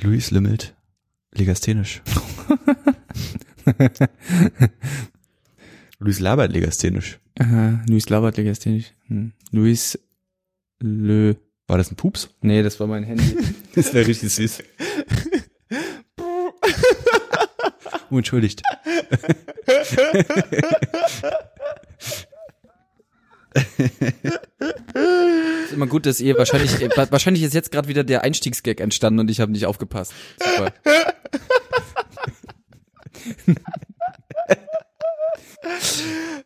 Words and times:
Luis 0.00 0.30
Limmelt, 0.30 0.74
Legasthenisch. 1.32 2.02
Luis 5.98 6.20
labert 6.20 6.52
Legasthenisch. 6.52 7.18
Aha, 7.38 7.82
Luis 7.88 8.08
labert 8.08 8.36
legasthenisch. 8.36 8.94
Hm. 9.08 9.32
Luis 9.50 9.98
Lö. 10.80 11.34
War 11.66 11.78
das 11.78 11.90
ein 11.90 11.96
Pups? 11.96 12.28
Nee, 12.42 12.62
das 12.62 12.78
war 12.78 12.86
mein 12.86 13.04
Handy. 13.04 13.36
Das 13.74 13.92
wäre 13.92 14.06
richtig 14.06 14.32
süß. 14.32 14.62
oh, 16.20 16.52
entschuldigt. 18.16 18.62
Immer 25.74 25.86
gut, 25.86 26.06
dass 26.06 26.20
ihr 26.20 26.36
wahrscheinlich, 26.38 26.80
äh, 26.80 26.88
wa- 26.96 27.06
wahrscheinlich 27.10 27.42
ist 27.42 27.52
jetzt 27.54 27.70
gerade 27.72 27.88
wieder 27.88 28.04
der 28.04 28.22
Einstiegsgag 28.24 28.80
entstanden 28.80 29.20
und 29.20 29.30
ich 29.30 29.40
habe 29.40 29.52
nicht 29.52 29.66
aufgepasst. 29.66 30.12
Super. 30.42 30.72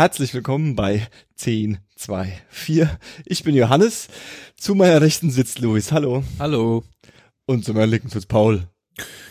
Herzlich 0.00 0.32
willkommen 0.32 0.76
bei 0.76 1.06
10, 1.36 1.76
2, 1.94 2.32
4. 2.48 2.98
Ich 3.26 3.44
bin 3.44 3.54
Johannes. 3.54 4.08
Zu 4.56 4.74
meiner 4.74 5.02
Rechten 5.02 5.30
sitzt 5.30 5.58
Luis. 5.58 5.92
Hallo. 5.92 6.24
Hallo. 6.38 6.84
Und 7.44 7.66
zu 7.66 7.74
meiner 7.74 7.86
Linken 7.86 8.08
sitzt 8.08 8.28
Paul. 8.28 8.66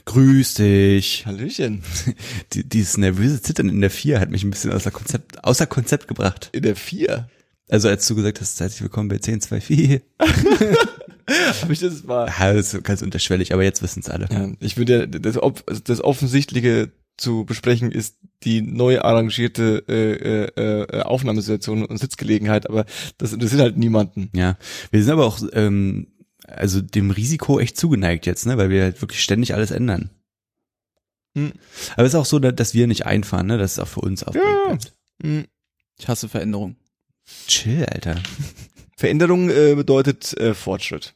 Grüß 0.06 0.54
dich. 0.54 1.26
Hallöchen. 1.26 1.82
Die, 2.54 2.70
dieses 2.70 2.98
nervöse 3.00 3.42
Zittern 3.42 3.68
in 3.68 3.82
der 3.82 3.90
Vier 3.90 4.20
hat 4.20 4.30
mich 4.30 4.44
ein 4.44 4.52
bisschen 4.52 4.72
außer 4.72 4.92
Konzept, 4.92 5.44
außer 5.44 5.66
Konzept 5.66 6.08
gebracht. 6.08 6.52
In 6.52 6.62
der 6.62 6.76
4. 6.76 7.28
Also 7.68 7.88
als 7.88 8.08
du 8.08 8.14
gesagt 8.14 8.40
hast, 8.40 8.60
herzlich 8.60 8.84
willkommen 8.84 9.10
bei 9.10 9.18
10, 9.18 9.42
2, 9.42 9.62
4. 9.62 10.02
Hab 10.20 11.70
ich 11.72 11.80
das 11.80 12.04
mal. 12.04 12.32
Ja, 12.40 12.54
das 12.54 12.76
ist 12.76 12.84
ganz 12.84 13.02
unterschwellig, 13.02 13.54
aber 13.56 13.64
jetzt 13.64 13.82
wissen 13.82 14.02
es 14.02 14.10
alle. 14.12 14.28
Ja, 14.32 14.52
ich 14.60 14.78
würde 14.78 15.08
das, 15.08 15.40
das 15.84 16.04
Offensichtliche 16.04 16.92
zu 17.20 17.46
besprechen 17.46 17.92
ist 17.92 18.18
die 18.44 18.62
neu 18.62 19.02
arrangierte 19.02 19.84
äh, 19.88 20.14
äh, 20.62 20.84
äh, 20.98 21.02
Aufnahmesituation 21.02 21.86
und 21.86 21.98
Sitzgelegenheit, 21.98 22.70
aber 22.70 22.86
das 23.18 23.34
interessiert 23.34 23.62
halt 23.62 23.78
niemanden. 23.78 24.30
Ja, 24.34 24.58
wir 24.92 25.04
sind 25.04 25.12
aber 25.12 25.26
auch 25.26 25.40
ähm, 25.54 26.08
also 26.48 26.82
dem 26.82 27.12
Risiko 27.12 27.60
echt 27.60 27.78
zugeneigt 27.78 28.26
jetzt, 28.26 28.46
ne, 28.46 28.58
weil 28.58 28.70
wir 28.70 28.84
halt 28.84 29.02
wirklich 29.02 29.22
ständig 29.22 29.54
alles 29.54 29.72
ändern. 29.72 30.10
Hm. 31.38 31.52
Aber 31.96 32.04
es 32.08 32.14
ist 32.14 32.20
auch 32.20 32.26
so, 32.26 32.40
da- 32.40 32.52
dass 32.52 32.74
wir 32.74 32.88
nicht 32.88 33.06
einfahren, 33.06 33.48
ne, 33.48 33.58
dass 33.58 33.74
es 33.74 33.80
auch 33.80 33.88
für 33.88 34.02
uns 34.02 34.24
aufregend 34.24 34.48
Ja. 34.50 34.68
bleibt. 34.68 34.94
Hm. 35.22 35.46
Ich 36.00 36.08
hasse 36.08 36.30
Veränderung. 36.30 36.76
Chill, 37.48 37.86
Alter. 37.86 38.16
Veränderung 38.98 39.50
äh, 39.50 39.76
bedeutet 39.76 40.36
äh, 40.38 40.54
Fortschritt. 40.54 41.14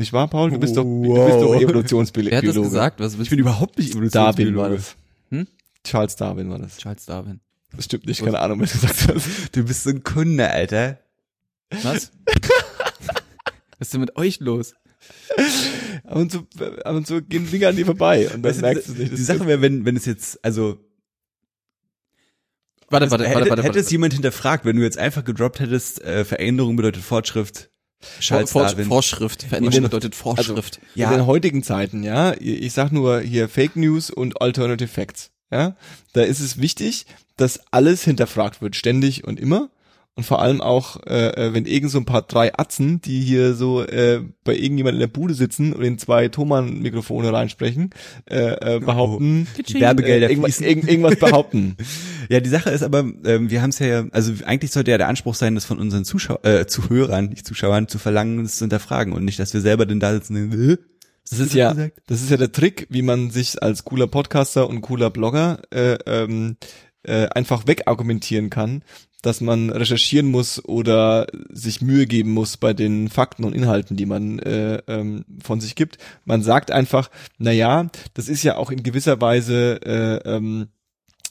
Nicht 0.00 0.14
wahr, 0.14 0.28
Paul? 0.28 0.50
Du 0.50 0.58
bist 0.58 0.78
doch, 0.78 0.82
du 0.82 1.02
bist 1.02 1.36
doch 1.42 1.50
Wow. 1.54 1.60
Evolutionsbiologe. 1.60 2.30
Wer 2.30 2.38
hat 2.38 2.46
das 2.56 2.56
gesagt? 2.56 3.00
Was 3.00 3.14
Ich 3.18 3.28
bin 3.28 3.38
überhaupt 3.38 3.76
nicht 3.76 3.94
Darwin 3.94 4.56
war 4.56 4.68
Evolutionsbiologe. 4.68 4.76
das. 4.76 4.96
Hm? 5.30 5.46
Charles 5.84 6.16
Darwin 6.16 6.48
war 6.50 6.58
das. 6.58 6.78
Charles 6.78 7.04
Darwin. 7.04 7.40
Das 7.76 7.84
stimmt 7.84 8.06
nicht, 8.06 8.24
keine 8.24 8.40
Ahnung, 8.40 8.60
wer 8.60 8.66
das 8.66 8.80
gesagt 8.80 9.08
hat. 9.08 9.22
Du 9.52 9.62
bist 9.64 9.82
so 9.82 9.90
ein 9.90 10.02
Kunde, 10.02 10.48
Alter. 10.50 10.98
Was? 11.82 12.12
Was 13.78 13.88
ist 13.88 13.92
denn 13.92 14.00
mit 14.00 14.16
euch 14.16 14.40
los? 14.40 14.74
Ab 16.04 16.16
und 16.16 16.32
zu, 16.32 16.46
ab 16.84 16.94
und 16.96 17.06
zu 17.06 17.20
gehen 17.22 17.50
Dinge 17.50 17.68
an 17.68 17.76
dir 17.76 17.84
vorbei 17.84 18.28
und 18.34 18.42
dann 18.42 18.54
du, 18.54 18.60
merkst 18.62 18.88
du 18.88 18.92
die, 18.94 19.02
es 19.02 19.10
nicht. 19.10 19.18
die 19.20 19.24
Sache 19.24 19.46
wäre, 19.46 19.60
wenn, 19.60 19.84
wenn 19.84 19.96
es 19.96 20.06
jetzt, 20.06 20.42
also 20.42 20.78
Warte, 22.88 23.10
warte, 23.10 23.24
hätte, 23.24 23.34
warte, 23.36 23.50
warte. 23.50 23.62
hätte 23.64 23.78
es 23.78 23.84
warte. 23.86 23.92
jemand 23.92 24.14
hinterfragt, 24.14 24.64
wenn 24.64 24.76
du 24.76 24.82
jetzt 24.82 24.98
einfach 24.98 25.24
gedroppt 25.24 25.60
hättest, 25.60 26.02
äh, 26.02 26.24
Veränderung 26.24 26.76
bedeutet 26.76 27.02
Fortschrift. 27.02 27.70
Charles 28.20 28.52
Vor, 28.52 28.62
Darwin. 28.62 28.86
Vorschrift. 28.86 29.42
Veränderung 29.42 29.82
bedeutet 29.82 30.14
Vorschrift. 30.14 30.80
ja. 30.94 31.10
in 31.10 31.18
den 31.18 31.26
heutigen 31.26 31.62
Zeiten, 31.62 32.02
ja, 32.02 32.34
ich 32.38 32.72
sag 32.72 32.92
nur 32.92 33.20
hier 33.20 33.48
Fake 33.48 33.76
News 33.76 34.10
und 34.10 34.40
Alternative 34.40 34.88
Facts, 34.88 35.30
ja, 35.50 35.76
da 36.12 36.22
ist 36.22 36.40
es 36.40 36.60
wichtig, 36.60 37.06
dass 37.36 37.60
alles 37.70 38.04
hinterfragt 38.04 38.62
wird, 38.62 38.76
ständig 38.76 39.24
und 39.24 39.40
immer. 39.40 39.70
Und 40.20 40.24
vor 40.24 40.42
allem 40.42 40.60
auch, 40.60 41.00
äh, 41.06 41.28
äh, 41.28 41.54
wenn 41.54 41.64
irgend 41.64 41.90
so 41.90 41.96
ein 41.96 42.04
paar 42.04 42.20
drei 42.20 42.52
Atzen, 42.54 43.00
die 43.00 43.22
hier 43.22 43.54
so 43.54 43.82
äh, 43.82 44.20
bei 44.44 44.54
irgendjemand 44.54 44.96
in 44.96 45.00
der 45.00 45.06
Bude 45.06 45.32
sitzen 45.32 45.72
und 45.72 45.82
in 45.82 45.96
zwei 45.96 46.28
Thomann-Mikrofone 46.28 47.32
reinsprechen, 47.32 47.88
äh, 48.28 48.76
äh, 48.76 48.80
behaupten, 48.80 49.46
die 49.66 49.80
Werbegelder 49.80 50.26
äh, 50.26 50.32
irgendwas, 50.32 50.60
irgend, 50.60 50.90
irgendwas 50.90 51.16
behaupten. 51.16 51.76
Ja, 52.28 52.38
die 52.38 52.50
Sache 52.50 52.68
ist 52.68 52.82
aber, 52.82 53.00
ähm, 53.24 53.50
wir 53.50 53.62
haben 53.62 53.70
es 53.70 53.78
ja, 53.78 54.04
also 54.12 54.32
eigentlich 54.44 54.70
sollte 54.70 54.90
ja 54.90 54.98
der 54.98 55.08
Anspruch 55.08 55.34
sein, 55.34 55.54
das 55.56 55.64
von 55.64 55.78
unseren 55.80 56.04
Zuschau 56.04 56.38
äh, 56.42 56.66
Zuhörern, 56.66 57.30
nicht 57.30 57.46
Zuschauern, 57.46 57.88
zu 57.88 57.98
verlangen, 57.98 58.44
das 58.44 58.56
zu 58.56 58.64
hinterfragen 58.64 59.14
und 59.14 59.24
nicht, 59.24 59.38
dass 59.40 59.54
wir 59.54 59.62
selber 59.62 59.86
denn 59.86 60.00
da 60.00 60.12
sitzen. 60.12 60.36
und, 60.36 60.70
Äh, 60.70 60.76
Das 61.28 61.38
ist 61.38 61.54
ja, 61.54 61.74
das 62.06 62.20
ist 62.22 62.30
ja 62.30 62.36
der 62.36 62.52
Trick, 62.52 62.86
wie 62.90 63.02
man 63.02 63.30
sich 63.30 63.60
als 63.62 63.84
cooler 63.84 64.06
Podcaster 64.06 64.68
und 64.68 64.82
cooler 64.82 65.08
Blogger 65.10 65.62
äh, 65.72 65.94
ähm, 66.06 66.56
äh, 67.02 67.26
einfach 67.28 67.66
wegargumentieren 67.66 68.50
kann, 68.50 68.82
dass 69.22 69.40
man 69.40 69.70
recherchieren 69.70 70.26
muss 70.30 70.64
oder 70.64 71.26
sich 71.50 71.80
Mühe 71.82 72.06
geben 72.06 72.30
muss 72.32 72.56
bei 72.56 72.72
den 72.72 73.08
Fakten 73.08 73.44
und 73.44 73.54
Inhalten, 73.54 73.96
die 73.96 74.06
man 74.06 74.38
äh, 74.38 74.82
ähm, 74.86 75.24
von 75.42 75.60
sich 75.60 75.74
gibt. 75.74 75.98
Man 76.24 76.42
sagt 76.42 76.70
einfach, 76.70 77.10
na 77.38 77.52
ja, 77.52 77.90
das 78.14 78.28
ist 78.28 78.42
ja 78.42 78.56
auch 78.56 78.70
in 78.70 78.82
gewisser 78.82 79.20
Weise 79.20 79.80
äh, 79.84 80.28
ähm, 80.28 80.68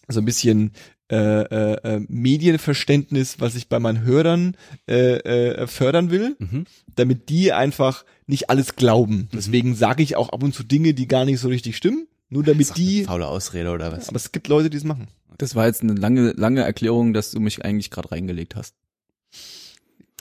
so 0.07 0.19
ein 0.21 0.25
bisschen 0.25 0.71
äh, 1.11 1.15
äh, 1.41 1.95
äh, 1.95 2.01
Medienverständnis, 2.07 3.39
was 3.39 3.55
ich 3.55 3.67
bei 3.69 3.79
meinen 3.79 4.03
Hörern 4.03 4.55
äh, 4.87 5.17
äh, 5.17 5.67
fördern 5.67 6.11
will 6.11 6.35
Mhm. 6.39 6.65
damit 6.95 7.29
die 7.29 7.51
einfach 7.53 8.05
nicht 8.27 8.49
alles 8.49 8.75
glauben. 8.75 9.27
Deswegen 9.33 9.73
sage 9.75 10.03
ich 10.03 10.15
auch 10.15 10.29
ab 10.29 10.43
und 10.43 10.53
zu 10.53 10.63
Dinge, 10.63 10.93
die 10.93 11.07
gar 11.07 11.25
nicht 11.25 11.39
so 11.39 11.47
richtig 11.47 11.77
stimmen, 11.77 12.07
nur 12.29 12.43
damit 12.43 12.77
die. 12.77 13.05
Faule 13.05 13.27
Ausrede 13.27 13.71
oder 13.71 13.91
was? 13.91 14.09
Aber 14.09 14.17
es 14.17 14.31
gibt 14.31 14.47
Leute, 14.49 14.69
die 14.69 14.77
es 14.77 14.83
machen. 14.83 15.07
Das 15.39 15.55
war 15.55 15.65
jetzt 15.65 15.81
eine 15.81 15.93
lange, 15.93 16.33
lange 16.33 16.61
Erklärung, 16.61 17.13
dass 17.13 17.31
du 17.31 17.39
mich 17.39 17.65
eigentlich 17.65 17.89
gerade 17.89 18.11
reingelegt 18.11 18.55
hast. 18.55 18.75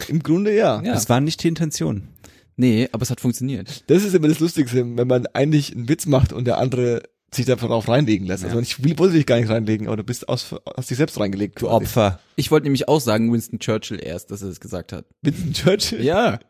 Im 0.06 0.22
Grunde 0.22 0.54
ja. 0.54 0.80
Ja. 0.82 0.94
Das 0.94 1.08
war 1.08 1.20
nicht 1.20 1.42
die 1.42 1.48
Intention. 1.48 2.08
Nee, 2.56 2.88
aber 2.92 3.02
es 3.02 3.10
hat 3.10 3.20
funktioniert. 3.20 3.84
Das 3.88 4.04
ist 4.04 4.14
immer 4.14 4.28
das 4.28 4.38
Lustigste, 4.38 4.96
wenn 4.96 5.08
man 5.08 5.26
eigentlich 5.26 5.74
einen 5.74 5.88
Witz 5.88 6.06
macht 6.06 6.32
und 6.32 6.44
der 6.46 6.58
andere 6.58 7.02
sich 7.32 7.46
darauf 7.46 7.88
reinlegen 7.88 8.26
lässt. 8.26 8.44
Also 8.44 8.58
ich 8.60 8.82
will, 8.82 8.98
wollte 8.98 9.16
dich 9.16 9.26
gar 9.26 9.38
nicht 9.38 9.50
reinlegen, 9.50 9.86
aber 9.88 9.98
du 9.98 10.04
bist 10.04 10.28
aus, 10.28 10.54
hast 10.76 10.88
dich 10.90 10.96
selbst 10.96 11.18
reingelegt. 11.20 11.60
Du 11.60 11.66
quasi. 11.66 11.74
Opfer. 11.84 12.20
Ich 12.36 12.50
wollte 12.50 12.64
nämlich 12.64 12.88
auch 12.88 13.00
sagen, 13.00 13.32
Winston 13.32 13.58
Churchill 13.58 14.00
erst, 14.02 14.30
dass 14.30 14.42
er 14.42 14.48
es 14.48 14.60
gesagt 14.60 14.92
hat. 14.92 15.04
Winston 15.22 15.52
Churchill? 15.52 16.02
Ja. 16.02 16.38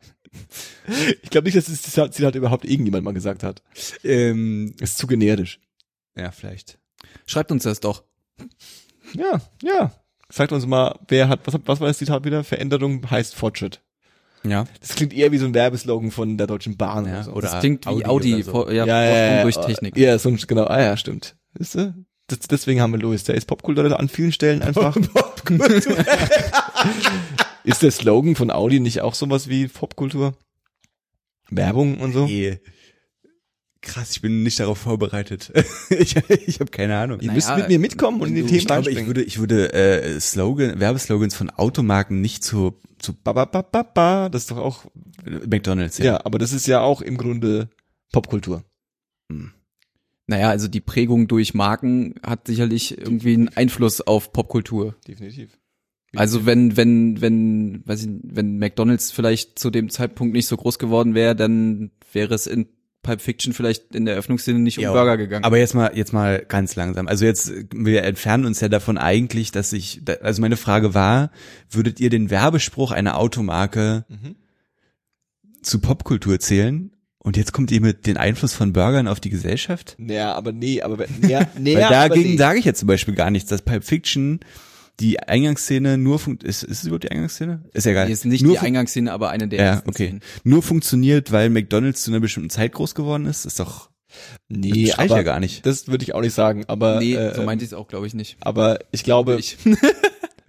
Ich 1.23 1.31
glaube 1.31 1.47
nicht, 1.47 1.57
dass 1.57 1.65
das 1.65 1.81
Zitat 1.81 2.13
Zitat 2.13 2.35
überhaupt 2.35 2.67
irgendjemand 2.67 3.03
mal 3.03 3.15
gesagt 3.15 3.43
hat. 3.43 3.63
Ähm, 4.05 4.75
Ist 4.79 4.99
zu 4.99 5.07
generisch. 5.07 5.59
ja, 6.17 6.31
vielleicht. 6.33 6.79
Schreibt 7.25 7.51
uns 7.51 7.63
das 7.63 7.81
doch. 7.81 8.05
Ja, 9.15 9.41
ja. 9.63 9.93
Sagt 10.31 10.53
uns 10.53 10.67
mal, 10.67 10.99
wer 11.09 11.29
hat, 11.29 11.41
was, 11.45 11.55
was 11.65 11.81
war 11.81 11.89
das 11.89 11.99
Zitat 11.99 12.25
wieder? 12.25 12.45
Veränderung 12.45 13.09
heißt 13.11 13.35
Fortschritt. 13.35 13.81
Ja. 14.45 14.67
Das 14.81 14.95
klingt 14.95 15.13
eher 15.13 15.33
wie 15.33 15.39
so 15.39 15.47
ein 15.47 15.55
Werbeslogan 15.55 16.11
von 16.11 16.37
der 16.37 16.47
Deutschen 16.47 16.77
Bahn 16.77 17.07
Ja, 17.07 17.13
oder 17.13 17.23
so. 17.25 17.33
oder 17.33 17.49
Das 17.49 17.61
klingt 17.61 17.87
wie 17.87 17.91
Audi 17.91 18.05
Audi, 18.05 18.35
oder 18.35 18.45
so. 18.45 18.51
vor, 18.51 18.73
ja, 18.73 18.87
ja, 18.87 18.95
Vorsprung 18.95 19.37
ja, 19.37 19.43
durch 19.43 19.57
ja, 19.57 19.63
Technik. 19.63 19.97
Ja, 19.97 20.19
so 20.19 20.29
ein, 20.29 20.37
genau, 20.47 20.65
ah 20.65 20.81
ja, 20.81 20.97
stimmt. 20.97 21.37
Wisst 21.55 21.77
ihr? 21.77 21.95
Das, 22.29 22.41
deswegen 22.41 22.81
haben 22.81 22.93
wir 22.93 23.01
Louis, 23.01 23.25
der 23.25 23.37
ist 23.37 23.47
Popkultur 23.47 23.99
an 23.99 24.09
vielen 24.09 24.33
Stellen 24.33 24.63
einfach. 24.63 24.97
ist 27.65 27.83
der 27.83 27.91
Slogan 27.91 28.37
von 28.37 28.51
Audi 28.51 28.81
nicht 28.81 29.01
auch 29.01 29.15
sowas 29.15 29.49
wie 29.49 29.67
Popkultur? 29.67 30.35
Werbung 31.51 31.99
und 31.99 32.13
so? 32.13 32.27
Ey. 32.27 32.61
Krass, 33.81 34.11
ich 34.11 34.23
bin 34.23 34.43
nicht 34.43 34.59
darauf 34.59 34.79
vorbereitet. 34.79 35.53
ich 35.91 36.17
ich 36.17 36.61
habe 36.61 36.71
keine 36.71 36.97
Ahnung. 36.97 37.21
Ihr 37.21 37.29
Naja, 37.29 37.35
müsst 37.35 37.57
mit 37.57 37.69
mir 37.69 37.79
mitkommen 37.79 38.21
und 38.21 38.29
in 38.29 38.35
die 38.35 38.43
Themen 38.43 38.59
Ich 38.59 38.67
glaube, 38.67 38.91
ich 38.91 39.07
würde, 39.07 39.23
ich 39.23 39.39
würde 39.39 39.73
äh, 39.73 40.19
Slogan, 40.21 40.81
Werbeslogans 40.81 41.35
von 41.35 41.51
Automarken 41.51 42.21
nicht 42.21 42.43
zu, 42.43 42.75
zu 42.99 43.15
Ba, 43.15 43.33
ba, 43.33 43.45
ba, 43.45 43.63
ba, 43.63 43.83
ba, 43.83 44.29
das 44.29 44.43
ist 44.43 44.51
doch 44.51 44.57
auch, 44.57 44.87
McDonalds 45.47 45.99
ja, 45.99 46.25
aber 46.25 46.39
das 46.39 46.53
ist 46.53 46.67
ja 46.67 46.81
auch 46.81 47.03
im 47.03 47.17
Grunde 47.17 47.69
Popkultur. 48.13 48.65
Naja, 50.27 50.51
also 50.51 50.69
die 50.69 50.81
Prägung 50.81 51.29
durch 51.29 51.55
Marken 51.55 52.15
hat 52.23 52.47
sicherlich 52.47 52.99
irgendwie 52.99 53.35
einen 53.35 53.49
Einfluss 53.49 54.01
auf 54.01 54.33
Popkultur. 54.33 54.97
Definitiv. 55.07 55.59
Also 56.17 56.47
wenn, 56.47 56.77
wenn, 56.77 57.21
wenn, 57.21 57.83
weiß 57.87 58.05
ich, 58.05 58.11
wenn 58.23 58.59
McDonalds 58.59 59.13
vielleicht 59.13 59.59
zu 59.59 59.71
dem 59.71 59.91
Zeitpunkt 59.91 60.33
nicht 60.33 60.47
so 60.47 60.57
groß 60.57 60.79
geworden 60.79 61.15
wäre, 61.15 61.37
dann 61.37 61.91
wäre 62.13 62.35
es 62.35 62.47
in 62.47 62.67
Pulp 63.03 63.21
Fiction 63.21 63.53
vielleicht 63.53 63.95
in 63.95 64.05
der 64.05 64.15
Eröffnungsszene 64.15 64.59
nicht 64.59 64.79
um 64.79 64.85
Ja, 64.85 64.93
Burger 64.93 65.17
gegangen. 65.17 65.45
Aber 65.45 65.57
jetzt 65.59 65.75
mal, 65.75 65.93
jetzt 65.95 66.13
mal 66.13 66.45
ganz 66.47 66.75
langsam. 66.77 67.07
Also 67.09 67.25
jetzt, 67.25 67.53
wir 67.75 68.03
entfernen 68.05 68.45
uns 68.45 68.61
ja 68.61 68.69
davon 68.69 68.99
eigentlich, 68.99 69.53
dass 69.53 69.73
ich, 69.73 70.03
also 70.23 70.41
meine 70.41 70.57
Frage 70.57 70.95
war, 70.95 71.31
würdet 71.71 72.01
ihr 72.01 72.11
den 72.11 72.31
Werbespruch 72.31 72.91
einer 72.91 73.17
Automarke 73.17 74.05
Mhm. 74.09 74.37
zu 75.63 75.81
Popkultur 75.81 76.39
zählen? 76.41 76.91
Und 77.21 77.37
jetzt 77.37 77.53
kommt 77.53 77.71
ihr 77.71 77.81
mit 77.81 78.07
den 78.07 78.17
Einfluss 78.17 78.55
von 78.55 78.73
Burgern 78.73 79.07
auf 79.09 79.21
die 79.21 79.29
Gesellschaft? 79.31 79.97
Naja, 79.99 80.33
aber 80.35 80.53
nee, 80.53 80.81
aber 80.83 81.05
ja, 81.27 81.47
nee, 81.59 81.75
Weil 81.77 81.85
aber 81.85 82.09
dagegen 82.09 82.31
nee. 82.31 82.37
sage 82.37 82.59
ich 82.59 82.65
jetzt 82.65 82.79
zum 82.79 82.87
Beispiel 82.87 83.15
gar 83.15 83.31
nichts, 83.31 83.49
dass 83.51 83.63
Pulp 83.63 83.85
Fiction 83.85 84.41
die 85.01 85.21
Eingangsszene 85.21 85.97
nur 85.99 86.19
funkt, 86.19 86.43
ist, 86.43 86.63
ist 86.65 86.79
es 86.79 86.85
überhaupt 86.85 87.05
die 87.05 87.11
Eingangsszene? 87.11 87.63
Ist 87.73 87.87
ja 87.87 87.93
egal. 87.93 88.11
Ist 88.11 88.25
nicht 88.25 88.43
nur 88.43 88.53
die 88.55 88.59
Eingangsszene, 88.59 89.13
aber 89.13 89.31
eine 89.31 89.47
der 89.49 89.65
Ja, 89.65 89.83
okay. 89.87 90.07
Szenen. 90.07 90.21
Nur 90.45 90.63
funktioniert, 90.63 91.31
weil 91.33 91.51
McDonalds 91.51 92.03
zu 92.03 92.11
einer 92.11 92.21
bestimmten 92.21 92.51
Zeit 92.51 92.73
groß 92.73 92.95
geworden 92.95 93.27
ist, 93.27 93.45
ist 93.45 93.61
doch, 93.61 93.91
nee, 94.49 94.87
das 94.87 94.99
aber 94.99 95.17
ja 95.17 95.23
gar 95.23 95.39
nicht. 95.41 95.65
das 95.65 95.87
würde 95.89 96.03
ich 96.03 96.15
auch 96.15 96.21
nicht 96.21 96.35
sagen, 96.35 96.65
aber 96.67 96.99
Nee, 96.99 97.15
äh, 97.15 97.35
so 97.35 97.43
meinte 97.45 97.65
ich 97.65 97.71
es 97.71 97.75
auch, 97.75 97.87
glaube 97.89 98.07
ich, 98.07 98.15
nicht. 98.15 98.37
aber 98.41 98.79
ich 98.91 99.05
glaube, 99.05 99.37
Ich. 99.39 99.57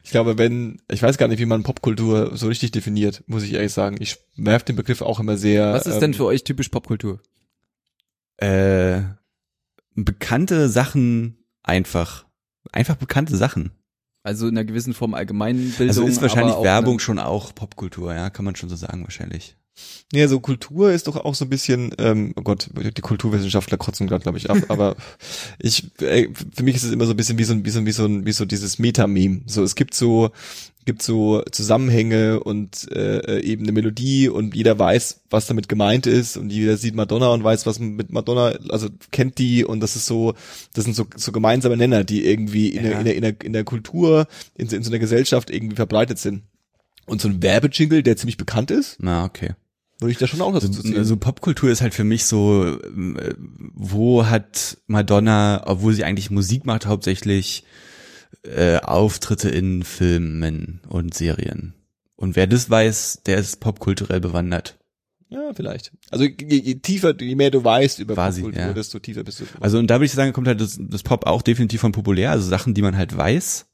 Ich 0.01 0.11
glaube, 0.11 0.39
wenn, 0.39 0.81
ich 0.89 1.03
weiß 1.03 1.19
gar 1.19 1.27
nicht, 1.27 1.37
wie 1.37 1.45
man 1.45 1.61
Popkultur 1.61 2.35
so 2.35 2.47
richtig 2.47 2.71
definiert, 2.71 3.23
muss 3.27 3.43
ich 3.43 3.53
ehrlich 3.53 3.71
sagen. 3.71 3.97
Ich 3.99 4.17
werf 4.37 4.63
den 4.63 4.75
Begriff 4.75 5.03
auch 5.03 5.19
immer 5.19 5.37
sehr. 5.37 5.71
Was 5.71 5.85
ist 5.85 5.95
ähm, 5.95 5.99
denn 5.99 6.13
für 6.15 6.25
euch 6.25 6.43
typisch 6.43 6.69
Popkultur? 6.69 7.19
Äh, 8.37 9.01
bekannte 9.93 10.67
Sachen 10.67 11.37
einfach. 11.61 12.25
Einfach 12.71 12.95
bekannte 12.95 13.37
Sachen. 13.37 13.69
Also 14.29 14.47
in 14.47 14.55
einer 14.55 14.63
gewissen 14.63 14.93
Form 14.93 15.15
Allgemeinbildung. 15.15 15.87
Also 15.87 16.05
ist 16.05 16.21
wahrscheinlich 16.21 16.53
Werbung 16.61 16.99
schon 16.99 17.17
auch 17.17 17.55
Popkultur, 17.55 18.13
ja, 18.13 18.29
kann 18.29 18.45
man 18.45 18.55
schon 18.55 18.69
so 18.69 18.75
sagen 18.75 19.01
wahrscheinlich. 19.01 19.57
Ja, 20.11 20.27
so 20.27 20.39
Kultur 20.39 20.91
ist 20.91 21.07
doch 21.07 21.17
auch 21.17 21.35
so 21.35 21.45
ein 21.45 21.49
bisschen, 21.49 21.93
ähm, 21.99 22.33
oh 22.35 22.41
Gott, 22.41 22.69
die 22.75 23.01
Kulturwissenschaftler 23.01 23.77
kotzen 23.77 24.07
gerade, 24.07 24.23
glaube 24.23 24.39
ich, 24.39 24.49
ab, 24.49 24.57
aber 24.69 24.95
ich, 25.59 25.91
äh, 26.01 26.29
für 26.55 26.63
mich 26.63 26.75
ist 26.75 26.83
es 26.83 26.91
immer 26.91 27.05
so 27.05 27.11
ein 27.13 27.17
bisschen 27.17 27.37
wie 27.37 27.43
so 27.43 27.53
ein, 27.53 27.63
wie 27.63 27.69
so 27.69 27.79
ein, 27.79 27.85
wie 27.85 27.91
so 27.91 28.05
ein, 28.05 28.25
wie 28.25 28.31
so 28.31 28.45
dieses 28.45 28.79
Meta-Meme. 28.79 29.41
So, 29.45 29.61
es 29.63 29.75
gibt 29.75 29.93
so, 29.93 30.31
gibt 30.85 31.03
so 31.03 31.43
Zusammenhänge 31.51 32.39
und 32.39 32.91
äh, 32.91 33.39
eben 33.41 33.61
eine 33.63 33.71
Melodie 33.71 34.29
und 34.29 34.55
jeder 34.55 34.79
weiß, 34.79 35.21
was 35.29 35.45
damit 35.45 35.69
gemeint 35.69 36.07
ist 36.07 36.37
und 36.37 36.49
jeder 36.49 36.77
sieht 36.77 36.95
Madonna 36.95 37.27
und 37.29 37.43
weiß, 37.43 37.67
was 37.67 37.77
mit 37.77 38.09
Madonna, 38.11 38.53
also 38.69 38.87
kennt 39.11 39.37
die 39.37 39.63
und 39.63 39.79
das 39.79 39.95
ist 39.95 40.07
so, 40.07 40.33
das 40.73 40.85
sind 40.85 40.95
so, 40.95 41.05
so 41.15 41.31
gemeinsame 41.31 41.77
Nenner, 41.77 42.03
die 42.03 42.25
irgendwie 42.25 42.69
in, 42.69 42.83
Ja. 42.83 42.89
der, 42.89 42.99
in, 42.99 43.05
der, 43.05 43.15
in, 43.15 43.21
der, 43.21 43.35
in 43.43 43.53
der 43.53 43.63
Kultur, 43.63 44.25
in, 44.55 44.67
so- 44.69 44.75
in 44.75 44.81
so 44.81 44.89
einer 44.89 44.97
Gesellschaft 44.99 45.51
irgendwie 45.51 45.75
verbreitet 45.75 46.17
sind. 46.17 46.41
Und 47.05 47.21
so 47.21 47.27
ein 47.27 47.41
Werbejingle, 47.43 48.01
der 48.03 48.17
ziemlich 48.17 48.37
bekannt 48.37 48.69
ist, 48.71 48.97
Na, 48.99 49.25
okay. 49.25 49.53
Würde 49.99 50.11
ich 50.11 50.17
da 50.17 50.27
schon 50.27 50.41
auch 50.41 50.53
dazu 50.53 50.67
Also, 50.67 50.81
zählen. 50.81 50.97
also 50.97 51.17
Popkultur 51.17 51.69
ist 51.69 51.81
halt 51.81 51.93
für 51.93 52.03
mich 52.03 52.25
so, 52.25 52.79
ähm, 52.85 53.17
äh, 53.17 53.33
wo 53.73 54.25
hat 54.25 54.77
Madonna, 54.87 55.63
obwohl 55.65 55.93
sie 55.93 56.03
eigentlich 56.03 56.31
Musik 56.31 56.65
macht, 56.65 56.85
hauptsächlich 56.85 57.63
äh, 58.43 58.77
Auftritte 58.77 59.49
in 59.49 59.83
Filmen 59.83 60.81
und 60.87 61.13
Serien. 61.13 61.73
Und 62.15 62.35
wer 62.35 62.47
das 62.47 62.69
weiß, 62.69 63.21
der 63.25 63.37
ist 63.37 63.59
popkulturell 63.59 64.19
bewandert. 64.19 64.77
Ja, 65.29 65.51
vielleicht. 65.53 65.91
Also 66.09 66.25
je, 66.25 66.35
je 66.57 66.75
tiefer, 66.75 67.13
je 67.21 67.35
mehr 67.35 67.51
du 67.51 67.63
weißt 67.63 67.99
über 67.99 68.15
Quasi, 68.15 68.41
Popkultur, 68.41 68.67
ja. 68.67 68.73
desto 68.73 68.99
tiefer 68.99 69.23
bist 69.23 69.41
du. 69.41 69.45
Also 69.59 69.77
und 69.77 69.87
da 69.87 69.95
würde 69.95 70.05
ich 70.05 70.11
sagen, 70.11 70.33
kommt 70.33 70.47
halt 70.47 70.59
das, 70.59 70.77
das 70.81 71.03
Pop 71.03 71.27
auch 71.27 71.41
definitiv 71.43 71.81
von 71.81 71.91
populär, 71.91 72.31
also 72.31 72.47
Sachen, 72.49 72.73
die 72.73 72.81
man 72.81 72.97
halt 72.97 73.15
weiß. 73.15 73.67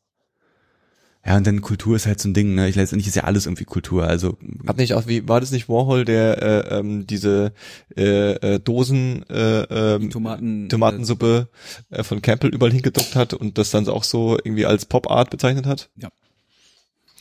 Ja, 1.25 1.37
und 1.37 1.47
dann 1.47 1.61
Kultur 1.61 1.95
ist 1.95 2.05
halt 2.05 2.19
so 2.19 2.29
ein 2.29 2.35
Ding, 2.35 2.53
ne? 2.53 2.69
Ich 2.69 2.75
letztendlich 2.75 3.07
ist 3.07 3.15
ja 3.15 3.23
alles 3.23 3.47
irgendwie 3.47 3.65
Kultur. 3.65 4.05
Also 4.05 4.37
hat 4.67 4.77
nicht 4.77 4.93
auch 4.93 5.07
wie 5.07 5.27
war 5.27 5.39
das 5.39 5.51
nicht 5.51 5.67
Warhol, 5.67 6.05
der 6.05 6.41
äh, 6.41 6.79
ähm, 6.79 7.07
diese 7.07 7.51
äh, 7.97 8.33
äh, 8.33 8.59
Dosen 8.59 9.27
äh, 9.29 9.61
ähm, 9.63 10.11
Tomaten. 10.11 10.69
Tomatensuppe 10.69 11.47
äh, 11.89 12.03
von 12.03 12.21
Campbell 12.21 12.53
überall 12.53 12.71
hingedruckt 12.71 13.15
hat 13.15 13.33
und 13.33 13.57
das 13.57 13.71
dann 13.71 13.87
auch 13.87 14.03
so 14.03 14.37
irgendwie 14.37 14.67
als 14.67 14.85
Pop 14.85 15.09
Art 15.09 15.31
bezeichnet 15.31 15.65
hat? 15.65 15.89
Ja. 15.97 16.09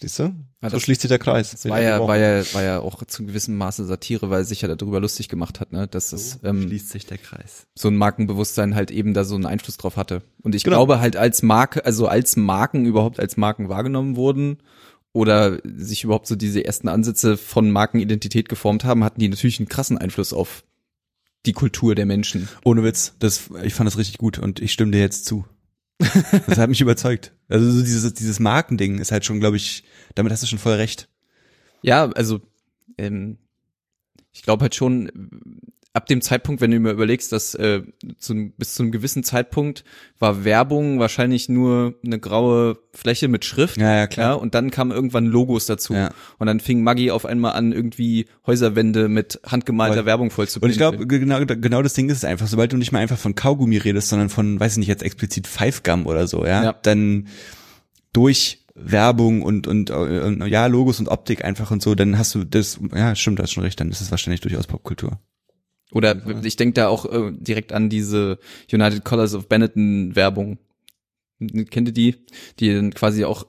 Siehst 0.06 0.18
du? 0.18 0.22
Ja, 0.24 0.68
so 0.68 0.76
das- 0.76 0.82
schließt 0.82 1.00
sich 1.00 1.08
der 1.08 1.18
Kreis. 1.18 1.52
Das 1.52 1.64
war 1.66 1.80
ja, 1.80 1.98
war 2.06 2.18
ja, 2.18 2.44
war 2.52 2.62
ja 2.62 2.78
auch 2.80 3.02
zu 3.06 3.24
gewissem 3.24 3.56
Maße 3.56 3.86
Satire, 3.86 4.28
weil 4.28 4.40
er 4.42 4.44
sich 4.44 4.60
ja 4.60 4.74
darüber 4.74 5.00
lustig 5.00 5.30
gemacht 5.30 5.60
hat, 5.60 5.72
ne, 5.72 5.88
dass 5.88 6.12
es 6.12 6.40
ähm, 6.44 6.62
schließt 6.62 6.90
sich 6.90 7.06
der 7.06 7.16
Kreis. 7.16 7.66
so 7.74 7.88
ein 7.88 7.96
Markenbewusstsein 7.96 8.74
halt 8.74 8.90
eben 8.90 9.14
da 9.14 9.24
so 9.24 9.34
einen 9.34 9.46
Einfluss 9.46 9.78
drauf 9.78 9.96
hatte. 9.96 10.20
Und 10.42 10.54
ich 10.54 10.62
Genau. 10.62 10.76
glaube 10.76 11.00
halt 11.00 11.16
als 11.16 11.42
Marke, 11.42 11.86
also 11.86 12.06
als 12.06 12.36
Marken 12.36 12.84
überhaupt 12.84 13.18
als 13.18 13.38
Marken 13.38 13.70
wahrgenommen 13.70 14.16
wurden 14.16 14.58
oder 15.14 15.58
sich 15.64 16.04
überhaupt 16.04 16.26
so 16.26 16.36
diese 16.36 16.62
ersten 16.64 16.88
Ansätze 16.88 17.38
von 17.38 17.70
Markenidentität 17.70 18.50
geformt 18.50 18.84
haben, 18.84 19.04
hatten 19.04 19.20
die 19.20 19.28
natürlich 19.30 19.58
einen 19.60 19.70
krassen 19.70 19.96
Einfluss 19.96 20.34
auf 20.34 20.64
die 21.46 21.52
Kultur 21.54 21.94
der 21.94 22.04
Menschen. 22.06 22.48
Ohne 22.64 22.82
Witz, 22.84 23.14
das, 23.20 23.48
ich 23.62 23.72
fand 23.74 23.86
das 23.86 23.96
richtig 23.98 24.18
gut 24.18 24.38
und 24.38 24.60
ich 24.60 24.72
stimme 24.72 24.92
dir 24.92 25.00
jetzt 25.00 25.24
zu. 25.24 25.44
Das 26.46 26.58
hat 26.58 26.68
mich 26.68 26.80
überzeugt. 26.80 27.32
Also 27.48 27.70
so 27.70 27.80
dieses, 27.82 28.14
dieses 28.14 28.40
Markending 28.40 28.98
ist 28.98 29.12
halt 29.12 29.24
schon, 29.24 29.40
glaube 29.40 29.56
ich, 29.56 29.84
damit 30.14 30.32
hast 30.32 30.42
du 30.42 30.46
schon 30.46 30.58
voll 30.58 30.74
recht. 30.74 31.08
Ja, 31.82 32.10
also 32.10 32.40
ähm, 32.98 33.38
ich 34.32 34.42
glaube 34.42 34.62
halt 34.62 34.74
schon, 34.74 35.60
ab 35.94 36.06
dem 36.06 36.20
Zeitpunkt, 36.20 36.60
wenn 36.60 36.72
du 36.72 36.80
mir 36.80 36.90
überlegst, 36.90 37.30
dass 37.30 37.54
äh, 37.54 37.82
zu, 38.18 38.50
bis 38.58 38.74
zu 38.74 38.82
einem 38.82 38.90
gewissen 38.90 39.22
Zeitpunkt 39.22 39.84
war 40.18 40.44
Werbung 40.44 40.98
wahrscheinlich 40.98 41.48
nur 41.48 41.94
eine 42.04 42.18
graue 42.18 42.76
Fläche 42.92 43.28
mit 43.28 43.44
Schrift. 43.44 43.76
Ja, 43.76 43.94
ja, 43.96 44.06
klar. 44.08 44.30
Ja, 44.30 44.34
und 44.34 44.56
dann 44.56 44.72
kamen 44.72 44.90
irgendwann 44.90 45.24
Logos 45.26 45.66
dazu. 45.66 45.94
Ja. 45.94 46.10
Und 46.38 46.48
dann 46.48 46.58
fing 46.58 46.82
Maggie 46.82 47.12
auf 47.12 47.24
einmal 47.24 47.52
an, 47.52 47.70
irgendwie 47.70 48.26
Häuserwände 48.44 49.08
mit 49.08 49.40
handgemalter 49.46 49.98
Voll. 49.98 50.06
Werbung 50.06 50.30
voll 50.30 50.48
zu 50.48 50.58
Und 50.60 50.70
ich 50.70 50.76
glaube, 50.78 51.06
genau, 51.06 51.44
genau 51.46 51.80
das 51.80 51.94
Ding 51.94 52.10
ist 52.10 52.18
es 52.18 52.24
einfach, 52.24 52.48
sobald 52.48 52.72
du 52.72 52.76
nicht 52.76 52.90
mehr 52.90 53.00
einfach 53.00 53.18
von 53.18 53.36
Kaugummi 53.36 53.76
redest, 53.76 54.08
sondern 54.08 54.30
von, 54.30 54.58
weiß 54.58 54.72
ich 54.72 54.78
nicht, 54.78 54.88
jetzt 54.88 55.04
explizit 55.04 55.46
Five 55.46 55.84
Gum 55.84 56.06
oder 56.06 56.26
so, 56.26 56.44
ja, 56.44 56.64
Ja. 56.64 56.72
dann 56.82 57.28
durch 58.12 58.64
Werbung 58.74 59.42
und, 59.42 59.68
und, 59.68 59.90
äh, 59.90 60.48
ja, 60.48 60.66
Logos 60.66 60.98
und 60.98 61.08
Optik 61.08 61.44
einfach 61.44 61.70
und 61.70 61.82
so, 61.82 61.94
dann 61.94 62.18
hast 62.18 62.34
du 62.34 62.42
das, 62.42 62.80
ja, 62.92 63.14
stimmt, 63.14 63.38
du 63.38 63.44
hast 63.44 63.52
schon 63.52 63.62
recht, 63.62 63.78
dann 63.78 63.90
ist 63.90 64.00
es 64.00 64.10
wahrscheinlich 64.10 64.40
durchaus 64.40 64.66
Popkultur. 64.66 65.20
Oder 65.92 66.44
ich 66.44 66.56
denke 66.56 66.74
da 66.74 66.88
auch 66.88 67.04
äh, 67.06 67.32
direkt 67.32 67.72
an 67.72 67.88
diese 67.88 68.38
United 68.72 69.04
Colors 69.04 69.34
of 69.34 69.48
Benetton 69.48 70.16
Werbung. 70.16 70.58
Kennt 71.70 71.88
ihr 71.88 71.92
die? 71.92 72.16
Die 72.58 72.74
dann 72.74 72.92
quasi 72.92 73.24
auch 73.24 73.46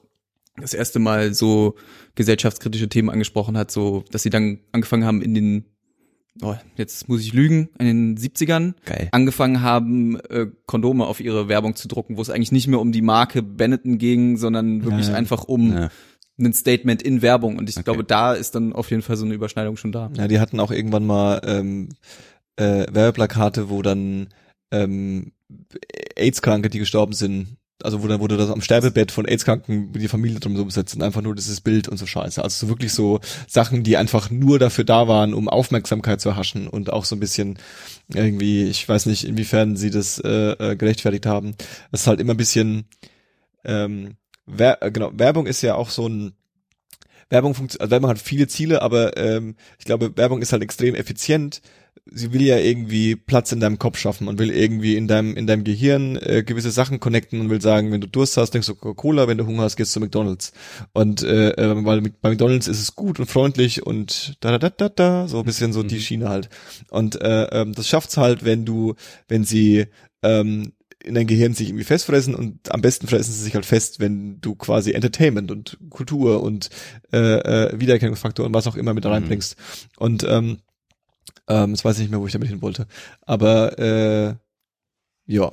das 0.56 0.74
erste 0.74 0.98
Mal 0.98 1.34
so 1.34 1.74
gesellschaftskritische 2.14 2.88
Themen 2.88 3.10
angesprochen 3.10 3.56
hat, 3.56 3.70
so 3.70 4.04
dass 4.10 4.22
sie 4.22 4.30
dann 4.30 4.60
angefangen 4.72 5.04
haben 5.04 5.20
in 5.22 5.34
den, 5.34 5.64
oh, 6.40 6.54
jetzt 6.76 7.08
muss 7.08 7.20
ich 7.20 7.32
lügen, 7.32 7.68
in 7.78 7.86
den 7.86 8.16
70ern 8.16 8.74
Geil. 8.86 9.08
angefangen 9.12 9.60
haben, 9.60 10.18
äh, 10.30 10.46
Kondome 10.66 11.06
auf 11.06 11.20
ihre 11.20 11.48
Werbung 11.48 11.76
zu 11.76 11.88
drucken, 11.88 12.16
wo 12.16 12.22
es 12.22 12.30
eigentlich 12.30 12.52
nicht 12.52 12.68
mehr 12.68 12.80
um 12.80 12.92
die 12.92 13.02
Marke 13.02 13.42
Benetton 13.42 13.98
ging, 13.98 14.36
sondern 14.38 14.84
wirklich 14.84 15.06
Ja, 15.06 15.12
ja. 15.12 15.18
einfach 15.18 15.44
um 15.44 15.72
Ja. 15.72 15.90
Ein 16.38 16.52
Statement 16.52 17.02
in 17.02 17.22
Werbung. 17.22 17.58
Und 17.58 17.68
ich 17.68 17.76
Okay. 17.76 17.84
glaube, 17.84 18.04
da 18.04 18.34
ist 18.34 18.54
dann 18.54 18.72
auf 18.72 18.90
jeden 18.90 19.02
Fall 19.02 19.16
so 19.16 19.24
eine 19.24 19.34
Überschneidung 19.34 19.76
schon 19.76 19.92
da. 19.92 20.10
Ja, 20.16 20.28
die 20.28 20.38
hatten 20.40 20.60
auch 20.60 20.70
irgendwann 20.70 21.06
mal 21.06 21.40
ähm, 21.44 21.88
äh, 22.56 22.86
Werbeplakate, 22.92 23.70
wo 23.70 23.82
dann 23.82 24.28
ähm, 24.70 25.32
AIDS-Kranke, 26.16 26.68
die 26.70 26.78
gestorben 26.78 27.12
sind, 27.12 27.56
also 27.82 28.02
wo 28.02 28.08
dann 28.08 28.20
wurde 28.20 28.36
das 28.38 28.50
am 28.50 28.62
Sterbebett 28.62 29.12
von 29.12 29.26
AIDS-Kranken 29.26 29.92
die 29.92 30.08
Familie 30.08 30.40
drum 30.40 30.56
so 30.56 30.68
sitzt 30.70 30.96
und 30.96 31.02
einfach 31.02 31.20
nur 31.22 31.34
dieses 31.34 31.60
Bild 31.60 31.88
und 31.88 31.98
so 31.98 32.06
Scheiße. 32.06 32.42
Also 32.42 32.66
so 32.66 32.70
wirklich 32.70 32.92
so 32.92 33.20
Sachen, 33.46 33.82
die 33.82 33.96
einfach 33.96 34.30
nur 34.30 34.58
dafür 34.58 34.84
da 34.84 35.08
waren, 35.08 35.34
um 35.34 35.48
Aufmerksamkeit 35.48 36.20
zu 36.20 36.30
erhaschen 36.30 36.68
und 36.68 36.90
auch 36.92 37.04
so 37.04 37.14
ein 37.16 37.20
bisschen 37.20 37.58
irgendwie, 38.12 38.64
ich 38.64 38.88
weiß 38.88 39.06
nicht, 39.06 39.24
inwiefern 39.24 39.76
sie 39.76 39.90
das 39.90 40.18
äh, 40.18 40.52
äh, 40.52 40.76
gerechtfertigt 40.76 41.26
haben. 41.26 41.54
Das 41.92 42.02
ist 42.02 42.06
halt 42.06 42.20
immer 42.20 42.34
ein 42.34 42.38
bisschen 42.38 42.86
ähm, 43.64 44.16
Wer 44.46 44.82
äh, 44.82 44.90
genau, 44.90 45.10
Werbung 45.14 45.46
ist 45.46 45.62
ja 45.62 45.74
auch 45.74 45.90
so 45.90 46.08
ein 46.08 46.32
Werbung 47.28 47.54
funktioniert, 47.54 47.82
also 47.82 47.90
Werbung 47.90 48.10
hat 48.10 48.18
viele 48.20 48.46
Ziele, 48.46 48.82
aber 48.82 49.16
ähm, 49.16 49.56
ich 49.78 49.84
glaube, 49.84 50.16
Werbung 50.16 50.42
ist 50.42 50.52
halt 50.52 50.62
extrem 50.62 50.94
effizient. 50.94 51.60
Sie 52.08 52.32
will 52.32 52.42
ja 52.42 52.56
irgendwie 52.56 53.16
Platz 53.16 53.50
in 53.50 53.58
deinem 53.58 53.80
Kopf 53.80 53.98
schaffen 53.98 54.28
und 54.28 54.38
will 54.38 54.50
irgendwie 54.50 54.94
in 54.94 55.08
deinem 55.08 55.34
in 55.34 55.48
deinem 55.48 55.64
Gehirn 55.64 56.16
äh, 56.16 56.44
gewisse 56.44 56.70
Sachen 56.70 57.00
connecten 57.00 57.40
und 57.40 57.50
will 57.50 57.60
sagen, 57.60 57.90
wenn 57.90 58.00
du 58.00 58.06
Durst 58.06 58.36
hast, 58.36 58.52
denkst 58.52 58.68
du 58.68 58.76
Coca-Cola, 58.76 59.26
wenn 59.26 59.38
du 59.38 59.46
Hunger 59.46 59.64
hast, 59.64 59.74
gehst 59.74 59.96
du 59.96 60.00
McDonald's. 60.00 60.52
Und 60.92 61.24
äh, 61.24 61.50
äh, 61.50 61.84
weil 61.84 62.02
bei 62.02 62.30
McDonald's 62.30 62.68
ist 62.68 62.80
es 62.80 62.94
gut 62.94 63.18
und 63.18 63.26
freundlich 63.26 63.84
und 63.84 64.36
da 64.38 64.56
da 64.56 64.58
da 64.58 64.70
da 64.70 64.88
da 64.88 65.28
so 65.28 65.40
ein 65.40 65.44
bisschen 65.44 65.72
so 65.72 65.82
die 65.82 66.00
Schiene 66.00 66.28
halt. 66.28 66.48
Und 66.90 67.20
äh, 67.20 67.44
ähm, 67.46 67.72
das 67.72 67.88
schafft's 67.88 68.16
halt, 68.18 68.44
wenn 68.44 68.64
du, 68.64 68.94
wenn 69.26 69.42
sie 69.42 69.86
ähm, 70.22 70.72
in 71.06 71.14
dein 71.14 71.26
Gehirn 71.26 71.54
sich 71.54 71.68
irgendwie 71.68 71.84
festfressen 71.84 72.34
und 72.34 72.72
am 72.72 72.82
besten 72.82 73.06
fressen 73.06 73.32
sie 73.32 73.42
sich 73.42 73.54
halt 73.54 73.64
fest, 73.66 74.00
wenn 74.00 74.40
du 74.40 74.54
quasi 74.56 74.92
Entertainment 74.92 75.50
und 75.50 75.78
Kultur 75.88 76.42
und 76.42 76.68
äh, 77.12 77.18
äh, 77.18 77.80
Wiedererkennungsfaktor 77.80 78.44
und 78.44 78.52
was 78.54 78.66
auch 78.66 78.76
immer 78.76 78.92
mit 78.92 79.04
da 79.04 79.10
reinbringst. 79.10 79.56
Und 79.96 80.24
ähm, 80.24 80.58
Ähm, 81.48 81.70
jetzt 81.70 81.84
weiß 81.84 81.96
ich 81.96 82.02
nicht 82.02 82.10
mehr, 82.10 82.20
wo 82.20 82.26
ich 82.26 82.32
damit 82.32 82.48
hin 82.48 82.60
wollte. 82.62 82.86
Aber 83.22 83.78
äh, 83.78 84.34
ja. 85.26 85.52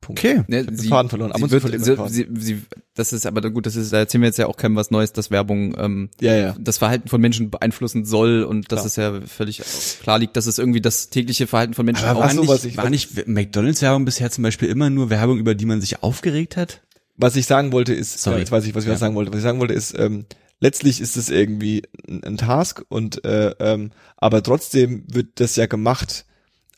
Punkt. 0.00 0.20
Okay. 0.20 0.42
Ich 0.42 0.48
Ne, 0.48 0.64
den 0.64 0.76
sie, 0.76 0.88
Faden 0.88 1.08
verloren. 1.08 1.32
Ab 1.32 1.40
sie 1.40 1.50
wird, 1.50 1.84
sie, 1.84 1.96
sie, 2.08 2.28
sie, 2.36 2.62
das 2.98 3.12
ist 3.12 3.26
aber 3.26 3.40
gut, 3.50 3.66
das 3.66 3.76
ist, 3.76 3.92
da 3.92 3.98
erzählen 3.98 4.22
wir 4.22 4.28
jetzt 4.28 4.38
ja 4.38 4.46
auch 4.46 4.56
keinem 4.56 4.76
was 4.76 4.90
Neues, 4.90 5.12
dass 5.12 5.30
Werbung 5.30 5.74
ähm, 5.78 6.10
Ja, 6.20 6.34
ja. 6.34 6.56
das 6.58 6.78
Verhalten 6.78 7.08
von 7.08 7.20
Menschen 7.20 7.50
beeinflussen 7.50 8.04
soll 8.04 8.42
und 8.42 8.72
dass 8.72 8.84
es 8.84 8.96
ja 8.96 9.20
völlig 9.22 9.62
klar 10.02 10.18
liegt, 10.18 10.36
dass 10.36 10.46
es 10.46 10.58
irgendwie 10.58 10.80
das 10.80 11.08
tägliche 11.10 11.46
Verhalten 11.46 11.74
von 11.74 11.86
Menschen 11.86 12.04
Aber 12.06 12.20
auch 12.20 12.24
war, 12.24 12.34
nicht, 12.34 12.48
was 12.48 12.64
ich- 12.64 12.76
war 12.76 12.90
nicht 12.90 13.26
McDonalds-Werbung 13.28 14.04
bisher 14.04 14.30
zum 14.30 14.42
Beispiel 14.42 14.68
immer 14.68 14.90
nur 14.90 15.10
Werbung, 15.10 15.38
über 15.38 15.54
die 15.54 15.66
man 15.66 15.80
sich 15.80 16.02
aufgeregt 16.02 16.56
hat? 16.56 16.82
Was 17.16 17.34
ich 17.36 17.46
sagen 17.46 17.72
wollte 17.72 17.94
ist, 17.94 18.20
Sorry. 18.22 18.36
äh, 18.36 18.38
jetzt 18.40 18.52
weiß 18.52 18.64
ich, 18.66 18.74
was 18.74 18.84
ich 18.84 18.90
Ja. 18.90 18.96
sagen 18.96 19.14
wollte. 19.14 19.32
Was 19.32 19.38
ich 19.38 19.42
sagen 19.44 19.58
wollte 19.60 19.74
ist, 19.74 19.98
ähm, 19.98 20.26
letztlich 20.60 21.00
ist 21.00 21.16
es 21.16 21.30
irgendwie 21.30 21.82
ein, 22.08 22.22
ein 22.24 22.36
Task 22.36 22.82
und 22.88 23.24
äh, 23.24 23.54
ähm, 23.58 23.90
aber 24.16 24.42
trotzdem 24.42 25.04
wird 25.08 25.40
das 25.40 25.56
ja 25.56 25.66
gemacht 25.66 26.24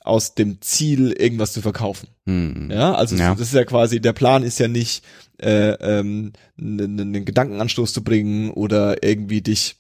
aus 0.03 0.35
dem 0.35 0.61
Ziel, 0.61 1.13
irgendwas 1.13 1.53
zu 1.53 1.61
verkaufen. 1.61 2.09
Hm. 2.27 2.71
Ja, 2.71 2.95
also 2.95 3.17
Ja. 3.17 3.35
das 3.35 3.49
ist 3.49 3.55
ja 3.55 3.65
quasi, 3.65 4.01
der 4.01 4.13
Plan 4.13 4.43
ist 4.43 4.59
ja 4.59 4.69
nicht, 4.69 5.05
äh, 5.39 5.73
ähm, 5.73 6.33
einen, 6.59 7.25
Gedankenanstoß 7.25 7.93
zu 7.93 8.03
bringen 8.03 8.51
oder 8.51 9.03
irgendwie 9.03 9.43
dich 9.43 9.77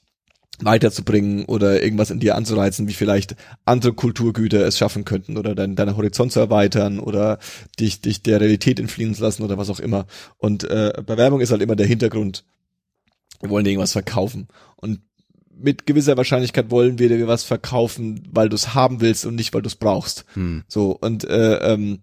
weiterzubringen 0.63 1.47
oder 1.47 1.83
irgendwas 1.83 2.11
in 2.11 2.21
dir 2.21 2.37
anzureizen, 2.37 2.87
wie 2.87 2.93
vielleicht 2.93 3.35
andere 3.65 3.95
Kulturgüter 3.95 4.67
es 4.67 4.77
schaffen 4.77 5.07
könnten 5.07 5.39
oder 5.39 5.55
dein, 5.55 5.75
deinen 5.75 5.97
Horizont 5.97 6.33
zu 6.33 6.41
erweitern 6.41 6.99
oder 6.99 7.39
dich, 7.79 8.03
dich 8.03 8.23
der 8.23 8.41
Realität 8.41 8.79
entfliehen 8.79 9.15
zu 9.15 9.23
lassen 9.23 9.43
oder 9.43 9.57
was 9.57 9.71
auch 9.71 9.81
immer. 9.81 10.07
Und 10.37 10.65
äh, 10.65 10.93
bei 11.07 11.17
Werbung 11.17 11.41
ist 11.41 11.51
halt 11.51 11.63
immer 11.63 11.77
der 11.77 11.87
Hintergrund, 11.87 12.45
wir 13.41 13.49
wollen 13.49 13.65
dir 13.65 13.71
irgendwas 13.71 13.93
verkaufen. 13.93 14.49
Und 14.77 15.01
mit 15.63 15.87
gewisser 15.87 16.17
Wahrscheinlichkeit 16.17 16.71
wollen 16.71 16.99
wir 16.99 17.09
dir 17.09 17.29
was 17.29 17.45
verkaufen, 17.45 18.23
weil 18.31 18.49
du 18.49 18.55
es 18.55 18.75
haben 18.75 19.01
willst 19.01 19.27
und 19.27 19.35
nicht, 19.35 19.55
weil 19.55 19.63
du 19.63 19.69
es 19.69 19.77
brauchst. 19.77 20.25
Hm. 20.35 20.65
So, 20.69 20.97
und 21.01 21.25
äh, 21.25 21.57
ähm, 21.73 22.01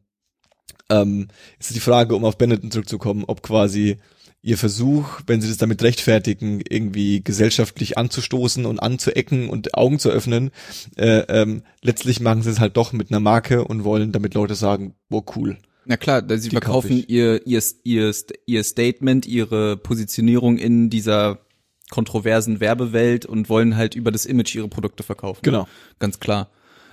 ähm, 0.90 1.28
ist 1.60 1.76
die 1.76 1.80
Frage, 1.80 2.16
um 2.16 2.26
auf 2.26 2.38
Benetton 2.38 2.72
zurückzukommen, 2.72 3.26
ob 3.28 3.44
quasi 3.44 3.98
ihr 4.42 4.58
Versuch, 4.58 5.22
wenn 5.28 5.42
sie 5.42 5.50
das 5.50 5.58
damit 5.58 5.84
rechtfertigen, 5.84 6.62
irgendwie 6.68 7.24
gesellschaftlich 7.24 7.98
anzustoßen 7.98 8.66
und 8.66 8.80
anzuecken 8.80 9.50
und 9.50 9.74
Augen 9.74 10.00
zu 10.00 10.10
öffnen, 10.10 10.52
äh, 10.96 11.24
ähm, 11.28 11.64
letztlich 11.82 12.20
machen 12.20 12.44
sie 12.44 12.52
es 12.52 12.60
halt 12.60 12.78
doch 12.78 12.94
mit 12.94 13.12
einer 13.12 13.20
Marke 13.20 13.66
und 13.66 13.84
wollen 13.84 14.12
damit 14.12 14.36
Leute 14.36 14.56
sagen, 14.56 14.96
boah, 15.10 15.24
cool. 15.36 15.58
Na 15.86 15.98
klar, 15.98 16.24
sie 16.38 16.50
verkaufen 16.50 17.04
ihr, 17.08 17.46
ihr, 17.48 17.62
ihr, 17.84 18.14
ihr 18.46 18.64
Statement, 18.64 19.26
ihre 19.26 19.78
Positionierung 19.78 20.58
in 20.58 20.90
dieser 20.90 21.40
kontroversen 21.90 22.60
Werbewelt 22.60 23.26
und 23.26 23.50
wollen 23.50 23.78
halt 23.78 23.96
über 23.96 24.12
das 24.12 24.26
Image 24.26 24.54
ihre 24.56 24.68
Produkte 24.68 25.04
verkaufen. 25.04 25.42
Genau. 25.44 25.68
Ganz 26.00 26.20
klar. 26.20 26.50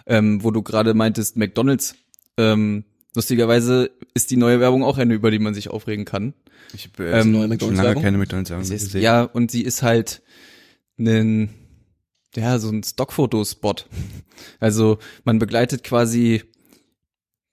Ähm, 0.07 0.43
wo 0.45 0.51
du 0.51 0.63
gerade 0.63 0.95
meintest, 0.95 1.37
McDonalds, 1.37 1.97
ähm, 2.37 2.85
lustigerweise 3.15 3.91
ist 4.15 4.31
die 4.31 4.37
neue 4.37 4.61
Werbung 4.61 4.85
auch 4.85 4.99
eine, 4.99 5.15
über 5.15 5.31
die 5.31 5.39
man 5.39 5.55
sich 5.55 5.69
aufregen 5.71 6.05
kann. 6.05 6.35
Ich 6.75 6.89
habe 6.93 7.05
äh, 7.07 7.13
Ähm, 7.21 7.23
schon 7.23 7.33
lange 7.35 7.49
McDonald's-Werbung? 7.49 8.03
keine 8.03 8.19
McDonalds-Werbung 8.19 8.65
Sie 8.65 8.75
ist, 8.75 8.85
gesehen. 8.85 9.03
ja, 9.03 9.23
und 9.23 9.51
sie 9.51 9.63
ist 9.63 9.83
halt 9.83 10.23
ein, 10.99 11.51
ja, 12.37 12.59
so 12.59 12.69
ein 12.71 12.83
Stockfotospot. 12.83 13.87
Also 14.61 14.99
man 15.25 15.39
begleitet 15.39 15.85
quasi 15.85 16.43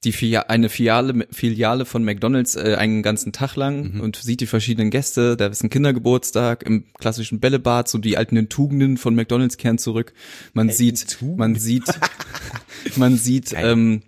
die 0.03 0.11
Filia 0.11 0.41
eine 0.47 0.69
Filiale, 0.69 1.27
Filiale 1.31 1.85
von 1.85 2.03
McDonalds 2.03 2.55
äh, 2.55 2.75
einen 2.77 3.03
ganzen 3.03 3.31
Tag 3.33 3.55
lang 3.55 3.93
Mhm. 3.95 4.01
und 4.01 4.15
sieht 4.15 4.41
die 4.41 4.47
verschiedenen 4.47 4.89
Gäste. 4.89 5.37
Da 5.37 5.47
ist 5.47 5.63
ein 5.63 5.69
Kindergeburtstag 5.69 6.63
im 6.63 6.85
klassischen 6.99 7.39
Bällebad, 7.39 7.87
so 7.87 7.97
die 7.99 8.17
alten 8.17 8.49
Tugenden 8.49 8.97
von 8.97 9.13
McDonalds 9.13 9.57
kehren 9.57 9.77
zurück. 9.77 10.13
Man 10.53 10.69
sieht, 10.69 11.17
man 11.37 11.55
sieht, 11.55 11.83
man 12.95 13.15
sieht 13.17 13.51
Geil. 13.51 13.65
ähm, 13.71 14.01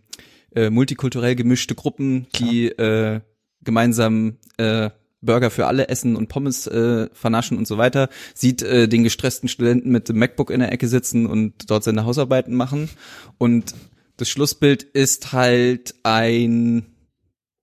äh, 0.56 0.70
multikulturell 0.70 1.36
gemischte 1.36 1.76
Gruppen, 1.76 2.26
die 2.40 2.68
äh, 2.70 3.22
gemeinsam 3.64 4.38
äh, 4.58 4.90
Burger 5.22 5.52
für 5.52 5.68
alle 5.68 5.88
essen 5.88 6.16
und 6.16 6.28
Pommes 6.28 6.68
äh, 6.68 7.08
vernaschen 7.14 7.58
und 7.58 7.68
so 7.68 7.78
weiter, 7.78 8.10
sieht 8.34 8.62
äh, 8.62 8.88
den 8.90 9.04
gestressten 9.04 9.48
Studenten 9.48 9.90
mit 9.92 10.10
dem 10.10 10.18
MacBook 10.18 10.50
in 10.50 10.60
der 10.60 10.72
Ecke 10.72 10.88
sitzen 10.88 11.28
und 11.28 11.70
dort 11.70 11.84
seine 11.84 12.04
Hausarbeiten 12.04 12.56
machen 12.56 12.90
und 13.38 13.74
das 14.18 14.30
Schlussbild 14.30 14.84
ist 14.84 15.34
halt 15.34 15.96
ein 16.04 16.86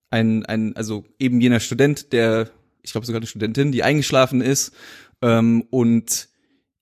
ein 0.09 0.45
ein 0.45 0.75
also 0.75 1.05
eben 1.19 1.39
jener 1.41 1.59
Student, 1.59 2.11
der 2.13 2.49
ich 2.83 2.91
glaube 2.91 3.05
sogar 3.05 3.19
eine 3.19 3.27
Studentin, 3.27 3.71
die 3.71 3.83
eingeschlafen 3.83 4.41
ist 4.41 4.73
ähm, 5.21 5.63
und 5.69 6.27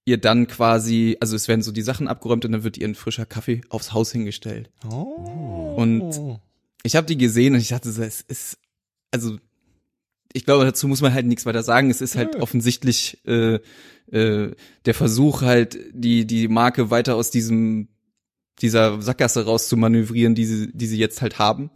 ihr 0.05 0.17
dann 0.17 0.47
quasi, 0.47 1.17
also 1.19 1.35
es 1.35 1.47
werden 1.47 1.61
so 1.61 1.71
die 1.71 1.81
Sachen 1.83 2.07
abgeräumt 2.07 2.43
und 2.45 2.51
dann 2.51 2.63
wird 2.63 2.77
ihr 2.77 2.88
ein 2.88 2.95
frischer 2.95 3.25
Kaffee 3.27 3.61
aufs 3.69 3.93
Haus 3.93 4.11
hingestellt. 4.11 4.71
Oh. 4.89 5.75
Und 5.77 6.39
ich 6.83 6.95
habe 6.95 7.05
die 7.05 7.17
gesehen 7.17 7.53
und 7.53 7.59
ich 7.59 7.67
dachte, 7.67 7.91
so, 7.91 8.01
es 8.01 8.21
ist, 8.21 8.57
also 9.11 9.38
ich 10.33 10.45
glaube, 10.45 10.65
dazu 10.65 10.88
muss 10.88 11.01
man 11.01 11.13
halt 11.13 11.25
nichts 11.27 11.45
weiter 11.45 11.61
sagen. 11.63 11.91
Es 11.91 12.01
ist 12.01 12.15
halt 12.15 12.35
Ja. 12.35 12.41
offensichtlich 12.41 13.19
äh, 13.27 13.59
äh, 14.11 14.55
der 14.85 14.93
Versuch 14.93 15.41
halt, 15.43 15.77
die 15.91 16.25
die 16.25 16.47
Marke 16.47 16.89
weiter 16.89 17.15
aus 17.15 17.29
diesem 17.29 17.89
dieser 18.61 19.01
Sackgasse 19.01 19.45
rauszumanövrieren, 19.45 20.35
die 20.35 20.45
sie, 20.45 20.71
die 20.73 20.87
sie 20.87 20.97
jetzt 20.97 21.21
halt 21.21 21.39
haben. 21.39 21.69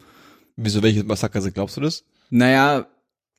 Wieso 0.55 0.83
welche 0.83 1.03
Massaker 1.03 1.41
glaubst 1.51 1.77
du 1.77 1.81
das? 1.81 2.03
Naja, 2.29 2.87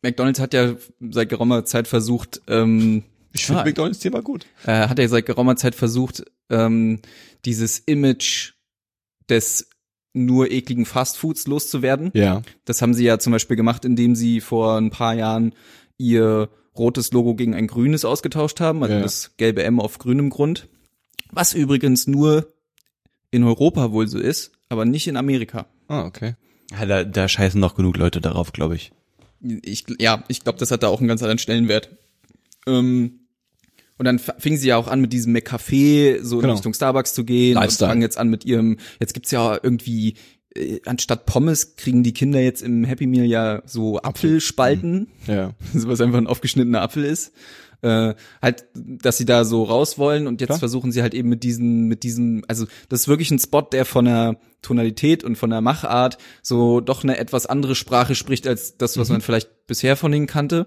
McDonald's 0.03 0.41
hat 0.41 0.53
ja 0.55 0.75
seit 1.11 1.29
geraumer 1.29 1.65
Zeit 1.65 1.89
versucht, 1.89 2.41
ähm, 2.49 3.05
Ich 3.33 3.47
finde 3.47 3.63
Ah. 3.63 3.65
McDonalds 3.65 3.99
Thema 3.99 4.21
gut. 4.23 4.47
äh, 4.65 4.89
hat 4.89 4.99
er 4.99 5.09
seit 5.09 5.27
geraumer 5.27 5.57
Zeit 5.57 5.75
versucht, 5.75 6.25
ähm, 6.51 7.01
dieses 7.45 7.79
Image 7.81 8.53
des 9.29 9.69
nur 10.13 10.51
ekligen 10.53 10.87
Fastfoods 10.87 11.47
loszuwerden. 11.49 12.11
Ja. 12.15 12.43
Das 12.65 12.81
haben 12.83 12.95
sie 12.95 13.05
ja 13.05 13.19
zum 13.19 13.33
Beispiel 13.33 13.57
gemacht, 13.57 13.85
indem 13.85 14.15
sie 14.15 14.41
vor 14.41 14.77
ein 14.77 14.91
paar 14.91 15.15
Jahren 15.15 15.53
ihr 15.99 16.49
rotes 16.77 17.13
Logo 17.13 17.35
gegen 17.35 17.55
ein 17.55 17.67
grünes 17.67 18.05
ausgetauscht 18.05 18.61
haben, 18.61 18.83
also 18.83 18.95
Ja. 18.95 19.01
das 19.03 19.33
gelbe 19.37 19.65
M 19.65 19.81
auf 19.81 19.99
grünem 19.99 20.31
Grund. 20.31 20.69
Was 21.33 21.55
übrigens 21.55 22.07
nur 22.07 22.54
in 23.35 23.45
Europa 23.45 23.93
wohl 23.93 24.07
so 24.09 24.19
ist, 24.19 24.53
aber 24.69 24.85
nicht 24.85 25.07
in 25.07 25.17
Amerika. 25.17 25.67
Ah, 25.89 26.05
okay. 26.05 26.35
Ja, 26.71 26.87
da, 26.87 27.05
da 27.05 27.29
scheißen 27.29 27.61
noch 27.61 27.75
genug 27.75 27.97
Leute 27.97 28.21
darauf, 28.21 28.53
glaube 28.53 28.77
ich. 28.77 28.93
Ich, 29.63 29.85
ja, 29.99 30.25
ich 30.29 30.41
glaube, 30.43 30.59
das 30.59 30.71
hat 30.71 30.83
da 30.83 30.89
auch 30.89 31.01
einen 31.01 31.09
ganz 31.09 31.23
anderen 31.23 31.39
Stellenwert. 31.39 31.91
Ähm, 32.67 33.21
und 33.99 34.07
dann 34.07 34.17
f- 34.17 34.35
fing 34.39 34.57
sie 34.57 34.69
ja 34.69 34.77
auch 34.77 34.89
an, 34.89 35.01
mit 35.01 35.13
diesem 35.13 35.35
McCafé 35.37 36.23
so 36.23 36.37
in 36.37 36.43
Genau. 36.43 36.55
Richtung 36.55 36.73
Starbucks 36.75 37.13
zu 37.15 37.25
gehen. 37.25 37.55
Lifestyle. 37.55 37.87
Und 37.89 37.91
fangen 37.93 38.03
jetzt 38.03 38.19
an 38.19 38.29
mit 38.31 38.45
ihrem, 38.45 38.79
jetzt 39.01 39.13
gibt's 39.15 39.31
ja 39.31 39.59
irgendwie, 39.63 40.15
äh, 40.57 40.81
anstatt 40.87 41.27
Pommes 41.27 41.77
kriegen 41.77 42.03
die 42.03 42.15
Kinder 42.15 42.41
jetzt 42.41 42.63
im 42.63 42.85
Happy 42.85 43.07
Meal 43.07 43.27
ja 43.27 43.63
so 43.67 44.01
Apfelspalten. 44.01 45.09
Ja. 45.27 45.53
was 45.75 46.01
einfach 46.01 46.19
ein 46.19 46.27
aufgeschnittener 46.27 46.81
Apfel 46.83 47.05
ist. 47.05 47.33
Äh, 47.85 48.15
halt, 48.41 48.65
dass 48.73 49.19
sie 49.19 49.27
da 49.27 49.45
so 49.45 49.63
raus 49.63 49.99
wollen 49.99 50.27
und 50.27 50.41
jetzt 50.41 50.49
Klar. 50.49 50.59
versuchen 50.59 50.91
sie 50.91 51.03
halt 51.03 51.13
eben 51.13 51.29
mit 51.29 51.43
diesen, 51.43 51.87
mit 51.87 52.03
diesem, 52.03 52.43
also 52.49 52.65
das 52.89 53.01
ist 53.01 53.09
wirklich 53.09 53.31
ein 53.31 53.39
Spot, 53.39 53.61
der 53.61 53.85
von 53.85 54.07
der 54.07 54.39
Tonalität 54.63 55.23
und 55.23 55.37
von 55.37 55.51
der 55.51 55.61
Machart 55.61 56.17
so 56.41 56.81
doch 56.81 57.05
eine 57.05 57.19
etwas 57.19 57.45
andere 57.45 57.75
Sprache 57.75 58.15
spricht 58.15 58.47
als 58.47 58.79
das, 58.79 58.97
was 58.97 59.11
man 59.11 59.21
vielleicht 59.21 59.67
bisher 59.67 59.99
von 59.99 60.15
ihnen 60.15 60.27
kannte. 60.27 60.67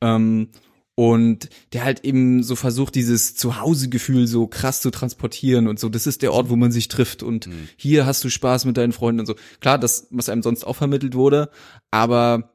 Ähm, 0.00 0.48
und 0.96 1.48
der 1.72 1.84
halt 1.84 2.04
eben 2.04 2.42
so 2.42 2.56
versucht, 2.56 2.96
dieses 2.96 3.36
Zuhausegefühl 3.36 4.26
so 4.26 4.48
krass 4.48 4.80
zu 4.80 4.90
transportieren 4.90 5.68
und 5.68 5.78
so, 5.78 5.88
das 5.88 6.08
ist 6.08 6.22
der 6.22 6.32
Ort, 6.32 6.50
wo 6.50 6.56
man 6.56 6.72
sich 6.72 6.88
trifft 6.88 7.22
und 7.22 7.48
hier 7.76 8.04
hast 8.04 8.24
du 8.24 8.30
Spaß 8.30 8.64
mit 8.64 8.76
deinen 8.76 8.92
Freunden 8.92 9.20
und 9.20 9.26
so. 9.26 9.36
Klar, 9.60 9.78
das, 9.78 10.08
was 10.10 10.28
einem 10.28 10.42
sonst 10.42 10.64
auch 10.64 10.76
vermittelt 10.76 11.14
wurde, 11.14 11.50
aber 11.92 12.51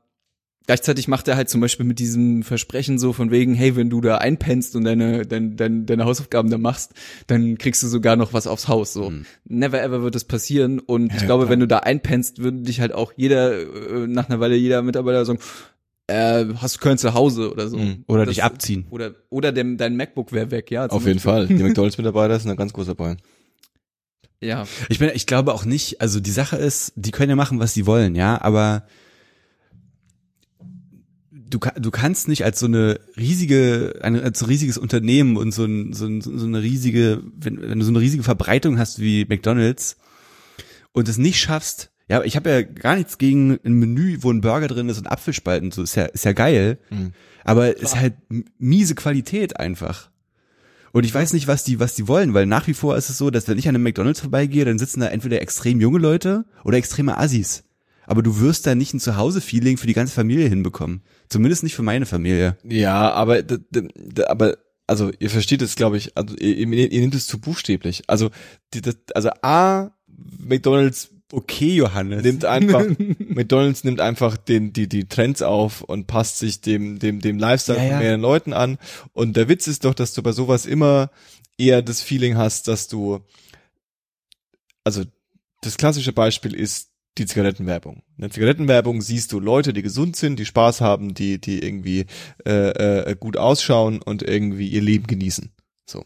Gleichzeitig 0.68 1.08
macht 1.08 1.28
er 1.30 1.38
halt 1.38 1.50
zum 1.50 1.62
Beispiel 1.62 1.86
mit 1.86 1.98
diesem 1.98 2.44
Versprechen 2.44 3.00
so 3.00 3.14
von 3.14 3.32
wegen, 3.32 3.54
hey, 3.56 3.76
wenn 3.78 3.90
du 3.90 4.02
da 4.02 4.18
einpennst 4.18 4.76
und 4.76 4.84
deine, 4.84 5.26
deine, 5.26 5.56
deine, 5.56 5.84
deine 5.86 6.04
Hausaufgaben 6.06 6.52
da 6.52 6.58
machst, 6.58 6.92
dann 7.28 7.58
kriegst 7.58 7.82
du 7.84 7.88
sogar 7.88 8.18
noch 8.18 8.34
was 8.34 8.48
aufs 8.48 8.68
Haus. 8.68 8.92
So. 8.92 9.12
Never 9.46 9.82
ever 9.82 10.04
wird 10.04 10.14
das 10.16 10.26
passieren. 10.26 10.80
Und 10.80 11.08
ich 11.14 11.22
Ja, 11.22 11.26
glaube, 11.26 11.46
klar. 11.46 11.52
wenn 11.54 11.62
du 11.62 11.68
da 11.68 11.78
einpennst, 11.80 12.40
würde 12.40 12.62
dich 12.64 12.82
halt 12.82 12.94
auch 12.94 13.14
jeder, 13.16 13.60
äh, 13.62 14.08
nach 14.08 14.28
einer 14.30 14.40
Weile 14.42 14.56
jeder 14.58 14.82
Mitarbeiter 14.82 15.24
sagen, 15.26 15.40
äh, 16.08 16.46
hast 16.62 16.76
du 16.76 16.80
keinen 16.80 16.98
zu 16.98 17.14
Hause 17.14 17.50
oder 17.52 17.70
so. 17.70 17.78
Mhm. 17.78 18.04
Oder 18.08 18.26
Das- 18.26 18.36
dich 18.36 18.44
abziehen. 18.44 18.88
Oder, 18.90 19.16
oder 19.30 19.54
dem, 19.54 19.78
dein 19.78 19.96
MacBook 19.96 20.34
wäre 20.34 20.52
weg, 20.52 20.70
ja. 20.70 20.86
Auf 20.88 21.06
jeden. 21.08 21.20
Fall. 21.20 21.48
Die 21.48 21.54
McDonalds-Mitarbeiter 21.64 22.38
sind 22.40 22.50
da 22.50 22.56
ganz 22.56 22.74
groß 22.74 22.88
dabei. 22.88 23.16
Ja. 24.42 24.68
Ich 24.90 25.00
bin, 25.00 25.10
ich 25.14 25.26
glaube 25.26 25.54
auch 25.54 25.66
nicht, 25.66 26.02
also 26.02 26.20
die 26.20 26.32
Sache 26.32 26.58
ist, 26.58 26.92
die 26.96 27.12
können 27.12 27.30
ja 27.30 27.36
machen, 27.36 27.60
was 27.60 27.74
sie 27.74 27.86
wollen, 27.88 28.16
ja, 28.16 28.40
aber 28.42 28.84
du, 31.50 31.60
du 31.80 31.92
kannst 31.92 32.28
nicht 32.28 32.44
als 32.44 32.60
so 32.60 32.66
eine 32.66 33.00
riesige, 33.16 34.00
ein, 34.02 34.20
als 34.20 34.40
so 34.40 34.46
ein 34.46 34.50
riesiges 34.50 34.78
Unternehmen 34.78 35.38
und 35.38 35.52
so, 35.52 35.66
ein, 35.66 35.94
so, 35.94 36.06
ein, 36.06 36.22
so 36.22 36.46
eine 36.46 36.62
riesige, 36.62 37.22
wenn, 37.36 37.62
wenn 37.62 37.80
du 37.80 37.86
so 37.86 37.92
eine 37.92 38.00
riesige 38.00 38.24
Verbreitung 38.24 38.78
hast 38.80 39.00
wie 39.00 39.26
McDonalds 39.26 39.98
und 40.92 41.08
es 41.08 41.18
nicht 41.18 41.40
schaffst, 41.40 41.92
ja, 42.10 42.24
ich 42.24 42.36
habe 42.36 42.50
ja 42.50 42.62
gar 42.62 42.96
nichts 42.96 43.18
gegen 43.18 43.60
ein 43.66 43.74
Menü, 43.74 44.18
wo 44.22 44.32
ein 44.32 44.42
Burger 44.42 44.68
drin 44.68 44.90
ist 44.90 44.98
und 44.98 45.08
Apfelspalten, 45.08 45.72
so 45.72 45.84
ist 45.84 45.96
ja, 45.96 46.06
ist 46.06 46.26
ja 46.26 46.34
geil, 46.34 46.78
Mhm. 46.90 47.12
aber 47.44 47.78
ist 47.78 47.98
halt 47.98 48.14
miese 48.58 48.96
Qualität 48.96 49.60
einfach. 49.60 50.10
Und 50.94 51.06
ich 51.06 51.14
weiß 51.14 51.34
nicht, 51.34 51.48
was 51.48 51.66
die, 51.66 51.80
was 51.80 51.96
die 51.96 52.08
wollen, 52.08 52.34
weil 52.34 52.46
nach 52.46 52.66
wie 52.68 52.74
vor 52.74 52.96
ist 52.96 53.10
es 53.10 53.18
so, 53.18 53.30
dass 53.30 53.48
wenn 53.48 53.58
ich 53.58 53.68
an 53.68 53.76
einem 53.76 53.84
McDonalds 53.84 54.22
vorbeigehe, 54.22 54.64
dann 54.66 54.80
sitzen 54.80 55.02
da 55.02 55.08
entweder 55.08 55.42
extrem 55.42 55.82
junge 55.82 56.00
Leute 56.00 56.46
oder 56.64 56.78
extreme 56.78 57.18
Assis. 57.18 57.66
Aber 58.06 58.24
du 58.24 58.40
wirst 58.40 58.66
da 58.66 58.74
nicht 58.74 58.94
ein 58.94 59.02
Zuhause-Feeling 59.02 59.76
für 59.78 59.86
die 59.86 59.94
ganze 59.94 60.14
Familie 60.14 60.48
hinbekommen. 60.48 61.02
Zumindest 61.30 61.64
nicht 61.64 61.76
für 61.76 61.84
meine 61.84 62.06
Familie. 62.06 62.58
Ja, 62.64 63.12
aber, 63.12 63.42
aber, 64.28 64.58
also 64.86 65.12
ihr 65.20 65.30
versteht 65.30 65.62
es, 65.62 65.76
glaube 65.76 65.98
ich, 65.98 66.16
also 66.16 66.36
ihr, 66.36 66.56
ihr, 66.56 66.92
ihr 66.92 67.02
nehmt 67.02 67.16
es 67.16 67.28
zu 67.28 67.40
buchstäblich. 67.40 68.04
Also, 68.08 68.30
die, 68.74 68.82
das, 68.82 68.98
also 69.14 69.30
A, 69.42 69.92
McDonalds 70.08 71.10
Okay, 71.32 71.76
Johannes. 71.76 72.24
nimmt 72.24 72.46
einfach, 72.46 72.86
McDonalds 73.20 73.84
nimmt 73.84 74.00
einfach 74.00 74.38
den, 74.38 74.72
die, 74.72 74.88
die 74.88 75.10
Trends 75.10 75.42
auf 75.42 75.82
und 75.82 76.08
passt 76.08 76.40
sich 76.40 76.62
dem, 76.62 77.00
dem, 77.00 77.20
dem 77.20 77.38
Lifestyle 77.38 77.78
Ja, 77.84 77.90
von 77.90 78.00
mehreren 78.00 78.22
Leuten 78.22 78.54
an. 78.54 78.78
Und 79.12 79.36
der 79.36 79.50
Witz 79.50 79.68
ist 79.68 79.84
doch, 79.84 79.94
dass 79.94 80.14
du 80.14 80.24
bei 80.24 80.32
sowas 80.32 80.66
immer 80.66 81.12
eher 81.58 81.82
das 81.82 82.02
Feeling 82.02 82.38
hast, 82.38 82.70
dass 82.70 82.88
du, 82.88 83.20
also, 84.86 85.04
das 85.62 85.76
klassische 85.76 86.14
Beispiel 86.14 86.56
ist 86.56 86.92
die 87.18 87.26
Zigarettenwerbung. 87.26 88.04
In 88.18 88.22
der 88.22 88.32
Zigarettenwerbung 88.32 89.02
siehst 89.02 89.32
du 89.32 89.40
Leute, 89.40 89.74
die 89.74 89.82
gesund 89.82 90.16
sind, 90.16 90.40
die 90.40 90.46
Spaß 90.46 90.82
haben, 90.82 91.14
die, 91.14 91.40
die 91.40 91.64
irgendwie 91.64 92.06
äh, 92.46 93.12
äh, 93.12 93.16
gut 93.20 93.38
ausschauen 93.38 94.02
und 94.02 94.24
irgendwie 94.24 94.68
ihr 94.68 94.82
Leben 94.82 95.08
genießen. 95.08 95.52
So. 95.86 96.04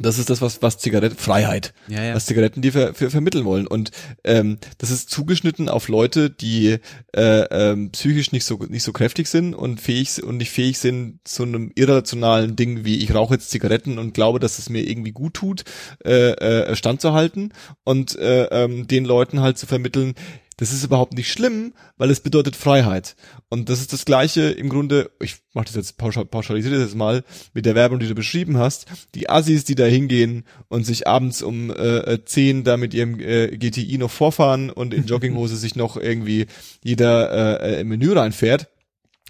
Das 0.00 0.18
ist 0.18 0.30
das, 0.30 0.40
was, 0.40 0.62
was 0.62 0.78
Zigarette, 0.78 1.14
Freiheit 1.14 1.74
ja, 1.88 2.02
ja. 2.02 2.14
was 2.14 2.26
Zigaretten 2.26 2.62
die 2.62 2.70
ver, 2.70 2.94
ver, 2.94 3.10
vermitteln 3.10 3.44
wollen. 3.44 3.66
Und 3.66 3.90
ähm, 4.24 4.58
das 4.78 4.90
ist 4.90 5.10
zugeschnitten 5.10 5.68
auf 5.68 5.88
Leute, 5.88 6.30
die 6.30 6.78
äh, 7.14 7.42
ähm, 7.50 7.90
psychisch 7.90 8.32
nicht 8.32 8.44
so 8.44 8.56
nicht 8.68 8.82
so 8.82 8.92
kräftig 8.92 9.28
sind 9.28 9.54
und 9.54 9.80
fähig 9.80 10.22
und 10.22 10.38
nicht 10.38 10.50
fähig 10.50 10.78
sind 10.78 11.20
zu 11.24 11.42
einem 11.42 11.70
irrationalen 11.74 12.56
Ding 12.56 12.84
wie 12.84 12.98
ich 12.98 13.14
rauche 13.14 13.34
jetzt 13.34 13.50
Zigaretten 13.50 13.98
und 13.98 14.14
glaube, 14.14 14.40
dass 14.40 14.58
es 14.58 14.70
mir 14.70 14.88
irgendwie 14.88 15.12
gut 15.12 15.34
tut, 15.34 15.64
äh, 16.04 16.30
äh, 16.30 16.76
standzuhalten 16.76 17.52
und 17.84 18.16
äh, 18.18 18.44
ähm, 18.44 18.88
den 18.88 19.04
Leuten 19.04 19.40
halt 19.40 19.58
zu 19.58 19.66
vermitteln, 19.66 20.14
das 20.60 20.72
ist 20.72 20.84
überhaupt 20.84 21.14
nicht 21.14 21.32
schlimm, 21.32 21.72
weil 21.96 22.10
es 22.10 22.20
bedeutet 22.20 22.54
Freiheit. 22.54 23.16
Und 23.48 23.70
das 23.70 23.80
ist 23.80 23.94
das 23.94 24.04
Gleiche 24.04 24.42
im 24.42 24.68
Grunde, 24.68 25.10
ich 25.18 25.36
mache 25.54 25.64
das 25.64 25.74
jetzt 25.74 25.96
pauschal, 25.96 26.26
pauschalisiere 26.26 26.74
das 26.74 26.84
jetzt 26.84 26.96
mal, 26.96 27.24
mit 27.54 27.64
der 27.64 27.74
Werbung, 27.74 27.98
die 27.98 28.06
du 28.06 28.14
beschrieben 28.14 28.58
hast. 28.58 28.84
Die 29.14 29.30
Assis, 29.30 29.64
die 29.64 29.74
da 29.74 29.86
hingehen 29.86 30.44
und 30.68 30.84
sich 30.84 31.08
abends 31.08 31.40
um 31.40 31.70
äh, 31.70 32.22
10 32.22 32.64
da 32.64 32.76
mit 32.76 32.92
ihrem 32.92 33.18
äh, 33.20 33.56
GTI 33.56 33.96
noch 33.96 34.10
vorfahren 34.10 34.68
und 34.68 34.92
in 34.92 35.06
Jogginghose 35.06 35.56
sich 35.56 35.76
noch 35.76 35.96
irgendwie 35.96 36.46
jeder 36.84 37.62
äh, 37.62 37.76
äh, 37.76 37.80
im 37.80 37.88
Menü 37.88 38.12
reinfährt, 38.12 38.68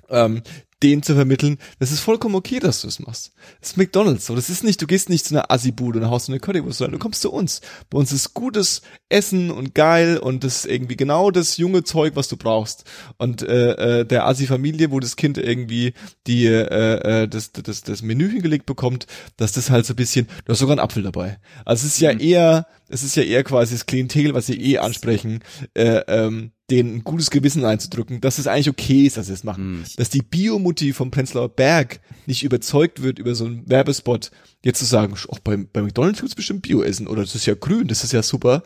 ähm, 0.08 0.42
den 0.82 1.02
zu 1.02 1.14
vermitteln, 1.14 1.58
das 1.78 1.92
ist 1.92 2.00
vollkommen 2.00 2.34
okay, 2.34 2.58
dass 2.58 2.82
du 2.82 2.88
es 2.88 3.00
machst. 3.00 3.32
Das 3.60 3.70
ist 3.70 3.76
McDonalds. 3.76 4.26
So, 4.26 4.34
das 4.34 4.48
ist 4.48 4.64
nicht, 4.64 4.80
du 4.80 4.86
gehst 4.86 5.08
nicht 5.08 5.26
zu 5.26 5.34
einer 5.34 5.50
Assi-Bude 5.50 6.00
und 6.00 6.10
haust 6.10 6.28
eine 6.28 6.40
Currywurst, 6.40 6.78
sondern 6.78 6.98
du 6.98 6.98
kommst 6.98 7.20
zu 7.20 7.30
uns. 7.30 7.60
Bei 7.90 7.98
uns 7.98 8.12
ist 8.12 8.34
gutes 8.34 8.82
Essen 9.08 9.50
und 9.50 9.74
geil 9.74 10.18
und 10.18 10.44
das 10.44 10.64
ist 10.64 10.66
irgendwie 10.66 10.96
genau 10.96 11.30
das 11.30 11.56
junge 11.56 11.84
Zeug, 11.84 12.16
was 12.16 12.28
du 12.28 12.36
brauchst. 12.36 12.84
Und 13.18 13.42
äh, 13.42 14.00
äh, 14.00 14.04
der 14.04 14.26
Assi-Familie, 14.26 14.90
wo 14.90 15.00
das 15.00 15.16
Kind 15.16 15.38
irgendwie 15.38 15.92
die 16.26 16.46
äh, 16.46 17.22
äh, 17.22 17.28
das, 17.28 17.52
das, 17.52 17.82
das 17.82 18.02
Menü 18.02 18.30
hingelegt 18.30 18.66
bekommt, 18.66 19.06
dass 19.36 19.52
das 19.52 19.70
halt 19.70 19.86
so 19.86 19.92
ein 19.92 19.96
bisschen, 19.96 20.26
du 20.44 20.52
hast 20.52 20.60
sogar 20.60 20.74
einen 20.74 20.84
Apfel 20.84 21.02
dabei. 21.02 21.38
Also 21.64 21.86
es 21.86 21.94
ist 21.94 22.00
ja 22.00 22.10
eher, 22.10 22.66
es 22.90 23.02
ist 23.02 23.16
ja 23.16 23.22
eher 23.22 23.44
quasi 23.44 23.74
das 23.74 23.86
Klientel, 23.86 24.34
was 24.34 24.46
sie 24.46 24.60
eh 24.60 24.78
ansprechen, 24.78 25.40
äh, 25.74 26.02
ähm, 26.08 26.50
denen 26.70 26.96
ein 26.96 27.04
gutes 27.04 27.30
Gewissen 27.30 27.64
einzudrücken, 27.64 28.20
dass 28.20 28.38
es 28.38 28.46
eigentlich 28.46 28.68
okay 28.68 29.06
ist, 29.06 29.16
dass 29.16 29.28
sie 29.28 29.32
es 29.32 29.44
machen. 29.44 29.84
Hm. 29.84 29.84
Dass 29.96 30.10
die 30.10 30.22
Biomutti 30.22 30.92
vom 30.92 31.10
Prenzlauer 31.10 31.48
Berg 31.48 32.00
nicht 32.26 32.42
überzeugt 32.42 33.02
wird 33.02 33.18
über 33.18 33.34
so 33.34 33.46
einen 33.46 33.68
Werbespot, 33.68 34.30
jetzt 34.64 34.80
zu 34.80 34.84
sagen, 34.84 35.14
auch 35.28 35.38
bei, 35.38 35.56
bei 35.56 35.82
McDonalds 35.82 36.20
gibt's 36.20 36.34
bestimmt 36.34 36.62
Bio-Essen 36.62 37.06
oder 37.06 37.22
das 37.22 37.34
ist 37.34 37.46
ja 37.46 37.54
grün, 37.54 37.88
das 37.88 38.04
ist 38.04 38.12
ja 38.12 38.22
super. 38.22 38.62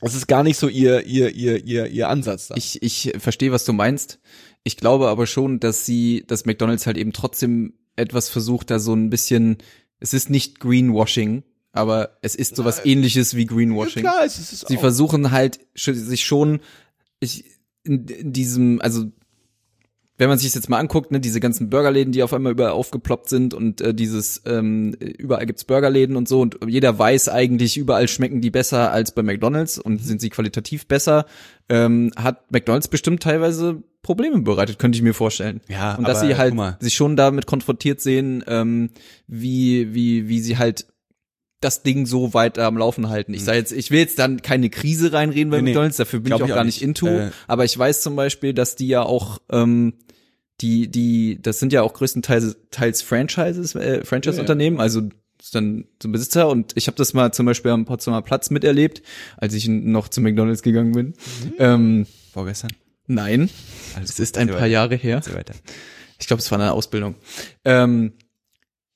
Das 0.00 0.14
ist 0.14 0.26
gar 0.26 0.42
nicht 0.42 0.58
so 0.58 0.68
ihr, 0.68 1.06
ihr, 1.06 1.30
ihr, 1.34 1.64
ihr, 1.64 1.86
ihr 1.86 2.08
Ansatz. 2.08 2.48
Da. 2.48 2.56
Ich, 2.56 2.82
ich 2.82 3.12
verstehe, 3.18 3.52
was 3.52 3.64
du 3.64 3.72
meinst. 3.72 4.18
Ich 4.64 4.76
glaube 4.76 5.08
aber 5.08 5.26
schon, 5.26 5.60
dass 5.60 5.86
sie, 5.86 6.24
dass 6.26 6.44
McDonalds 6.44 6.86
halt 6.86 6.96
eben 6.98 7.12
trotzdem 7.12 7.74
etwas 7.96 8.28
versucht, 8.28 8.70
da 8.70 8.78
so 8.78 8.94
ein 8.94 9.10
bisschen, 9.10 9.58
es 10.00 10.12
ist 10.12 10.28
nicht 10.28 10.60
Greenwashing, 10.60 11.44
aber 11.72 12.18
es 12.20 12.34
ist 12.34 12.56
sowas 12.56 12.84
ähnliches 12.84 13.34
wie 13.34 13.42
ja, 13.42 13.48
Greenwashing. 13.48 14.02
klar, 14.02 14.24
es 14.24 14.38
ist 14.38 14.52
es 14.52 14.60
Sie 14.60 14.76
auch. 14.76 14.80
versuchen 14.80 15.30
halt 15.30 15.60
sich 15.74 16.24
schon 16.24 16.60
ich, 17.20 17.44
in, 17.84 18.06
in 18.06 18.32
diesem, 18.32 18.80
also 18.80 19.06
wenn 20.18 20.28
man 20.28 20.38
sich 20.38 20.48
das 20.50 20.54
jetzt 20.54 20.68
mal 20.68 20.78
anguckt, 20.78 21.10
ne, 21.10 21.18
diese 21.18 21.40
ganzen 21.40 21.70
Burgerläden, 21.70 22.12
die 22.12 22.22
auf 22.22 22.32
einmal 22.32 22.52
überall 22.52 22.72
aufgeploppt 22.72 23.28
sind 23.28 23.54
und 23.54 23.80
äh, 23.80 23.94
dieses 23.94 24.42
ähm, 24.46 24.92
überall 24.92 25.46
gibt's 25.46 25.64
Burgerläden 25.64 26.16
und 26.16 26.28
so 26.28 26.40
und 26.40 26.58
jeder 26.66 26.96
weiß 26.98 27.28
eigentlich, 27.28 27.76
überall 27.76 28.06
schmecken 28.06 28.40
die 28.40 28.50
besser 28.50 28.92
als 28.92 29.12
bei 29.12 29.22
McDonald's 29.22 29.78
und 29.78 29.98
sind 29.98 30.20
sie 30.20 30.30
qualitativ 30.30 30.86
besser, 30.86 31.26
ähm, 31.68 32.12
hat 32.16 32.52
McDonald's 32.52 32.88
bestimmt 32.88 33.22
teilweise 33.22 33.82
Probleme 34.02 34.42
bereitet, 34.42 34.78
könnte 34.78 34.96
ich 34.96 35.02
mir 35.02 35.14
vorstellen. 35.14 35.60
Ja, 35.68 35.94
und 35.94 36.06
dass 36.06 36.18
aber 36.18 36.28
sie 36.28 36.36
halt 36.36 36.54
sich 36.80 36.94
schon 36.94 37.16
damit 37.16 37.46
konfrontiert 37.46 38.00
sehen, 38.00 38.44
ähm, 38.46 38.90
wie 39.26 39.94
wie 39.94 40.28
wie 40.28 40.40
sie 40.40 40.58
halt 40.58 40.86
das 41.64 41.82
Ding 41.82 42.06
so 42.06 42.34
weiter 42.34 42.64
am 42.66 42.76
Laufen 42.76 43.08
halten. 43.08 43.34
Ich 43.34 43.44
sage 43.44 43.58
jetzt, 43.58 43.72
ich 43.72 43.90
will 43.90 44.00
jetzt 44.00 44.18
dann 44.18 44.42
keine 44.42 44.70
Krise 44.70 45.12
reinreden 45.12 45.50
bei 45.50 45.60
Nee. 45.60 45.70
McDonalds, 45.70 45.96
dafür 45.96 46.20
bin 46.20 46.32
ich 46.32 46.34
auch 46.34 46.46
ich 46.46 46.52
auch 46.52 46.56
gar 46.56 46.64
nicht 46.64 46.82
into. 46.82 47.06
Äh, 47.06 47.30
aber 47.46 47.64
ich 47.64 47.76
weiß 47.78 48.02
zum 48.02 48.16
Beispiel, 48.16 48.52
dass 48.52 48.76
die 48.76 48.88
ja 48.88 49.02
auch 49.02 49.38
ähm, 49.50 49.94
die 50.60 50.88
die 50.88 51.40
das 51.40 51.58
sind 51.58 51.72
ja 51.72 51.82
auch 51.82 51.94
größtenteils 51.94 52.56
teils 52.70 53.02
Franchises 53.02 53.74
äh, 53.74 54.04
Franchise-Unternehmen, 54.04 54.80
also 54.80 55.02
ist 55.40 55.54
dann 55.56 55.86
zum 55.98 56.12
Besitzer 56.12 56.48
und 56.48 56.72
ich 56.76 56.86
habe 56.86 56.96
das 56.96 57.14
mal 57.14 57.32
zum 57.32 57.46
Beispiel 57.46 57.72
am 57.72 57.84
Potsdamer 57.84 58.22
Platz 58.22 58.50
miterlebt, 58.50 59.02
als 59.36 59.54
ich 59.54 59.66
noch 59.66 60.08
zu 60.08 60.20
McDonalds 60.20 60.62
gegangen 60.62 60.92
bin. 60.92 61.06
Mhm. 61.06 61.14
Ähm, 61.58 62.06
Vorgestern? 62.32 62.70
nein, 63.08 63.50
Alles 63.96 64.10
es 64.10 64.20
ist 64.20 64.38
ein 64.38 64.48
paar 64.48 64.66
Jahre 64.66 64.94
her. 64.94 65.20
Ich 66.20 66.28
glaube, 66.28 66.40
es 66.40 66.50
war 66.52 66.60
eine 66.60 66.72
Ausbildung. 66.72 67.16
Ähm, 67.64 68.12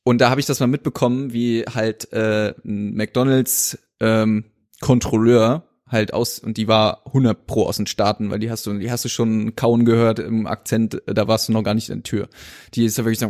und 0.07 0.21
da 0.21 0.31
habe 0.31 0.38
ich 0.38 0.47
das 0.47 0.61
mal 0.61 0.69
mitbekommen, 0.69 1.33
wie 1.33 1.64
halt 1.64 2.12
äh, 2.12 2.55
ein 2.64 2.95
McDonalds 2.95 3.77
ähm, 3.99 4.45
Kontrolleur 4.81 5.64
halt 5.88 6.14
aus 6.14 6.38
und 6.38 6.59
die 6.59 6.69
war 6.69 7.03
100 7.07 7.49
pro 7.49 7.64
aus 7.64 7.79
den 7.79 7.88
Staaten, 7.88 8.31
weil 8.31 8.38
die 8.38 8.49
hast 8.49 8.66
du 8.66 8.79
die 8.79 8.92
hast 8.92 9.05
du 9.05 9.09
schon 9.09 9.57
kauen 9.57 9.85
gehört 9.85 10.21
im 10.21 10.47
Akzent, 10.47 11.03
äh, 11.09 11.12
da 11.12 11.27
warst 11.27 11.49
du 11.49 11.53
noch 11.53 11.64
gar 11.64 11.75
nicht 11.75 11.88
in 11.88 11.97
der 11.97 12.03
Tür. 12.05 12.29
Die 12.75 12.85
ist 12.85 12.97
da 12.97 13.05
wirklich 13.05 13.19
so 13.19 13.27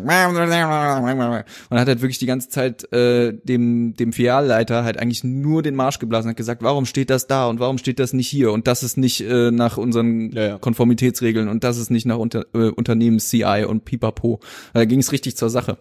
und 1.70 1.78
hat 1.80 1.88
halt 1.88 2.02
wirklich 2.02 2.18
die 2.18 2.26
ganze 2.26 2.50
Zeit 2.50 2.92
äh, 2.92 3.32
dem 3.32 3.94
dem 3.94 4.12
Filialleiter 4.12 4.84
halt 4.84 4.98
eigentlich 4.98 5.24
nur 5.24 5.62
den 5.62 5.76
Marsch 5.76 5.98
geblasen 5.98 6.28
hat 6.28 6.36
gesagt, 6.36 6.62
warum 6.62 6.84
steht 6.84 7.08
das 7.08 7.26
da 7.26 7.46
und 7.46 7.58
warum 7.58 7.78
steht 7.78 7.98
das 7.98 8.12
nicht 8.12 8.28
hier 8.28 8.52
und 8.52 8.66
das 8.66 8.82
ist 8.82 8.98
nicht 8.98 9.22
äh, 9.22 9.50
nach 9.50 9.78
unseren 9.78 10.30
Ja, 10.32 10.42
ja. 10.42 10.58
Konformitätsregeln 10.58 11.48
und 11.48 11.64
das 11.64 11.78
ist 11.78 11.90
nicht 11.90 12.04
nach 12.04 12.18
unter, 12.18 12.44
äh, 12.52 12.68
Unternehmens 12.68 13.30
CI 13.30 13.64
und 13.66 13.86
Pipapo. 13.86 14.40
Da 14.74 14.84
ging 14.84 15.00
es 15.00 15.10
richtig 15.10 15.38
zur 15.38 15.48
Sache. 15.48 15.78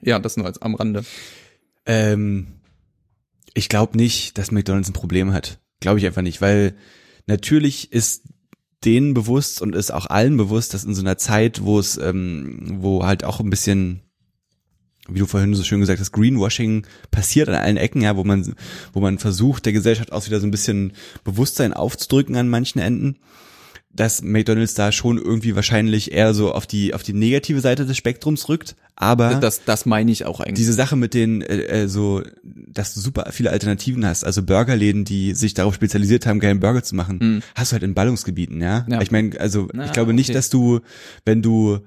Ja, 0.00 0.18
das 0.18 0.36
nur 0.36 0.46
als 0.46 0.62
am 0.62 0.74
Rande. 0.74 1.04
Ähm, 1.86 2.48
ich 3.54 3.68
glaube 3.68 3.96
nicht, 3.96 4.38
dass 4.38 4.52
McDonald's 4.52 4.88
ein 4.88 4.94
Problem 4.94 5.32
hat. 5.32 5.58
Glaube 5.80 5.98
ich 5.98 6.06
einfach 6.06 6.22
nicht, 6.22 6.40
weil 6.40 6.74
natürlich 7.26 7.92
ist 7.92 8.24
denen 8.84 9.14
bewusst 9.14 9.60
und 9.60 9.74
ist 9.74 9.90
auch 9.90 10.06
allen 10.06 10.36
bewusst, 10.36 10.74
dass 10.74 10.84
in 10.84 10.94
so 10.94 11.02
einer 11.02 11.18
Zeit, 11.18 11.62
wo 11.62 11.78
es, 11.78 11.96
ähm, 11.98 12.76
wo 12.80 13.04
halt 13.04 13.24
auch 13.24 13.40
ein 13.40 13.50
bisschen, 13.50 14.02
wie 15.08 15.18
du 15.18 15.26
vorhin 15.26 15.54
so 15.54 15.64
schön 15.64 15.80
gesagt 15.80 16.00
hast, 16.00 16.12
Greenwashing 16.12 16.86
passiert 17.10 17.48
an 17.48 17.56
allen 17.56 17.76
Ecken, 17.76 18.02
ja, 18.02 18.16
wo 18.16 18.24
man, 18.24 18.54
wo 18.92 19.00
man 19.00 19.18
versucht, 19.18 19.66
der 19.66 19.72
Gesellschaft 19.72 20.12
auch 20.12 20.24
wieder 20.26 20.40
so 20.40 20.46
ein 20.46 20.52
bisschen 20.52 20.92
Bewusstsein 21.24 21.72
aufzudrücken 21.72 22.36
an 22.36 22.48
manchen 22.48 22.78
Enden, 22.78 23.18
dass 23.98 24.22
McDonald's 24.22 24.74
da 24.74 24.92
schon 24.92 25.18
irgendwie 25.18 25.54
wahrscheinlich 25.56 26.12
eher 26.12 26.32
so 26.34 26.52
auf 26.52 26.66
die, 26.66 26.94
auf 26.94 27.02
die 27.02 27.12
negative 27.12 27.60
Seite 27.60 27.84
des 27.84 27.96
Spektrums 27.96 28.48
rückt, 28.48 28.76
aber 28.94 29.34
Das, 29.34 29.64
das 29.64 29.86
meine 29.86 30.10
ich 30.12 30.24
auch 30.24 30.40
eigentlich. 30.40 30.54
diese 30.54 30.72
Sache 30.72 30.94
mit 30.96 31.14
den 31.14 31.42
äh, 31.42 31.82
äh, 31.82 31.88
so, 31.88 32.22
dass 32.44 32.94
du 32.94 33.00
super 33.00 33.28
viele 33.32 33.50
Alternativen 33.50 34.06
hast, 34.06 34.24
also 34.24 34.42
Burgerläden, 34.42 35.04
die 35.04 35.34
sich 35.34 35.54
darauf 35.54 35.74
spezialisiert 35.74 36.26
haben, 36.26 36.38
geilen 36.40 36.60
Burger 36.60 36.82
zu 36.82 36.94
machen, 36.94 37.18
Mhm. 37.20 37.42
hast 37.54 37.72
du 37.72 37.74
halt 37.74 37.82
in 37.82 37.94
Ballungsgebieten, 37.94 38.60
ja. 38.60 38.86
Ja. 38.88 39.00
Ich 39.00 39.10
meine, 39.10 39.38
also 39.40 39.68
Na, 39.72 39.84
ich 39.86 39.92
glaube 39.92 40.14
nicht, 40.14 40.28
okay. 40.30 40.34
dass 40.34 40.48
du, 40.50 40.80
wenn 41.24 41.42
du 41.42 41.80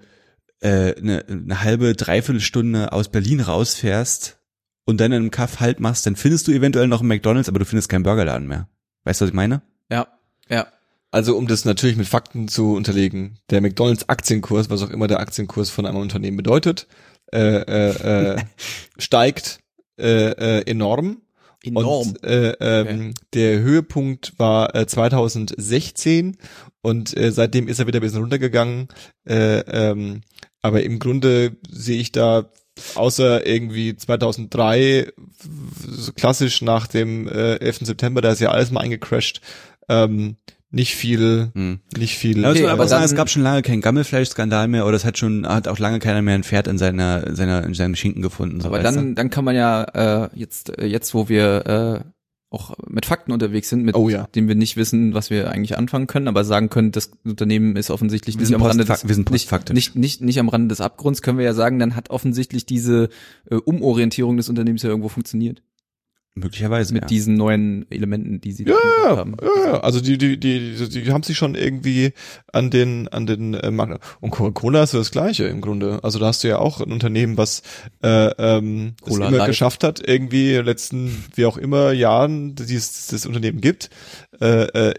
äh, 0.59 0.95
eine, 0.95 1.25
eine 1.27 1.63
halbe, 1.63 1.93
dreiviertel 1.95 2.41
Stunde 2.41 2.91
aus 2.91 3.09
Berlin 3.09 3.39
rausfährst 3.39 4.37
und 4.85 4.99
dann 4.99 5.11
in 5.11 5.19
einem 5.19 5.31
Kaff 5.31 5.59
halt 5.59 5.79
machst, 5.79 6.05
dann 6.05 6.15
findest 6.15 6.47
du 6.47 6.51
eventuell 6.51 6.87
noch 6.87 6.99
einen 6.99 7.07
McDonalds, 7.07 7.47
aber 7.49 7.59
du 7.59 7.65
findest 7.65 7.89
keinen 7.89 8.03
Burgerladen 8.03 8.47
mehr. 8.47 8.67
Weißt 9.05 9.21
du, 9.21 9.25
was 9.25 9.29
ich 9.29 9.35
meine? 9.35 9.61
ja, 9.89 10.07
ja. 10.49 10.67
Also 11.11 11.37
um 11.37 11.47
das 11.47 11.65
natürlich 11.65 11.97
mit 11.97 12.07
Fakten 12.07 12.47
zu 12.47 12.73
unterlegen, 12.73 13.37
der 13.49 13.61
McDonalds 13.61 14.07
Aktienkurs, 14.07 14.69
was 14.69 14.81
auch 14.81 14.89
immer 14.89 15.07
der 15.07 15.19
Aktienkurs 15.19 15.69
von 15.69 15.85
einem 15.85 15.97
Unternehmen 15.97 16.37
bedeutet, 16.37 16.87
äh, 17.33 17.39
äh, 17.39 18.35
äh, 18.35 18.41
steigt 18.97 19.59
äh, 19.99 20.31
äh, 20.31 20.61
enorm. 20.69 21.21
Enorm. 21.63 22.09
Und 22.09 22.23
äh, 22.23 22.53
ähm, 22.59 23.13
der 23.33 23.59
Höhepunkt 23.59 24.33
war 24.39 24.73
äh, 24.73 24.87
2016 24.87 26.37
und 26.81 27.15
äh, 27.15 27.31
seitdem 27.31 27.67
ist 27.67 27.79
er 27.79 27.85
wieder 27.85 27.99
ein 27.99 28.01
bisschen 28.01 28.21
runtergegangen. 28.21 28.87
Äh, 29.27 29.59
ähm, 29.59 30.21
aber 30.63 30.81
im 30.83 30.97
Grunde 30.97 31.57
sehe 31.69 31.99
ich 31.99 32.11
da 32.11 32.49
außer 32.95 33.45
irgendwie 33.45 33.95
2003, 33.95 35.11
so 35.87 36.13
klassisch 36.13 36.61
nach 36.61 36.87
dem 36.87 37.27
äh, 37.27 37.57
11. 37.57 37.79
September, 37.81 38.21
da 38.21 38.31
ist 38.31 38.41
ja 38.41 38.49
alles 38.49 38.71
mal 38.71 38.81
eingecrashed, 38.81 39.41
ähm, 39.89 40.37
nicht 40.71 40.95
viel, 40.95 41.51
Hm. 41.53 41.79
nicht 41.97 42.17
viel. 42.17 42.41
Ja, 42.41 42.49
Okay, 42.51 42.63
aber, 42.63 42.71
aber 42.73 42.87
sagen, 42.87 43.01
dann- 43.01 43.09
es 43.11 43.15
gab 43.15 43.29
schon 43.29 43.43
lange 43.43 43.61
keinen 43.61 43.81
Gammelfleisch-Skandal 43.81 44.67
mehr 44.67 44.85
oder 44.85 44.95
es 44.95 45.05
hat 45.05 45.17
schon 45.17 45.45
hat 45.47 45.67
auch 45.67 45.79
lange 45.79 45.99
keiner 45.99 46.21
mehr 46.21 46.35
ein 46.35 46.43
Pferd 46.43 46.67
in 46.67 46.77
seiner 46.77 47.27
in 47.27 47.35
seiner 47.35 47.63
in 47.65 47.73
seinem 47.73 47.95
Schinken 47.95 48.21
gefunden. 48.21 48.61
So 48.61 48.67
Aber 48.67 48.79
dann, 48.79 49.15
dann 49.15 49.29
kann 49.29 49.43
man 49.45 49.55
ja 49.55 49.83
äh, 50.25 50.29
jetzt, 50.33 50.77
äh, 50.79 50.85
jetzt 50.85 51.13
wo 51.13 51.27
wir 51.29 52.01
äh, 52.03 52.07
auch 52.53 52.75
mit 52.89 53.05
Fakten 53.05 53.31
unterwegs 53.31 53.69
sind, 53.69 53.83
mit 53.85 53.95
Oh 53.95 54.09
ja. 54.09 54.27
denen 54.35 54.49
wir 54.49 54.55
nicht 54.55 54.75
wissen, 54.75 55.13
was 55.13 55.29
wir 55.29 55.49
eigentlich 55.51 55.77
anfangen 55.77 56.07
können, 56.07 56.27
aber 56.27 56.43
sagen 56.43 56.69
können, 56.69 56.91
das 56.91 57.11
Unternehmen 57.23 57.77
ist 57.77 57.89
offensichtlich 57.89 58.35
Wir 58.35 58.39
nicht 58.41 58.47
sind 58.49 58.55
am 58.55 58.63
Rande 58.63 58.83
des, 58.83 59.07
wir 59.07 59.15
sind 59.15 59.31
nicht, 59.31 59.49
nicht, 59.73 59.95
nicht, 59.95 60.21
nicht 60.21 60.37
am 60.37 60.49
Rande 60.49 60.67
des 60.67 60.81
Abgrunds, 60.81 61.21
können 61.21 61.37
wir 61.37 61.45
ja 61.45 61.53
sagen, 61.53 61.79
dann 61.79 61.95
hat 61.95 62.09
offensichtlich 62.09 62.65
diese 62.65 63.07
äh, 63.49 63.55
Umorientierung 63.55 64.35
des 64.35 64.49
Unternehmens 64.49 64.83
ja 64.83 64.89
irgendwo 64.89 65.07
funktioniert. 65.07 65.61
Möglicherweise 66.33 66.93
Mit 66.93 67.03
ja. 67.03 67.07
diesen 67.07 67.35
neuen 67.35 67.85
Elementen, 67.91 68.39
die 68.39 68.53
sie 68.53 68.63
da 68.63 68.71
Ja, 68.73 68.77
ja, 69.09 69.17
haben. 69.17 69.35
ja, 69.41 69.65
ja, 69.65 69.79
also 69.81 69.99
die, 69.99 70.17
die, 70.17 70.39
die, 70.39 70.75
die 70.89 71.11
haben 71.11 71.23
sich 71.23 71.37
schon 71.37 71.55
irgendwie 71.55 72.13
an 72.53 72.69
den, 72.69 73.07
an 73.09 73.25
den 73.25 73.53
äh, 73.53 73.69
Markt. 73.69 74.01
Und 74.21 74.31
Coca-Cola 74.31 74.83
ist 74.83 74.91
so 74.91 74.97
das 74.97 75.11
Gleiche 75.11 75.45
im 75.45 75.59
Grunde. 75.59 75.99
Also 76.03 76.19
da 76.19 76.27
hast 76.27 76.43
du 76.43 76.47
ja 76.47 76.59
auch 76.59 76.79
ein 76.79 76.91
Unternehmen, 76.91 77.37
was 77.37 77.63
äh, 78.01 78.27
ähm, 78.37 78.95
es 79.05 79.15
immer 79.15 79.29
Light. 79.31 79.47
geschafft 79.47 79.83
hat, 79.83 80.01
irgendwie 80.07 80.51
in 80.51 80.57
den 80.57 80.65
letzten, 80.65 81.25
wie 81.35 81.45
auch 81.45 81.57
immer, 81.57 81.91
Jahren, 81.91 82.55
die 82.55 82.75
es 82.75 83.07
das 83.07 83.25
Unternehmen 83.25 83.59
gibt. 83.59 83.89
Äh, 84.39 84.89
äh, 84.89 84.93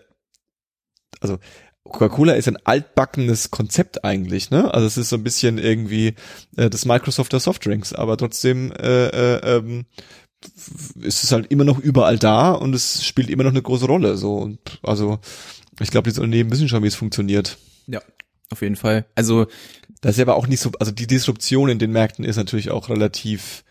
also 1.21 1.39
Coca-Cola 1.85 2.35
ist 2.35 2.49
ein 2.49 2.59
altbackenes 2.65 3.51
Konzept 3.51 4.05
eigentlich, 4.05 4.51
ne? 4.51 4.73
Also 4.73 4.87
es 4.87 4.97
ist 4.97 5.09
so 5.11 5.17
ein 5.17 5.25
bisschen 5.25 5.59
irgendwie 5.59 6.15
äh, 6.57 6.71
das 6.71 6.85
Microsoft 6.85 7.33
der 7.33 7.41
Softdrinks, 7.41 7.93
aber 7.93 8.17
trotzdem 8.17 8.73
äh, 8.73 9.07
äh, 9.09 9.57
ähm, 9.57 9.85
ist 11.01 11.25
es 11.25 11.33
halt 11.33 11.51
immer 11.51 11.65
noch 11.65 11.79
überall 11.79 12.19
da 12.19 12.53
und 12.53 12.75
es 12.75 13.05
spielt 13.05 13.31
immer 13.31 13.45
noch 13.45 13.51
eine 13.51 13.63
große 13.63 13.87
Rolle. 13.87 14.17
So 14.17 14.39
und 14.39 14.59
also 14.83 15.19
ich 15.81 15.91
glaube, 15.91 16.09
diese 16.09 16.21
Unternehmen 16.21 16.51
wissen 16.51 16.69
schon, 16.69 16.83
wie 16.83 16.89
es 16.89 16.95
funktioniert. 16.95 17.59
Ja, 17.87 18.01
auf 18.51 18.63
jeden 18.63 18.77
Fall. 18.77 19.07
Also 19.15 19.47
Das 20.03 20.17
ist 20.17 20.21
aber 20.23 20.37
auch 20.37 20.49
nicht 20.49 20.61
so, 20.61 20.73
also 20.79 20.93
die 20.93 21.07
Disruption 21.07 21.69
in 21.69 21.79
den 21.79 21.93
Märkten 21.93 22.25
ist 22.25 22.37
natürlich 22.37 22.71
auch 22.71 22.89
relativ 22.89 23.65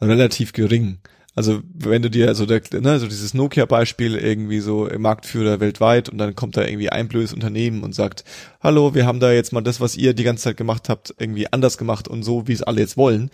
relativ 0.00 0.52
gering. 0.52 0.98
Also 1.36 1.62
wenn 1.72 2.02
du 2.02 2.10
dir 2.10 2.34
so 2.34 2.44
der, 2.44 2.60
ne, 2.80 2.98
so 2.98 3.06
dieses 3.06 3.34
Nokia-Beispiel 3.34 4.16
irgendwie 4.16 4.58
so 4.58 4.88
im 4.88 5.02
Marktführer 5.02 5.60
weltweit 5.60 6.08
und 6.08 6.18
dann 6.18 6.34
kommt 6.34 6.56
da 6.56 6.64
irgendwie 6.64 6.90
ein 6.90 7.06
blödes 7.06 7.32
Unternehmen 7.32 7.84
und 7.84 7.94
sagt, 7.94 8.24
hallo, 8.60 8.94
wir 8.94 9.06
haben 9.06 9.20
da 9.20 9.30
jetzt 9.30 9.52
mal 9.52 9.60
das, 9.60 9.80
was 9.80 9.96
ihr 9.96 10.12
die 10.12 10.24
ganze 10.24 10.44
Zeit 10.44 10.56
gemacht 10.56 10.88
habt, 10.88 11.14
irgendwie 11.18 11.52
anders 11.52 11.78
gemacht 11.78 12.08
und 12.08 12.24
so, 12.24 12.48
wie 12.48 12.52
es 12.52 12.62
alle 12.62 12.80
jetzt 12.80 12.96
wollen. 12.96 13.30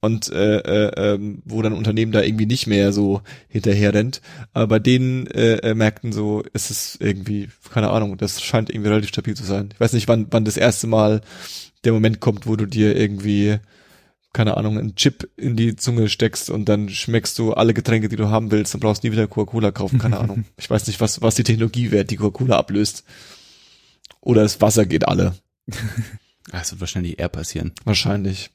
Und 0.00 0.28
äh, 0.30 0.58
äh, 0.58 1.14
ähm, 1.14 1.42
wo 1.44 1.62
dann 1.62 1.72
Unternehmen 1.72 2.10
da 2.10 2.20
irgendwie 2.20 2.46
nicht 2.46 2.66
mehr 2.66 2.92
so 2.92 3.22
hinterher 3.48 3.94
rennt. 3.94 4.22
Aber 4.52 4.66
bei 4.66 4.78
den 4.80 5.28
äh, 5.28 5.58
äh, 5.58 5.74
Märkten 5.74 6.12
so 6.12 6.42
ist 6.52 6.70
es 6.70 6.98
irgendwie, 7.00 7.48
keine 7.72 7.90
Ahnung, 7.90 8.18
das 8.18 8.42
scheint 8.42 8.70
irgendwie 8.70 8.88
relativ 8.88 9.10
stabil 9.10 9.34
zu 9.34 9.44
sein. 9.44 9.68
Ich 9.72 9.78
weiß 9.78 9.92
nicht, 9.92 10.08
wann, 10.08 10.26
wann 10.30 10.44
das 10.44 10.56
erste 10.56 10.88
Mal 10.88 11.20
der 11.84 11.92
Moment 11.92 12.18
kommt, 12.18 12.48
wo 12.48 12.56
du 12.56 12.66
dir 12.66 12.96
irgendwie 12.96 13.58
keine 14.36 14.58
Ahnung, 14.58 14.78
einen 14.78 14.94
Chip 14.96 15.30
in 15.38 15.56
die 15.56 15.76
Zunge 15.76 16.10
steckst 16.10 16.50
und 16.50 16.66
dann 16.68 16.90
schmeckst 16.90 17.38
du 17.38 17.54
alle 17.54 17.72
Getränke, 17.72 18.08
die 18.10 18.16
du 18.16 18.28
haben 18.28 18.50
willst 18.50 18.74
und 18.74 18.80
brauchst 18.80 19.02
nie 19.02 19.10
wieder 19.10 19.26
Coca-Cola 19.26 19.70
kaufen, 19.70 19.98
keine 19.98 20.18
Ahnung. 20.18 20.44
Ich 20.58 20.68
weiß 20.68 20.86
nicht, 20.88 21.00
was, 21.00 21.22
was 21.22 21.36
die 21.36 21.42
Technologie 21.42 21.90
wäre, 21.90 22.04
die 22.04 22.16
Coca-Cola 22.16 22.58
ablöst. 22.58 23.04
Oder 24.20 24.42
das 24.42 24.60
Wasser 24.60 24.84
geht 24.86 25.08
alle. 25.08 25.34
Das 26.52 26.70
wird 26.70 26.80
wahrscheinlich 26.80 27.18
eher 27.18 27.28
passieren. 27.28 27.72
Wahrscheinlich. 27.84 28.50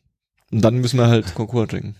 Und 0.51 0.61
dann 0.61 0.75
müssen 0.77 0.97
wir 0.97 1.07
halt 1.07 1.33
Coca-Cola 1.35 1.65
trinken. 1.65 1.95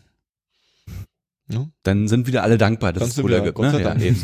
Ne? 1.48 1.70
Dann 1.84 2.08
sind 2.08 2.28
wieder 2.28 2.44
alle 2.44 2.58
dankbar, 2.58 2.94
dass 2.94 3.02
Dann 3.02 3.10
es 3.10 3.15
Cola 3.17 3.38
wir- 3.38 3.44
gibt. 3.52 3.56
Gott 3.56 3.74
Ne? 3.74 4.15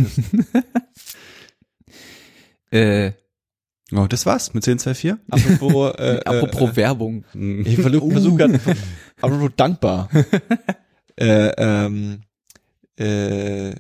Ja, 2.72 2.78
äh, 3.08 3.12
oh, 3.93 4.08
das 4.08 4.26
war's 4.26 4.54
mit 4.54 4.67
1024. 4.67 5.13
Apropos, 5.30 5.95
äh, 5.97 6.21
apropos 6.26 6.71
äh, 6.71 6.76
Werbung. 6.76 7.26
Ich 7.34 7.76
versuche 7.76 8.12
versuch 8.12 8.38
grad, 8.38 8.60
apropos 9.21 9.52
dankbar. 9.56 10.10
äh, 11.19 11.52
ähm, 11.58 12.21
äh, 12.97 13.73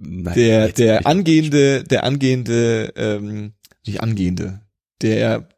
Nein, 0.00 0.34
der 0.34 0.68
der 0.68 1.06
angehende 1.06 1.82
der 1.82 2.04
angehende 2.04 2.92
ähm, 2.96 3.54
nicht 3.84 4.00
angehende 4.00 4.60
der 5.02 5.48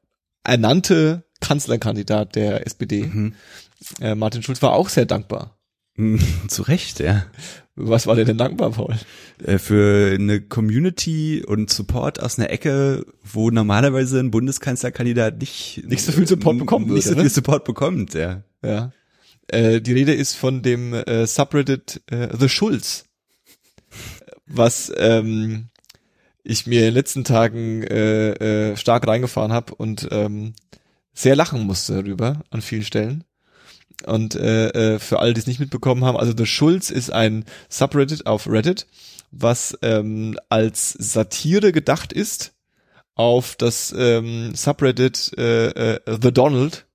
ernannte 0.44 1.24
Kanzlerkandidat 1.40 2.36
der 2.36 2.66
SPD 2.66 3.02
Mhm. 3.02 3.34
äh, 4.00 4.14
Martin 4.14 4.42
Schulz 4.42 4.62
war 4.62 4.72
auch 4.72 4.88
sehr 4.88 5.04
dankbar 5.04 5.58
Zu 6.48 6.62
Recht, 6.62 7.00
ja. 7.00 7.26
Was 7.88 8.06
war 8.06 8.16
der 8.16 8.24
denn 8.24 8.38
dankbar 8.38 8.70
Paul 8.70 8.94
Äh, 9.44 9.58
Für 9.58 10.14
eine 10.14 10.40
Community 10.40 11.44
und 11.46 11.70
Support 11.70 12.22
aus 12.22 12.38
einer 12.38 12.50
Ecke, 12.50 13.04
wo 13.22 13.50
normalerweise 13.50 14.20
ein 14.20 14.30
Bundeskanzlerkandidat 14.30 15.38
nicht 15.38 15.82
Nicht 15.86 16.04
so 16.04 16.12
viel 16.12 16.26
Support 16.26 16.58
bekommen 16.58 16.92
nicht 16.92 17.04
so 17.04 17.10
würde, 17.10 17.20
viel 17.22 17.28
ne? 17.28 17.30
Support 17.30 17.64
bekommt, 17.64 18.14
ja. 18.14 18.42
ja 18.62 18.92
äh, 19.48 19.80
die 19.80 19.92
Rede 19.92 20.14
ist 20.14 20.34
von 20.34 20.62
dem 20.62 20.94
äh, 20.94 21.26
Subreddit 21.26 22.02
äh, 22.10 22.28
The 22.38 22.48
Schulz 22.48 23.04
was 24.50 24.92
ähm, 24.96 25.68
ich 26.42 26.66
mir 26.66 26.80
in 26.80 26.86
den 26.86 26.94
letzten 26.94 27.24
Tagen 27.24 27.82
äh, 27.82 28.70
äh, 28.70 28.76
stark 28.76 29.06
reingefahren 29.06 29.52
habe 29.52 29.74
und 29.74 30.08
ähm, 30.10 30.54
sehr 31.12 31.36
lachen 31.36 31.62
musste 31.62 32.02
darüber 32.02 32.42
an 32.50 32.62
vielen 32.62 32.84
Stellen. 32.84 33.24
Und 34.06 34.34
äh, 34.34 34.68
äh, 34.94 34.98
für 34.98 35.18
alle, 35.18 35.34
die 35.34 35.40
es 35.40 35.46
nicht 35.46 35.60
mitbekommen 35.60 36.04
haben, 36.04 36.16
also 36.16 36.32
The 36.36 36.46
Schulz 36.46 36.90
ist 36.90 37.10
ein 37.12 37.44
Subreddit 37.68 38.26
auf 38.26 38.46
Reddit, 38.46 38.86
was 39.30 39.78
ähm, 39.82 40.38
als 40.48 40.92
Satire 40.92 41.72
gedacht 41.72 42.12
ist 42.12 42.52
auf 43.14 43.56
das 43.56 43.94
ähm, 43.96 44.54
Subreddit 44.54 45.32
äh, 45.36 45.94
äh, 45.94 46.18
The 46.20 46.32
Donald. 46.32 46.86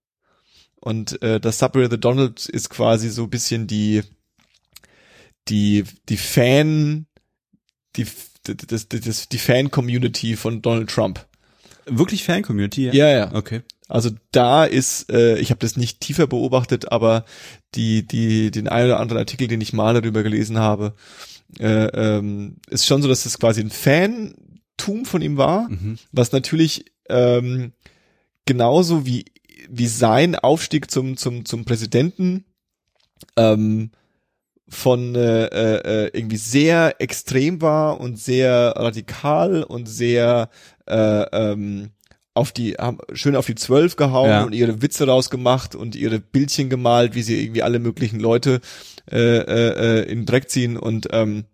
Und 0.75 1.21
äh, 1.21 1.39
das 1.39 1.59
Subreddit 1.59 1.91
The 1.91 1.99
Donald 1.99 2.45
ist 2.47 2.69
quasi 2.69 3.09
so 3.09 3.23
ein 3.23 3.29
bisschen 3.29 3.67
die 3.67 4.03
die 5.47 5.83
die 6.09 6.17
Fan 6.17 7.05
die 7.95 8.07
das, 8.43 8.87
das, 8.89 9.29
die 9.29 9.37
Fan-Community 9.37 10.35
von 10.35 10.61
Donald 10.61 10.89
Trump. 10.89 11.25
Wirklich 11.85 12.23
Fan-Community, 12.23 12.85
ja? 12.87 12.93
Ja, 12.93 13.09
ja. 13.09 13.35
Okay. 13.35 13.61
Also 13.87 14.09
da 14.31 14.65
ist, 14.65 15.11
äh, 15.11 15.37
ich 15.37 15.51
habe 15.51 15.59
das 15.59 15.77
nicht 15.77 15.99
tiefer 15.99 16.25
beobachtet, 16.27 16.91
aber 16.91 17.25
die, 17.75 18.05
die, 18.07 18.49
den 18.49 18.67
einen 18.67 18.87
oder 18.87 18.99
anderen 18.99 19.19
Artikel, 19.19 19.47
den 19.47 19.61
ich 19.61 19.73
mal 19.73 19.93
darüber 19.93 20.23
gelesen 20.23 20.57
habe, 20.57 20.95
äh, 21.59 21.67
ähm, 21.67 22.57
ist 22.69 22.87
schon 22.87 23.01
so, 23.03 23.07
dass 23.07 23.23
das 23.23 23.37
quasi 23.37 23.61
ein 23.61 23.69
Fantum 23.69 25.05
von 25.05 25.21
ihm 25.21 25.37
war, 25.37 25.69
Mhm. 25.69 25.99
was 26.11 26.31
natürlich 26.31 26.85
ähm, 27.09 27.73
genauso 28.45 29.05
wie 29.05 29.25
wie 29.69 29.87
sein 29.87 30.35
Aufstieg 30.35 30.89
zum 30.89 31.17
zum 31.17 31.45
zum 31.45 31.65
Präsidenten 31.65 32.45
ähm, 33.37 33.91
von 34.67 35.13
äh, 35.15 35.45
äh, 35.45 36.09
irgendwie 36.13 36.37
sehr 36.37 36.95
extrem 36.99 37.61
war 37.61 37.99
und 37.99 38.19
sehr 38.19 38.73
radikal 38.75 39.63
und 39.63 39.87
sehr 39.87 40.49
äh, 40.87 41.21
ähm, 41.51 41.91
auf 42.33 42.51
die 42.51 42.73
haben 42.73 42.97
schön 43.13 43.35
auf 43.35 43.45
die 43.45 43.55
Zwölf 43.55 43.95
gehauen 43.95 44.29
Ja. 44.29 44.43
und 44.43 44.53
ihre 44.53 44.81
Witze 44.81 45.07
rausgemacht 45.07 45.73
und 45.75 45.95
ihre 45.95 46.19
Bildchen 46.19 46.69
gemalt, 46.69 47.15
wie 47.15 47.21
sie 47.21 47.41
irgendwie 47.41 47.63
alle 47.63 47.79
möglichen 47.79 48.19
Leute 48.19 48.59
äh, 49.09 49.17
äh, 49.37 49.99
äh, 49.99 50.11
in 50.11 50.19
den 50.21 50.25
Dreck 50.25 50.49
ziehen 50.49 50.75
und 50.77 51.07
ähm, 51.11 51.45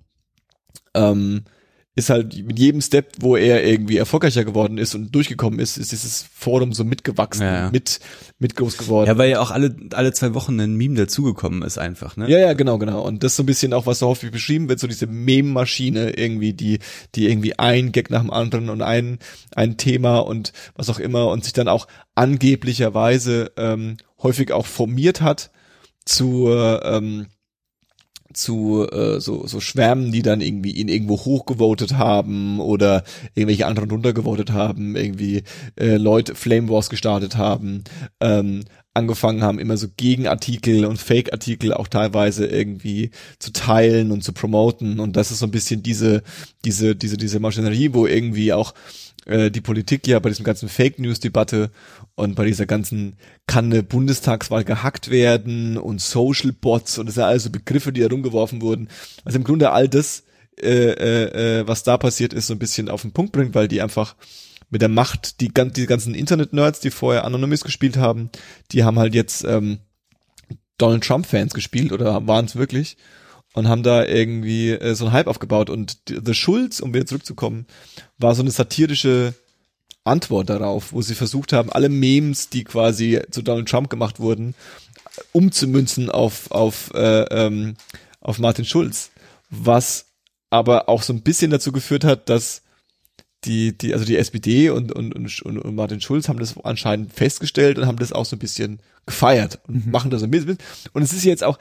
ähm, 0.96 1.44
ist 1.94 2.10
halt 2.10 2.46
mit 2.46 2.58
jedem 2.58 2.80
Step, 2.80 3.12
wo 3.20 3.36
er 3.36 3.66
irgendwie 3.66 3.98
erfolgreicher 3.98 4.46
geworden 4.46 4.78
ist 4.78 4.96
und 4.96 5.14
durchgekommen 5.14 5.60
ist, 5.60 5.78
ist 5.78 5.92
dieses 5.92 6.26
Forum 6.34 6.72
so 6.72 6.86
mitgewachsen, 6.86 7.44
Ja, 7.46 7.54
ja. 7.66 7.70
mit 7.70 8.00
mit 8.40 8.56
groß 8.56 8.78
geworden. 8.78 9.08
Ja, 9.08 9.18
weil 9.18 9.30
ja 9.30 9.42
auch 9.42 9.52
alle, 9.52 9.76
alle 9.92 10.14
zwei 10.14 10.34
Wochen 10.34 10.58
ein 10.60 10.76
Meme 10.76 10.96
dazugekommen 10.96 11.64
ist 11.64 11.78
einfach, 11.78 12.16
ne? 12.16 12.30
Ja, 12.30 12.40
ja, 12.40 12.54
genau, 12.54 12.78
genau. 12.78 13.06
Und 13.06 13.24
das 13.24 13.34
ist 13.34 13.36
so 13.36 13.44
ein 13.44 13.46
bisschen 13.46 13.74
auch, 13.74 13.86
was 13.86 14.00
so 14.00 14.08
häufig 14.08 14.32
beschrieben 14.32 14.70
wird, 14.70 14.80
so 14.80 14.88
diese 14.88 15.06
Meme-Maschine 15.06 16.12
irgendwie, 16.18 16.54
die, 16.54 16.80
die 17.16 17.28
irgendwie 17.30 17.60
ein 17.60 17.92
Gag 17.92 18.10
nach 18.10 18.22
dem 18.22 18.32
anderen 18.32 18.70
und 18.70 18.82
ein, 18.82 19.20
ein 19.54 19.76
Thema 19.76 20.20
und 20.20 20.54
was 20.76 20.90
auch 20.90 20.98
immer 21.00 21.28
und 21.28 21.44
sich 21.44 21.54
dann 21.54 21.68
auch 21.68 21.88
angeblicherweise 22.16 23.52
ähm, 23.58 23.98
häufig 24.24 24.52
auch 24.54 24.66
formiert 24.66 25.22
hat 25.22 25.52
zu, 26.06 26.48
ähm, 26.50 27.28
zu 28.34 28.88
äh, 28.92 29.20
so, 29.20 29.46
so 29.48 29.60
Schwärmen, 29.60 30.12
die 30.12 30.22
dann 30.22 30.42
irgendwie 30.42 30.72
ihn 30.72 30.88
irgendwo 30.88 31.18
hochgevotet 31.18 31.98
haben 31.98 32.60
oder 32.60 33.04
irgendwelche 33.36 33.66
anderen 33.66 33.92
runtergevotet 33.92 34.52
haben, 34.52 34.96
irgendwie 34.96 35.44
äh, 35.80 35.98
Leute 35.98 36.36
Flame 36.36 36.70
Wars 36.70 36.90
gestartet 36.90 37.38
haben, 37.38 37.84
ähm, 38.20 38.64
angefangen 38.94 39.42
haben, 39.42 39.60
immer 39.60 39.78
so 39.78 39.88
Gegenartikel 39.96 40.86
und 40.86 40.98
Fake-Artikel 40.98 41.74
auch 41.74 41.88
teilweise 41.88 42.46
irgendwie 42.46 43.12
zu 43.40 43.54
teilen 43.54 44.12
und 44.12 44.24
zu 44.24 44.34
promoten. 44.34 45.00
Und 45.00 45.16
das 45.16 45.32
ist 45.32 45.40
so 45.40 45.46
ein 45.46 45.52
bisschen 45.52 45.82
diese, 45.82 46.24
diese, 46.66 46.96
diese, 46.96 47.18
diese 47.18 47.40
Maschinerie, 47.40 47.94
wo 47.94 48.06
irgendwie 48.06 48.52
auch 48.52 48.74
äh, 49.26 49.52
die 49.52 49.62
Politik 49.62 50.08
ja 50.08 50.20
bei 50.20 50.30
diesem 50.30 50.46
ganzen 50.46 50.70
Fake 50.70 51.00
News 51.00 51.20
Debatte 51.20 51.72
und 52.16 52.36
bei 52.36 52.46
dieser 52.46 52.66
ganzen 52.66 53.18
kann 53.48 53.66
eine 53.66 53.84
Bundestagswahl 53.84 54.64
gehackt 54.64 55.10
werden 55.10 55.78
und 55.78 56.02
Social 56.02 56.52
Bots 56.52 56.98
und 56.98 57.06
das 57.06 57.16
sind 57.16 57.24
also 57.24 57.50
Begriffe, 57.50 57.94
die 57.94 58.02
da 58.02 58.08
rumgeworfen 58.08 58.62
wurden. 58.62 58.90
Also 59.24 59.38
im 59.38 59.44
Grunde 59.44 59.72
all 59.72 59.88
das, 59.88 60.24
äh, 60.60 60.92
äh, 60.92 61.60
äh, 61.60 61.68
was 61.68 61.84
da 61.84 61.98
passiert 61.98 62.34
ist, 62.34 62.48
so 62.48 62.54
ein 62.54 62.60
bisschen 62.60 62.90
auf 62.90 63.02
den 63.02 63.14
Punkt 63.14 63.32
bringt, 63.32 63.56
weil 63.56 63.68
die 63.68 63.82
einfach 63.82 64.16
mit 64.70 64.82
der 64.82 64.90
Macht, 64.90 65.42
die, 65.42 65.50
die 65.50 65.86
ganzen 65.86 66.16
Internet-Nerds, 66.16 66.80
die 66.80 66.92
vorher 66.92 67.26
Anonymous 67.26 67.64
gespielt 67.64 67.98
haben, 67.98 68.30
die 68.72 68.84
haben 68.84 68.98
halt 68.98 69.14
jetzt 69.14 69.44
ähm, 69.44 69.80
Donald 70.78 71.04
Trump-Fans 71.04 71.54
gespielt 71.54 71.92
oder 71.92 72.26
waren 72.26 72.46
es 72.46 72.56
wirklich 72.56 72.98
und 73.54 73.68
haben 73.68 73.84
da 73.84 74.06
irgendwie 74.06 74.72
äh, 74.72 74.96
so 74.96 75.06
einen 75.06 75.14
Hype 75.14 75.28
aufgebaut. 75.28 75.70
Und 75.70 75.98
The 76.08 76.34
Schulz, 76.34 76.80
um 76.80 76.94
wieder 76.94 77.06
zurückzukommen, 77.06 77.66
war 78.18 78.36
so 78.36 78.42
eine 78.42 78.52
satirische 78.52 79.34
Antwort 80.04 80.50
darauf, 80.50 80.94
wo 80.94 81.02
sie 81.02 81.16
versucht 81.16 81.54
haben, 81.54 81.72
alle 81.72 81.90
Memes, 81.90 82.50
die 82.50 82.64
quasi 82.64 83.22
zu 83.30 83.42
Donald 83.42 83.68
Trump 83.70 83.90
gemacht 83.90 84.20
wurden, 84.20 84.56
umzumünzen 85.32 86.10
auf, 86.10 86.50
auf, 86.52 86.92
äh, 86.94 87.24
ähm, 87.24 87.76
auf 88.20 88.40
Martin 88.40 88.66
Schulz. 88.66 89.12
Was 89.50 90.06
aber 90.50 90.90
auch 90.90 91.04
so 91.04 91.14
ein 91.14 91.22
bisschen 91.22 91.52
dazu 91.52 91.72
geführt 91.72 92.04
hat, 92.04 92.30
dass 92.30 92.64
die, 93.44 93.76
die, 93.78 93.94
also 93.94 94.06
die 94.06 94.18
SPD 94.18 94.70
und, 94.70 94.92
und, 94.92 95.16
und, 95.16 95.42
und 95.46 95.76
Martin 95.76 96.02
Schulz 96.02 96.30
haben 96.30 96.40
das 96.40 96.56
anscheinend 96.64 97.14
festgestellt 97.14 97.80
und 97.80 97.88
haben 97.88 97.98
das 97.98 98.14
auch 98.14 98.26
so 98.26 98.36
ein 98.36 98.40
bisschen 98.40 98.82
gefeiert 99.06 99.60
und 99.68 99.88
mhm. 99.88 99.92
machen 99.92 100.12
das 100.12 100.24
ein 100.24 100.32
bisschen. 100.32 100.58
Und 100.94 101.02
es 101.02 101.14
ist 101.14 101.24
jetzt 101.24 101.44
auch, 101.44 101.58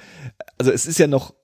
also 0.58 0.70
es 0.72 0.86
ist 0.86 0.98
ja 0.98 1.06
noch 1.06 1.34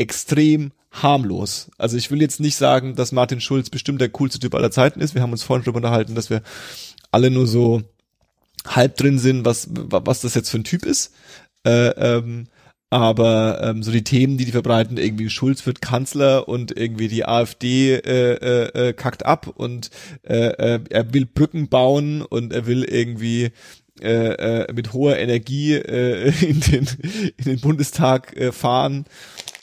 extrem 0.00 0.72
harmlos. 0.90 1.70
Also 1.78 1.96
ich 1.96 2.10
will 2.10 2.20
jetzt 2.20 2.40
nicht 2.40 2.56
sagen, 2.56 2.96
dass 2.96 3.12
Martin 3.12 3.40
Schulz 3.40 3.70
bestimmt 3.70 4.00
der 4.00 4.08
coolste 4.08 4.40
Typ 4.40 4.54
aller 4.54 4.70
Zeiten 4.70 5.00
ist. 5.00 5.14
Wir 5.14 5.22
haben 5.22 5.32
uns 5.32 5.42
vorhin 5.42 5.62
darüber 5.64 5.76
unterhalten, 5.76 6.14
dass 6.14 6.30
wir 6.30 6.42
alle 7.12 7.30
nur 7.30 7.46
so 7.46 7.82
halb 8.66 8.96
drin 8.96 9.18
sind, 9.18 9.44
was, 9.44 9.68
was 9.70 10.20
das 10.20 10.34
jetzt 10.34 10.50
für 10.50 10.58
ein 10.58 10.64
Typ 10.64 10.84
ist. 10.84 11.12
Äh, 11.64 11.90
ähm, 11.90 12.46
aber 12.92 13.60
ähm, 13.62 13.84
so 13.84 13.92
die 13.92 14.02
Themen, 14.02 14.36
die 14.36 14.44
die 14.44 14.52
verbreiten, 14.52 14.96
irgendwie 14.96 15.30
Schulz 15.30 15.64
wird 15.64 15.80
Kanzler 15.80 16.48
und 16.48 16.76
irgendwie 16.76 17.06
die 17.06 17.24
AfD 17.24 17.94
äh, 17.94 18.32
äh, 18.32 18.88
äh, 18.88 18.92
kackt 18.92 19.24
ab 19.24 19.46
und 19.46 19.90
äh, 20.24 20.48
äh, 20.48 20.80
er 20.90 21.14
will 21.14 21.24
Brücken 21.26 21.68
bauen 21.68 22.22
und 22.22 22.52
er 22.52 22.66
will 22.66 22.82
irgendwie 22.82 23.52
äh, 24.02 24.62
äh, 24.62 24.72
mit 24.72 24.92
hoher 24.92 25.18
Energie 25.18 25.74
äh, 25.74 26.32
in, 26.44 26.60
den, 26.60 26.88
in 27.36 27.44
den 27.44 27.60
Bundestag 27.60 28.36
äh, 28.36 28.50
fahren 28.50 29.04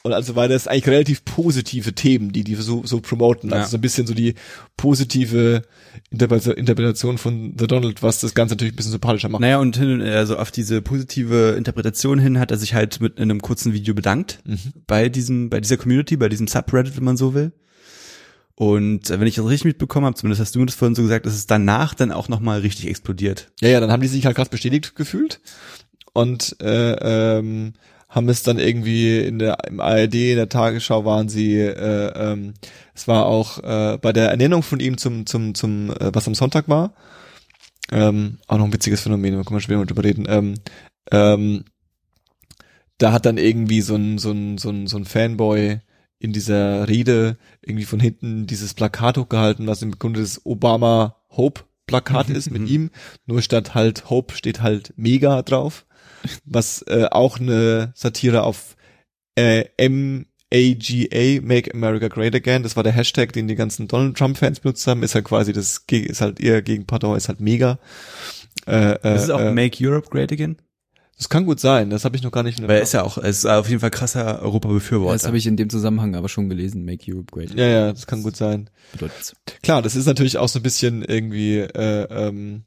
und 0.08 0.14
also 0.14 0.36
weiter. 0.36 0.54
Das 0.54 0.68
eigentlich 0.68 0.88
relativ 0.88 1.24
positive 1.26 1.94
Themen, 1.94 2.32
die 2.32 2.44
die 2.44 2.56
so, 2.56 2.84
so 2.86 3.00
promoten. 3.00 3.54
Also 3.54 3.72
so 3.72 3.78
ein 3.78 3.82
bisschen 3.82 4.08
so 4.08 4.14
die 4.14 4.34
positive 4.76 5.64
Interpretation 6.10 7.18
von 7.18 7.54
The 7.58 7.68
Donald, 7.68 8.02
was 8.02 8.20
das 8.20 8.34
Ganze 8.34 8.56
natürlich 8.56 8.74
ein 8.74 8.78
bisschen 8.78 8.92
sympathischer 8.92 9.30
macht. 9.30 9.42
Naja, 9.42 9.60
und 9.60 9.78
also 9.78 10.38
auf 10.38 10.52
diese 10.52 10.82
positive 10.82 11.56
Interpretation 11.58 12.20
hin 12.20 12.40
hat 12.40 12.52
er 12.52 12.58
sich 12.58 12.74
halt 12.74 13.00
mit 13.02 13.20
einem 13.20 13.42
kurzen 13.42 13.74
Video 13.74 13.94
bedankt 13.94 14.40
mhm. 14.46 14.74
bei 14.88 15.10
diesem, 15.10 15.50
bei 15.50 15.60
dieser 15.60 15.78
Community, 15.78 16.18
bei 16.18 16.30
diesem 16.30 16.48
Subreddit, 16.48 16.98
wenn 16.98 17.04
man 17.04 17.18
so 17.18 17.34
will. 17.34 17.52
Und 18.60 19.12
wenn 19.12 19.28
ich 19.28 19.36
das 19.36 19.46
richtig 19.46 19.66
mitbekommen 19.66 20.08
habe, 20.08 20.16
zumindest 20.16 20.42
hast 20.42 20.56
du 20.56 20.60
mir 20.60 20.66
das 20.66 20.74
vorhin 20.74 20.96
so 20.96 21.04
gesagt, 21.04 21.28
ist 21.28 21.36
es 21.36 21.46
danach 21.46 21.94
dann 21.94 22.12
auch 22.12 22.28
nochmal 22.28 22.62
richtig 22.62 22.88
explodiert. 22.88 23.52
Ja, 23.62 23.70
ja, 23.70 23.80
dann 23.80 23.92
haben 23.92 24.02
die 24.02 24.08
sich 24.08 24.26
halt 24.26 24.36
krass 24.36 24.50
bestätigt 24.50 24.96
gefühlt. 24.96 25.40
Und 26.14 26.56
äh, 26.60 27.38
ähm, 27.38 27.74
haben 28.10 28.30
es 28.30 28.44
dann 28.44 28.58
irgendwie 28.58 29.20
in 29.20 29.40
der 29.40 29.58
im 29.68 29.80
ARD 29.80 30.16
in 30.16 30.38
der 30.38 30.50
Tagesschau 30.50 31.06
waren 31.06 31.30
sie 31.30 31.60
äh, 31.60 32.12
ähm, 32.16 32.54
es 32.94 33.08
war 33.08 33.26
auch 33.26 33.60
äh, 33.64 33.98
bei 33.98 34.14
der 34.14 34.30
Ernennung 34.30 34.64
von 34.64 34.80
ihm 34.80 34.98
zum 34.98 35.26
zum 35.26 35.56
zum 35.56 35.92
äh, 35.92 36.14
was 36.14 36.28
am 36.28 36.36
Sonntag 36.36 36.70
war 36.70 36.94
ähm, 37.92 38.40
auch 38.48 38.58
noch 38.58 38.66
ein 38.66 38.74
witziges 38.74 39.02
Phänomen 39.02 39.36
da 39.36 39.44
können 39.44 39.58
wir 39.58 39.62
später 39.62 39.80
mal 39.80 39.86
drüber 39.86 40.04
reden 40.04 40.26
ähm, 40.30 40.56
ähm, 41.12 41.66
da 42.98 43.12
hat 43.12 43.26
dann 43.26 43.38
irgendwie 43.38 43.82
so 43.82 43.96
ein 43.96 44.18
so 44.18 44.32
ein 44.32 44.58
so 44.58 44.70
ein 44.70 44.88
so 44.88 44.98
ein 44.98 45.06
Fanboy 45.06 45.82
in 46.20 46.34
dieser 46.34 46.88
Rede 46.88 47.38
irgendwie 47.62 47.86
von 47.86 48.00
hinten 48.00 48.48
dieses 48.48 48.74
Plakat 48.74 49.18
hochgehalten 49.18 49.68
was 49.68 49.82
im 49.82 50.00
Grunde 50.00 50.22
das 50.22 50.46
Obama 50.46 51.18
Hope 51.30 51.66
Plakat 51.88 52.30
ist 52.30 52.52
mit 52.52 52.70
ihm. 52.70 52.92
Nur 53.26 53.42
statt 53.42 53.74
halt 53.74 54.10
Hope 54.10 54.36
steht 54.36 54.62
halt 54.62 54.94
Mega 54.98 55.42
drauf 55.42 55.86
was 56.46 56.82
äh, 56.84 57.08
auch 57.12 57.40
eine 57.40 57.92
Satire 57.96 58.44
auf 58.44 58.76
äh, 59.36 59.66
MAGA, 60.52 61.42
Make 61.42 61.74
America 61.74 62.08
Great 62.08 62.36
Again, 62.36 62.64
das 62.64 62.76
war 62.76 62.84
der 62.84 62.94
Hashtag, 62.94 63.34
den 63.34 63.48
die 63.48 63.56
ganzen 63.56 63.88
Donald 63.88 64.18
Trump 64.18 64.38
Fans 64.38 64.60
benutzt 64.60 64.88
haben, 64.88 65.04
ist 65.04 65.16
halt 65.16 65.26
quasi 65.26 65.54
das, 65.54 65.84
ist 65.90 66.22
halt 66.22 66.40
eher 66.40 66.62
gegen 66.62 66.86
Pardon, 66.86 67.18
ist 67.18 67.28
halt 67.28 67.42
mega. 67.42 67.80
Äh, 68.66 68.94
äh, 69.04 69.16
ist 69.16 69.30
auch 69.30 69.40
äh, 69.40 69.54
Make 69.54 69.78
Europe 69.82 70.10
Great 70.10 70.32
Again? 70.32 70.58
Das 71.18 71.30
kann 71.30 71.46
gut 71.46 71.60
sein, 71.60 71.90
das 71.90 72.06
habe 72.06 72.16
ich 72.16 72.22
noch 72.22 72.32
gar 72.32 72.44
nicht. 72.44 72.62
Weil 72.62 72.78
er 72.78 72.82
ist 72.84 72.94
ja 72.94 73.02
auch, 73.02 73.18
er 73.18 73.30
ist 73.30 73.46
auf 73.46 73.68
jeden 73.68 73.80
Fall 73.80 73.90
krasser 73.90 74.40
Europa-Befürworter. 74.44 75.14
das 75.14 75.26
habe 75.26 75.38
ich 75.38 75.48
in 75.48 75.58
dem 75.58 75.68
Zusammenhang 75.70 76.16
aber 76.16 76.30
schon 76.30 76.48
gelesen, 76.48 76.86
Make 76.86 77.12
Europe 77.12 77.32
Great. 77.32 77.56
Ja, 77.56 77.66
ja, 77.66 77.92
das 77.92 78.06
kann 78.06 78.22
gut 78.22 78.36
sein. 78.36 78.70
Bedeutet's. 78.92 79.36
Klar, 79.64 79.82
das 79.82 79.96
ist 79.96 80.06
natürlich 80.06 80.38
auch 80.38 80.48
so 80.48 80.60
ein 80.60 80.64
bisschen 80.64 81.04
irgendwie, 81.04 81.58
äh, 81.58 82.08
ähm, 82.10 82.66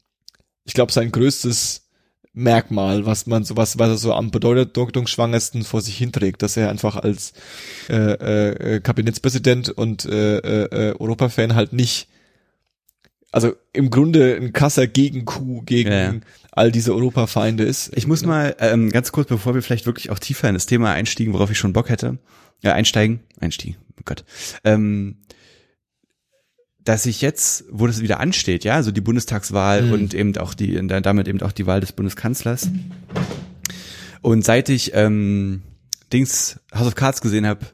ich 0.65 0.73
glaube, 0.73 0.91
sein 0.91 1.11
größtes 1.11 1.87
Merkmal, 2.33 3.05
was 3.05 3.27
man 3.27 3.43
so 3.43 3.57
was, 3.57 3.77
was 3.77 3.89
er 3.89 3.97
so 3.97 4.13
am 4.13 4.31
bedeutungsschwangersten 4.31 5.63
vor 5.63 5.81
sich 5.81 5.97
hinträgt, 5.97 6.41
dass 6.41 6.55
er 6.55 6.69
einfach 6.69 6.95
als 6.95 7.33
äh, 7.89 8.75
äh, 8.75 8.79
Kabinettspräsident 8.79 9.69
und 9.69 10.05
äh, 10.05 10.37
äh, 10.37 10.95
Europa-Fan 10.97 11.55
halt 11.55 11.73
nicht, 11.73 12.07
also 13.33 13.53
im 13.73 13.89
Grunde 13.89 14.37
ein 14.37 14.53
krasser 14.53 14.87
Gegenkuh 14.87 15.61
gegen 15.63 15.91
ja, 15.91 16.13
ja. 16.13 16.19
all 16.51 16.71
diese 16.71 16.93
Europa-Feinde 16.93 17.65
ist. 17.65 17.91
Ich 17.97 18.07
muss 18.07 18.23
mal 18.25 18.55
ähm, 18.59 18.91
ganz 18.91 19.11
kurz, 19.11 19.27
bevor 19.27 19.53
wir 19.53 19.61
vielleicht 19.61 19.85
wirklich 19.85 20.09
auch 20.09 20.19
tiefer 20.19 20.47
in 20.47 20.53
das 20.53 20.67
Thema 20.67 20.93
einstiegen, 20.93 21.33
worauf 21.33 21.51
ich 21.51 21.57
schon 21.57 21.73
Bock 21.73 21.89
hätte, 21.89 22.17
ja, 22.61 22.71
einsteigen, 22.73 23.19
einstiegen, 23.41 23.75
oh 23.99 24.03
Gott, 24.05 24.23
ähm, 24.63 25.17
dass 26.83 27.03
sich 27.03 27.21
jetzt, 27.21 27.65
wo 27.69 27.87
das 27.87 28.01
wieder 28.01 28.19
ansteht, 28.19 28.63
ja, 28.63 28.75
also 28.75 28.91
die 28.91 29.01
Bundestagswahl 29.01 29.83
mhm. 29.83 29.93
und 29.93 30.13
eben 30.13 30.37
auch 30.37 30.53
die, 30.53 30.75
damit 30.87 31.27
eben 31.27 31.41
auch 31.41 31.51
die 31.51 31.67
Wahl 31.67 31.79
des 31.79 31.91
Bundeskanzlers. 31.91 32.69
Und 34.21 34.43
seit 34.45 34.69
ich 34.69 34.91
ähm, 34.93 35.61
Dings 36.11 36.59
House 36.73 36.87
of 36.87 36.95
Cards 36.95 37.21
gesehen 37.21 37.45
habe, 37.45 37.65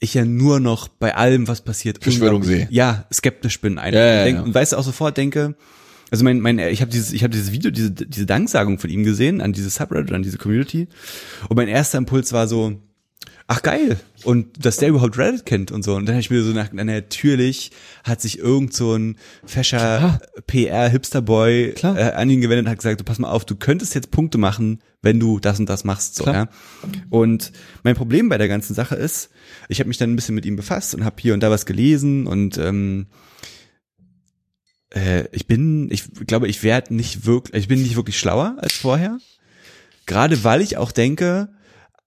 ich 0.00 0.14
ja 0.14 0.24
nur 0.24 0.60
noch 0.60 0.88
bei 0.88 1.14
allem, 1.14 1.46
was 1.46 1.60
passiert, 1.60 2.02
Verschwörung 2.02 2.42
sehe. 2.42 2.66
Ja, 2.70 3.06
skeptisch 3.12 3.60
bin 3.60 3.78
einfach. 3.78 4.00
Ja, 4.00 4.24
ja, 4.24 4.26
ja. 4.26 4.42
Und 4.42 4.54
weißt 4.54 4.72
du 4.72 4.76
auch 4.76 4.82
sofort 4.82 5.16
denke, 5.16 5.56
also 6.10 6.24
mein, 6.24 6.40
mein, 6.40 6.58
ich 6.58 6.80
habe 6.80 6.90
dieses, 6.90 7.12
ich 7.12 7.22
habe 7.22 7.32
dieses 7.32 7.52
Video, 7.52 7.70
diese, 7.70 7.92
diese 7.92 8.26
Danksagung 8.26 8.78
von 8.78 8.90
ihm 8.90 9.04
gesehen 9.04 9.40
an 9.40 9.52
diese 9.52 9.70
Subreddit, 9.70 10.12
an 10.12 10.22
diese 10.22 10.38
Community. 10.38 10.88
Und 11.48 11.56
mein 11.56 11.68
erster 11.68 11.98
Impuls 11.98 12.32
war 12.32 12.48
so, 12.48 12.80
ach 13.50 13.62
geil. 13.62 13.98
Und 14.22 14.64
dass 14.64 14.76
der 14.76 14.90
überhaupt 14.90 15.18
Reddit 15.18 15.44
kennt 15.44 15.72
und 15.72 15.82
so. 15.82 15.96
Und 15.96 16.06
dann 16.06 16.14
habe 16.14 16.20
ich 16.20 16.30
mir 16.30 16.42
so 16.44 16.52
nach, 16.52 16.72
natürlich 16.72 17.72
hat 18.04 18.20
sich 18.20 18.38
irgend 18.38 18.72
so 18.72 18.94
ein 18.94 19.16
fescher 19.44 20.20
PR-Hipster-Boy 20.46 21.74
äh, 21.82 22.12
an 22.12 22.30
ihn 22.30 22.40
gewendet 22.40 22.66
und 22.66 22.70
hat 22.70 22.78
gesagt, 22.78 23.00
du 23.00 23.04
pass 23.04 23.18
mal 23.18 23.30
auf, 23.30 23.44
du 23.44 23.56
könntest 23.56 23.96
jetzt 23.96 24.12
Punkte 24.12 24.38
machen, 24.38 24.80
wenn 25.02 25.18
du 25.18 25.40
das 25.40 25.58
und 25.58 25.68
das 25.68 25.82
machst. 25.82 26.14
So, 26.14 26.26
ja? 26.26 26.48
Und 27.08 27.50
mein 27.82 27.96
Problem 27.96 28.28
bei 28.28 28.38
der 28.38 28.46
ganzen 28.46 28.74
Sache 28.74 28.94
ist, 28.94 29.30
ich 29.68 29.80
habe 29.80 29.88
mich 29.88 29.98
dann 29.98 30.12
ein 30.12 30.16
bisschen 30.16 30.36
mit 30.36 30.46
ihm 30.46 30.54
befasst 30.54 30.94
und 30.94 31.04
habe 31.04 31.16
hier 31.18 31.34
und 31.34 31.40
da 31.40 31.50
was 31.50 31.66
gelesen 31.66 32.28
und 32.28 32.56
ähm, 32.56 33.08
äh, 34.90 35.24
ich 35.32 35.48
bin, 35.48 35.90
ich 35.90 36.04
glaube, 36.24 36.46
ich 36.46 36.62
werde 36.62 36.94
nicht 36.94 37.26
wirklich, 37.26 37.62
ich 37.62 37.68
bin 37.68 37.82
nicht 37.82 37.96
wirklich 37.96 38.16
schlauer 38.16 38.58
als 38.58 38.74
vorher. 38.74 39.18
Gerade 40.06 40.44
weil 40.44 40.60
ich 40.60 40.76
auch 40.76 40.92
denke, 40.92 41.48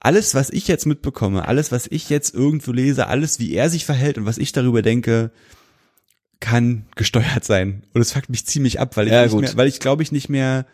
alles, 0.04 0.36
was 0.36 0.50
ich 0.50 0.68
jetzt 0.68 0.86
mitbekomme, 0.86 1.48
alles, 1.48 1.72
was 1.72 1.88
ich 1.88 2.10
jetzt 2.10 2.36
irgendwo 2.36 2.74
lese, 2.74 3.08
alles, 3.08 3.40
wie 3.40 3.54
er 3.54 3.70
sich 3.70 3.86
verhält 3.86 4.18
und 4.18 4.26
was 4.26 4.38
ich 4.38 4.52
darüber 4.52 4.82
denke, 4.82 5.32
kann 6.42 6.86
gesteuert 6.96 7.46
sein. 7.46 7.84
Und 7.94 8.02
es 8.02 8.12
fuckt 8.12 8.30
mich 8.30 8.46
ziemlich 8.46 8.82
ab, 8.82 8.98
weil 8.98 9.08
ich 9.08 9.14
ja, 9.14 9.24
nicht 9.24 9.34
mehr, 9.34 9.56
weil 9.56 9.68
ich 9.68 9.80
glaube 9.80 10.04
ich 10.04 10.12
nicht 10.12 10.28
mehr, 10.28 10.68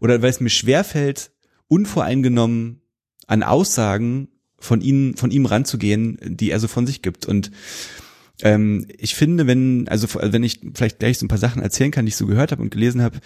oder 0.00 0.20
weil 0.20 0.30
es 0.30 0.40
mir 0.40 0.50
schwerfällt, 0.50 1.30
unvoreingenommen 1.68 2.82
an 3.28 3.44
Aussagen 3.44 4.28
von 4.58 4.80
ihm, 4.80 5.16
von 5.16 5.30
ihm 5.30 5.46
ranzugehen, 5.46 6.18
die 6.20 6.50
er 6.50 6.58
so 6.58 6.66
von 6.66 6.84
sich 6.84 7.02
gibt. 7.02 7.24
Und 7.24 7.52
ähm, 8.42 8.88
ich 8.98 9.14
finde, 9.14 9.46
wenn, 9.46 9.86
also 9.86 10.08
wenn 10.20 10.42
ich 10.42 10.58
vielleicht 10.74 10.98
gleich 10.98 11.18
so 11.18 11.24
ein 11.24 11.28
paar 11.28 11.38
Sachen 11.38 11.62
erzählen 11.62 11.92
kann, 11.92 12.04
die 12.04 12.10
ich 12.10 12.16
so 12.16 12.26
gehört 12.26 12.50
habe 12.50 12.62
und 12.62 12.70
gelesen 12.70 13.00
habe, 13.00 13.20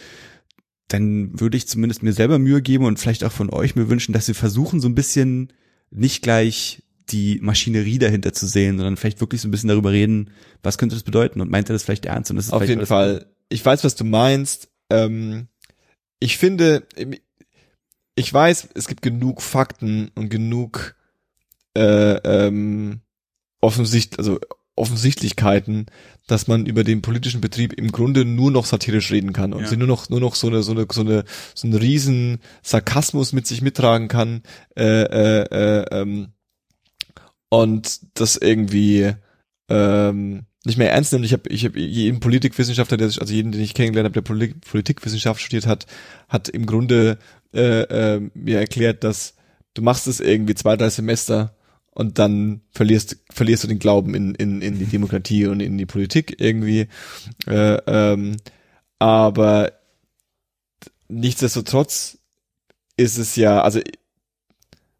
dann 0.88 1.38
würde 1.40 1.56
ich 1.56 1.66
zumindest 1.66 2.02
mir 2.02 2.12
selber 2.12 2.38
Mühe 2.38 2.62
geben 2.62 2.84
und 2.84 2.98
vielleicht 2.98 3.24
auch 3.24 3.32
von 3.32 3.50
euch 3.50 3.74
mir 3.74 3.88
wünschen, 3.88 4.12
dass 4.12 4.28
wir 4.28 4.34
versuchen, 4.34 4.80
so 4.80 4.88
ein 4.88 4.94
bisschen 4.94 5.52
nicht 5.90 6.22
gleich 6.22 6.82
die 7.08 7.38
Maschinerie 7.40 7.98
dahinter 7.98 8.32
zu 8.32 8.46
sehen, 8.46 8.76
sondern 8.76 8.96
vielleicht 8.96 9.20
wirklich 9.20 9.40
so 9.40 9.48
ein 9.48 9.50
bisschen 9.50 9.68
darüber 9.68 9.92
reden, 9.92 10.30
was 10.62 10.78
könnte 10.78 10.96
das 10.96 11.04
bedeuten 11.04 11.40
und 11.40 11.50
meint 11.50 11.68
er 11.70 11.72
das 11.72 11.82
vielleicht 11.82 12.06
ernst? 12.06 12.30
Und 12.30 12.36
das 12.36 12.46
ist 12.46 12.52
Auf 12.52 12.68
jeden 12.68 12.86
Fall. 12.86 13.26
Ich 13.48 13.64
weiß, 13.64 13.84
was 13.84 13.94
du 13.94 14.04
meinst. 14.04 14.68
Ähm, 14.90 15.48
ich 16.18 16.36
finde, 16.36 16.86
ich 18.16 18.32
weiß, 18.32 18.68
es 18.74 18.88
gibt 18.88 19.02
genug 19.02 19.42
Fakten 19.42 20.10
und 20.14 20.30
genug 20.30 20.96
äh, 21.76 22.16
ähm, 22.46 23.00
offensicht, 23.60 24.18
also 24.18 24.40
Offensichtlichkeiten, 24.76 25.86
dass 26.26 26.46
man 26.48 26.66
über 26.66 26.84
den 26.84 27.02
politischen 27.02 27.40
Betrieb 27.40 27.72
im 27.72 27.92
Grunde 27.92 28.24
nur 28.24 28.50
noch 28.50 28.66
satirisch 28.66 29.10
reden 29.10 29.32
kann 29.32 29.52
und 29.52 29.62
Ja. 29.62 29.66
sie 29.68 29.76
nur 29.76 29.88
noch 29.88 30.08
nur 30.08 30.20
noch 30.20 30.34
so 30.34 30.46
eine 30.48 30.62
so 30.62 30.72
eine 30.72 30.86
so 30.92 31.00
eine 31.00 31.24
so 31.54 31.66
einen 31.66 31.76
riesen 31.76 32.38
Sarkasmus 32.62 33.32
mit 33.32 33.46
sich 33.46 33.62
mittragen 33.62 34.08
kann 34.08 34.42
äh, 34.76 34.84
äh, 35.02 35.42
äh, 35.50 36.00
ähm, 36.00 36.28
und 37.48 38.00
das 38.14 38.36
irgendwie 38.36 39.12
ähm, 39.68 40.46
nicht 40.64 40.78
mehr 40.78 40.92
ernst 40.92 41.12
nimmt. 41.12 41.24
Ich 41.24 41.32
habe 41.32 41.48
ich 41.48 41.64
habe 41.64 41.78
jeden 41.78 42.20
Politikwissenschaftler, 42.20 42.96
der 42.96 43.08
sich 43.08 43.20
also 43.20 43.32
jeden, 43.32 43.52
den 43.52 43.60
ich 43.60 43.74
kennengelernt 43.74 44.06
habe, 44.06 44.14
der 44.14 44.22
Poli 44.22 44.54
Politikwissenschaft 44.54 45.40
studiert 45.40 45.66
hat, 45.66 45.86
hat 46.28 46.48
im 46.48 46.66
Grunde 46.66 47.18
äh, 47.54 47.82
äh, 47.82 48.20
mir 48.34 48.58
erklärt, 48.58 49.04
dass 49.04 49.34
du 49.74 49.82
machst 49.82 50.06
es 50.08 50.20
irgendwie 50.20 50.54
zwei 50.54 50.76
drei 50.76 50.90
Semester 50.90 51.55
und 51.96 52.18
dann 52.18 52.60
verlierst 52.72 53.16
verlierst 53.30 53.64
du 53.64 53.68
den 53.68 53.78
Glauben 53.78 54.14
in 54.14 54.34
in 54.34 54.60
in 54.60 54.78
die 54.78 54.84
Demokratie 54.84 55.46
und 55.46 55.60
in 55.60 55.78
die 55.78 55.86
Politik 55.86 56.36
irgendwie. 56.38 56.88
Äh, 57.46 57.78
ähm, 57.86 58.36
aber 58.98 59.72
nichtsdestotrotz 61.08 62.18
ist 62.98 63.16
es 63.18 63.36
ja, 63.36 63.62
also 63.62 63.80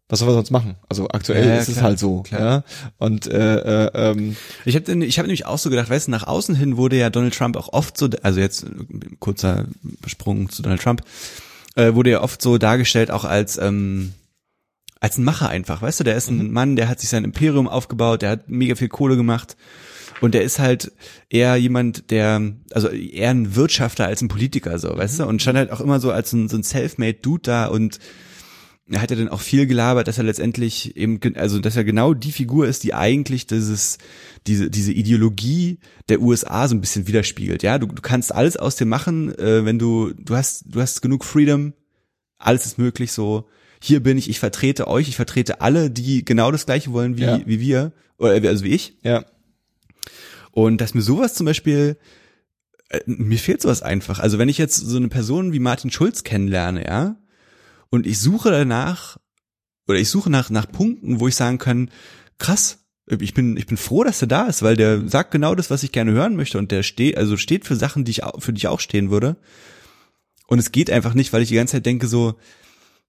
was 0.09 0.19
soll 0.19 0.27
man 0.27 0.35
sonst 0.35 0.51
machen? 0.51 0.75
Also 0.89 1.07
aktuell 1.09 1.43
Ja, 1.45 1.55
ja, 1.55 1.59
ist 1.59 1.67
es 1.67 1.75
klar, 1.75 1.85
halt 1.85 1.99
so, 1.99 2.23
klar. 2.23 2.41
ja. 2.41 2.63
Und 2.97 3.27
äh, 3.27 3.85
äh, 3.85 3.91
ähm, 3.93 4.35
Ich 4.65 4.75
habe 4.75 5.05
ich 5.05 5.19
hab 5.19 5.25
nämlich 5.25 5.45
auch 5.45 5.57
so 5.59 5.69
gedacht, 5.69 5.89
weißt 5.89 6.07
du, 6.07 6.11
nach 6.11 6.25
außen 6.25 6.55
hin 6.55 6.77
wurde 6.77 6.95
ja 6.95 7.09
Donald 7.09 7.35
Trump 7.35 7.57
auch 7.57 7.73
oft 7.73 7.97
so, 7.97 8.09
also 8.23 8.39
jetzt 8.39 8.65
kurzer 9.19 9.65
Sprung 10.05 10.49
zu 10.49 10.61
Donald 10.63 10.81
Trump, 10.81 11.01
äh, 11.75 11.93
wurde 11.93 12.09
ja 12.11 12.21
oft 12.21 12.41
so 12.41 12.57
dargestellt 12.57 13.11
auch 13.11 13.25
als 13.25 13.57
ähm, 13.57 14.13
als 14.99 15.17
ein 15.17 15.23
Macher 15.23 15.49
einfach, 15.49 15.81
weißt 15.81 15.99
du, 15.99 16.03
der 16.03 16.15
ist 16.15 16.29
ein 16.29 16.51
Mann, 16.51 16.75
der 16.75 16.89
hat 16.89 16.99
sich 16.99 17.09
sein 17.09 17.23
Imperium 17.23 17.67
aufgebaut, 17.67 18.21
der 18.21 18.31
hat 18.31 18.49
mega 18.49 18.75
viel 18.75 18.89
Kohle 18.89 19.15
gemacht 19.15 19.57
und 20.21 20.33
der 20.33 20.43
ist 20.43 20.59
halt 20.59 20.91
eher 21.29 21.55
jemand, 21.55 22.09
der, 22.11 22.41
also 22.71 22.89
eher 22.89 23.29
ein 23.29 23.55
Wirtschafter 23.55 24.07
als 24.07 24.21
ein 24.21 24.27
Politiker, 24.27 24.79
so, 24.79 24.95
weißt 24.95 25.19
du, 25.19 25.25
und 25.25 25.41
stand 25.41 25.57
halt 25.57 25.71
auch 25.71 25.81
immer 25.81 25.99
so 25.99 26.11
als 26.11 26.33
ein, 26.33 26.49
so 26.49 26.57
ein 26.57 26.63
self-made 26.63 27.19
Dude 27.21 27.43
da 27.43 27.67
und 27.67 27.99
er 28.89 29.01
hat 29.01 29.11
ja 29.11 29.17
dann 29.17 29.27
auch 29.27 29.41
viel 29.41 29.67
gelabert, 29.67 30.07
dass 30.07 30.17
er 30.17 30.23
letztendlich 30.23 30.95
eben, 30.95 31.19
also 31.35 31.59
dass 31.59 31.75
er 31.75 31.83
genau 31.83 32.13
die 32.13 32.31
Figur 32.31 32.67
ist, 32.67 32.83
die 32.83 32.93
eigentlich 32.93 33.45
dieses, 33.45 33.97
diese, 34.47 34.69
diese 34.69 34.93
Ideologie 34.93 35.79
der 36.07 36.21
USA 36.21 36.67
so 36.67 36.75
ein 36.75 36.81
bisschen 36.81 37.05
widerspiegelt. 37.05 37.63
Ja, 37.63 37.79
du, 37.79 37.87
du 37.87 38.01
kannst 38.01 38.33
alles 38.33 38.55
aus 38.55 38.77
dem 38.77 38.87
machen, 38.87 39.37
äh, 39.37 39.65
wenn 39.65 39.77
du, 39.77 40.13
du 40.13 40.35
hast, 40.35 40.63
du 40.67 40.79
hast 40.79 41.01
genug 41.01 41.25
Freedom, 41.25 41.73
alles 42.37 42.65
ist 42.65 42.77
möglich 42.77 43.11
so. 43.11 43.49
Hier 43.79 44.01
bin 44.01 44.17
ich, 44.17 44.29
ich 44.29 44.39
vertrete 44.39 44.87
euch, 44.87 45.07
ich 45.09 45.15
vertrete 45.15 45.61
alle, 45.61 45.89
die 45.91 46.25
genau 46.25 46.51
das 46.51 46.65
gleiche 46.65 46.91
wollen 46.93 47.17
wie, 47.17 47.23
Ja. 47.23 47.41
wie 47.45 47.59
wir, 47.59 47.91
oder 48.17 48.35
äh, 48.41 48.47
also 48.47 48.63
wie 48.63 48.73
ich. 48.73 48.97
ja, 49.03 49.25
Und 50.51 50.81
dass 50.81 50.93
mir 50.93 51.01
sowas 51.01 51.33
zum 51.35 51.45
Beispiel, 51.45 51.97
äh, 52.89 52.99
mir 53.05 53.37
fehlt 53.39 53.61
sowas 53.61 53.81
einfach. 53.83 54.19
Also 54.19 54.37
wenn 54.39 54.49
ich 54.49 54.57
jetzt 54.57 54.77
so 54.77 54.97
eine 54.97 55.09
Person 55.09 55.53
wie 55.53 55.59
Martin 55.59 55.91
Schulz 55.91 56.23
kennenlerne, 56.23 56.85
ja, 56.85 57.15
und 57.89 58.05
ich 58.07 58.19
suche 58.19 58.51
danach, 58.51 59.17
oder 59.87 59.99
ich 59.99 60.09
suche 60.09 60.29
nach, 60.29 60.49
nach 60.49 60.69
Punkten, 60.69 61.19
wo 61.19 61.27
ich 61.27 61.35
sagen 61.35 61.57
kann, 61.59 61.89
krass, 62.39 62.79
ich 63.19 63.33
bin, 63.33 63.55
ich 63.55 63.67
bin 63.67 63.77
froh, 63.77 64.03
dass 64.03 64.21
er 64.21 64.27
da 64.27 64.47
ist, 64.47 64.63
weil 64.63 64.75
der 64.75 65.07
sagt 65.07 65.31
genau 65.31 65.55
das, 65.55 65.69
was 65.69 65.83
ich 65.83 65.93
gerne 65.93 66.11
hören 66.11 66.35
möchte 66.35 66.57
und 66.57 66.71
der 66.71 66.83
steht, 66.83 67.15
also 67.15 67.37
steht 67.37 67.63
für 67.65 67.77
Sachen, 67.77 68.03
die 68.03 68.11
ich, 68.11 68.21
für 68.39 68.51
die 68.51 68.57
ich 68.57 68.67
auch 68.67 68.81
stehen 68.81 69.09
würde. 69.11 69.37
Und 70.47 70.59
es 70.59 70.73
geht 70.73 70.89
einfach 70.91 71.13
nicht, 71.13 71.31
weil 71.31 71.41
ich 71.41 71.47
die 71.49 71.55
ganze 71.55 71.73
Zeit 71.73 71.85
denke 71.85 72.07
so, 72.07 72.35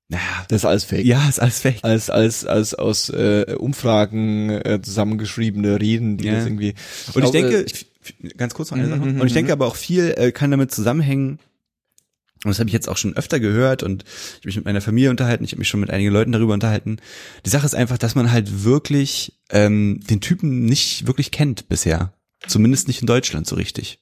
naja, 0.08 0.46
das 0.48 0.62
ist 0.62 0.64
alles 0.64 0.84
fake. 0.84 1.04
ja, 1.04 1.28
ist 1.28 1.38
alles 1.40 1.60
fake. 1.60 1.80
als 1.82 2.08
als 2.10 2.44
als 2.46 2.74
aus 2.74 3.10
äh, 3.10 3.54
Umfragen 3.58 4.50
äh, 4.50 4.80
zusammengeschriebene 4.82 5.80
Reden, 5.80 6.16
die 6.16 6.26
Ja. 6.26 6.34
das 6.36 6.44
irgendwie 6.46 6.74
Und 7.14 7.24
ich 7.24 7.30
glaube, 7.30 7.32
denke, 7.32 7.62
ich, 7.62 7.86
ganz 8.38 8.54
kurz 8.54 8.70
noch 8.70 8.78
eine 8.78 8.86
Mhm, 8.86 8.90
Sache. 8.90 9.04
mhm, 9.06 9.20
Und 9.20 9.26
ich 9.26 9.34
denke 9.34 9.48
mhm. 9.50 9.52
aber 9.60 9.66
auch 9.66 9.76
viel 9.76 10.14
äh, 10.16 10.32
kann 10.32 10.50
damit 10.50 10.72
zusammenhängen. 10.72 11.38
Und 12.44 12.50
das 12.50 12.60
habe 12.60 12.68
ich 12.68 12.72
jetzt 12.72 12.88
auch 12.88 12.96
schon 12.96 13.16
öfter 13.16 13.40
gehört 13.40 13.82
und 13.82 14.04
ich 14.04 14.36
habe 14.36 14.46
mich 14.46 14.56
mit 14.56 14.64
meiner 14.64 14.80
Familie 14.80 15.10
unterhalten, 15.10 15.42
ich 15.42 15.50
habe 15.50 15.58
mich 15.58 15.68
schon 15.68 15.80
mit 15.80 15.90
einigen 15.90 16.12
Leuten 16.12 16.30
darüber 16.30 16.54
unterhalten. 16.54 16.98
Die 17.44 17.50
Sache 17.50 17.66
ist 17.66 17.74
einfach, 17.74 17.98
dass 17.98 18.14
man 18.14 18.30
halt 18.30 18.62
wirklich 18.62 19.40
ähm, 19.50 20.00
den 20.08 20.20
Typen 20.20 20.64
nicht 20.64 21.08
wirklich 21.08 21.32
kennt 21.32 21.68
bisher. 21.68 22.12
Zumindest 22.46 22.86
nicht 22.86 23.00
in 23.00 23.08
Deutschland 23.08 23.48
so 23.48 23.56
richtig. 23.56 23.98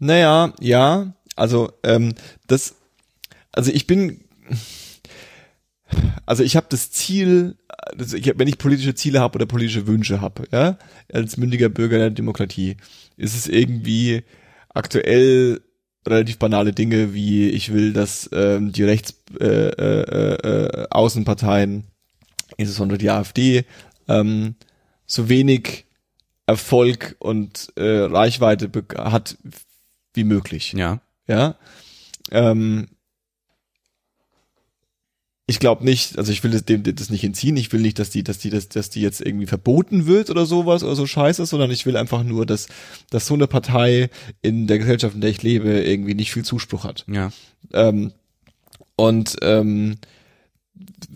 Naja, 0.00 0.52
ja, 0.58 1.14
also 1.36 1.72
ähm, 1.84 2.14
das, 2.48 2.74
also 3.52 3.70
ich 3.70 3.86
bin, 3.86 4.22
also 6.26 6.42
ich 6.42 6.56
habe 6.56 6.66
das 6.70 6.90
Ziel, 6.90 7.56
das, 7.96 8.12
ich, 8.12 8.28
hab- 8.28 8.38
wenn 8.38 8.48
ich 8.48 8.58
politische 8.58 8.94
Ziele 8.94 9.20
habe 9.20 9.36
oder 9.36 9.46
politische 9.46 9.86
Wünsche 9.86 10.20
habe, 10.20 10.44
ja, 10.52 10.78
als 11.12 11.36
mündiger 11.36 11.68
Bürger 11.68 11.98
der 11.98 12.10
Demokratie, 12.10 12.76
ist 13.16 13.34
es 13.36 13.48
irgendwie 13.48 14.22
aktuell 14.70 15.60
relativ 16.06 16.38
banale 16.38 16.72
Dinge 16.72 17.14
wie 17.14 17.48
ich 17.50 17.72
will, 17.72 17.92
dass 17.92 18.28
ähm, 18.32 18.72
die 18.72 18.82
Rechts 18.84 19.14
äh, 19.40 19.44
äh, 19.46 20.34
äh, 20.34 20.86
Außenparteien, 20.90 21.84
insbesondere 22.56 22.98
die 22.98 23.10
AfD, 23.10 23.64
ähm, 24.08 24.56
so 25.06 25.28
wenig 25.28 25.84
Erfolg 26.46 27.14
und 27.20 27.72
äh, 27.76 27.82
Reichweite 28.00 28.70
hat 28.96 29.36
wie 30.14 30.24
möglich. 30.24 30.72
Ja. 30.76 31.00
Ja. 31.28 31.54
Ähm, 32.30 32.88
ich 35.52 35.60
glaube 35.60 35.84
nicht, 35.84 36.16
also 36.16 36.32
ich 36.32 36.42
will 36.42 36.50
das, 36.50 36.64
dem 36.64 36.82
das 36.82 37.10
nicht 37.10 37.22
entziehen, 37.24 37.58
ich 37.58 37.70
will 37.74 37.82
nicht, 37.82 37.98
dass 37.98 38.08
die, 38.08 38.24
dass 38.24 38.38
die, 38.38 38.48
dass, 38.48 38.70
dass 38.70 38.88
die 38.88 39.02
jetzt 39.02 39.20
irgendwie 39.20 39.44
verboten 39.44 40.06
wird 40.06 40.30
oder 40.30 40.46
sowas 40.46 40.82
oder 40.82 40.96
so 40.96 41.06
scheiße, 41.06 41.44
sondern 41.44 41.70
ich 41.70 41.84
will 41.84 41.98
einfach 41.98 42.22
nur, 42.24 42.46
dass, 42.46 42.68
dass 43.10 43.26
so 43.26 43.34
eine 43.34 43.46
Partei 43.46 44.08
in 44.40 44.66
der 44.66 44.78
Gesellschaft, 44.78 45.14
in 45.14 45.20
der 45.20 45.28
ich 45.28 45.42
lebe, 45.42 45.68
irgendwie 45.68 46.14
nicht 46.14 46.32
viel 46.32 46.42
Zuspruch 46.42 46.84
hat. 46.84 47.04
Ja. 47.06 47.32
Ähm, 47.74 48.12
und 48.96 49.36
ähm, 49.42 49.98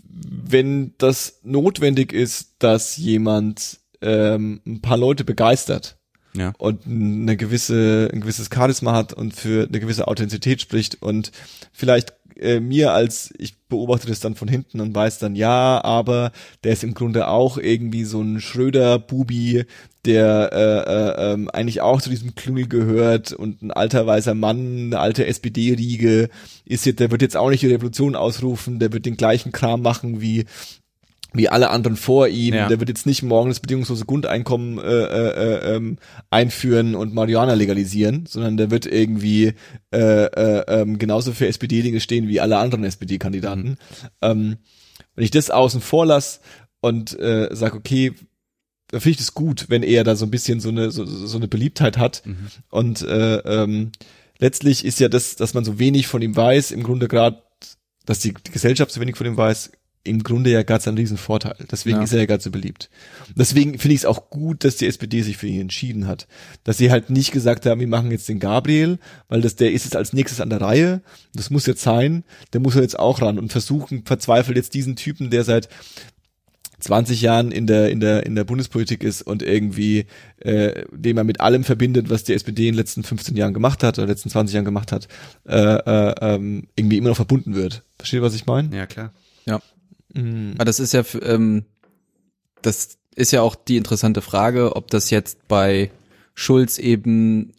wenn 0.09 0.93
das 0.99 1.39
notwendig 1.43 2.13
ist, 2.13 2.57
dass 2.59 2.95
jemand 2.97 3.79
ähm, 4.01 4.61
ein 4.67 4.81
paar 4.81 4.97
Leute 4.97 5.23
begeistert 5.23 5.97
Ja. 6.35 6.53
und 6.59 6.85
eine 6.85 7.37
gewisse, 7.37 8.09
ein 8.13 8.21
gewisses 8.21 8.49
Charisma 8.53 8.93
hat 8.93 9.13
und 9.13 9.33
für 9.33 9.67
eine 9.67 9.79
gewisse 9.79 10.07
Authentizität 10.07 10.61
spricht 10.61 11.01
und 11.01 11.31
vielleicht 11.71 12.13
äh, 12.39 12.59
mir 12.59 12.93
als, 12.93 13.33
ich 13.37 13.57
beobachte 13.67 14.07
das 14.07 14.19
dann 14.19 14.35
von 14.35 14.47
hinten 14.47 14.79
und 14.79 14.95
weiß 14.95 15.19
dann, 15.19 15.35
ja, 15.35 15.83
aber 15.83 16.31
der 16.63 16.73
ist 16.73 16.83
im 16.83 16.93
Grunde 16.93 17.27
auch 17.27 17.57
irgendwie 17.57 18.03
so 18.03 18.21
ein 18.21 18.39
Schröder-Bubi, 18.39 19.65
der 20.05 20.49
äh, 20.53 21.31
äh, 21.31 21.33
ähm, 21.33 21.49
eigentlich 21.49 21.81
auch 21.81 22.01
zu 22.01 22.09
diesem 22.09 22.35
Klüngel 22.35 22.67
gehört 22.67 23.33
und 23.33 23.61
ein 23.61 23.71
alter 23.71 24.07
weißer 24.07 24.33
Mann, 24.33 24.87
eine 24.87 24.99
alte 24.99 25.25
SPD-Riege, 25.25 26.29
ist 26.65 26.85
jetzt, 26.85 26.99
der 26.99 27.11
wird 27.11 27.21
jetzt 27.21 27.35
auch 27.35 27.49
nicht 27.49 27.61
die 27.61 27.71
Revolution 27.71 28.15
ausrufen, 28.15 28.79
der 28.79 28.93
wird 28.93 29.05
den 29.05 29.17
gleichen 29.17 29.51
Kram 29.51 29.81
machen 29.81 30.21
wie 30.21 30.45
wie 31.33 31.49
alle 31.49 31.69
anderen 31.69 31.97
vor 31.97 32.27
ihm. 32.27 32.53
Ja. 32.53 32.67
Der 32.67 32.79
wird 32.79 32.89
jetzt 32.89 33.05
nicht 33.05 33.23
morgen 33.23 33.49
das 33.49 33.59
bedingungslose 33.59 34.05
Grundeinkommen 34.05 34.79
äh, 34.79 34.83
äh, 34.83 35.29
äh, 35.29 35.75
ähm, 35.75 35.97
einführen 36.29 36.95
und 36.95 37.13
Marihuana 37.13 37.53
legalisieren, 37.53 38.25
sondern 38.25 38.57
der 38.57 38.71
wird 38.71 38.85
irgendwie 38.85 39.53
äh, 39.93 40.25
äh, 40.25 40.63
ähm, 40.67 40.97
genauso 40.99 41.33
für 41.33 41.47
SPD-Dinge 41.47 41.99
stehen 41.99 42.27
wie 42.27 42.39
alle 42.39 42.57
anderen 42.57 42.83
SPD-Kandidaten. 42.83 43.77
Ähm, 44.21 44.57
wenn 45.15 45.23
ich 45.23 45.31
das 45.31 45.49
außen 45.49 45.81
vor 45.81 46.05
lasse 46.05 46.39
und 46.79 47.17
äh, 47.19 47.49
sage, 47.51 47.77
okay, 47.77 48.13
da 48.89 48.99
finde 48.99 49.11
ich 49.11 49.17
das 49.17 49.33
gut, 49.33 49.65
wenn 49.69 49.83
er 49.83 50.03
da 50.03 50.15
so 50.15 50.25
ein 50.25 50.31
bisschen 50.31 50.59
so 50.61 50.69
eine 50.69 50.91
so, 50.91 51.05
so 51.05 51.37
eine 51.37 51.49
Beliebtheit 51.49 51.97
hat 51.97 52.23
und 52.69 53.01
äh, 53.01 53.37
ähm, 53.39 53.91
letztlich 54.39 54.85
ist 54.85 54.99
ja 54.99 55.09
das, 55.09 55.35
dass 55.35 55.53
man 55.53 55.65
so 55.65 55.79
wenig 55.79 56.07
von 56.07 56.21
ihm 56.21 56.35
weiß, 56.35 56.71
im 56.71 56.83
Grunde 56.83 57.07
gerade, 57.07 57.41
dass 58.05 58.19
die, 58.19 58.33
die 58.33 58.51
Gesellschaft 58.51 58.91
so 58.91 59.01
wenig 59.01 59.17
von 59.17 59.27
ihm 59.27 59.35
weiß, 59.35 59.71
im 60.07 60.23
Grunde 60.23 60.49
ja 60.51 60.63
gerade 60.63 60.89
ein 60.89 60.97
Riesenvorteil. 60.97 61.55
Deswegen 61.71 61.97
Ja. 61.97 62.03
ist 62.03 62.13
er 62.13 62.19
ja 62.19 62.25
gerade 62.25 62.43
so 62.43 62.51
beliebt. 62.51 62.89
Deswegen 63.35 63.77
finde 63.77 63.93
ich 63.95 64.01
es 64.01 64.05
auch 64.05 64.29
gut, 64.29 64.63
dass 64.63 64.77
die 64.77 64.87
SPD 64.87 65.21
sich 65.21 65.37
für 65.37 65.47
ihn 65.47 65.61
entschieden 65.61 66.07
hat. 66.07 66.27
Dass 66.63 66.77
sie 66.77 66.89
halt 66.91 67.09
nicht 67.09 67.31
gesagt 67.31 67.65
haben, 67.65 67.79
wir 67.79 67.87
machen 67.87 68.11
jetzt 68.11 68.27
den 68.29 68.39
Gabriel, 68.39 68.99
weil 69.29 69.41
das 69.41 69.55
der 69.55 69.71
ist 69.71 69.85
jetzt 69.85 69.95
als 69.95 70.13
nächstes 70.13 70.41
an 70.41 70.49
der 70.49 70.61
Reihe. 70.61 71.01
Das 71.33 71.49
muss 71.49 71.65
jetzt 71.65 71.81
sein. 71.81 72.23
Der 72.53 72.61
muss 72.61 72.75
er 72.75 72.81
jetzt 72.81 72.97
auch 72.99 73.21
ran 73.21 73.37
und 73.39 73.51
versuchen 73.51 74.03
verzweifelt 74.05 74.57
jetzt 74.57 74.73
diesen 74.73 74.95
Typen, 74.95 75.29
der 75.29 75.43
seit 75.43 75.69
20 76.79 77.21
Jahren 77.21 77.51
in 77.51 77.65
der 77.65 77.89
in 77.89 77.99
der 77.99 78.25
in 78.27 78.35
der 78.35 78.43
Bundespolitik 78.43 79.03
ist 79.03 79.23
und 79.23 79.41
irgendwie 79.41 80.05
äh, 80.41 80.83
den 80.91 81.15
man 81.15 81.25
mit 81.25 81.41
allem 81.41 81.63
verbindet, 81.63 82.11
was 82.11 82.23
die 82.23 82.33
SPD 82.33 82.67
in 82.67 82.73
den 82.73 82.77
letzten 82.77 83.03
15 83.03 83.35
Jahren 83.35 83.55
gemacht 83.55 83.81
hat 83.81 83.97
oder 83.97 84.07
letzten 84.07 84.29
20 84.29 84.53
Jahren 84.53 84.65
gemacht 84.65 84.91
hat, 84.91 85.07
äh, 85.47 85.55
äh, 85.55 86.13
ähm, 86.21 86.67
irgendwie 86.75 86.97
immer 86.97 87.09
noch 87.09 87.15
verbunden 87.15 87.55
wird. 87.55 87.83
Versteht 87.97 88.19
ihr, 88.19 88.21
was 88.21 88.35
ich 88.35 88.45
meine? 88.45 88.75
Ja, 88.77 88.85
klar. 88.85 89.11
Ja. 89.47 89.59
Mhm. 90.17 90.53
Aber 90.55 90.65
das 90.65 90.79
ist 90.79 90.93
ja, 90.93 91.03
ähm, 91.21 91.65
das 92.61 92.97
ist 93.15 93.31
ja 93.31 93.41
auch 93.41 93.55
die 93.55 93.77
interessante 93.77 94.21
Frage, 94.21 94.75
ob 94.75 94.89
das 94.91 95.09
jetzt 95.09 95.47
bei 95.47 95.91
Schulz 96.33 96.77
eben, 96.77 97.53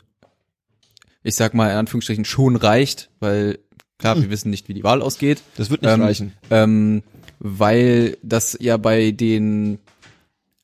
ich 1.23 1.35
sag 1.35 1.55
mal 1.55 1.71
in 1.71 1.77
Anführungsstrichen, 1.77 2.25
schon 2.25 2.57
reicht, 2.57 3.11
weil 3.21 3.59
Klar, 3.99 4.21
wir 4.21 4.31
wissen 4.31 4.51
nicht, 4.51 4.69
wie 4.69 4.75
die 4.75 4.85
Wahl 4.85 5.03
ausgeht. 5.03 5.43
Das 5.57 5.71
wird 5.71 5.83
nicht 5.83 5.91
Ähm, 5.91 6.03
reichen. 6.03 6.33
Ähm, 6.51 7.03
weil 7.41 8.17
das 8.23 8.57
ja 8.61 8.77
bei 8.77 9.11
den, 9.11 9.79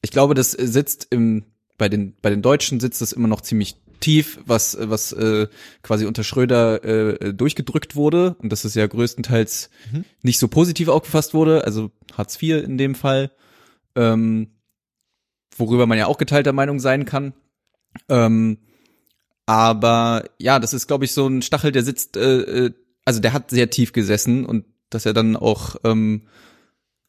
ich 0.02 0.10
glaube, 0.10 0.34
das 0.34 0.52
sitzt 0.52 1.08
im, 1.10 1.44
bei 1.76 1.88
den, 1.88 2.14
bei 2.22 2.30
den 2.30 2.42
Deutschen 2.42 2.78
sitzt 2.78 3.00
das 3.00 3.12
immer 3.12 3.28
noch 3.28 3.40
ziemlich 3.40 3.76
tief, 4.04 4.38
was, 4.44 4.76
was 4.78 5.12
äh, 5.12 5.48
quasi 5.82 6.04
unter 6.04 6.24
Schröder 6.24 6.84
äh, 6.84 7.32
durchgedrückt 7.32 7.96
wurde. 7.96 8.36
Und 8.38 8.52
das 8.52 8.66
ist 8.66 8.76
ja 8.76 8.86
größtenteils 8.86 9.70
nicht 10.22 10.38
so 10.38 10.48
positiv 10.48 10.88
aufgefasst 10.88 11.32
wurde, 11.32 11.64
also 11.64 11.90
Hartz 12.12 12.40
IV 12.40 12.62
in 12.62 12.76
dem 12.76 12.94
Fall, 12.94 13.30
ähm, 13.96 14.48
worüber 15.56 15.86
man 15.86 15.96
ja 15.96 16.06
auch 16.06 16.18
geteilter 16.18 16.52
Meinung 16.52 16.80
sein 16.80 17.06
kann. 17.06 17.32
Ähm, 18.10 18.58
aber 19.46 20.24
ja, 20.38 20.58
das 20.58 20.74
ist, 20.74 20.86
glaube 20.86 21.06
ich, 21.06 21.12
so 21.12 21.26
ein 21.26 21.40
Stachel, 21.40 21.72
der 21.72 21.82
sitzt, 21.82 22.18
äh, 22.18 22.66
äh, 22.66 22.72
also 23.06 23.20
der 23.20 23.32
hat 23.32 23.50
sehr 23.50 23.70
tief 23.70 23.92
gesessen 23.92 24.44
und 24.44 24.66
dass 24.90 25.06
er 25.06 25.14
dann 25.14 25.34
auch 25.34 25.76
ähm, 25.84 26.26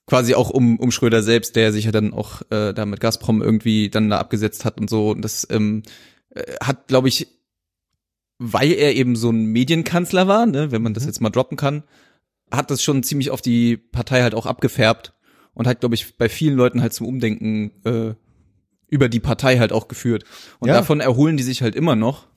quasi 0.08 0.34
auch 0.34 0.50
um, 0.50 0.80
um 0.80 0.92
Schröder 0.92 1.24
selbst, 1.24 1.58
der 1.58 1.74
sich 1.74 1.86
ja 1.86 1.92
dann 1.92 2.14
auch 2.14 2.42
äh, 2.52 2.74
da 2.74 2.86
mit 2.86 3.02
Gazprom 3.02 3.42
irgendwie 3.42 3.90
dann 3.90 4.10
da 4.10 4.20
abgesetzt 4.20 4.64
hat 4.64 4.80
und 4.80 4.90
so. 4.90 5.12
Und 5.12 5.24
das 5.24 5.46
ähm, 5.50 5.84
äh, 5.84 5.92
hat, 6.62 6.88
glaube 6.88 7.08
ich, 7.08 7.28
weil 8.38 8.72
er 8.74 8.96
eben 8.96 9.16
so 9.16 9.30
ein 9.30 9.46
Medienkanzler 9.46 10.28
war, 10.28 10.46
ne, 10.46 10.72
wenn 10.72 10.82
man 10.82 10.94
das 10.94 11.06
jetzt 11.06 11.22
mal 11.22 11.30
droppen 11.30 11.58
kann, 11.58 11.84
hat 12.52 12.70
das 12.70 12.84
schon 12.84 13.04
ziemlich 13.04 13.32
auf 13.32 13.42
die 13.42 13.78
Partei 13.78 14.22
halt 14.22 14.36
auch 14.36 14.46
abgefärbt 14.46 15.14
und 15.54 15.68
hat, 15.68 15.80
glaube 15.80 15.96
ich, 15.96 16.18
bei 16.18 16.28
vielen 16.30 16.56
Leuten 16.56 16.82
halt 16.82 16.94
zum 16.94 17.08
Umdenken 17.08 17.72
äh, 17.86 18.14
über 18.88 19.10
die 19.10 19.20
Partei 19.20 19.58
halt 19.58 19.72
auch 19.72 19.88
geführt. 19.88 20.26
Und 20.60 20.68
Ja. 20.68 20.76
davon 20.76 21.00
erholen 21.00 21.38
die 21.38 21.44
sich 21.44 21.62
halt 21.62 21.76
immer 21.76 21.96
noch. 21.96 22.28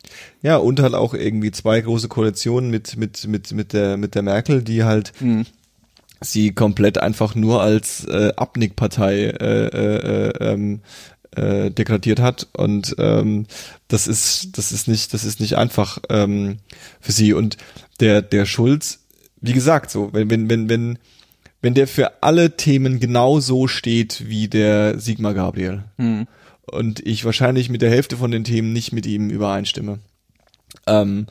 Ja, 0.41 0.57
und 0.57 0.81
halt 0.81 0.95
auch 0.95 1.15
irgendwie 1.15 1.51
zwei 1.51 1.81
große 1.81 2.09
Koalitionen 2.09 2.71
mit, 2.71 2.97
mit, 2.97 3.27
mit, 3.27 3.53
mit 3.53 3.73
der, 3.73 3.97
mit 3.97 4.15
der 4.15 4.23
Merkel, 4.23 4.63
die 4.63 4.85
halt 4.85 5.13
Mhm. 5.21 5.47
sie 6.21 6.53
komplett 6.55 6.99
einfach 6.99 7.35
nur 7.35 7.61
als 7.61 8.05
äh, 8.07 8.33
Abnickpartei 8.37 9.25
äh, 9.25 9.67
äh, 9.67 10.29
äh, 10.29 10.53
ähm, 10.53 10.81
äh, 11.37 11.71
degradiert 11.71 12.21
hat 12.21 12.49
und 12.57 12.95
ähm, 12.99 13.47
das 13.89 14.07
ist 14.07 14.57
das 14.59 14.73
ist 14.73 14.89
nicht 14.89 15.13
das 15.15 15.25
ist 15.25 15.41
nicht 15.41 15.57
einfach 15.57 15.99
ähm, 16.09 16.59
für 17.01 17.13
sie 17.13 17.33
und 17.33 17.57
der 18.01 18.23
der 18.23 18.47
Schulz 18.47 19.01
wie 19.41 19.53
gesagt 19.53 19.91
so 19.91 20.11
wenn 20.13 20.31
wenn 20.31 20.49
wenn 20.51 20.69
wenn 20.69 20.99
wenn 21.61 21.75
der 21.75 21.89
für 21.89 22.23
alle 22.23 22.57
Themen 22.57 23.01
genau 23.01 23.41
so 23.41 23.67
steht 23.67 24.29
wie 24.29 24.49
der 24.49 24.99
Sigmar 25.01 25.35
Gabriel 25.35 25.85
Mhm. 25.97 26.27
und 26.63 27.05
ich 27.07 27.25
wahrscheinlich 27.25 27.69
mit 27.69 27.83
der 27.83 27.91
Hälfte 27.91 28.17
von 28.17 28.31
den 28.31 28.45
Themen 28.45 28.73
nicht 28.73 28.93
mit 28.93 29.07
ihm 29.07 29.29
übereinstimme. 29.31 29.99
Ähm, 30.87 31.27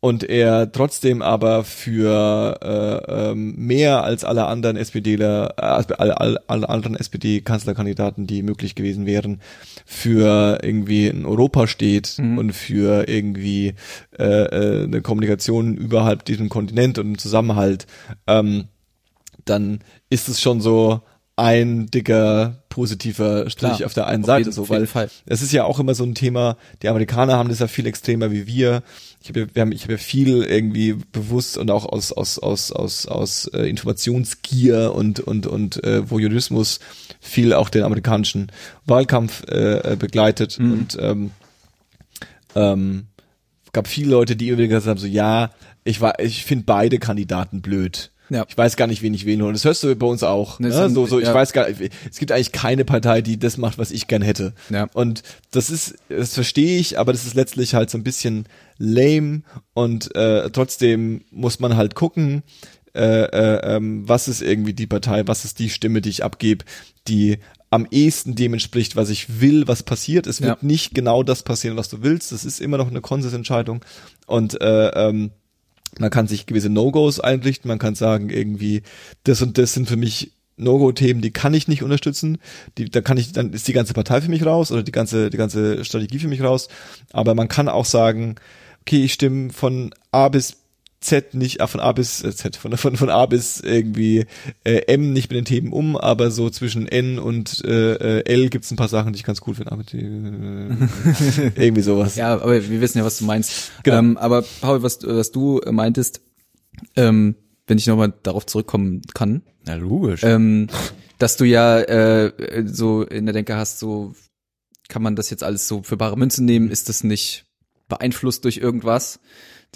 und 0.00 0.22
er 0.24 0.70
trotzdem 0.70 1.22
aber 1.22 1.64
für 1.64 2.58
äh, 2.62 3.30
ähm, 3.30 3.54
mehr 3.56 4.04
als 4.04 4.24
alle 4.24 4.46
anderen 4.46 4.76
SPDler, 4.76 5.54
äh, 5.56 5.62
alle, 5.62 6.20
alle, 6.20 6.40
alle 6.46 6.68
anderen 6.68 6.96
SPD-Kanzlerkandidaten, 6.96 8.26
die 8.26 8.42
möglich 8.42 8.74
gewesen 8.74 9.06
wären, 9.06 9.40
für 9.84 10.58
irgendwie 10.62 11.06
in 11.08 11.24
Europa 11.24 11.66
steht 11.66 12.18
Mhm. 12.18 12.38
und 12.38 12.52
für 12.52 13.08
irgendwie 13.08 13.74
äh, 14.18 14.24
äh, 14.24 14.84
eine 14.84 15.00
Kommunikation 15.02 15.74
überhalb 15.76 16.24
diesem 16.24 16.48
Kontinent 16.50 16.98
und 16.98 17.06
einen 17.06 17.18
Zusammenhalt, 17.18 17.86
ähm, 18.26 18.64
dann 19.44 19.80
ist 20.10 20.28
es 20.28 20.40
schon 20.40 20.60
so 20.60 21.00
ein 21.38 21.86
dicker 21.90 22.62
positiver 22.70 23.48
Strich 23.50 23.76
Klar, 23.76 23.86
auf 23.86 23.92
der 23.94 24.06
einen 24.06 24.22
auf 24.24 24.26
Seite, 24.26 24.40
jeden- 24.44 24.52
so 24.52 24.68
weil 24.70 24.86
Fall. 24.86 25.10
es 25.26 25.42
ist 25.42 25.52
ja 25.52 25.64
auch 25.64 25.78
immer 25.78 25.94
so 25.94 26.02
ein 26.04 26.14
Thema, 26.14 26.56
die 26.82 26.88
Amerikaner 26.88 27.34
haben 27.36 27.50
das 27.50 27.58
ja 27.58 27.68
viel 27.68 27.86
extremer 27.86 28.30
wie 28.32 28.46
wir. 28.46 28.82
Ich 29.22 29.28
habe 29.28 29.40
ja, 29.40 29.46
wir 29.52 29.60
haben, 29.62 29.72
ich 29.72 29.82
habe 29.82 29.92
ja 29.94 29.98
viel 29.98 30.42
irgendwie 30.44 30.94
bewusst 31.12 31.58
und 31.58 31.70
auch 31.70 31.84
aus 31.84 32.12
aus 32.12 32.38
aus 32.38 32.72
aus 32.72 33.06
aus 33.06 33.46
äh, 33.48 33.68
Informationsgier 33.68 34.92
und 34.94 35.20
und 35.20 35.46
und 35.46 35.82
äh, 35.84 36.08
Voyeurismus 36.10 36.80
viel 37.20 37.52
auch 37.52 37.68
den 37.68 37.82
amerikanischen 37.82 38.50
Wahlkampf 38.86 39.42
äh, 39.48 39.92
äh, 39.92 39.96
begleitet 39.96 40.58
Mhm. 40.58 40.72
und 40.72 40.96
ähm, 41.00 41.30
ähm, 42.54 43.06
gab 43.72 43.88
viele 43.88 44.10
Leute, 44.10 44.36
die 44.36 44.52
wieder 44.52 44.66
gesagt 44.68 44.86
haben, 44.86 44.98
so 44.98 45.06
ja, 45.06 45.50
ich 45.84 46.00
war, 46.00 46.18
ich 46.20 46.44
finde 46.44 46.64
beide 46.64 46.98
Kandidaten 46.98 47.60
blöd. 47.60 48.10
Ja. 48.28 48.44
Ich 48.48 48.56
weiß 48.58 48.76
gar 48.76 48.86
nicht, 48.86 49.02
wen 49.02 49.14
ich 49.14 49.24
wählen 49.26 49.40
soll. 49.40 49.52
Das 49.52 49.64
hörst 49.64 49.82
du 49.82 49.94
bei 49.96 50.06
uns 50.06 50.22
auch. 50.22 50.58
Ne, 50.58 50.68
Ne? 50.68 50.74
es 50.74 50.80
sind- 50.80 50.94
So, 50.94 51.06
so, 51.06 51.18
ich 51.20 51.26
ja. 51.26 51.34
weiß 51.34 51.52
gar 51.52 51.66
es 51.68 52.18
gibt 52.18 52.32
eigentlich 52.32 52.52
keine 52.52 52.84
Partei, 52.84 53.22
die 53.22 53.38
das 53.38 53.56
macht, 53.56 53.78
was 53.78 53.90
ich 53.90 54.06
gern 54.08 54.22
hätte. 54.22 54.52
Ja. 54.70 54.88
Und 54.94 55.22
das 55.52 55.70
ist, 55.70 55.94
das 56.08 56.34
verstehe 56.34 56.78
ich, 56.78 56.98
aber 56.98 57.12
das 57.12 57.24
ist 57.26 57.34
letztlich 57.34 57.74
halt 57.74 57.90
so 57.90 57.98
ein 57.98 58.04
bisschen 58.04 58.46
lame 58.78 59.42
und 59.74 60.14
äh, 60.16 60.50
trotzdem 60.50 61.22
muss 61.30 61.60
man 61.60 61.76
halt 61.76 61.94
gucken, 61.94 62.42
äh, 62.94 63.24
äh, 63.24 63.76
ähm, 63.76 64.08
was 64.08 64.26
ist 64.28 64.42
irgendwie 64.42 64.72
die 64.72 64.86
Partei, 64.86 65.22
was 65.26 65.44
ist 65.44 65.58
die 65.58 65.68
Stimme, 65.70 66.00
die 66.00 66.08
ich 66.10 66.24
abgebe, 66.24 66.64
die 67.08 67.38
am 67.70 67.86
ehesten 67.90 68.34
dem 68.34 68.54
entspricht, 68.54 68.96
was 68.96 69.10
ich 69.10 69.40
will, 69.40 69.66
was 69.68 69.82
passiert. 69.82 70.26
Es 70.26 70.40
wird 70.40 70.62
Ja. 70.62 70.66
nicht 70.66 70.94
genau 70.94 71.22
das 71.22 71.42
passieren, 71.42 71.76
was 71.76 71.88
du 71.88 72.02
willst. 72.02 72.32
Das 72.32 72.44
ist 72.44 72.60
immer 72.60 72.78
noch 72.78 72.88
eine 72.88 73.00
Konsensentscheidung. 73.00 73.84
Und 74.26 74.58
äh, 74.60 74.88
ähm, 75.08 75.30
man 75.98 76.10
kann 76.10 76.28
sich 76.28 76.46
gewisse 76.46 76.70
No-Gos 76.70 77.20
einrichten, 77.20 77.68
man 77.68 77.78
kann 77.78 77.94
sagen, 77.94 78.30
irgendwie, 78.30 78.82
das 79.24 79.42
und 79.42 79.58
das 79.58 79.72
sind 79.72 79.88
für 79.88 79.96
mich 79.96 80.32
No-Go-Themen, 80.56 81.20
die 81.20 81.32
kann 81.32 81.54
ich 81.54 81.68
nicht 81.68 81.82
unterstützen. 81.82 82.38
Die, 82.78 82.90
da 82.90 83.00
kann 83.00 83.18
ich, 83.18 83.32
dann 83.32 83.52
ist 83.52 83.68
die 83.68 83.72
ganze 83.72 83.92
Partei 83.92 84.20
für 84.20 84.30
mich 84.30 84.44
raus 84.44 84.72
oder 84.72 84.82
die 84.82 84.92
ganze, 84.92 85.30
die 85.30 85.36
ganze 85.36 85.84
Strategie 85.84 86.18
für 86.18 86.28
mich 86.28 86.42
raus. 86.42 86.68
Aber 87.12 87.34
man 87.34 87.48
kann 87.48 87.68
auch 87.68 87.84
sagen, 87.84 88.36
okay, 88.82 89.04
ich 89.04 89.12
stimme 89.12 89.52
von 89.52 89.94
A 90.12 90.28
bis 90.28 90.56
Z 91.00 91.34
nicht, 91.34 91.60
ah, 91.60 91.66
von 91.66 91.80
A 91.80 91.92
bis 91.92 92.22
äh, 92.24 92.34
Z, 92.34 92.56
von, 92.56 92.76
von, 92.76 92.96
von 92.96 93.10
A 93.10 93.26
bis 93.26 93.60
irgendwie 93.60 94.26
äh, 94.64 94.78
M 94.92 95.12
nicht 95.12 95.30
mit 95.30 95.36
den 95.36 95.44
Themen 95.44 95.72
um, 95.72 95.96
aber 95.96 96.30
so 96.30 96.48
zwischen 96.50 96.88
N 96.88 97.18
und 97.18 97.64
äh, 97.64 98.20
äh, 98.20 98.24
L 98.24 98.48
gibt's 98.48 98.70
ein 98.70 98.76
paar 98.76 98.88
Sachen, 98.88 99.12
die 99.12 99.18
ich 99.18 99.24
ganz 99.24 99.40
cool 99.46 99.54
finde. 99.54 99.72
Aber 99.72 99.82
die, 99.84 99.98
äh, 99.98 101.52
irgendwie 101.56 101.82
sowas. 101.82 102.16
Ja, 102.16 102.34
aber 102.34 102.68
wir 102.68 102.80
wissen 102.80 102.98
ja, 102.98 103.04
was 103.04 103.18
du 103.18 103.24
meinst. 103.24 103.72
Genau. 103.82 103.98
Ähm, 103.98 104.16
aber 104.16 104.42
Paul, 104.60 104.82
was, 104.82 105.00
was 105.02 105.32
du 105.32 105.60
meintest, 105.70 106.22
ähm, 106.96 107.36
wenn 107.66 107.78
ich 107.78 107.86
nochmal 107.86 108.14
darauf 108.22 108.46
zurückkommen 108.46 109.02
kann, 109.14 109.42
Na 109.64 109.74
logisch. 109.74 110.22
ähm, 110.24 110.68
dass 111.18 111.36
du 111.36 111.44
ja 111.44 111.78
äh, 111.80 112.64
so 112.66 113.02
in 113.02 113.26
der 113.26 113.32
Denke 113.32 113.56
hast, 113.56 113.78
so 113.78 114.14
kann 114.88 115.02
man 115.02 115.16
das 115.16 115.30
jetzt 115.30 115.42
alles 115.42 115.66
so 115.68 115.82
für 115.82 115.96
bare 115.96 116.16
Münze 116.16 116.44
nehmen, 116.44 116.70
ist 116.70 116.88
das 116.88 117.02
nicht 117.04 117.44
beeinflusst 117.88 118.44
durch 118.44 118.58
irgendwas? 118.58 119.20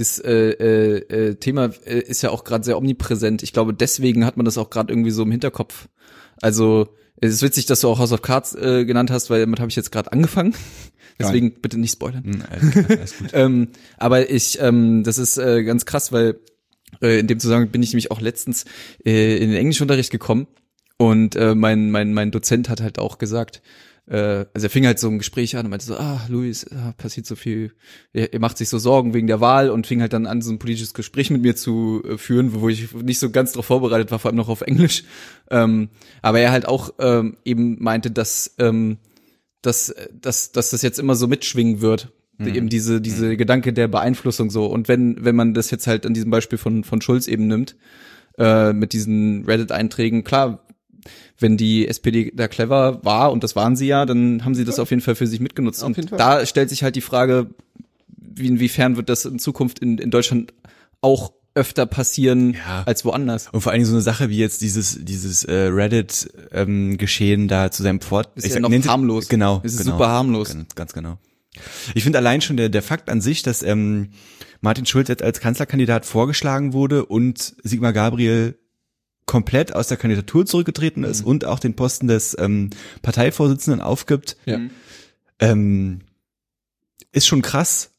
Das 0.01 0.19
äh, 0.19 0.33
äh, 0.33 0.97
äh, 1.29 1.35
Thema 1.35 1.73
äh, 1.85 1.99
ist 1.99 2.23
ja 2.23 2.31
auch 2.31 2.45
gerade 2.45 2.65
sehr 2.65 2.79
omnipräsent. 2.79 3.43
Ich 3.43 3.53
glaube, 3.53 3.75
deswegen 3.75 4.25
hat 4.25 4.39
man 4.39 4.47
das 4.47 4.57
auch 4.57 4.71
gerade 4.71 4.91
irgendwie 4.91 5.11
so 5.11 5.25
im 5.25 5.31
Hinterkopf. 5.31 5.89
Also 6.41 6.89
es 7.21 7.35
ist 7.35 7.43
witzig, 7.43 7.67
dass 7.67 7.81
du 7.81 7.89
auch 7.89 7.99
House 7.99 8.13
of 8.13 8.23
Cards 8.23 8.55
äh, 8.55 8.87
genannt 8.87 9.11
hast, 9.11 9.29
weil 9.29 9.41
damit 9.41 9.61
habe 9.61 9.69
ich 9.69 9.77
jetzt 9.77 9.93
gerade 9.93 10.11
angefangen. 10.11 10.55
Deswegen 11.19 11.61
bitte 11.61 11.79
nicht 11.79 11.93
spoilern. 11.93 12.25
Hm, 12.25 12.43
alles, 12.51 12.77
alles 12.89 13.19
gut. 13.19 13.29
Ähm, 13.35 13.69
aber 13.99 14.31
ich, 14.31 14.59
ähm, 14.63 15.05
das 15.05 15.19
ist 15.19 15.37
äh, 15.37 15.65
ganz 15.65 15.85
krass, 15.85 16.13
weil 16.13 16.41
äh, 17.03 17.19
in 17.19 17.27
dem 17.27 17.39
Zusammenhang 17.39 17.71
bin 17.71 17.83
ich 17.83 17.93
nämlich 17.93 18.11
auch 18.11 18.23
letztens 18.23 18.65
äh, 19.05 19.37
in 19.37 19.51
den 19.51 19.59
Englischunterricht 19.59 20.11
gekommen 20.11 20.47
und 20.97 21.37
äh, 21.37 21.55
mein, 21.55 21.91
mein, 21.91 22.15
mein 22.15 22.31
Dozent 22.31 22.71
hat 22.71 22.81
halt 22.81 22.99
auch 22.99 23.19
gesagt, 23.19 23.61
äh, 24.07 24.47
also 24.55 24.67
er 24.67 24.71
fing 24.71 24.87
halt 24.87 24.99
so 24.99 25.09
ein 25.09 25.19
Gespräch 25.19 25.57
an 25.57 25.67
und 25.67 25.71
meinte 25.71 25.87
so, 25.87 25.97
ah, 25.97 26.21
Luis, 26.29 26.67
ah, 26.73 26.93
passiert 26.97 27.27
so 27.27 27.37
viel, 27.37 27.73
er, 28.13 28.33
er 28.33 28.41
macht 28.41 28.59
sich 28.59 28.69
so 28.69 28.79
Sorgen 28.79 29.15
wegen 29.15 29.27
der 29.27 29.41
Wahl 29.41 29.71
und 29.71 29.87
fing 29.87 30.01
halt 30.01 30.13
dann 30.13 30.27
an, 30.27 30.43
so 30.43 30.53
ein 30.53 30.59
politisches 30.59 30.95
Gespräch 30.95 31.31
mit 31.31 31.43
mir 31.43 31.57
zu 31.57 32.03
äh, 32.07 32.19
führen, 32.19 32.53
wo 32.61 32.69
ich 32.69 32.93
nicht 32.95 33.19
so 33.19 33.31
ganz 33.31 33.53
drauf 33.53 33.67
vorbereitet 33.67 34.11
war, 34.11 34.19
vor 34.19 34.31
allem 34.31 34.37
noch 34.37 34.49
auf 34.49 34.63
Englisch. 34.63 35.05
Ähm, 35.51 35.91
aber 36.23 36.41
er 36.41 36.53
halt 36.53 36.67
auch 36.67 36.95
ähm, 37.01 37.37
eben 37.45 37.83
meinte, 37.83 38.11
dass 38.11 38.55
ähm, 38.59 38.99
dass, 39.63 39.95
dass, 40.13 40.53
dass 40.53 40.71
das 40.71 40.83
jetzt 40.83 40.99
immer 40.99 41.15
so 41.15 41.27
mitschwingen 41.27 41.81
wird. 41.81 42.13
Eben 42.39 42.71
diese, 42.71 43.03
diese 43.03 43.37
Gedanke 43.37 43.75
der 43.75 43.87
Beeinflussung 43.87 44.49
so. 44.49 44.65
Und 44.65 44.89
wenn, 44.89 45.23
wenn 45.23 45.37
man 45.37 45.53
das 45.53 45.71
jetzt 45.71 45.87
halt 45.87 46.07
an 46.07 46.15
diesem 46.15 46.31
Beispiel 46.31 46.57
von, 46.57 46.85
von 46.85 47.03
Schulz 47.03 47.29
eben 47.29 47.47
nimmt, 47.47 47.77
äh, 48.39 48.73
mit 48.73 48.95
diesen 48.95 49.45
Reddit-Einträgen, 49.45 50.25
klar, 50.25 50.67
wenn 51.39 51.57
die 51.57 51.89
SPD 51.89 52.33
da 52.35 52.49
clever 52.49 53.01
war, 53.05 53.33
und 53.33 53.43
das 53.45 53.57
waren 53.57 53.77
sie 53.77 53.87
ja, 53.87 54.07
dann 54.07 54.45
haben 54.45 54.55
sie 54.55 54.65
das 54.65 54.79
auf 54.79 54.91
jeden 54.91 55.03
Fall 55.03 55.15
für 55.15 55.27
sich 55.27 55.41
mitgenutzt. 55.41 55.83
Auf 55.83 55.97
und 55.97 56.13
da 56.13 56.45
stellt 56.47 56.69
sich 56.71 56.83
halt 56.83 56.97
die 56.97 57.01
Frage, 57.01 57.51
wie, 58.17 58.47
inwiefern 58.49 58.97
wird 58.97 59.09
das 59.09 59.25
in 59.25 59.39
Zukunft 59.39 59.79
in, 59.81 59.99
in 59.99 60.11
Deutschland 60.11 60.53
auch 61.01 61.33
öfter 61.55 61.85
passieren 61.87 62.53
Ja. 62.55 62.85
als 62.87 63.05
woanders. 63.05 63.49
Und 63.51 63.61
vor 63.63 63.73
allen 63.73 63.81
Dingen 63.81 63.89
so 63.91 63.95
eine 63.97 64.03
Sache 64.03 64.29
wie 64.29 64.39
jetzt 64.39 64.63
dieses 64.63 64.99
dieses 65.03 65.43
äh, 65.45 65.53
Reddit 65.53 66.31
ähm, 66.53 66.97
Geschehen 66.97 67.49
da 67.49 67.73
zu 67.73 67.83
seinem 67.83 68.01
Fort 68.01 68.31
Ist 68.37 68.45
ich 68.45 68.51
ja 68.51 68.55
sag- 68.55 68.63
noch 68.63 68.69
nennt- 68.69 68.87
harmlos. 68.89 69.29
Genau, 69.29 69.61
Es 69.65 69.73
ist 69.75 69.79
genau. 69.83 69.93
super 69.97 70.09
harmlos. 70.09 70.51
Ganz, 70.55 70.75
ganz 70.77 70.93
genau. 70.93 71.19
Ich 71.95 72.05
finde 72.05 72.19
allein 72.19 72.41
schon 72.41 72.57
der 72.57 72.69
der 72.69 72.83
Fakt 72.83 73.11
an 73.11 73.21
sich, 73.21 73.43
dass 73.43 73.65
ähm, 73.65 74.11
Martin 74.61 74.87
Schulz 74.87 75.09
jetzt 75.09 75.23
als 75.25 75.41
Kanzlerkandidat 75.41 76.07
vorgeschlagen 76.07 76.73
wurde 76.73 77.05
und 77.07 77.57
Sigmar 77.65 77.93
Gabriel 77.93 78.57
komplett 79.31 79.77
aus 79.77 79.87
der 79.87 79.97
Kandidatur 79.97 80.45
zurückgetreten 80.45 81.05
ist 81.05 81.25
und 81.25 81.45
auch 81.45 81.61
den 81.61 81.75
Posten 81.77 82.09
des 82.09 82.37
ähm, 82.41 82.71
Parteivorsitzenden 83.01 83.81
aufgibt, 83.81 84.37
Ja. 84.45 84.59
Mhm. 84.59 84.71
ähm, 85.39 86.01
ist 87.13 87.29
schon 87.29 87.41
krass. 87.41 87.93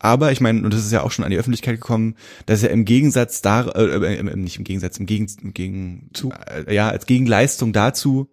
Aber 0.00 0.32
ich 0.32 0.40
meine, 0.40 0.60
und 0.64 0.74
das 0.74 0.84
ist 0.84 0.90
ja 0.90 1.04
auch 1.04 1.12
schon 1.12 1.24
an 1.24 1.30
die 1.30 1.36
Öffentlichkeit 1.36 1.76
gekommen, 1.76 2.16
dass 2.46 2.64
er 2.64 2.70
im 2.70 2.84
Gegensatz 2.84 3.42
da, 3.42 3.68
äh, 3.68 4.16
äh, 4.16 4.36
nicht 4.36 4.56
im 4.58 4.64
Gegensatz, 4.64 4.98
im 4.98 5.06
Gegen, 5.06 5.30
im 5.40 5.54
Gegen 5.54 6.10
zu, 6.14 6.32
äh, 6.32 6.74
ja, 6.74 6.88
als 6.88 7.06
Gegenleistung 7.06 7.72
dazu, 7.72 8.28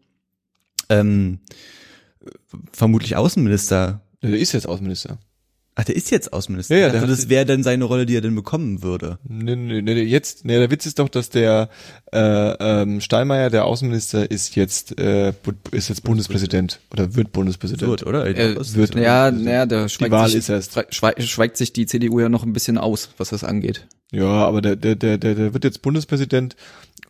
ähm, 0.89 1.41
vermutlich 2.71 3.15
Außenminister. 3.15 4.01
Der 4.23 4.39
ist 4.39 4.53
jetzt 4.53 4.65
Außenminister. 4.67 5.19
Ach, 5.79 5.85
der 5.85 5.95
ist 5.95 6.11
jetzt 6.11 6.33
Außenminister. 6.33 6.75
Ja, 6.75 6.81
ja, 6.81 6.87
dachte, 6.87 7.07
der- 7.07 7.15
das 7.15 7.29
wäre 7.29 7.45
dann 7.45 7.63
seine 7.63 7.85
Rolle, 7.85 8.05
die 8.05 8.15
er 8.15 8.21
dann 8.21 8.35
bekommen 8.35 8.83
würde. 8.83 9.17
Nee, 9.27 9.55
nee, 9.55 9.81
nee, 9.81 9.93
jetzt, 10.01 10.43
nee, 10.43 10.57
der 10.57 10.69
Witz 10.71 10.85
ist 10.85 10.99
doch, 10.99 11.07
dass 11.07 11.29
der 11.29 11.69
äh, 12.11 12.19
ähm, 12.19 12.99
Steinmeier, 12.99 13.49
der 13.49 13.63
Außenminister, 13.63 14.29
ist 14.29 14.55
jetzt 14.57 14.99
äh, 14.99 15.31
ist 15.71 15.87
jetzt 15.87 16.03
Bundespräsident 16.03 16.81
oder 16.91 17.15
wird 17.15 17.31
Bundespräsident. 17.31 17.89
Wird, 17.89 18.05
oder? 18.05 18.25
Äh, 18.25 18.55
Das- 18.55 18.75
wird- 18.75 18.95
ja, 18.95 19.31
naja, 19.31 19.65
da 19.65 19.87
schweigt, 19.87 20.11
Wahl 20.11 20.27
sich, 20.27 20.39
ist 20.39 20.49
erst. 20.49 20.77
schweigt, 20.93 21.55
sich 21.55 21.71
die 21.71 21.85
CDU 21.85 22.19
ja 22.19 22.27
noch 22.29 22.43
ein 22.43 22.51
bisschen 22.51 22.77
aus, 22.77 23.09
was 23.17 23.29
das 23.29 23.43
angeht. 23.45 23.87
Ja, 24.11 24.25
aber 24.25 24.61
der, 24.61 24.75
der, 24.75 24.95
der, 24.95 25.17
der, 25.17 25.35
der 25.35 25.53
wird 25.53 25.63
jetzt 25.63 25.81
Bundespräsident 25.81 26.55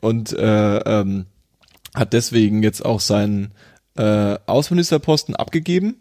und 0.02 0.32
äh, 0.34 0.78
ähm, 0.78 1.26
hat 1.96 2.14
deswegen 2.14 2.62
jetzt 2.62 2.86
auch 2.86 3.00
seinen 3.00 3.52
äh, 3.98 4.38
Außenministerposten 4.46 5.36
abgegeben. 5.36 5.96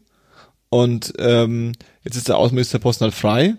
Und 0.70 1.12
ähm, 1.18 1.72
jetzt 2.04 2.16
ist 2.16 2.28
der 2.28 2.36
Außenministerposten 2.38 3.04
halt 3.06 3.14
frei. 3.14 3.54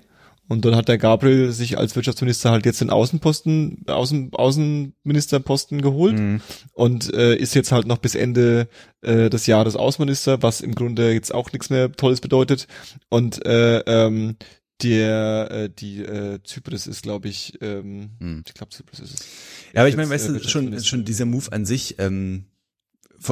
Und 0.47 0.66
dann 0.66 0.76
hat 0.76 0.88
der 0.88 0.97
Gabriel 0.97 1.51
sich 1.51 1.78
als 1.78 1.95
Wirtschaftsminister 1.95 2.49
halt 2.49 2.66
jetzt 2.66 2.82
den 2.82 2.89
Außenposten, 2.89 3.84
Außen, 3.86 4.32
Außenministerposten 4.34 5.82
geholt 5.82 6.18
Mhm. 6.18 6.41
und 6.74 7.14
äh, 7.14 7.36
ist 7.36 7.53
jetzt 7.55 7.72
halt 7.72 7.86
noch 7.86 7.97
bis 7.99 8.16
Ende 8.16 8.68
äh, 9.01 9.30
des 9.30 9.45
Jahres 9.45 9.76
Außenminister, 9.76 10.41
was 10.41 10.62
im 10.62 10.74
Grunde 10.74 11.14
jetzt 11.14 11.34
auch 11.34 11.51
nichts 11.53 11.70
mehr 11.70 11.91
Tolles 11.91 12.20
bedeutet. 12.22 12.68
Und 13.10 13.45
äh, 13.45 13.80
ähm, 13.82 14.38
der 14.82 15.51
äh, 15.51 15.70
die 15.70 15.99
äh, 16.01 16.39
Zypris 16.43 16.88
ist, 16.88 17.03
glaube 17.03 17.28
ich, 17.28 17.53
ähm, 17.62 18.12
Hm. 18.20 18.43
ich 18.47 18.53
glaube 18.53 18.72
Zypris 18.72 19.01
ist 19.01 19.14
es. 19.20 19.28
Ja, 19.74 19.82
aber 19.82 19.89
ich 19.89 19.97
meine, 19.97 20.10
weißt 20.10 20.30
äh, 20.30 20.34
du, 20.34 20.47
schon, 20.49 20.80
schon 20.84 21.05
dieser 21.05 21.26
Move 21.26 21.51
an 21.51 21.66
sich, 21.66 21.95
ähm, 21.99 22.45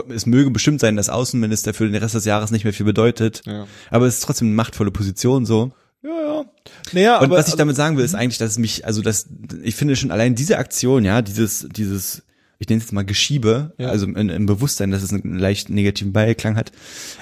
es 0.10 0.26
möge 0.26 0.52
bestimmt 0.52 0.80
sein, 0.80 0.96
dass 0.96 1.10
Außenminister 1.10 1.74
für 1.74 1.86
den 1.86 1.96
Rest 1.96 2.16
des 2.16 2.26
Jahres 2.26 2.52
nicht 2.52 2.64
mehr 2.64 2.74
viel 2.74 2.86
bedeutet, 2.86 3.42
Ja. 3.46 3.68
aber 3.90 4.06
es 4.08 4.16
ist 4.16 4.24
trotzdem 4.24 4.48
eine 4.48 4.56
machtvolle 4.56 4.92
Position 4.92 5.46
so. 5.46 5.72
Ja, 6.04 6.10
ja. 6.10 6.46
Naja, 6.94 7.18
Und 7.20 7.26
aber 7.26 7.36
was 7.38 7.48
ich 7.48 7.54
also, 7.54 7.58
damit 7.58 7.76
sagen 7.76 7.98
will, 7.98 8.06
ist 8.06 8.16
eigentlich, 8.16 8.38
dass 8.38 8.52
es 8.52 8.58
mich, 8.58 8.86
also 8.86 9.02
das, 9.02 9.28
ich 9.64 9.76
finde 9.76 9.96
schon 9.96 10.12
allein 10.12 10.36
diese 10.36 10.58
Aktion, 10.58 11.04
ja, 11.06 11.22
dieses, 11.22 11.68
dieses, 11.72 12.24
ich 12.60 12.68
nenne 12.70 12.78
es 12.80 12.86
jetzt 12.86 12.94
mal 12.94 13.04
Geschiebe, 13.06 13.74
Ja. 13.78 13.90
also 13.90 14.06
im, 14.06 14.16
im 14.30 14.46
Bewusstsein, 14.46 14.92
dass 14.92 15.04
es 15.04 15.12
einen 15.12 15.40
leicht 15.40 15.70
negativen 15.70 16.14
Beiklang 16.14 16.56
hat, 16.56 16.72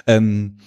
ähm, 0.07 0.57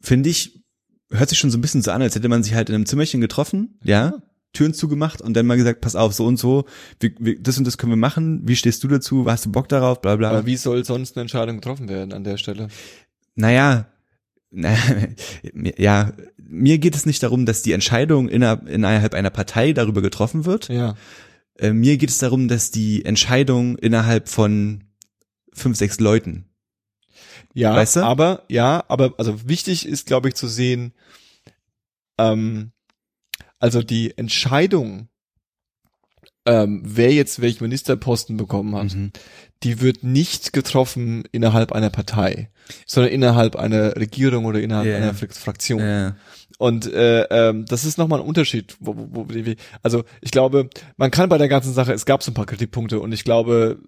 finde 0.00 0.28
ich, 0.30 0.62
hört 1.10 1.28
sich 1.28 1.38
schon 1.38 1.50
so 1.50 1.58
ein 1.58 1.60
bisschen 1.60 1.82
so 1.82 1.90
an, 1.92 2.02
als 2.02 2.14
hätte 2.14 2.28
man 2.28 2.42
sich 2.42 2.54
halt 2.54 2.68
in 2.68 2.74
einem 2.74 2.86
Zimmerchen 2.86 3.20
getroffen, 3.20 3.78
ja, 3.84 4.14
Türen 4.56 4.74
zugemacht 4.74 5.20
und 5.20 5.34
dann 5.34 5.46
mal 5.46 5.56
gesagt, 5.56 5.80
pass 5.80 5.96
auf, 5.96 6.12
so 6.14 6.26
und 6.26 6.38
so, 6.38 6.64
wir, 7.00 7.12
wir, 7.18 7.40
das 7.40 7.58
und 7.58 7.66
das 7.66 7.78
können 7.78 7.92
wir 7.92 7.96
machen, 7.96 8.42
wie 8.48 8.56
stehst 8.56 8.82
du 8.82 8.88
dazu, 8.88 9.26
hast 9.26 9.46
du 9.46 9.52
Bock 9.52 9.68
darauf, 9.68 10.00
bla 10.00 10.16
bla. 10.16 10.30
aber 10.30 10.46
wie 10.46 10.56
soll 10.56 10.84
sonst 10.84 11.16
eine 11.16 11.22
Entscheidung 11.22 11.56
getroffen 11.56 11.88
werden 11.88 12.12
an 12.12 12.24
der 12.24 12.36
Stelle? 12.36 12.68
Naja, 13.34 13.86
naja, 14.50 15.08
ja, 15.76 16.12
mir 16.38 16.78
geht 16.78 16.94
es 16.94 17.04
nicht 17.04 17.22
darum, 17.22 17.44
dass 17.44 17.62
die 17.62 17.72
Entscheidung 17.72 18.28
innerhalb, 18.28 18.68
innerhalb 18.68 19.14
einer 19.14 19.30
Partei 19.30 19.72
darüber 19.72 20.00
getroffen 20.00 20.44
wird. 20.44 20.68
Ja. 20.68 20.94
Äh, 21.58 21.72
mir 21.72 21.96
geht 21.98 22.10
es 22.10 22.18
darum, 22.18 22.48
dass 22.48 22.70
die 22.70 23.04
Entscheidung 23.04 23.76
innerhalb 23.76 24.28
von 24.28 24.84
fünf, 25.52 25.76
sechs 25.76 26.00
Leuten. 26.00 26.46
Ja, 27.54 27.74
Weißt 27.74 27.96
du? 27.96 28.00
aber 28.04 28.44
ja, 28.48 28.84
aber 28.88 29.14
also 29.18 29.48
wichtig 29.48 29.86
ist, 29.86 30.06
glaube 30.06 30.28
ich, 30.28 30.34
zu 30.34 30.46
sehen, 30.46 30.92
ähm, 32.18 32.72
also 33.58 33.82
die 33.82 34.16
Entscheidung, 34.16 35.08
ähm, 36.44 36.82
wer 36.84 37.12
jetzt 37.12 37.40
welchen 37.40 37.64
Ministerposten 37.64 38.36
bekommen 38.36 38.74
hat, 38.76 38.94
Mhm. 38.94 39.10
die 39.62 39.80
wird 39.80 40.04
nicht 40.04 40.52
getroffen 40.52 41.24
innerhalb 41.32 41.72
einer 41.72 41.90
Partei, 41.90 42.50
sondern 42.86 43.12
innerhalb 43.12 43.56
einer 43.56 43.96
Regierung 43.96 44.44
oder 44.44 44.60
innerhalb 44.60 44.86
Ja. 44.88 44.96
einer 44.96 45.12
Frak- 45.14 45.34
Fraktion. 45.34 45.80
Äh, 45.80 46.12
Und 46.58 46.86
äh, 46.90 47.24
ähm, 47.24 47.66
das 47.66 47.84
ist 47.84 47.98
nochmal 47.98 48.20
ein 48.20 48.26
Unterschied. 48.26 48.76
Wo, 48.80 48.96
wo, 48.96 49.08
wo, 49.10 49.26
wie- 49.28 49.56
also 49.82 50.04
ich 50.22 50.30
glaube, 50.30 50.70
man 50.96 51.10
kann 51.10 51.28
bei 51.28 51.36
der 51.36 51.48
ganzen 51.48 51.74
Sache, 51.74 51.92
es 51.92 52.06
gab 52.06 52.22
so 52.22 52.30
ein 52.30 52.34
paar 52.34 52.46
Kritikpunkte 52.46 52.98
und 53.00 53.12
ich 53.12 53.24
glaube, 53.24 53.78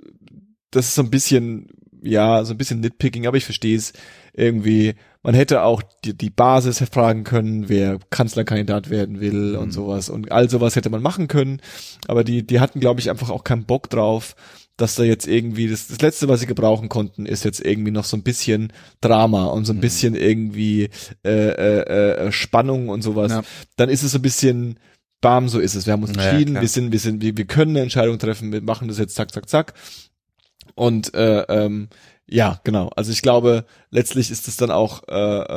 das 0.71 0.89
ist 0.89 0.95
so 0.97 1.03
ein 1.03 1.09
bisschen, 1.11 1.69
ja, 2.03 2.45
so 2.45 2.53
ein 2.53 2.59
bisschen 2.59 2.81
nitpicking, 2.81 3.27
aber 3.27 3.39
ich 3.39 3.45
verstehe 3.47 3.77
es 3.77 3.95
irgendwie. 4.35 4.97
Man 5.23 5.35
hätte 5.35 5.63
auch 5.63 5.83
die, 6.05 6.17
die 6.17 6.31
Basis 6.31 6.79
fragen 6.93 7.25
können, 7.25 7.69
wer 7.69 7.99
Kanzlerkandidat 8.11 8.89
werden 8.89 9.21
will 9.21 9.57
und 9.57 9.67
Mhm. 9.69 9.73
sowas. 9.73 10.09
Und 10.11 10.31
all 10.31 10.49
sowas 10.49 10.77
hätte 10.77 10.91
man 10.91 11.03
machen 11.03 11.27
können. 11.29 11.61
Aber 12.07 12.23
die, 12.25 12.47
die 12.47 12.61
hatten, 12.61 12.81
glaube 12.81 13.01
ich, 13.01 13.11
einfach 13.11 13.31
auch 13.31 13.43
keinen 13.45 13.65
Bock 13.65 13.91
drauf, 13.91 14.37
dass 14.77 14.95
da 14.95 15.03
jetzt 15.03 15.27
irgendwie, 15.27 15.69
das, 15.69 15.89
das 15.89 16.01
Letzte, 16.01 16.29
was 16.29 16.39
sie 16.41 16.47
gebrauchen 16.47 16.89
konnten, 16.89 17.27
ist 17.27 17.45
jetzt 17.45 17.61
irgendwie 17.65 17.91
noch 17.91 18.05
so 18.05 18.17
ein 18.17 18.23
bisschen 18.23 18.73
Drama 19.01 19.47
und 19.47 19.65
so 19.65 19.73
ein 19.73 19.77
Mhm. 19.77 19.81
bisschen 19.81 20.15
irgendwie 20.15 20.89
äh, 21.25 21.49
äh, 21.49 22.27
äh, 22.27 22.33
Spannung 22.33 22.89
und 22.89 23.03
sowas. 23.03 23.33
Ja. 23.33 23.43
Dann 23.77 23.89
ist 23.89 24.05
es 24.05 24.13
so 24.13 24.19
ein 24.19 24.23
bisschen, 24.23 24.79
bam, 25.21 25.49
so 25.49 25.59
ist 25.59 25.75
es. 25.75 25.87
Wir 25.87 25.95
haben 25.95 26.05
uns 26.05 26.13
entschieden, 26.17 26.53
klar. 26.53 26.63
wir 26.63 26.69
sind, 26.69 26.93
wir 26.93 27.01
sind, 27.01 27.23
wir, 27.23 27.37
wir 27.37 27.45
können 27.47 27.73
eine 27.73 27.81
Entscheidung 27.81 28.21
treffen, 28.21 28.53
wir 28.53 28.63
machen 28.63 28.87
das 28.87 28.99
jetzt 28.99 29.17
zack, 29.17 29.33
zack, 29.33 29.49
zack. 29.49 29.75
Und 30.77 31.13
äh, 31.15 31.41
ähm, 31.49 31.89
ja, 32.31 32.61
genau. 32.65 32.91
Also 32.95 33.11
ich 33.11 33.23
glaube, 33.23 33.65
letztlich 33.91 34.31
ist 34.31 34.49
es 34.49 34.57
dann 34.57 34.71
auch, 34.71 35.03
äh, 35.09 35.15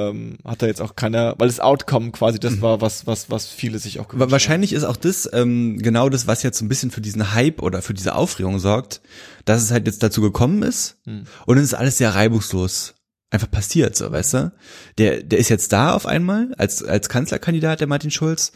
ähm, 0.10 0.38
hat 0.46 0.62
da 0.62 0.68
jetzt 0.68 0.82
auch 0.82 0.96
keiner, 0.96 1.36
weil 1.38 1.50
das 1.50 1.60
Outcome 1.60 2.12
quasi 2.12 2.40
das 2.40 2.62
war, 2.62 2.80
was, 2.80 3.06
was, 3.06 3.30
was 3.30 3.48
viele 3.48 3.78
sich 3.78 4.00
auch 4.00 4.08
gewünscht 4.08 4.32
wahrscheinlich 4.32 4.72
ist 4.72 4.86
auch 4.86 4.96
das 4.96 5.30
ähm, 5.34 5.80
genau 5.80 6.10
das, 6.10 6.28
was 6.28 6.44
jetzt 6.44 6.60
so 6.60 6.66
ein 6.66 6.70
bisschen 6.70 6.92
für 6.92 7.02
diesen 7.02 7.34
Hype 7.34 7.62
oder 7.62 7.82
für 7.82 7.94
diese 7.94 8.16
Aufregung 8.16 8.60
sorgt, 8.60 9.02
dass 9.44 9.62
es 9.62 9.72
halt 9.72 9.86
jetzt 9.86 10.02
dazu 10.02 10.22
gekommen 10.22 10.64
ist 10.64 10.98
Hm. 11.06 11.24
und 11.46 11.58
es 11.58 11.64
ist 11.64 11.74
alles 11.74 11.98
sehr 11.98 12.16
reibungslos 12.16 12.96
einfach 13.32 13.50
passiert, 13.50 13.96
so, 13.96 14.12
weißt 14.12 14.34
du? 14.34 14.52
Der, 14.98 15.24
der 15.24 15.40
ist 15.40 15.50
jetzt 15.50 15.72
da 15.72 15.94
auf 15.94 16.06
einmal 16.06 16.54
als, 16.58 16.84
als 16.84 17.08
Kanzlerkandidat, 17.08 17.80
der 17.80 17.88
Martin 17.88 18.12
Schulz. 18.12 18.52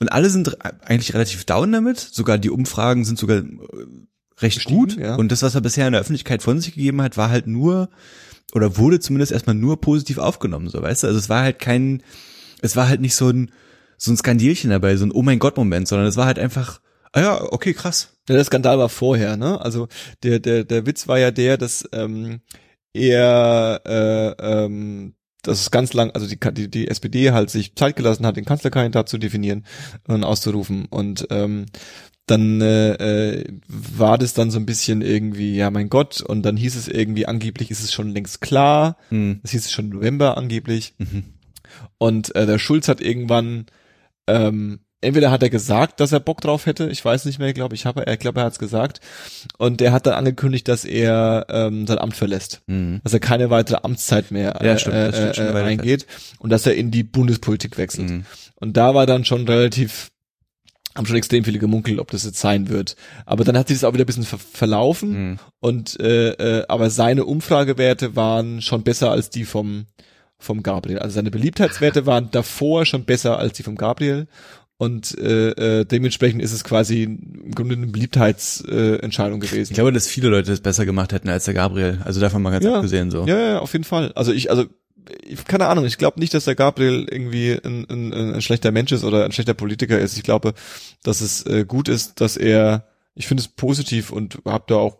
Und 0.00 0.12
alle 0.12 0.28
sind 0.28 0.62
eigentlich 0.62 1.14
relativ 1.14 1.46
down 1.46 1.72
damit. 1.72 1.98
Sogar 1.98 2.36
die 2.36 2.50
Umfragen 2.50 3.06
sind 3.06 3.18
sogar 3.18 3.38
äh, 3.38 3.44
recht 4.40 4.56
Gestiegen, 4.56 4.78
gut. 4.78 4.96
ja. 4.96 5.16
Und 5.16 5.32
das, 5.32 5.42
was 5.42 5.54
er 5.54 5.60
bisher 5.60 5.86
in 5.86 5.92
der 5.92 6.00
Öffentlichkeit 6.00 6.42
von 6.42 6.60
sich 6.60 6.74
gegeben 6.74 7.02
hat, 7.02 7.16
war 7.16 7.30
halt 7.30 7.46
nur, 7.46 7.88
oder 8.52 8.76
wurde 8.76 9.00
zumindest 9.00 9.32
erstmal 9.32 9.56
nur 9.56 9.80
positiv 9.80 10.18
aufgenommen, 10.18 10.68
so, 10.68 10.82
weißt 10.82 11.02
du? 11.02 11.06
Also 11.08 11.18
es 11.18 11.28
war 11.28 11.42
halt 11.42 11.58
kein, 11.58 12.02
es 12.62 12.76
war 12.76 12.88
halt 12.88 13.00
nicht 13.00 13.14
so 13.14 13.28
ein, 13.28 13.50
so 13.96 14.12
ein 14.12 14.16
Skandierchen 14.16 14.70
dabei, 14.70 14.96
so 14.96 15.04
ein 15.04 15.12
Oh 15.12 15.22
mein 15.22 15.38
Gott 15.38 15.56
Moment, 15.56 15.88
sondern 15.88 16.06
es 16.06 16.16
war 16.16 16.26
halt 16.26 16.38
einfach, 16.38 16.80
ah 17.12 17.20
ja, 17.20 17.42
okay, 17.52 17.74
krass. 17.74 18.16
Ja, 18.28 18.34
der 18.34 18.44
Skandal 18.44 18.78
war 18.78 18.88
vorher, 18.88 19.36
ne? 19.36 19.60
Also 19.60 19.88
der, 20.22 20.38
der, 20.38 20.64
der 20.64 20.86
Witz 20.86 21.08
war 21.08 21.18
ja 21.18 21.30
der, 21.30 21.56
dass 21.56 21.88
ähm, 21.92 22.40
er 22.92 23.80
äh, 23.84 24.64
ähm, 24.64 25.14
das 25.42 25.60
ist 25.60 25.70
ganz 25.70 25.92
lang, 25.92 26.10
also 26.10 26.26
die, 26.26 26.38
die, 26.38 26.70
die 26.70 26.88
SPD 26.88 27.30
halt 27.30 27.50
sich 27.50 27.74
Zeit 27.74 27.96
gelassen 27.96 28.26
hat, 28.26 28.36
den 28.36 28.44
Kanzlerkandidat 28.44 29.08
zu 29.08 29.18
definieren 29.18 29.64
und 30.06 30.24
auszurufen. 30.24 30.86
Und 30.86 31.26
ähm, 31.30 31.66
dann 32.30 32.60
äh, 32.60 32.92
äh, 33.38 33.44
war 33.68 34.18
das 34.18 34.34
dann 34.34 34.50
so 34.50 34.58
ein 34.58 34.66
bisschen 34.66 35.02
irgendwie, 35.02 35.56
ja 35.56 35.70
mein 35.70 35.88
Gott, 35.88 36.20
und 36.20 36.42
dann 36.42 36.56
hieß 36.56 36.76
es 36.76 36.88
irgendwie, 36.88 37.26
angeblich 37.26 37.70
ist 37.70 37.82
es 37.82 37.92
schon 37.92 38.10
längst 38.10 38.40
klar. 38.40 38.96
Hm. 39.10 39.40
Das 39.42 39.50
hieß 39.52 39.66
es 39.66 39.72
schon 39.72 39.88
November 39.88 40.36
angeblich. 40.36 40.94
Mhm. 40.98 41.24
Und 41.98 42.34
äh, 42.34 42.46
der 42.46 42.58
Schulz 42.58 42.88
hat 42.88 43.00
irgendwann, 43.00 43.66
ähm, 44.26 44.80
entweder 45.00 45.30
hat 45.30 45.42
er 45.42 45.50
gesagt, 45.50 46.00
dass 46.00 46.12
er 46.12 46.20
Bock 46.20 46.40
drauf 46.40 46.66
hätte, 46.66 46.88
ich 46.88 47.04
weiß 47.04 47.24
nicht 47.24 47.38
mehr, 47.38 47.52
glaube 47.52 47.74
ich, 47.74 47.86
habe 47.86 48.06
er 48.06 48.16
glaube 48.16 48.40
er 48.40 48.46
hat 48.46 48.52
es 48.52 48.58
gesagt. 48.58 49.00
Und 49.58 49.80
er 49.80 49.92
hat 49.92 50.06
dann 50.06 50.14
angekündigt, 50.14 50.68
dass 50.68 50.84
er 50.84 51.46
ähm, 51.50 51.86
sein 51.86 51.98
Amt 51.98 52.16
verlässt, 52.16 52.62
Mhm. 52.66 53.00
dass 53.04 53.12
er 53.12 53.20
keine 53.20 53.50
weitere 53.50 53.78
Amtszeit 53.82 54.30
mehr 54.30 54.58
Ja, 54.62 54.72
äh, 54.72 54.78
stimmt, 54.78 55.14
steht 55.14 55.36
schon 55.36 55.44
äh, 55.44 55.48
eine 55.48 55.58
Weile 55.58 55.66
eingeht 55.66 56.06
und 56.38 56.50
dass 56.50 56.66
er 56.66 56.74
in 56.74 56.90
die 56.90 57.04
Bundespolitik 57.04 57.78
wechselt. 57.78 58.10
Mhm. 58.10 58.24
Und 58.56 58.76
da 58.76 58.94
war 58.94 59.06
dann 59.06 59.24
schon 59.24 59.46
relativ 59.46 60.10
haben 60.98 61.06
schon 61.06 61.16
extrem 61.16 61.44
viele 61.44 61.58
gemunkelt, 61.58 61.98
ob 62.00 62.10
das 62.10 62.24
jetzt 62.24 62.40
sein 62.40 62.68
wird. 62.68 62.96
Aber 63.24 63.44
dann 63.44 63.56
hat 63.56 63.68
sich 63.68 63.78
das 63.78 63.84
auch 63.84 63.94
wieder 63.94 64.04
ein 64.04 64.06
bisschen 64.06 64.24
ver 64.24 64.38
verlaufen 64.38 65.10
Mhm. 65.30 65.38
und 65.60 65.98
äh, 66.00 66.30
äh, 66.32 66.64
aber 66.68 66.90
seine 66.90 67.24
Umfragewerte 67.24 68.14
waren 68.16 68.60
schon 68.60 68.82
besser 68.82 69.10
als 69.10 69.30
die 69.30 69.44
vom 69.44 69.86
vom 70.40 70.62
Gabriel. 70.62 70.98
Also 70.98 71.14
seine 71.14 71.30
Beliebtheitswerte 71.30 72.04
waren 72.06 72.30
davor 72.30 72.84
schon 72.84 73.04
besser 73.04 73.38
als 73.38 73.54
die 73.54 73.62
vom 73.62 73.76
Gabriel 73.76 74.26
und 74.76 75.16
äh, 75.18 75.50
äh, 75.80 75.84
dementsprechend 75.84 76.40
ist 76.42 76.52
es 76.52 76.62
quasi 76.62 77.02
im 77.04 77.50
Grunde 77.54 77.74
eine 77.74 77.86
Beliebtheitsentscheidung 77.88 79.42
äh, 79.42 79.46
gewesen. 79.46 79.72
Ich 79.72 79.74
glaube, 79.74 79.92
dass 79.92 80.06
viele 80.06 80.28
Leute 80.28 80.50
das 80.50 80.60
besser 80.60 80.84
gemacht 80.86 81.12
hätten 81.12 81.28
als 81.28 81.44
der 81.44 81.54
Gabriel. 81.54 81.98
Also 82.04 82.20
davon 82.20 82.42
mal 82.42 82.50
ganz 82.50 82.64
Ja. 82.64 82.76
abgesehen 82.76 83.10
so. 83.10 83.26
Ja, 83.26 83.38
ja, 83.38 83.58
auf 83.58 83.72
jeden 83.72 83.84
Fall. 83.84 84.12
Also 84.14 84.32
ich, 84.32 84.50
also 84.50 84.66
ich, 85.24 85.44
keine 85.44 85.66
Ahnung, 85.66 85.84
ich 85.84 85.98
glaube 85.98 86.20
nicht, 86.20 86.34
dass 86.34 86.44
der 86.44 86.54
Gabriel 86.54 87.06
irgendwie 87.10 87.52
ein, 87.52 87.86
ein, 87.88 88.12
ein 88.12 88.42
schlechter 88.42 88.72
Mensch 88.72 88.92
ist 88.92 89.04
oder 89.04 89.24
ein 89.24 89.32
schlechter 89.32 89.54
Politiker 89.54 89.98
ist. 89.98 90.16
Ich 90.16 90.22
glaube, 90.22 90.54
dass 91.02 91.20
es 91.20 91.44
äh, 91.46 91.64
gut 91.66 91.88
ist, 91.88 92.20
dass 92.20 92.36
er, 92.36 92.88
ich 93.14 93.26
finde 93.26 93.42
es 93.42 93.48
positiv 93.48 94.10
und 94.10 94.38
habe 94.44 94.64
da 94.66 94.76
auch 94.76 94.98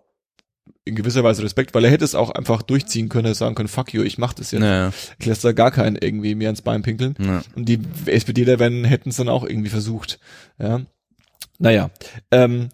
in 0.85 0.95
gewisser 0.95 1.23
Weise 1.23 1.43
Respekt, 1.43 1.75
weil 1.75 1.85
er 1.85 1.91
hätte 1.91 2.05
es 2.05 2.15
auch 2.15 2.31
einfach 2.31 2.63
durchziehen 2.63 3.09
können, 3.09 3.35
sagen 3.35 3.55
können, 3.55 3.69
fuck 3.69 3.93
you, 3.93 4.03
ich 4.03 4.19
mach 4.19 4.33
das 4.33 4.51
jetzt. 4.51 4.63
Ja. 4.63 4.91
Ich 5.19 5.27
lasse 5.27 5.49
da 5.49 5.53
gar 5.53 5.71
keinen 5.71 5.97
irgendwie 5.97 6.35
mir 6.35 6.49
ans 6.49 6.63
Bein 6.63 6.83
pinkeln. 6.83 7.15
Ja. 7.19 7.43
Und 7.55 7.69
die 7.69 7.81
SPDler 8.07 8.59
hätten 8.59 9.11
es 9.11 9.17
dann 9.17 9.29
auch 9.29 9.45
irgendwie 9.45 9.71
versucht. 9.71 10.19
Ja. 10.59 10.81
Naja. 11.59 11.91
Ähm, 12.31 12.71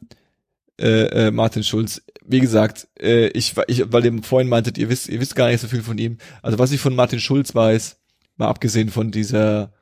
äh, 0.80 1.26
äh, 1.26 1.30
Martin 1.30 1.62
Schulz, 1.62 2.02
wie 2.26 2.40
gesagt, 2.40 2.88
äh, 3.00 3.28
ich, 3.28 3.54
ich, 3.68 3.92
weil 3.92 4.04
ihr 4.04 4.22
vorhin 4.22 4.48
meintet, 4.48 4.78
ihr 4.78 4.88
wisst, 4.88 5.08
ihr 5.08 5.20
wisst 5.20 5.36
gar 5.36 5.48
nicht 5.48 5.60
so 5.60 5.68
viel 5.68 5.82
von 5.82 5.98
ihm. 5.98 6.18
Also 6.42 6.58
was 6.58 6.72
ich 6.72 6.80
von 6.80 6.94
Martin 6.94 7.20
Schulz 7.20 7.54
weiß, 7.54 7.96
mal 8.36 8.48
abgesehen 8.48 8.90
von 8.90 9.10
dieser 9.10 9.72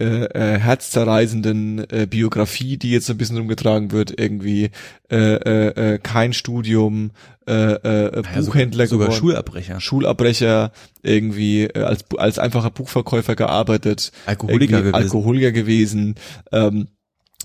äh, 0.00 0.24
äh, 0.24 0.58
herzzerreißenden 0.58 1.90
äh, 1.90 2.06
Biografie, 2.08 2.78
die 2.78 2.90
jetzt 2.90 3.06
so 3.06 3.12
ein 3.12 3.18
bisschen 3.18 3.36
rumgetragen 3.36 3.90
wird, 3.90 4.18
irgendwie 4.18 4.70
äh, 5.10 5.34
äh, 5.34 5.94
äh, 5.94 5.98
kein 5.98 6.32
Studium, 6.32 7.10
äh, 7.46 7.52
äh, 7.52 8.22
Ja, 8.24 8.40
Buchhändler 8.40 8.86
sogar, 8.86 8.86
sogar 8.86 9.06
geworden. 9.08 9.18
Schulabbrecher. 9.18 9.80
Schulabbrecher, 9.80 10.72
irgendwie 11.02 11.64
äh, 11.64 11.82
als, 11.82 12.04
als 12.16 12.38
einfacher 12.38 12.70
Buchverkäufer 12.70 13.36
gearbeitet, 13.36 14.12
Alkoholiker 14.24 14.78
gewesen. 14.78 14.94
Alkoholiker 14.94 15.52
gewesen, 15.52 16.14
ähm, 16.50 16.88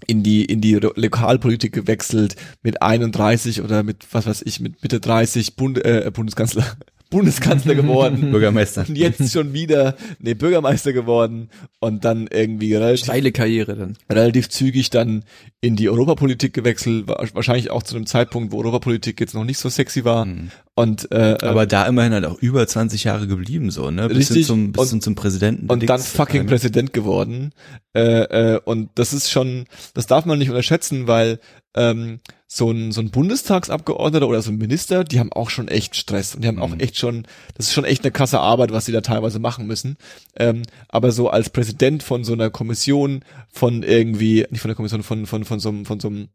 in 0.08 0.24
die 0.24 0.46
in 0.46 0.62
die 0.62 0.76
Lokalpolitik 0.76 1.74
gewechselt 1.74 2.36
mit 2.62 2.82
31 2.82 3.62
oder 3.62 3.84
mit 3.84 4.06
was 4.12 4.26
weiß 4.26 4.42
ich 4.46 4.60
mit 4.60 4.82
Mitte 4.84 5.00
30 5.00 5.56
Bund, 5.56 5.84
äh, 5.84 6.10
Bundeskanzler 6.14 6.66
Bundeskanzler 7.10 7.76
geworden 7.76 8.32
Bürgermeister. 8.32 8.86
und 8.88 8.98
jetzt 8.98 9.32
schon 9.32 9.54
wieder 9.54 9.96
nee 10.20 10.34
Bürgermeister 10.34 10.94
geworden 10.94 11.50
und 11.80 12.04
dann 12.06 12.28
irgendwie 12.32 12.74
relativ, 12.76 13.06
Steile 13.06 13.32
Karriere 13.32 13.76
dann. 13.76 13.98
relativ 14.12 14.50
zügig 14.50 14.90
dann 14.90 15.24
in 15.62 15.76
die 15.76 15.90
Europapolitik 15.90 16.54
gewechselt, 16.54 17.08
wa- 17.08 17.24
wahrscheinlich 17.34 17.72
auch 17.72 17.84
zu 17.84 17.96
einem 17.96 18.06
Zeitpunkt, 18.06 18.52
wo 18.52 18.60
Europapolitik 18.64 19.20
jetzt 19.20 19.34
noch 19.34 19.44
nicht 19.46 19.58
so 19.58 19.70
sexy 19.70 20.04
war 20.06 20.28
und 20.76 21.12
äh, 21.12 21.38
Aber 21.42 21.66
da 21.66 21.88
immerhin 21.88 22.14
halt 22.14 22.26
auch 22.26 22.40
über 22.40 22.68
20 22.68 23.04
Jahre 23.06 23.28
geblieben, 23.28 23.72
so, 23.72 23.92
ne? 23.92 24.08
Bis 24.10 24.18
Richtig. 24.30 24.48
zum, 24.48 24.72
bis 24.74 24.92
Und- 24.92 25.02
zum 25.02 25.16
Präsidenten. 25.16 25.70
und 25.70 25.90
dann 25.90 26.00
fucking 26.02 26.46
Präsident 26.48 26.92
geworden. 26.94 27.52
Äh, 27.96 28.56
äh, 28.56 28.60
und 28.66 28.90
das 28.96 29.14
ist 29.14 29.32
schon, 29.32 29.66
das 29.94 30.06
darf 30.08 30.26
man 30.26 30.38
nicht 30.38 30.50
unterschätzen, 30.50 31.08
weil 31.08 31.40
ähm, 31.76 32.20
so 32.56 32.72
ein 32.72 32.94
so 32.94 33.02
ein 33.02 33.12
Bundestagsabgeordneter 33.12 34.30
oder 34.30 34.42
so 34.42 34.50
ein 34.50 34.58
Minister, 34.58 35.04
die 35.04 35.20
haben 35.20 35.34
auch 35.34 35.50
schon 35.50 35.68
echt 35.68 35.98
Stress 35.98 36.36
und 36.36 36.42
die 36.42 36.48
haben 36.48 36.62
auch 36.62 36.74
echt 36.80 36.98
schon, 36.98 37.28
das 37.56 37.68
ist 37.68 37.74
schon 37.74 37.84
echt 37.84 38.06
eine 38.06 38.14
krasse 38.14 38.40
Arbeit, 38.40 38.72
was 38.72 38.86
sie 38.86 38.94
da 38.94 39.02
teilweise 39.02 39.40
machen 39.40 39.68
müssen. 39.68 39.98
Ähm, 40.38 40.62
aber 40.88 41.12
so 41.12 41.30
als 41.30 41.50
Präsident 41.50 42.02
von 42.02 42.24
so 42.24 42.32
einer 42.32 42.50
Kommission, 42.50 43.26
von 43.50 43.84
irgendwie, 43.84 44.46
nicht 44.52 44.62
von 44.62 44.70
der 44.70 44.76
Kommission, 44.76 45.04
von 45.04 45.26
von 45.26 45.44
von 45.44 45.60
so 45.60 45.68
einem 45.68 45.86
von 45.86 46.00
so 46.00 46.08
einem 46.08 46.30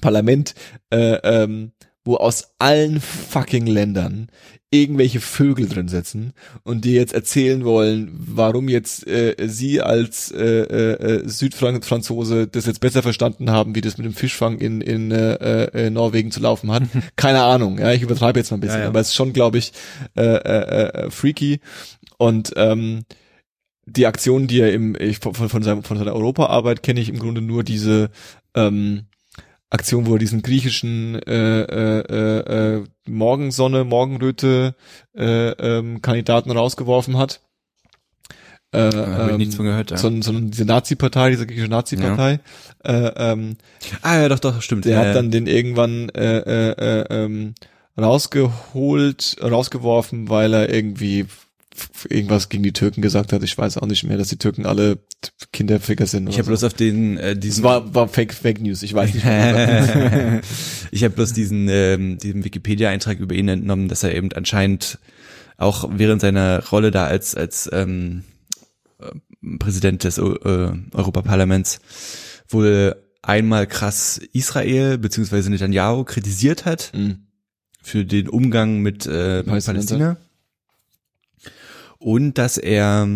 Parlament, 0.00 0.56
äh, 0.90 1.18
ähm, 1.22 1.70
wo 2.04 2.16
aus 2.16 2.54
allen 2.58 3.00
fucking 3.00 3.66
Ländern 3.66 4.28
irgendwelche 4.70 5.20
Vögel 5.20 5.68
drin 5.68 5.88
sitzen 5.88 6.32
und 6.64 6.84
die 6.84 6.94
jetzt 6.94 7.14
erzählen 7.14 7.64
wollen, 7.64 8.10
warum 8.12 8.68
jetzt 8.68 9.06
äh, 9.06 9.36
sie 9.46 9.80
als 9.80 10.32
äh, 10.32 10.44
äh, 10.44 11.28
Südfranzose 11.28 12.48
das 12.48 12.66
jetzt 12.66 12.80
besser 12.80 13.02
verstanden 13.02 13.50
haben, 13.50 13.74
wie 13.76 13.80
das 13.80 13.98
mit 13.98 14.04
dem 14.04 14.14
Fischfang 14.14 14.58
in, 14.58 14.80
in 14.80 15.12
äh, 15.12 15.64
äh, 15.66 15.90
Norwegen 15.90 16.32
zu 16.32 16.40
laufen 16.40 16.72
hat. 16.72 16.82
Keine 17.16 17.42
Ahnung, 17.44 17.78
ja, 17.78 17.92
ich 17.92 18.02
übertreibe 18.02 18.40
jetzt 18.40 18.50
mal 18.50 18.56
ein 18.56 18.60
bisschen, 18.60 18.78
Ja, 18.78 18.84
ja. 18.84 18.88
aber 18.88 19.00
es 19.00 19.08
ist 19.08 19.14
schon, 19.14 19.32
glaube 19.32 19.58
ich, 19.58 19.72
äh, 20.16 20.22
äh, 20.22 20.88
äh, 20.88 21.10
freaky 21.10 21.60
und 22.18 22.52
ähm, 22.56 23.04
die 23.86 24.06
Aktionen, 24.06 24.46
die 24.48 24.60
er 24.60 24.72
im 24.72 24.96
ich, 24.98 25.18
von, 25.18 25.34
von, 25.34 25.62
seinem, 25.62 25.84
von 25.84 25.98
seiner 25.98 26.14
Europaarbeit 26.14 26.82
kenne 26.82 27.00
ich 27.00 27.08
im 27.10 27.18
Grunde 27.18 27.42
nur 27.42 27.62
diese 27.62 28.10
ähm, 28.54 29.04
Aktion, 29.70 30.06
wo 30.06 30.14
er 30.14 30.18
diesen 30.18 30.42
griechischen 30.42 31.16
äh, 31.26 31.62
äh, 31.62 32.00
äh, 32.00 32.76
äh, 32.76 32.84
Morgensonne, 33.08 33.84
Morgenröte 33.84 34.74
äh, 35.16 35.50
ähm, 35.50 36.00
Kandidaten 36.00 36.50
rausgeworfen 36.50 37.18
hat. 37.18 37.40
Äh, 38.72 38.88
ähm, 38.88 39.36
nichts 39.36 39.54
von 39.54 39.66
gehört, 39.66 39.92
ja. 39.92 39.96
sondern, 39.96 40.22
sondern 40.22 40.50
diese 40.50 40.64
Nazi-Partei, 40.64 41.30
diese 41.30 41.46
griechische 41.46 41.68
Nazi-Partei, 41.68 42.40
äh, 42.84 43.10
ähm, 43.16 43.56
Ah, 44.02 44.20
ja, 44.20 44.28
doch, 44.28 44.40
doch, 44.40 44.62
stimmt. 44.62 44.84
der 44.84 44.94
ja, 44.94 44.98
hat 44.98 45.06
ja. 45.06 45.12
dann 45.14 45.30
den 45.30 45.46
irgendwann 45.46 46.08
äh, 46.08 46.38
äh, 46.38 46.70
äh, 46.72 47.24
ähm, 47.24 47.54
rausgeholt, 47.96 49.36
rausgeworfen, 49.40 50.28
weil 50.28 50.52
er 50.52 50.72
irgendwie 50.72 51.26
irgendwas 52.08 52.48
gegen 52.48 52.62
die 52.62 52.72
Türken 52.72 53.02
gesagt 53.02 53.32
hat. 53.32 53.42
Ich 53.42 53.56
weiß 53.56 53.78
auch 53.78 53.86
nicht 53.86 54.04
mehr, 54.04 54.16
dass 54.16 54.28
die 54.28 54.36
Türken 54.36 54.66
alle 54.66 54.98
Kinderficker 55.52 56.06
sind. 56.06 56.28
Ich 56.28 56.36
habe 56.36 56.44
so. 56.44 56.50
bloß 56.50 56.64
auf 56.64 56.74
den, 56.74 57.18
äh, 57.18 57.34
das 57.34 57.40
diesen, 57.40 57.64
war, 57.64 57.94
war 57.94 58.08
Fake, 58.08 58.32
Fake 58.34 58.60
News. 58.60 58.82
Ich 58.82 58.94
weiß 58.94 59.14
nicht 59.14 59.24
mehr. 59.24 60.40
ich 60.90 61.04
habe 61.04 61.14
bloß 61.14 61.32
diesen, 61.32 61.68
ähm, 61.68 62.18
diesen 62.18 62.44
Wikipedia-Eintrag 62.44 63.18
über 63.18 63.34
ihn 63.34 63.48
entnommen, 63.48 63.88
dass 63.88 64.02
er 64.02 64.14
eben 64.14 64.32
anscheinend 64.32 64.98
auch 65.56 65.88
während 65.92 66.20
seiner 66.20 66.64
Rolle 66.68 66.90
da 66.90 67.06
als, 67.06 67.34
als 67.34 67.68
ähm, 67.72 68.24
äh, 69.00 69.56
Präsident 69.58 70.04
des 70.04 70.18
äh, 70.18 70.22
Europaparlaments 70.22 71.80
wohl 72.48 72.96
einmal 73.22 73.66
krass 73.66 74.20
Israel 74.32 74.98
beziehungsweise 74.98 75.50
Netanyahu 75.50 76.04
kritisiert 76.04 76.64
hat 76.64 76.92
Mhm. 76.94 77.26
für 77.82 78.04
den 78.04 78.28
Umgang 78.28 78.80
mit 78.80 79.06
äh, 79.06 79.42
Palästinenser. 79.42 79.96
Palästina 79.98 80.16
und 82.04 82.36
dass 82.38 82.58
er 82.58 83.08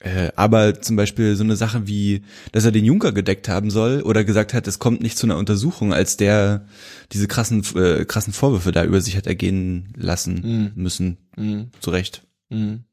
äh, 0.00 0.30
aber 0.34 0.80
zum 0.80 0.96
Beispiel 0.96 1.36
so 1.36 1.44
eine 1.44 1.56
Sache 1.56 1.86
wie, 1.86 2.22
dass 2.52 2.64
er 2.64 2.72
den 2.72 2.84
Juncker 2.86 3.12
gedeckt 3.12 3.48
haben 3.48 3.70
soll 3.70 4.00
oder 4.02 4.24
gesagt 4.24 4.54
hat, 4.54 4.66
es 4.66 4.78
kommt 4.78 5.02
nicht 5.02 5.18
zu 5.18 5.26
einer 5.26 5.36
Untersuchung, 5.36 5.92
als 5.92 6.16
der 6.16 6.64
diese 7.12 7.28
krassen 7.28 7.62
äh, 7.76 8.04
krassen 8.06 8.32
Vorwürfe 8.32 8.72
da 8.72 8.84
über 8.84 9.00
sich 9.02 9.16
hat 9.16 9.26
ergehen 9.26 9.92
lassen 9.96 10.40
Mhm. 10.74 10.82
müssen. 10.82 11.18
Mhm. 11.36 11.68
Zu 11.80 11.90
Recht. 11.90 12.26
Mhm. 12.48 12.84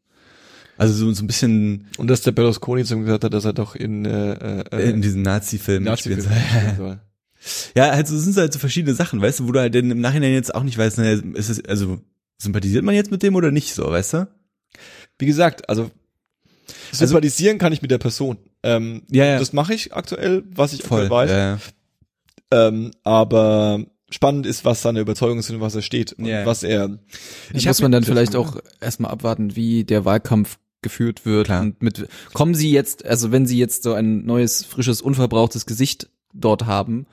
Also 0.77 0.93
so, 0.93 1.11
so 1.13 1.23
ein 1.23 1.27
bisschen 1.27 1.87
Und 1.97 2.07
dass 2.07 2.21
der 2.21 2.33
Berlusconi 2.33 2.83
zu 2.83 2.93
ihm 2.95 3.01
gesagt 3.05 3.23
hat, 3.23 3.33
dass 3.33 3.45
er 3.45 3.53
doch 3.53 3.75
in, 3.75 4.05
äh, 4.05 4.59
äh, 4.71 4.89
in 4.91 5.01
diesen 5.01 5.21
Nazi-Filmen 5.23 5.85
Nazi-Film 5.85 6.21
soll. 6.21 6.31
spielen 6.33 6.75
soll. 6.77 6.99
Ja, 7.75 7.91
halt 7.91 8.07
so 8.07 8.17
sind 8.17 8.35
halt 8.37 8.51
so 8.53 8.59
verschiedene 8.59 8.93
Sachen, 8.95 9.21
weißt 9.21 9.39
du, 9.39 9.47
wo 9.47 9.51
du 9.53 9.59
halt 9.59 9.73
im 9.75 10.01
Nachhinein 10.01 10.33
jetzt 10.33 10.53
auch 10.53 10.63
nicht 10.63 10.77
weißt, 10.77 10.97
naja, 10.97 11.21
ist 11.35 11.49
es, 11.49 11.63
also 11.65 12.01
sympathisiert 12.37 12.83
man 12.83 12.93
jetzt 12.95 13.11
mit 13.11 13.23
dem 13.23 13.35
oder 13.35 13.49
nicht 13.51 13.73
so, 13.73 13.89
weißt 13.89 14.13
du? 14.13 14.27
Wie 15.19 15.25
gesagt, 15.25 15.69
also 15.69 15.89
sympathisieren 16.91 17.57
kann 17.57 17.73
ich 17.73 17.81
mit 17.81 17.91
der 17.91 17.97
Person. 17.97 18.37
Ähm, 18.63 19.03
Ja, 19.09 19.25
ja. 19.25 19.39
Das 19.39 19.53
mache 19.53 19.73
ich 19.73 19.93
aktuell, 19.93 20.43
was 20.53 20.73
ich 20.73 20.83
Voll. 20.83 21.03
aktuell 21.03 21.09
weiß. 21.11 21.31
Ja. 21.31 22.67
Ähm, 22.67 22.91
aber 23.03 23.83
spannend 24.09 24.45
ist, 24.45 24.63
was 24.65 24.81
seine 24.81 24.99
Überzeugungen 25.01 25.41
sind 25.41 25.55
und 25.57 25.61
was 25.61 25.75
er 25.75 25.81
steht 25.81 26.13
und 26.13 26.25
Ja. 26.25 26.45
was 26.45 26.63
er. 26.63 26.97
Ich 27.53 27.65
muss 27.65 27.81
man 27.81 27.91
dann 27.91 28.03
vielleicht 28.03 28.35
auch 28.35 28.57
erstmal 28.79 29.11
abwarten, 29.11 29.55
wie 29.55 29.83
der 29.83 30.05
Wahlkampf 30.05 30.57
geführt 30.81 31.25
wird 31.25 31.47
Klar. 31.47 31.61
und 31.61 31.81
mit 31.81 32.07
kommen 32.33 32.53
sie 32.53 32.71
jetzt, 32.71 33.05
also 33.05 33.31
wenn 33.31 33.45
sie 33.45 33.57
jetzt 33.57 33.83
so 33.83 33.93
ein 33.93 34.25
neues, 34.25 34.63
frisches, 34.63 35.01
unverbrauchtes 35.01 35.65
Gesicht 35.65 36.09
dort 36.33 36.65
haben, 36.65 37.07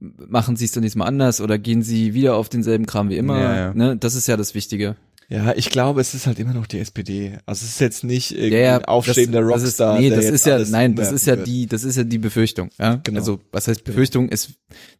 machen 0.00 0.56
sie 0.56 0.64
es 0.64 0.72
dann 0.72 0.82
diesmal 0.82 1.06
anders 1.06 1.40
oder 1.40 1.58
gehen 1.58 1.82
sie 1.82 2.14
wieder 2.14 2.34
auf 2.36 2.48
denselben 2.48 2.86
Kram 2.86 3.10
wie 3.10 3.16
immer? 3.18 3.38
Ja, 3.38 3.56
ja. 3.56 3.74
Ne? 3.74 3.96
Das 3.96 4.14
ist 4.14 4.26
ja 4.26 4.36
das 4.36 4.54
Wichtige. 4.54 4.96
Ja, 5.32 5.54
ich 5.56 5.70
glaube, 5.70 6.02
es 6.02 6.12
ist 6.12 6.26
halt 6.26 6.38
immer 6.38 6.52
noch 6.52 6.66
die 6.66 6.78
SPD. 6.78 7.38
Also 7.46 7.64
es 7.64 7.70
ist 7.72 7.80
jetzt 7.80 8.04
nicht 8.04 8.32
irgendwie 8.32 8.56
Ja, 8.56 8.60
ja, 8.60 8.80
aufstrebender 8.82 9.40
das, 9.40 9.62
Rockstar. 9.62 9.94
Das 9.94 10.02
ist, 10.04 10.10
nee, 10.10 10.14
das 10.14 10.24
ist 10.26 10.44
ja, 10.44 10.58
nein, 10.58 10.94
das 10.94 11.10
ist 11.10 11.26
ja 11.26 11.36
wird. 11.38 11.46
die, 11.46 11.66
das 11.66 11.84
ist 11.84 11.96
ja 11.96 12.04
die 12.04 12.18
Befürchtung. 12.18 12.68
Ja? 12.78 12.96
Genau. 13.02 13.18
Also 13.18 13.40
was 13.50 13.66
heißt 13.66 13.82
Befürchtung? 13.82 14.28
Ist 14.28 14.50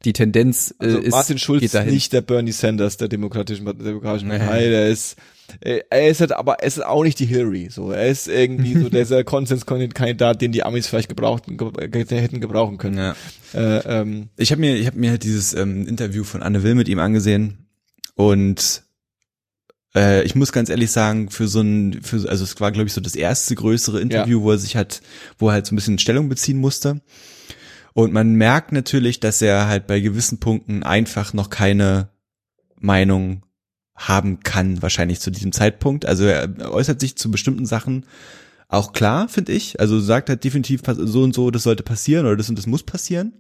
die 0.07 0.15
Tendenz 0.15 0.75
äh, 0.81 0.85
Also 0.87 0.99
ist 1.01 1.11
Martin 1.11 1.37
Schulz 1.37 1.63
ist 1.63 1.85
nicht 1.85 2.15
der 2.15 2.23
Bernie 2.23 2.53
Sanders 2.53 2.97
der 2.97 3.09
demokratischen, 3.09 3.67
demokratischen. 3.67 4.31
Partei, 4.31 4.71
der 4.71 4.89
ist, 4.89 5.17
äh, 5.61 5.81
er 5.91 6.09
ist 6.09 6.21
halt, 6.23 6.33
aber 6.33 6.55
er 6.61 6.67
ist 6.67 6.83
auch 6.83 7.03
nicht 7.05 7.19
die 7.19 7.27
Hillary, 7.27 7.69
so. 7.71 7.91
Er 7.91 8.09
ist 8.09 8.27
irgendwie 8.27 8.73
so 8.81 8.89
dieser 8.89 9.25
Konsenskandidat, 9.25 10.41
den 10.41 10.53
die 10.53 10.63
Amis 10.63 10.87
vielleicht 10.87 11.11
gebraucht, 11.11 11.45
ge 11.47 12.07
hätten 12.09 12.41
gebrauchen 12.41 12.79
können. 12.79 12.97
ja. 12.97 13.15
Äh, 13.53 14.01
ähm, 14.01 14.31
Ich 14.39 14.51
habe 14.51 14.63
mir, 14.63 14.77
ich 14.77 14.87
habe 14.87 14.99
mir 14.99 15.11
halt 15.11 15.25
dieses 15.25 15.53
ähm, 15.53 15.87
Interview 15.87 16.25
von 16.25 16.43
Anne 16.43 16.63
Will 16.63 16.75
mit 16.75 16.89
ihm 16.89 17.01
angesehen 17.01 17.67
und 18.15 18.85
äh, 19.95 20.23
ich 20.25 20.35
muss 20.35 20.53
ganz 20.53 20.69
ehrlich 20.69 20.91
sagen, 20.91 21.31
für 21.31 21.49
so 21.49 21.61
ein, 21.61 22.03
für, 22.03 22.29
also 22.29 22.45
es 22.45 22.61
war 22.61 22.73
glaube 22.73 22.87
ich 22.87 22.93
so 22.93 23.01
das 23.01 23.15
erste 23.15 23.55
größere 23.55 24.01
Interview, 24.01 24.43
wo 24.43 24.53
er 24.53 24.59
sich 24.59 24.77
hat, 24.77 25.03
wo 25.39 25.49
er 25.49 25.55
halt 25.55 25.67
so 25.67 25.75
ein 25.75 25.77
bisschen 25.77 25.99
Stellung 25.99 26.29
beziehen 26.29 26.59
musste. 26.59 27.01
Und 27.95 28.13
man 28.13 28.35
merkt 28.35 28.73
natürlich, 28.73 29.21
dass 29.21 29.43
er 29.43 29.69
halt 29.69 29.87
bei 29.87 30.01
gewissen 30.01 30.41
Punkten 30.41 30.83
einfach 30.83 31.35
noch 31.35 31.51
keine 31.51 32.09
Meinung 32.81 33.45
haben 33.95 34.41
kann, 34.41 34.81
wahrscheinlich 34.81 35.21
zu 35.21 35.31
diesem 35.31 35.53
Zeitpunkt. 35.53 36.07
Also 36.07 36.25
er 36.25 36.73
äußert 36.73 37.01
sich 37.01 37.17
zu 37.17 37.31
bestimmten 37.31 37.67
Sachen 37.67 38.07
auch 38.69 38.93
klar, 38.93 39.29
finde 39.29 39.53
ich. 39.53 39.79
Also 39.81 40.01
sagt 40.01 40.31
halt 40.31 40.43
definitiv 40.45 40.81
so 40.87 41.23
und 41.23 41.35
so, 41.35 41.51
das 41.51 41.65
sollte 41.65 41.83
passieren 41.83 42.25
oder 42.25 42.37
das 42.37 42.49
und 42.49 42.57
das 42.57 42.67
muss 42.67 42.83
passieren. 42.83 43.35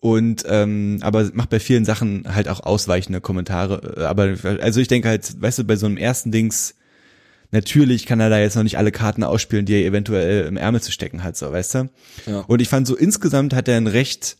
Und 0.00 0.44
ähm, 0.48 0.98
aber 1.02 1.30
macht 1.34 1.50
bei 1.50 1.60
vielen 1.60 1.84
Sachen 1.84 2.24
halt 2.34 2.48
auch 2.48 2.60
ausweichende 2.60 3.20
Kommentare. 3.20 3.96
Äh, 3.98 4.04
Aber 4.04 4.34
also 4.60 4.80
ich 4.80 4.88
denke 4.88 5.08
halt, 5.08 5.40
weißt 5.40 5.58
du, 5.58 5.64
bei 5.64 5.76
so 5.76 5.86
einem 5.86 5.98
ersten 5.98 6.32
Dings, 6.32 6.74
natürlich 7.50 8.06
kann 8.06 8.18
er 8.18 8.30
da 8.30 8.38
jetzt 8.38 8.56
noch 8.56 8.62
nicht 8.62 8.78
alle 8.78 8.92
Karten 8.92 9.22
ausspielen, 9.22 9.66
die 9.66 9.74
er 9.74 9.86
eventuell 9.86 10.46
im 10.46 10.56
Ärmel 10.56 10.80
zu 10.80 10.90
stecken 10.90 11.22
hat, 11.22 11.36
so, 11.36 11.52
weißt 11.52 11.74
du? 11.74 11.90
Ja. 12.26 12.40
Und 12.40 12.62
ich 12.62 12.68
fand 12.68 12.86
so 12.86 12.96
insgesamt 12.96 13.52
hat 13.52 13.68
er 13.68 13.76
ein 13.76 13.86
recht 13.86 14.38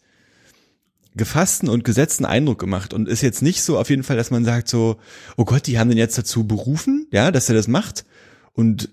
gefassten 1.14 1.68
und 1.68 1.84
gesetzten 1.84 2.24
Eindruck 2.24 2.58
gemacht 2.58 2.94
und 2.94 3.08
ist 3.08 3.20
jetzt 3.20 3.42
nicht 3.42 3.62
so 3.62 3.78
auf 3.78 3.90
jeden 3.90 4.04
Fall, 4.04 4.16
dass 4.16 4.30
man 4.30 4.44
sagt 4.44 4.68
so, 4.68 4.96
oh 5.36 5.44
Gott, 5.44 5.66
die 5.66 5.78
haben 5.78 5.88
den 5.88 5.98
jetzt 5.98 6.16
dazu 6.16 6.46
berufen, 6.46 7.06
ja, 7.11 7.32
dass 7.32 7.48
er 7.48 7.54
das 7.54 7.68
macht 7.68 8.04
und 8.54 8.88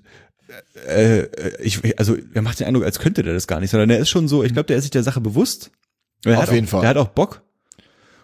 äh, 0.88 1.20
äh, 1.20 1.62
ich, 1.62 1.98
also 2.00 2.18
er 2.34 2.42
macht 2.42 2.60
den 2.60 2.68
Eindruck, 2.68 2.86
als 2.86 3.00
könnte 3.00 3.24
der 3.24 3.34
das 3.34 3.48
gar 3.48 3.60
nicht, 3.60 3.70
sondern 3.70 3.90
er 3.90 4.00
ist 4.00 4.10
schon 4.10 4.28
so, 4.28 4.44
ich 4.44 4.54
glaube, 4.54 4.68
der 4.68 4.78
ist 4.78 4.84
sich 4.84 4.92
der 4.92 5.04
Sache 5.04 5.22
bewusst. 5.22 5.72
Er 6.26 6.40
Auf 6.40 6.52
jeden 6.52 6.66
auch, 6.66 6.72
Fall. 6.72 6.82
Der 6.82 6.90
hat 6.90 6.98
auch 6.98 7.10
Bock. 7.10 7.42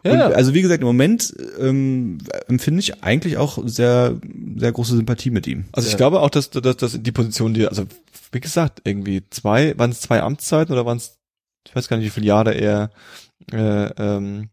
Ja. 0.05 0.27
Und, 0.27 0.33
also 0.33 0.53
wie 0.53 0.61
gesagt, 0.61 0.81
im 0.81 0.87
Moment 0.87 1.33
ähm, 1.59 2.17
empfinde 2.47 2.81
ich 2.81 3.03
eigentlich 3.03 3.37
auch 3.37 3.57
sehr, 3.65 4.19
sehr 4.57 4.71
große 4.71 4.97
Sympathie 4.97 5.29
mit 5.29 5.47
ihm. 5.47 5.65
Also 5.71 5.87
ich 5.87 5.95
glaube 5.95 6.19
auch, 6.19 6.29
dass, 6.29 6.49
dass, 6.49 6.75
dass 6.75 7.01
die 7.01 7.11
Position, 7.11 7.53
die, 7.53 7.67
also 7.67 7.85
wie 8.31 8.41
gesagt, 8.41 8.81
irgendwie 8.83 9.23
zwei, 9.29 9.77
waren 9.77 9.91
es 9.91 10.01
zwei 10.01 10.21
Amtszeiten 10.21 10.73
oder 10.73 10.85
waren 10.85 10.97
es, 10.97 11.17
ich 11.65 11.75
weiß 11.75 11.87
gar 11.87 11.97
nicht, 11.97 12.05
wie 12.05 12.09
viele 12.09 12.25
Jahre 12.25 12.53
er 12.53 12.89
äh, 13.51 13.85
ähm, 13.97 14.49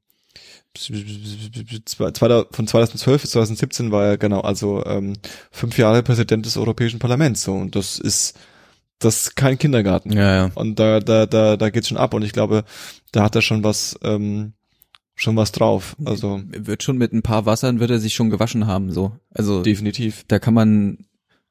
von 0.77 2.67
2012 2.67 3.23
bis 3.23 3.31
2017 3.33 3.91
war 3.91 4.05
er 4.05 4.19
genau, 4.19 4.41
also 4.41 4.85
ähm, 4.87 5.15
fünf 5.51 5.77
Jahre 5.79 6.05
Präsident 6.05 6.47
des 6.47 6.57
Europäischen 6.57 7.01
Parlaments 7.01 7.43
so 7.43 7.55
und 7.55 7.75
das 7.75 7.99
ist 7.99 8.39
das 9.01 9.23
ist 9.23 9.37
kein 9.37 9.59
Kindergarten. 9.59 10.13
Ja, 10.13 10.35
ja. 10.35 10.51
Und 10.55 10.79
da, 10.79 11.01
da, 11.01 11.27
da, 11.27 11.57
da 11.57 11.71
geht's 11.71 11.89
schon 11.89 11.99
ab 11.99 12.15
und 12.15 12.23
ich 12.23 12.33
glaube, 12.33 12.65
da 13.13 13.25
hat 13.25 13.35
er 13.35 13.43
schon 13.43 13.65
was, 13.65 13.99
ähm, 14.03 14.53
schon 15.15 15.37
was 15.37 15.53
drauf. 15.53 15.97
Also 16.05 16.41
Wird 16.47 16.83
schon 16.83 16.99
mit 16.99 17.13
ein 17.13 17.23
paar 17.23 17.47
Wassern 17.47 17.81
wird 17.81 17.91
er 17.91 17.99
sich 17.99 18.15
schon 18.15 18.31
gewaschen 18.31 18.67
haben, 18.67 18.93
so. 18.93 19.13
Also 19.31 19.63
definitiv. 19.63 20.25
da 20.29 20.39
kann 20.39 20.55
man 20.55 20.99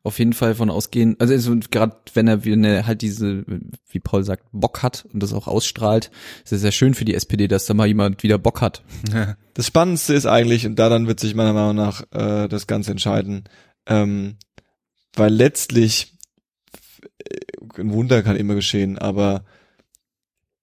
auf 0.04 0.20
jeden 0.20 0.34
Fall 0.34 0.56
von 0.56 0.70
ausgehen. 0.70 1.16
Also, 1.20 1.58
gerade 1.72 1.95
wenn 2.14 2.28
er, 2.28 2.45
wenn 2.45 2.64
er 2.64 2.88
halt 2.88 3.02
diese, 3.02 3.43
wie 3.89 4.00
Paul 4.00 4.24
sagt, 4.24 4.45
Bock 4.52 4.82
hat 4.82 5.06
und 5.12 5.22
das 5.22 5.34
auch 5.34 5.47
ausstrahlt, 5.47 6.10
ist 6.43 6.54
es 6.54 6.62
sehr 6.62 6.72
schön 6.72 6.93
für 6.93 7.06
die 7.06 7.16
SPD, 7.16 7.47
dass 7.47 7.66
da 7.66 7.74
mal 7.74 7.88
jemand 7.88 8.24
wieder 8.24 8.38
Bock 8.38 8.62
hat. 8.62 8.84
Das 9.56 9.68
Spannendste 9.68 10.14
ist 10.14 10.26
eigentlich, 10.26 10.66
und 10.66 10.80
daran 10.80 11.08
wird 11.08 11.20
sich 11.20 11.36
meiner 11.36 11.52
Meinung 11.52 11.76
nach 11.76 12.04
äh, 12.12 12.47
das 12.47 12.66
Ganze 12.66 12.91
entscheiden, 12.91 13.43
ähm, 13.88 14.38
weil 15.18 15.34
letztlich 15.34 16.14
ein 17.78 17.91
Wunder 17.91 18.24
kann 18.24 18.36
immer 18.36 18.56
geschehen, 18.56 18.97
aber 18.97 19.43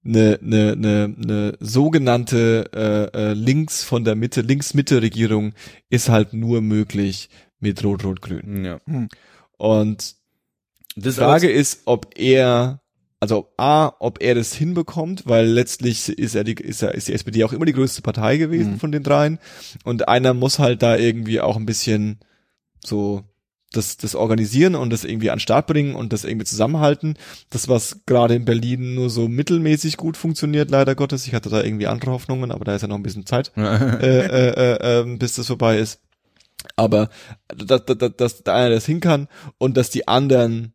eine, 0.05 0.39
eine, 0.41 0.71
eine, 0.73 1.15
eine 1.21 1.57
sogenannte 1.59 2.69
äh, 3.13 3.17
äh, 3.31 3.33
links 3.33 3.83
von 3.83 4.03
der 4.05 4.15
Mitte, 4.15 4.41
links-Mitte-Regierung 4.41 5.53
ist 5.89 6.09
halt 6.09 6.33
nur 6.33 6.61
möglich 6.61 7.29
mit 7.59 7.83
Rot-Rot-Grün. 7.83 8.63
ja. 8.65 8.79
Und 9.57 10.15
Das 10.95 11.15
Die 11.15 11.19
Frage 11.19 11.49
ist, 11.49 11.81
ob 11.85 12.17
er, 12.17 12.81
also 13.19 13.51
A, 13.57 13.91
ob 13.99 14.21
er 14.21 14.35
das 14.35 14.53
hinbekommt, 14.53 15.23
weil 15.25 15.47
letztlich 15.47 16.07
ist 16.07 16.35
er 16.35 16.43
die, 16.43 16.53
ist 16.53 16.83
er, 16.83 16.93
ist 16.95 17.07
die 17.09 17.13
SPD 17.13 17.43
auch 17.43 17.51
immer 17.53 17.65
die 17.65 17.73
größte 17.73 18.01
Partei 18.01 18.37
gewesen 18.37 18.73
Mhm. 18.73 18.79
von 18.79 18.91
den 18.91 19.03
dreien. 19.03 19.39
Und 19.83 20.07
einer 20.07 20.33
muss 20.33 20.59
halt 20.59 20.83
da 20.83 20.95
irgendwie 20.95 21.41
auch 21.41 21.57
ein 21.57 21.65
bisschen 21.65 22.19
so 22.85 23.23
das, 23.71 23.97
das 23.97 24.15
organisieren 24.15 24.75
und 24.75 24.91
das 24.91 25.03
irgendwie 25.03 25.29
an 25.29 25.39
Start 25.39 25.67
bringen 25.67 25.95
und 25.95 26.13
das 26.13 26.23
irgendwie 26.23 26.45
zusammenhalten. 26.45 27.15
Das, 27.49 27.67
was 27.67 28.01
gerade 28.05 28.35
in 28.35 28.45
Berlin 28.45 28.95
nur 28.95 29.09
so 29.09 29.27
mittelmäßig 29.27 29.97
gut 29.97 30.17
funktioniert, 30.17 30.71
leider 30.71 30.95
Gottes. 30.95 31.27
Ich 31.27 31.33
hatte 31.33 31.49
da 31.49 31.61
irgendwie 31.63 31.87
andere 31.87 32.11
Hoffnungen, 32.11 32.51
aber 32.51 32.65
da 32.65 32.75
ist 32.75 32.81
ja 32.81 32.87
noch 32.87 32.95
ein 32.95 33.03
bisschen 33.03 33.25
Zeit 33.25 33.51
äh, 33.57 33.61
äh, 33.61 34.49
äh, 34.49 34.99
ähm, 34.99 35.19
bis 35.19 35.35
das 35.35 35.47
vorbei 35.47 35.77
ist. 35.79 36.01
Aber 36.75 37.09
dass, 37.47 37.85
dass, 37.85 38.11
dass 38.15 38.43
der 38.43 38.53
einer 38.53 38.69
das 38.75 38.85
hin 38.85 38.99
kann 38.99 39.27
und 39.57 39.77
dass 39.77 39.89
die 39.89 40.07
anderen 40.07 40.73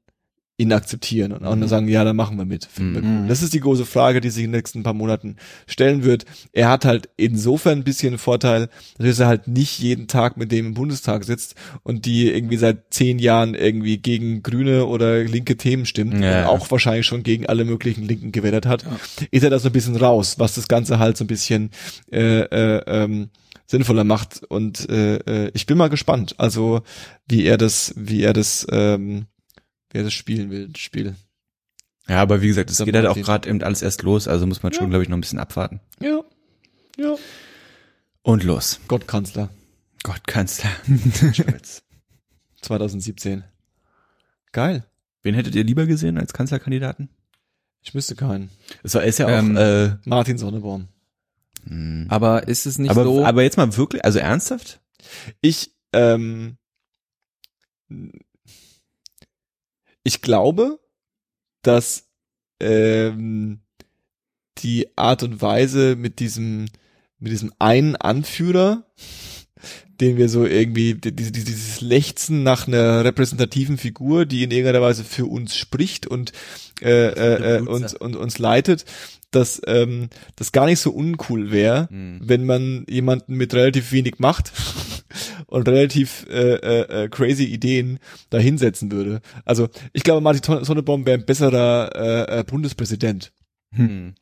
ihn 0.62 0.72
akzeptieren 0.72 1.32
und 1.32 1.44
auch 1.44 1.50
dann 1.56 1.68
sagen, 1.68 1.88
ja, 1.88 2.04
dann 2.04 2.16
machen 2.16 2.36
wir 2.38 2.44
mit. 2.44 2.64
Finden 2.66 2.94
wir 2.94 3.02
Mhm. 3.02 3.28
Das 3.28 3.42
ist 3.42 3.52
die 3.52 3.60
große 3.60 3.84
Frage, 3.84 4.20
die 4.20 4.30
sich 4.30 4.44
in 4.44 4.52
den 4.52 4.58
nächsten 4.58 4.82
paar 4.82 4.94
Monaten 4.94 5.36
stellen 5.66 6.04
wird. 6.04 6.24
Er 6.52 6.68
hat 6.70 6.84
halt 6.84 7.08
insofern 7.16 7.78
ein 7.80 7.84
bisschen 7.84 8.10
einen 8.10 8.18
Vorteil, 8.18 8.68
dass 8.98 9.18
er 9.18 9.26
halt 9.26 9.48
nicht 9.48 9.78
jeden 9.80 10.06
Tag 10.06 10.36
mit 10.36 10.52
dem 10.52 10.66
im 10.66 10.74
Bundestag 10.74 11.24
sitzt 11.24 11.54
und 11.82 12.06
die 12.06 12.30
irgendwie 12.30 12.56
seit 12.56 12.92
zehn 12.94 13.18
Jahren 13.18 13.54
irgendwie 13.54 13.98
gegen 13.98 14.42
grüne 14.42 14.86
oder 14.86 15.22
linke 15.24 15.56
Themen 15.56 15.84
stimmt 15.86 16.14
Ja. 16.22 16.42
und 16.42 16.46
auch 16.48 16.70
wahrscheinlich 16.70 17.06
schon 17.06 17.22
gegen 17.22 17.46
alle 17.46 17.64
möglichen 17.64 18.04
Linken 18.04 18.32
gewettet 18.32 18.66
hat, 18.66 18.84
ist 19.30 19.42
er 19.42 19.50
da 19.50 19.58
so 19.58 19.68
ein 19.68 19.72
bisschen 19.72 19.96
raus, 19.96 20.38
was 20.38 20.54
das 20.54 20.68
Ganze 20.68 20.98
halt 20.98 21.16
so 21.16 21.24
ein 21.24 21.28
bisschen 21.28 21.70
äh, 22.12 22.40
äh, 22.42 22.82
ähm, 22.86 23.30
sinnvoller 23.66 24.04
macht. 24.04 24.42
Und 24.48 24.88
äh, 24.90 25.16
äh, 25.16 25.50
ich 25.54 25.66
bin 25.66 25.78
mal 25.78 25.88
gespannt, 25.88 26.34
also 26.38 26.82
wie 27.26 27.44
er 27.44 27.56
das, 27.58 27.94
wie 27.96 28.22
er 28.22 28.32
das, 28.32 28.66
ähm, 28.70 29.26
wie 29.92 29.98
er 29.98 30.04
das 30.04 30.12
spielen 30.14 30.50
will, 30.50 30.68
das 30.68 30.80
Spiel. 30.80 31.14
Ja, 32.08 32.20
aber 32.20 32.42
wie 32.42 32.48
gesagt, 32.48 32.70
es 32.70 32.78
geht 32.84 32.94
halt 32.96 33.06
auch 33.06 33.16
gerade 33.16 33.48
eben 33.48 33.62
alles 33.62 33.80
erst 33.82 34.02
los, 34.02 34.26
also 34.26 34.46
muss 34.46 34.62
man 34.62 34.72
schon, 34.72 34.84
Ja. 34.86 34.90
glaube 34.90 35.04
ich, 35.04 35.08
noch 35.08 35.16
ein 35.16 35.20
bisschen 35.20 35.38
abwarten. 35.38 35.80
Ja, 36.00 36.22
ja. 36.98 37.14
Und 38.22 38.42
los. 38.44 38.80
Gottkanzler 38.88 39.50
Gott, 40.04 40.26
Kanzler. 40.26 40.70
Scholz. 41.32 41.82
2017. 42.62 43.44
Geil. 44.50 44.84
Wen 45.22 45.34
hättet 45.34 45.54
ihr 45.54 45.62
lieber 45.64 45.86
gesehen 45.86 46.18
als 46.18 46.32
Kanzlerkandidaten? 46.32 47.08
Ich 47.82 47.94
wüsste 47.94 48.16
keinen. 48.16 48.50
Es 48.82 48.94
war- 48.94 49.04
ist 49.04 49.18
ja 49.20 49.26
auch, 49.26 49.30
Ähm, 49.30 49.56
äh, 49.56 49.96
Martin 50.04 50.38
Sonneborn. 50.38 50.88
mh. 51.66 52.06
Aber 52.12 52.48
ist 52.48 52.66
es 52.66 52.78
nicht 52.78 52.90
aber, 52.90 53.04
so? 53.04 53.24
aber 53.24 53.42
jetzt 53.44 53.56
mal 53.56 53.76
wirklich, 53.76 54.04
also 54.04 54.18
ernsthaft? 54.18 54.80
Ich, 55.40 55.72
ähm, 55.92 56.56
ich 60.04 60.20
glaube, 60.22 60.78
dass 61.62 62.08
ähm, 62.60 63.60
die 64.58 64.96
Art 64.96 65.22
und 65.22 65.40
Weise 65.40 65.96
mit 65.96 66.18
diesem 66.20 66.66
mit 67.18 67.30
diesem 67.32 67.52
einen 67.60 67.94
Anführer, 67.94 68.84
den 70.00 70.16
wir 70.16 70.28
so 70.28 70.44
irgendwie 70.44 70.94
die- 70.94 71.14
die- 71.14 71.30
die- 71.30 71.44
dieses 71.44 71.80
Lechzen 71.80 72.42
nach 72.42 72.66
einer 72.66 73.04
repräsentativen 73.04 73.78
Figur, 73.78 74.26
die 74.26 74.42
in 74.42 74.50
irgendeiner 74.50 74.82
Weise 74.82 75.04
für 75.04 75.26
uns 75.26 75.54
spricht 75.54 76.06
und 76.08 76.32
äh, 76.80 76.88
äh, 76.90 77.58
äh, 77.58 77.60
uns 77.60 77.94
und 77.94 78.16
uns 78.16 78.38
leitet, 78.38 78.84
dass 79.32 79.60
ähm, 79.66 80.08
das 80.36 80.52
gar 80.52 80.66
nicht 80.66 80.78
so 80.80 80.90
uncool 80.92 81.50
wäre, 81.50 81.88
Hm. 81.90 82.20
wenn 82.22 82.46
man 82.46 82.86
jemanden 82.88 83.34
mit 83.34 83.54
relativ 83.54 83.92
wenig 83.92 84.18
Macht 84.18 84.52
und 85.46 85.68
relativ 85.68 86.26
äh, 86.30 86.54
äh, 86.54 87.04
äh, 87.04 87.08
crazy 87.08 87.44
Ideen 87.44 87.98
da 88.30 88.38
hinsetzen 88.38 88.92
würde. 88.92 89.20
Also 89.44 89.68
ich 89.92 90.02
glaube, 90.04 90.20
Martin 90.20 90.64
Sonneborn 90.64 91.04
wäre 91.06 91.18
ein 91.18 91.26
besserer 91.26 91.90
äh, 91.94 92.40
äh, 92.40 92.44
Bundespräsident. 92.44 93.32
Hm. 93.74 94.14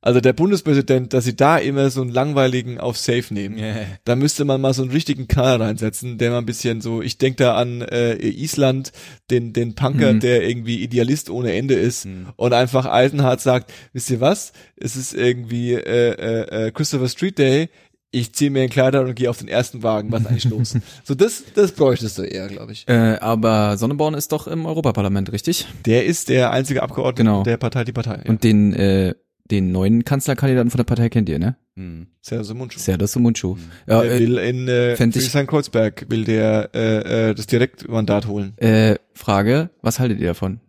Also 0.00 0.20
der 0.20 0.32
Bundespräsident, 0.32 1.12
dass 1.12 1.24
sie 1.24 1.36
da 1.36 1.58
immer 1.58 1.90
so 1.90 2.00
einen 2.02 2.10
langweiligen 2.10 2.78
auf 2.80 2.96
Safe 2.96 3.24
nehmen. 3.32 3.56
Da 4.04 4.16
müsste 4.16 4.44
man 4.44 4.60
mal 4.60 4.72
so 4.74 4.82
einen 4.82 4.90
richtigen 4.90 5.28
Knall 5.28 5.60
reinsetzen, 5.60 6.18
der 6.18 6.30
mal 6.30 6.38
ein 6.38 6.46
bisschen 6.46 6.80
so, 6.80 7.02
ich 7.02 7.18
denke 7.18 7.44
da 7.44 7.54
an 7.56 7.82
äh, 7.82 8.14
Island, 8.16 8.92
den, 9.30 9.52
den 9.52 9.74
Punker, 9.74 10.12
Mhm. 10.14 10.20
der 10.20 10.48
irgendwie 10.48 10.82
Idealist 10.82 11.30
ohne 11.30 11.52
Ende 11.52 11.74
ist 11.74 12.06
Mhm. 12.06 12.28
und 12.36 12.52
einfach 12.52 12.86
Eisenhart 12.86 13.40
sagt, 13.40 13.72
wisst 13.92 14.10
ihr 14.10 14.20
was, 14.20 14.52
es 14.76 14.96
ist 14.96 15.14
irgendwie 15.14 15.74
äh, 15.74 16.10
äh, 16.12 16.66
äh, 16.66 16.70
Christopher 16.70 17.08
Street 17.08 17.38
Day, 17.38 17.68
ich 18.14 18.34
ziehe 18.34 18.50
mir 18.50 18.62
ein 18.62 18.68
Kleider 18.68 19.00
und 19.00 19.14
gehe 19.14 19.30
auf 19.30 19.38
den 19.38 19.48
ersten 19.48 19.82
Wagen, 19.82 20.12
was 20.12 20.26
eigentlich 20.26 20.44
los? 20.44 20.76
So 21.04 21.14
das, 21.14 21.44
das 21.54 21.72
bräuchtest 21.72 22.18
du 22.18 22.22
eher, 22.24 22.46
glaube 22.48 22.72
ich. 22.72 22.86
äh, 22.86 23.16
aber 23.20 23.78
Sonneborn 23.78 24.12
ist 24.12 24.32
doch 24.32 24.46
im 24.46 24.66
Europaparlament, 24.66 25.32
richtig? 25.32 25.66
Der 25.86 26.04
ist 26.04 26.28
der 26.28 26.50
einzige 26.50 26.82
Abgeordnete 26.82 27.22
Genau. 27.24 27.42
der 27.42 27.56
Partei, 27.56 27.84
die 27.84 27.92
Partei. 27.92 28.16
Ja. 28.22 28.28
Und 28.30 28.44
den, 28.44 28.74
äh, 28.74 29.14
den 29.50 29.72
neuen 29.72 30.04
Kanzlerkandidaten 30.04 30.70
von 30.70 30.78
der 30.78 30.84
Partei 30.84 31.08
kennt 31.08 31.28
ihr, 31.28 31.38
ne? 31.38 31.56
Hm. 31.76 32.06
Sergio 32.20 32.54
Mundschuh. 32.54 32.78
Serdar 32.78 33.08
Sumunchu. 33.08 33.56
Ja, 33.86 34.02
Der 34.02 34.12
äh, 34.14 34.18
will 34.20 34.38
in 34.38 34.68
äh, 34.68 34.92
ich- 34.92 34.98
Friedrichshain-Kreuzberg 34.98 36.06
will 36.10 36.24
der 36.24 36.70
äh, 36.74 37.30
äh, 37.30 37.34
das 37.34 37.46
Direktmandat 37.46 38.26
holen. 38.26 38.56
äh, 38.58 38.96
Frage, 39.14 39.70
was 39.80 39.98
haltet 39.98 40.20
ihr 40.20 40.28
davon? 40.28 40.60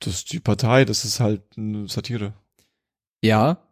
Das 0.00 0.14
ist 0.14 0.32
die 0.32 0.40
Partei, 0.40 0.84
das 0.84 1.04
ist 1.04 1.20
halt 1.20 1.42
eine 1.56 1.88
Satire. 1.88 2.34
Ja. 3.22 3.62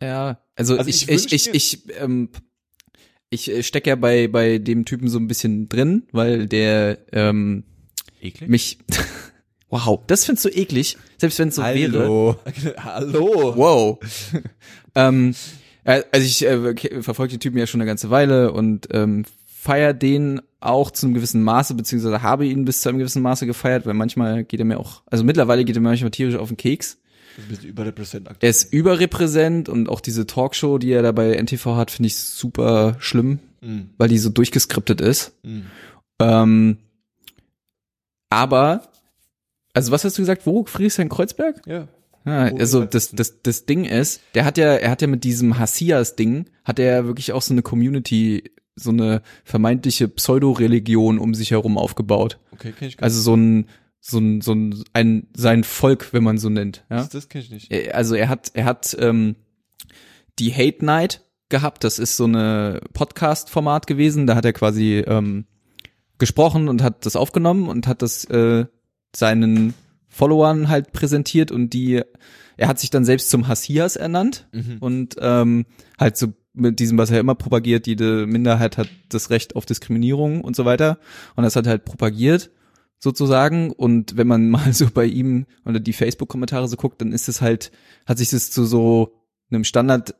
Ja, 0.00 0.40
also, 0.56 0.76
Also 0.76 0.88
ich, 0.90 1.08
ich 1.08 1.32
ich, 1.32 1.46
ich, 1.48 1.54
ich, 1.54 2.00
ähm, 2.00 2.30
ich 3.30 3.50
äh, 3.50 3.62
stecke 3.62 3.90
ja 3.90 3.96
bei, 3.96 4.28
bei 4.28 4.58
dem 4.58 4.84
Typen 4.84 5.08
so 5.08 5.18
ein 5.18 5.26
bisschen 5.28 5.68
drin, 5.68 6.04
weil 6.12 6.46
der 6.46 6.98
ähm, 7.12 7.64
Eklig? 8.20 8.48
mich. 8.48 8.78
wow, 9.68 10.00
das 10.06 10.24
findest 10.24 10.44
du 10.44 10.48
eklig, 10.50 10.96
selbst 11.18 11.38
wenn 11.38 11.48
es 11.48 11.56
so 11.56 11.62
wäre. 11.62 11.98
Hallo. 11.98 12.36
Hallo. 12.78 13.56
Wow. 13.56 13.98
ähm, 14.94 15.34
äh, 15.84 16.02
also 16.12 16.26
ich 16.26 16.44
äh, 16.44 17.02
verfolge 17.02 17.32
den 17.34 17.40
Typen 17.40 17.58
ja 17.58 17.66
schon 17.66 17.80
eine 17.80 17.88
ganze 17.88 18.10
Weile 18.10 18.52
und 18.52 18.88
ähm, 18.92 19.24
feier 19.46 19.94
den 19.94 20.40
auch 20.60 20.90
zu 20.90 21.06
einem 21.06 21.14
gewissen 21.14 21.42
Maße, 21.42 21.74
beziehungsweise 21.74 22.22
habe 22.22 22.46
ihn 22.46 22.64
bis 22.64 22.80
zu 22.80 22.88
einem 22.88 22.98
gewissen 22.98 23.22
Maße 23.22 23.46
gefeiert, 23.46 23.86
weil 23.86 23.94
manchmal 23.94 24.44
geht 24.44 24.60
er 24.60 24.66
mir 24.66 24.78
auch, 24.78 25.02
also 25.06 25.24
mittlerweile 25.24 25.64
geht 25.64 25.76
er 25.76 25.82
mir 25.82 25.88
manchmal 25.88 26.10
tierisch 26.10 26.36
auf 26.36 26.48
den 26.48 26.56
Keks. 26.56 26.98
Überrepräsent 27.62 28.30
Er 28.40 28.48
ist 28.48 28.72
überrepräsent 28.72 29.68
und 29.68 29.90
auch 29.90 30.00
diese 30.00 30.26
Talkshow, 30.26 30.78
die 30.78 30.92
er 30.92 31.02
da 31.02 31.12
bei 31.12 31.36
NTV 31.36 31.76
hat, 31.76 31.90
finde 31.90 32.06
ich 32.06 32.16
super 32.16 32.96
schlimm, 32.98 33.40
Mhm. 33.60 33.90
weil 33.98 34.08
die 34.08 34.18
so 34.18 34.30
durchgeskriptet 34.30 35.00
ist. 35.00 35.32
Mhm. 35.42 35.66
Ähm, 36.20 36.78
aber, 38.30 38.82
also 39.76 39.92
was 39.92 40.04
hast 40.04 40.18
du 40.18 40.22
gesagt? 40.22 40.46
Wo? 40.46 40.64
Friedrichshain-Kreuzberg? 40.64 41.62
Ja. 41.66 41.88
Ja, 42.24 42.40
also 42.58 42.84
das, 42.84 43.12
das, 43.12 43.40
das 43.42 43.66
Ding 43.66 43.84
ist, 43.84 44.20
der 44.34 44.44
hat 44.44 44.58
ja, 44.58 44.74
er 44.74 44.90
hat 44.90 45.00
ja 45.00 45.06
mit 45.06 45.22
diesem 45.22 45.58
Hassias-Ding, 45.60 46.46
hat 46.64 46.80
er 46.80 46.86
ja 46.96 47.04
wirklich 47.06 47.32
auch 47.32 47.40
so 47.42 47.54
eine 47.54 47.62
Community, 47.62 48.50
so 48.74 48.90
eine 48.90 49.22
vermeintliche 49.44 50.08
Pseudo-Religion 50.08 51.18
um 51.20 51.34
sich 51.34 51.52
herum 51.52 51.78
aufgebaut. 51.78 52.40
Okay, 52.50 52.72
kenn 52.76 52.88
ich 52.88 52.96
gar 52.96 53.04
Also 53.04 53.20
so 53.20 53.34
ein, 53.36 53.68
so 54.00 54.18
ein, 54.18 54.40
so 54.40 54.52
ein, 54.54 54.82
ein 54.92 55.28
sein 55.36 55.62
Volk, 55.62 56.12
wenn 56.12 56.24
man 56.24 56.38
so 56.38 56.48
nennt. 56.48 56.84
Ja? 56.90 57.02
nicht. 57.02 57.14
Das 57.14 57.28
kenn 57.28 57.42
ich 57.42 57.50
nicht. 57.50 57.70
Er- 57.70 57.94
Also 57.94 58.16
er 58.16 58.28
hat, 58.28 58.50
er 58.54 58.64
hat 58.64 58.96
ähm, 58.98 59.36
die 60.40 60.52
Hate 60.52 60.84
Night 60.84 61.22
gehabt. 61.48 61.84
Das 61.84 62.00
ist 62.00 62.16
so 62.16 62.24
eine 62.24 62.80
Podcast-Format 62.92 63.86
gewesen. 63.86 64.26
Da 64.26 64.34
hat 64.34 64.44
er 64.44 64.52
quasi 64.52 64.98
ähm, 65.06 65.46
gesprochen 66.18 66.68
und 66.68 66.82
hat 66.82 67.06
das 67.06 67.14
aufgenommen 67.14 67.68
und 67.68 67.86
hat 67.86 68.02
das 68.02 68.24
äh, 68.24 68.66
seinen 69.14 69.74
Followern 70.08 70.68
halt 70.68 70.92
präsentiert 70.92 71.50
und 71.52 71.70
die, 71.70 72.02
er 72.56 72.68
hat 72.68 72.78
sich 72.78 72.90
dann 72.90 73.04
selbst 73.04 73.30
zum 73.30 73.48
Hassias 73.48 73.96
ernannt 73.96 74.48
Mhm. 74.52 74.76
und 74.80 75.16
ähm, 75.20 75.66
halt 75.98 76.16
so 76.16 76.32
mit 76.54 76.80
diesem, 76.80 76.96
was 76.96 77.10
er 77.10 77.20
immer 77.20 77.34
propagiert, 77.34 77.86
jede 77.86 78.26
Minderheit 78.26 78.78
hat 78.78 78.88
das 79.10 79.28
Recht 79.28 79.56
auf 79.56 79.66
Diskriminierung 79.66 80.40
und 80.40 80.56
so 80.56 80.64
weiter. 80.64 80.98
Und 81.34 81.44
das 81.44 81.54
hat 81.54 81.66
er 81.66 81.70
halt 81.72 81.84
propagiert, 81.84 82.50
sozusagen. 82.98 83.72
Und 83.72 84.16
wenn 84.16 84.26
man 84.26 84.48
mal 84.50 84.72
so 84.72 84.88
bei 84.90 85.04
ihm 85.04 85.44
oder 85.66 85.80
die 85.80 85.92
Facebook-Kommentare 85.92 86.66
so 86.66 86.76
guckt, 86.76 87.00
dann 87.02 87.12
ist 87.12 87.28
es 87.28 87.42
halt, 87.42 87.72
hat 88.06 88.16
sich 88.16 88.30
das 88.30 88.50
zu 88.50 88.64
so 88.64 89.20
einem 89.50 89.64
Standard 89.64 90.14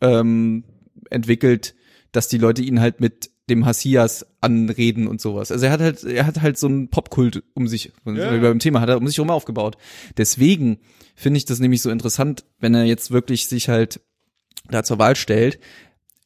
ähm, 0.00 0.64
entwickelt, 1.10 1.74
dass 2.10 2.26
die 2.26 2.38
Leute 2.38 2.62
ihn 2.62 2.80
halt 2.80 3.00
mit 3.00 3.30
dem 3.52 3.66
Hassias 3.66 4.26
anreden 4.40 5.06
und 5.06 5.20
sowas. 5.20 5.52
Also 5.52 5.66
er 5.66 5.72
hat 5.72 5.80
halt, 5.80 6.04
er 6.04 6.26
hat 6.26 6.40
halt 6.42 6.58
so 6.58 6.66
einen 6.66 6.88
Popkult 6.88 7.42
um 7.54 7.68
sich, 7.68 7.92
Ja. 8.04 8.38
beim 8.38 8.58
Thema 8.58 8.80
hat 8.80 8.88
er 8.88 8.96
um 8.98 9.06
sich 9.06 9.16
herum 9.18 9.30
aufgebaut. 9.30 9.76
Deswegen 10.16 10.78
finde 11.14 11.38
ich 11.38 11.44
das 11.44 11.58
nämlich 11.60 11.82
so 11.82 11.90
interessant, 11.90 12.44
wenn 12.58 12.74
er 12.74 12.84
jetzt 12.84 13.10
wirklich 13.10 13.46
sich 13.46 13.68
halt 13.68 14.00
da 14.70 14.82
zur 14.82 14.98
Wahl 14.98 15.16
stellt. 15.16 15.58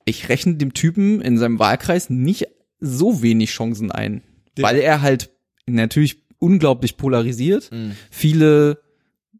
Ich 0.05 0.29
rechne 0.29 0.55
dem 0.55 0.73
Typen 0.75 1.21
in 1.21 1.37
seinem 1.39 1.59
Wahlkreis 1.59 2.11
nicht 2.11 2.47
so 2.81 3.23
wenig 3.23 3.51
Chancen 3.51 3.91
ein, 3.91 4.23
Der- 4.57 4.65
weil 4.65 4.77
er 4.79 5.01
halt 5.03 5.31
natürlich 5.67 6.23
unglaublich 6.39 6.97
polarisiert, 6.97 7.71
viele 8.11 8.79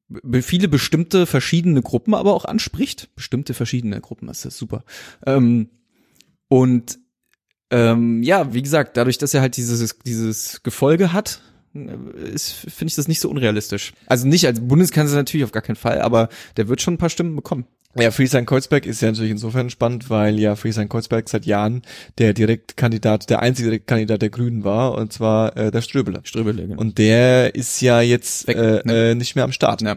be- 0.09 0.43
viele 0.43 0.69
bestimmte 0.69 1.27
verschiedene 1.27 1.83
Gruppen 1.83 2.15
aber 2.15 2.33
auch 2.35 2.45
anspricht. 2.47 3.11
Bestimmte 3.15 3.55
verschiedene 3.55 4.01
Gruppen, 4.01 4.27
das 4.29 4.45
ist 4.45 4.57
super. 4.57 4.85
Ähm, 5.27 5.69
und 6.49 6.99
ähm, 7.71 8.23
ja, 8.23 8.53
wie 8.55 8.63
gesagt, 8.63 8.97
dadurch, 8.97 9.19
dass 9.19 9.35
er 9.35 9.41
halt 9.41 9.57
dieses, 9.57 9.99
dieses 10.05 10.63
Gefolge 10.63 11.13
hat, 11.13 11.41
ist, 12.33 12.53
finde 12.53 12.91
ich 12.91 12.95
das 12.95 13.09
nicht 13.09 13.21
so 13.21 13.29
unrealistisch. 13.29 13.93
Also 14.07 14.27
nicht 14.27 14.47
als 14.47 14.61
Bundeskanzler 14.61 15.19
natürlich 15.19 15.45
auf 15.45 15.53
gar 15.53 15.63
keinen 15.63 15.77
Fall, 15.77 16.01
aber 16.01 16.29
der 16.57 16.69
wird 16.69 16.81
schon 16.81 16.95
ein 16.95 16.99
paar 16.99 17.11
Stimmen 17.11 17.37
bekommen. 17.37 17.67
Ja, 17.99 18.11
Friesland-Kreuzberg 18.11 18.85
ist 18.85 19.01
ja 19.01 19.11
natürlich 19.11 19.31
insofern 19.31 19.71
spannend, 19.71 20.11
weil 20.11 20.39
ja 20.39 20.55
Friesland-Kreuzberg 20.55 21.29
seit 21.31 21.47
Jahren 21.47 21.81
der 22.19 22.35
Direktkandidat, 22.35 23.31
der 23.31 23.41
einzige 23.41 23.71
Direktkandidat 23.71 24.21
der 24.21 24.29
Grünen 24.29 24.65
war, 24.65 24.97
und 24.97 25.15
zwar 25.15 25.57
äh, 25.57 25.71
der 25.71 25.81
Ströbele. 25.81 26.21
Ströbele, 26.25 26.67
genau. 26.67 26.81
Und 26.81 26.99
der 26.99 27.55
ist 27.55 27.81
ja 27.81 28.03
jetzt 28.03 28.49
Weg, 28.49 28.57
äh, 28.57 28.83
ne? 28.85 29.11
äh, 29.11 29.15
nicht 29.15 29.35
mehr 29.35 29.45
am 29.45 29.53
Start. 29.53 29.81
Ja. 29.81 29.97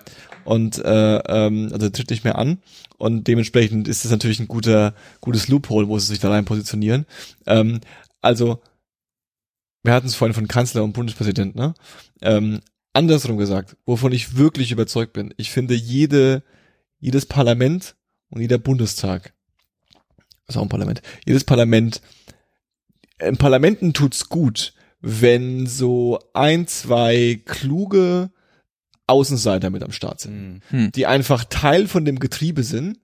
Und 0.50 0.84
äh, 0.84 1.18
ähm, 1.18 1.70
also 1.72 1.91
tritt 1.91 2.10
nicht 2.10 2.24
mehr 2.24 2.39
an. 2.39 2.58
Und 2.97 3.28
dementsprechend 3.28 3.88
ist 3.88 4.04
das 4.04 4.12
natürlich 4.12 4.39
ein 4.39 4.47
guter, 4.47 4.95
gutes 5.22 5.47
Loophole, 5.47 5.88
wo 5.88 6.00
sie 6.00 6.08
sich 6.08 6.18
da 6.18 6.32
rein 6.32 6.45
positionieren. 6.45 7.06
Ähm, 7.45 7.82
also, 8.20 8.60
wir 9.84 9.93
hatten 9.93 10.08
es 10.08 10.16
vorhin 10.16 10.34
von 10.34 10.47
Kanzler 10.47 10.84
und 10.84 10.93
Bundespräsident, 10.93 11.56
ne? 11.56 11.76
Ähm, 12.24 12.62
andersrum 12.93 13.38
gesagt, 13.38 13.78
wovon 13.86 14.12
ich 14.12 14.38
wirklich 14.38 14.72
überzeugt 14.72 15.14
bin, 15.14 15.36
ich 15.38 15.52
finde 15.52 15.76
jede, 15.76 16.41
jedes 17.00 17.28
Parlament 17.28 17.95
und 18.32 18.41
jeder 18.41 18.58
Bundestag, 18.58 19.34
ist 20.47 20.58
auch 20.58 20.64
ein 20.64 20.70
Parlament, 20.70 21.04
jedes 21.28 21.43
Parlament, 21.43 22.02
in 23.20 23.38
Parlamenten 23.38 23.93
tut's 23.93 24.30
gut, 24.30 24.74
wenn 25.00 25.68
so 25.68 26.18
ein, 26.34 26.66
zwei 26.66 27.39
kluge 27.45 28.32
Außenseiter 29.10 29.70
mit 29.70 29.84
am 29.84 29.91
Start 29.91 30.22
sind, 30.22 30.62
Mhm. 30.72 30.91
die 30.93 31.05
einfach 31.05 31.43
Teil 31.43 31.88
von 31.88 32.05
dem 32.05 32.20
Getriebe 32.20 32.64
sind 32.64 32.99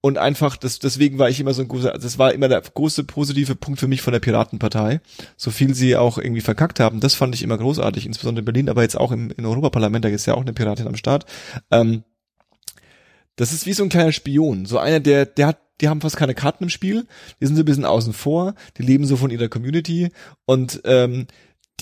und 0.00 0.18
einfach, 0.18 0.56
das, 0.56 0.80
deswegen 0.80 1.18
war 1.18 1.28
ich 1.28 1.38
immer 1.38 1.54
so 1.54 1.62
ein 1.62 1.68
großer, 1.68 1.92
das 1.92 2.18
war 2.18 2.32
immer 2.32 2.48
der 2.48 2.60
große 2.60 3.04
positive 3.04 3.54
Punkt 3.54 3.78
für 3.78 3.86
mich 3.88 4.02
von 4.02 4.12
der 4.12 4.20
Piratenpartei, 4.20 5.00
so 5.36 5.50
viel 5.52 5.74
sie 5.74 5.96
auch 5.96 6.18
irgendwie 6.18 6.40
verkackt 6.40 6.80
haben, 6.80 6.98
das 6.98 7.14
fand 7.14 7.34
ich 7.34 7.42
immer 7.42 7.58
großartig, 7.58 8.06
insbesondere 8.06 8.40
in 8.40 8.46
Berlin, 8.46 8.68
aber 8.68 8.82
jetzt 8.82 8.98
auch 8.98 9.12
im, 9.12 9.30
im 9.36 9.44
Europaparlament, 9.44 10.04
da 10.04 10.08
ist 10.08 10.26
ja 10.26 10.34
auch 10.34 10.40
eine 10.40 10.52
Piratin 10.52 10.88
am 10.88 10.96
Start, 10.96 11.26
ähm, 11.70 12.02
das 13.36 13.52
ist 13.52 13.64
wie 13.66 13.72
so 13.72 13.82
ein 13.82 13.88
kleiner 13.88 14.12
Spion. 14.12 14.66
So 14.66 14.78
einer, 14.78 15.00
der, 15.00 15.24
der 15.26 15.46
hat, 15.46 15.58
die 15.80 15.88
haben 15.88 16.00
fast 16.00 16.16
keine 16.16 16.34
Karten 16.34 16.64
im 16.64 16.70
Spiel, 16.70 17.06
die 17.40 17.46
sind 17.46 17.56
so 17.56 17.62
ein 17.62 17.66
bisschen 17.66 17.84
außen 17.84 18.12
vor, 18.12 18.54
die 18.76 18.82
leben 18.82 19.06
so 19.06 19.16
von 19.16 19.30
ihrer 19.30 19.48
Community. 19.48 20.10
Und 20.44 20.82
ähm, 20.84 21.26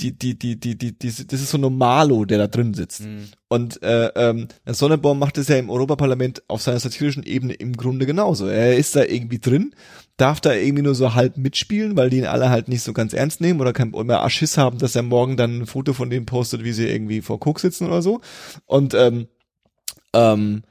die, 0.02 0.12
die, 0.12 0.38
die, 0.38 0.58
die, 0.58 0.76
die, 0.76 0.98
die, 0.98 1.08
das 1.08 1.40
ist 1.40 1.50
so 1.50 1.58
Normalo, 1.58 2.24
der 2.24 2.38
da 2.38 2.46
drin 2.46 2.74
sitzt. 2.74 3.02
Und 3.48 3.82
äh, 3.82 4.06
ähm, 4.14 4.48
Sonneborn 4.66 5.18
macht 5.18 5.38
es 5.38 5.48
ja 5.48 5.56
im 5.56 5.70
Europaparlament 5.70 6.42
auf 6.48 6.62
seiner 6.62 6.78
satirischen 6.78 7.22
Ebene 7.22 7.54
im 7.54 7.76
Grunde 7.76 8.06
genauso. 8.06 8.46
Er 8.46 8.76
ist 8.76 8.96
da 8.96 9.02
irgendwie 9.04 9.38
drin, 9.38 9.74
darf 10.16 10.40
da 10.40 10.52
irgendwie 10.52 10.82
nur 10.82 10.94
so 10.94 11.14
halb 11.14 11.36
mitspielen, 11.36 11.96
weil 11.96 12.10
die 12.10 12.18
ihn 12.18 12.26
alle 12.26 12.50
halt 12.50 12.68
nicht 12.68 12.82
so 12.82 12.92
ganz 12.92 13.12
ernst 13.12 13.40
nehmen 13.40 13.60
oder 13.60 13.72
kein 13.72 13.92
immer 13.92 14.22
Aschiss 14.22 14.56
haben, 14.56 14.78
dass 14.78 14.96
er 14.96 15.02
morgen 15.02 15.36
dann 15.36 15.60
ein 15.60 15.66
Foto 15.66 15.92
von 15.92 16.10
dem 16.10 16.26
postet, 16.26 16.64
wie 16.64 16.72
sie 16.72 16.88
irgendwie 16.88 17.20
vor 17.20 17.44
Cook 17.44 17.60
sitzen 17.60 17.86
oder 17.86 18.02
so. 18.02 18.20
Und 18.66 18.94
ähm, 18.94 19.26
ähm, 20.14 20.62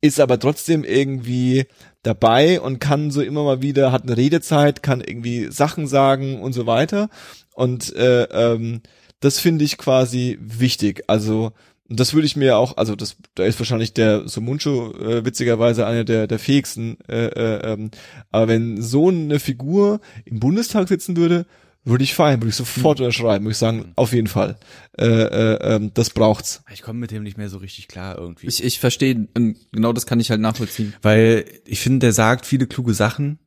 ist 0.00 0.20
aber 0.20 0.38
trotzdem 0.38 0.84
irgendwie 0.84 1.66
dabei 2.02 2.60
und 2.60 2.78
kann 2.78 3.10
so 3.10 3.20
immer 3.20 3.44
mal 3.44 3.62
wieder, 3.62 3.92
hat 3.92 4.04
eine 4.04 4.16
Redezeit, 4.16 4.82
kann 4.82 5.00
irgendwie 5.00 5.50
Sachen 5.50 5.86
sagen 5.86 6.40
und 6.40 6.52
so 6.52 6.66
weiter. 6.66 7.10
Und 7.54 7.94
äh, 7.94 8.22
ähm, 8.24 8.80
das 9.20 9.38
finde 9.38 9.64
ich 9.64 9.76
quasi 9.76 10.38
wichtig. 10.40 11.04
Also 11.06 11.52
das 11.90 12.14
würde 12.14 12.26
ich 12.26 12.36
mir 12.36 12.56
auch, 12.56 12.76
also 12.76 12.94
das, 12.94 13.16
da 13.34 13.44
ist 13.44 13.58
wahrscheinlich 13.58 13.92
der 13.92 14.28
Sumunchu 14.28 14.92
äh, 14.92 15.24
witzigerweise 15.24 15.86
einer 15.86 16.04
der 16.04 16.26
der 16.26 16.38
fähigsten. 16.38 16.96
Äh, 17.08 17.26
äh, 17.26 17.72
ähm, 17.72 17.90
aber 18.30 18.48
wenn 18.48 18.80
so 18.80 19.08
eine 19.08 19.40
Figur 19.40 20.00
im 20.24 20.40
Bundestag 20.40 20.88
sitzen 20.88 21.16
würde, 21.16 21.46
würde 21.84 22.04
ich 22.04 22.14
feiern, 22.14 22.40
würde 22.40 22.50
ich 22.50 22.56
sofort 22.56 23.00
unterschreiben, 23.00 23.44
würde 23.44 23.52
ich 23.52 23.58
sagen, 23.58 23.92
auf 23.96 24.12
jeden 24.12 24.26
Fall. 24.26 24.58
Äh, 24.98 25.06
äh, 25.06 25.74
ähm, 25.76 25.92
das 25.94 26.10
braucht's. 26.10 26.62
Ich 26.72 26.82
komme 26.82 26.98
mit 26.98 27.10
dem 27.10 27.22
nicht 27.22 27.38
mehr 27.38 27.48
so 27.48 27.56
richtig 27.58 27.88
klar 27.88 28.18
irgendwie. 28.18 28.46
Ich, 28.48 28.62
ich 28.62 28.78
verstehe, 28.80 29.28
und 29.34 29.56
genau 29.72 29.92
das 29.92 30.06
kann 30.06 30.20
ich 30.20 30.30
halt 30.30 30.40
nachvollziehen. 30.40 30.94
Weil 31.02 31.44
ich 31.64 31.80
finde, 31.80 32.00
der 32.00 32.12
sagt 32.12 32.44
viele 32.46 32.66
kluge 32.66 32.92
Sachen 32.94 33.38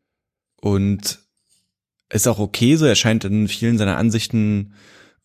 und 0.59 1.19
ist 2.11 2.27
auch 2.27 2.39
okay 2.39 2.75
so. 2.75 2.85
Er 2.85 2.95
scheint 2.95 3.23
in 3.23 3.47
vielen 3.47 3.77
seiner 3.77 3.97
Ansichten, 3.97 4.73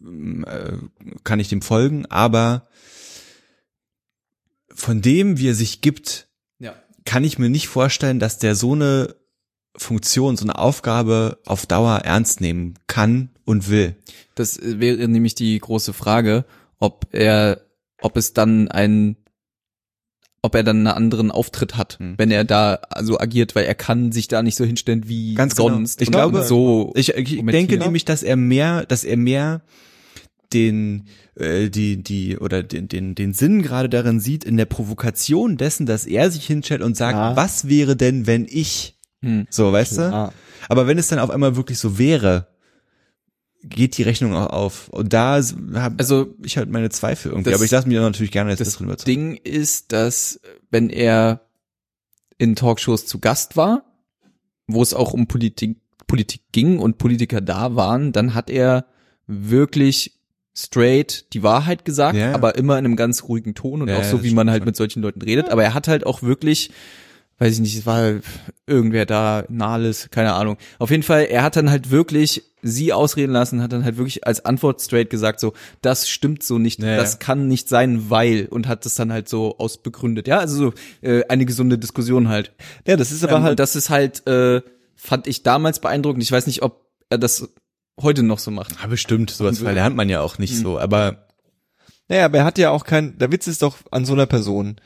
ähm, 0.03 0.45
äh, 0.47 0.73
kann 1.25 1.41
ich 1.41 1.49
dem 1.49 1.63
folgen, 1.63 2.05
aber 2.07 2.69
von 4.73 5.01
dem, 5.01 5.39
wie 5.39 5.49
er 5.49 5.55
sich 5.55 5.81
gibt, 5.81 6.29
Ja. 6.59 6.75
kann 7.05 7.25
ich 7.25 7.39
mir 7.39 7.49
nicht 7.49 7.69
vorstellen, 7.69 8.19
dass 8.21 8.39
der 8.39 8.55
so 8.55 8.75
eine 8.75 9.17
Funktion, 9.79 10.37
so 10.37 10.45
eine 10.45 10.59
Aufgabe 10.59 11.39
auf 11.47 11.67
Dauer 11.67 11.99
ernst 12.05 12.41
nehmen 12.41 12.75
kann 12.87 13.31
und 13.45 13.71
will. 13.71 13.97
Das 14.35 14.59
äh, 14.59 14.81
wäre 14.81 15.07
nämlich 15.09 15.35
die 15.35 15.59
große 15.59 15.93
Frage, 15.93 16.45
ob 16.79 17.07
er, 17.13 17.63
ob 18.01 18.17
es 18.17 18.33
dann 18.35 18.69
ein, 18.69 19.17
ob 20.43 20.55
er 20.55 20.63
dann 20.63 20.79
einen 20.79 20.87
anderen 20.87 21.31
Auftritt 21.31 21.77
hat, 21.77 21.99
Hm. 21.99 22.15
wenn 22.17 22.31
er 22.31 22.45
da 22.45 22.75
also 22.91 23.19
agiert, 23.19 23.55
weil 23.55 23.65
er 23.65 23.75
kann 23.75 24.13
sich 24.13 24.29
da 24.29 24.43
nicht 24.43 24.57
so 24.57 24.65
hinstellen 24.65 25.09
wie 25.09 25.35
Ganz 25.35 25.57
genau. 25.57 25.69
sonst. 25.71 26.01
Ich 26.03 26.09
und 26.09 26.13
glaube, 26.13 26.43
so. 26.45 26.93
Ich, 26.95 27.15
ich 27.15 27.45
denke 27.47 27.79
nämlich, 27.79 28.05
dass 28.05 28.23
er 28.23 28.37
mehr, 28.37 28.85
dass 28.87 29.05
er 29.05 29.17
mehr 29.17 29.63
den 30.53 31.05
äh, 31.35 31.69
die 31.69 32.03
die 32.03 32.39
oder 32.39 32.63
den 32.63 32.89
den 32.89 33.15
den 33.15 33.35
Sinn 33.35 33.63
gerade 33.63 33.89
darin 33.91 34.19
sieht 34.21 34.45
in 34.45 34.57
der 34.57 34.65
Provokation 34.65 35.57
dessen, 35.59 35.85
dass 35.87 36.07
er 36.07 36.31
sich 36.31 36.47
hinstellt 36.47 36.81
und 36.83 36.97
sagt, 36.97 37.17
Ja. 37.19 37.37
was 37.37 37.69
wäre 37.69 37.97
denn, 37.97 38.27
wenn 38.27 38.47
ich 38.49 38.98
Hm. 39.23 39.47
so, 39.51 39.73
weißt 39.73 39.99
du? 39.99 40.03
Ah. 40.15 40.33
Aber 40.69 40.87
wenn 40.87 40.99
es 40.99 41.09
dann 41.09 41.19
auf 41.19 41.31
einmal 41.31 41.57
wirklich 41.57 41.79
so 41.79 41.99
wäre, 41.99 42.47
geht 43.65 43.99
die 43.99 44.03
Rechnung 44.05 44.35
auch 44.35 44.51
auf. 44.51 44.89
Und 44.91 45.13
da 45.13 45.41
habe 45.75 45.95
Also 45.99 46.35
ich 46.45 46.57
halt 46.57 46.71
meine 46.71 46.91
Zweifel 46.91 47.33
irgendwie. 47.33 47.51
das- 47.51 47.59
Aber 47.59 47.65
ich 47.65 47.71
lasse 47.71 47.89
mich 47.89 47.99
natürlich 47.99 48.31
gerne 48.31 48.51
jetzt 48.51 48.61
das 48.61 48.75
drin 48.75 48.87
überzeugen. 48.87 49.35
Ding 49.35 49.37
ist, 49.43 49.91
dass 49.93 50.41
wenn 50.71 50.91
er 50.91 51.41
in 52.39 52.55
Talkshows 52.55 53.07
zu 53.07 53.19
Gast 53.19 53.57
war, 53.57 53.83
wo 54.69 54.81
es 54.83 54.95
auch 54.95 55.13
um 55.13 55.27
Politik, 55.27 55.79
Politik 56.07 56.43
ging 56.53 56.79
und 56.79 56.99
Politiker 56.99 57.41
da 57.41 57.75
waren, 57.75 58.13
dann 58.13 58.35
hat 58.35 58.49
er 58.51 58.87
wirklich 59.27 60.19
straight 60.55 61.33
die 61.33 61.43
Wahrheit 61.43 61.85
gesagt, 61.85 62.17
Ja, 62.17 62.29
ja. 62.31 62.35
aber 62.35 62.55
immer 62.57 62.79
in 62.79 62.85
einem 62.85 62.97
ganz 62.97 63.25
ruhigen 63.25 63.55
Ton 63.55 63.83
und 63.83 63.89
Ja, 63.89 63.99
auch 63.99 64.05
so, 64.05 64.23
wie 64.23 64.33
man 64.35 64.51
halt 64.51 64.65
mit 64.65 64.77
solchen 64.77 65.03
Leuten 65.03 65.23
redet. 65.23 65.51
Aber 65.51 65.63
er 65.65 65.75
hat 65.75 65.89
halt 65.89 66.07
auch 66.07 66.23
wirklich 66.23 66.71
weiß 67.39 67.55
ich 67.55 67.61
nicht, 67.61 67.77
es 67.77 67.87
war 67.87 68.15
irgendwer 68.67 69.07
da, 69.07 69.45
Nahles, 69.49 70.09
keine 70.11 70.35
Ahnung. 70.35 70.57
Auf 70.79 70.91
jeden 70.91 71.03
Fall, 71.03 71.25
er 71.27 71.43
hat 71.43 71.57
dann 71.57 71.71
halt 71.71 71.91
wirklich 71.91 72.43
sie 72.61 72.93
ausreden 72.93 73.33
lassen, 73.33 73.63
hat 73.63 73.73
dann 73.73 73.85
halt 73.85 73.97
wirklich 73.97 74.27
als 74.27 74.45
Antwort 74.45 74.81
straight 74.81 75.11
gesagt 75.11 75.39
so, 75.39 75.53
das 75.81 76.09
stimmt 76.09 76.43
so 76.43 76.59
nicht, 76.59 76.81
Ja, 76.83 76.97
das 76.97 77.21
kann 77.21 77.47
nicht 77.47 77.69
sein, 77.69 78.11
weil 78.11 78.47
und 78.51 78.67
hat 78.67 78.85
das 78.85 78.97
dann 78.97 79.13
halt 79.13 79.29
so 79.29 79.57
ausbegründet. 79.59 80.27
Ja, 80.27 80.39
also 80.41 80.57
so 80.57 80.75
äh, 81.07 81.25
eine 81.29 81.47
gesunde 81.47 81.79
Diskussion 81.79 82.29
halt. 82.29 82.53
Ja, 82.87 82.97
das 82.97 83.13
ist 83.13 83.23
aber 83.23 83.37
ähm, 83.37 83.43
halt, 83.45 83.59
das 83.61 83.77
ist 83.77 83.91
halt 83.91 84.27
äh, 84.27 84.61
fand 84.97 85.29
ich 85.29 85.45
damals 85.45 85.79
beeindruckend. 85.79 86.25
Ich 86.25 86.33
weiß 86.33 86.49
nicht, 86.49 86.63
ob 86.63 86.85
er 87.09 87.19
das 87.19 87.49
heute 88.01 88.25
noch 88.25 88.41
so 88.41 88.51
macht. 88.51 88.75
Ja, 88.81 88.89
bestimmt, 88.89 89.31
sowas 89.31 89.61
verlernt 89.61 89.95
man 89.95 90.09
ja 90.09 90.21
auch 90.21 90.39
nicht 90.39 90.55
Mhm. 90.55 90.63
so, 90.63 90.79
aber 90.81 91.29
naja, 92.09 92.25
aber 92.25 92.39
er 92.39 92.45
hat 92.45 92.59
ja 92.59 92.71
auch 92.71 92.85
kein, 92.85 93.19
der 93.19 93.31
Witz 93.31 93.47
ist 93.47 93.63
doch 93.63 93.77
an 93.93 94.05
so 94.05 94.15
einer 94.15 94.27
Person, 94.27 94.77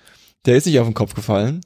der 0.45 0.57
ist 0.57 0.67
nicht 0.67 0.79
auf 0.81 0.87
den 0.89 0.95
Kopf 0.95 1.15
gefallen 1.15 1.63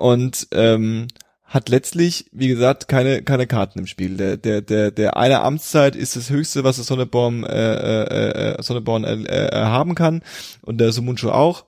und 0.00 0.48
ähm, 0.52 1.08
hat 1.44 1.68
letztlich, 1.68 2.26
wie 2.32 2.48
gesagt, 2.48 2.88
keine 2.88 3.22
keine 3.22 3.46
Karten 3.46 3.80
im 3.80 3.86
Spiel. 3.86 4.16
Der 4.16 4.36
der 4.36 4.62
der 4.62 4.90
der 4.90 5.16
eine 5.16 5.40
Amtszeit 5.40 5.94
ist 5.94 6.16
das 6.16 6.30
höchste, 6.30 6.64
was 6.64 6.76
der 6.76 6.84
Sonneborn 6.84 7.44
äh, 7.44 7.74
äh, 7.74 8.54
äh, 8.54 8.62
Sonneborn 8.62 9.04
äh, 9.04 9.16
äh, 9.16 9.50
haben 9.52 9.94
kann 9.94 10.22
und 10.62 10.78
der 10.78 10.92
Sumunchu 10.92 11.30
auch. 11.30 11.66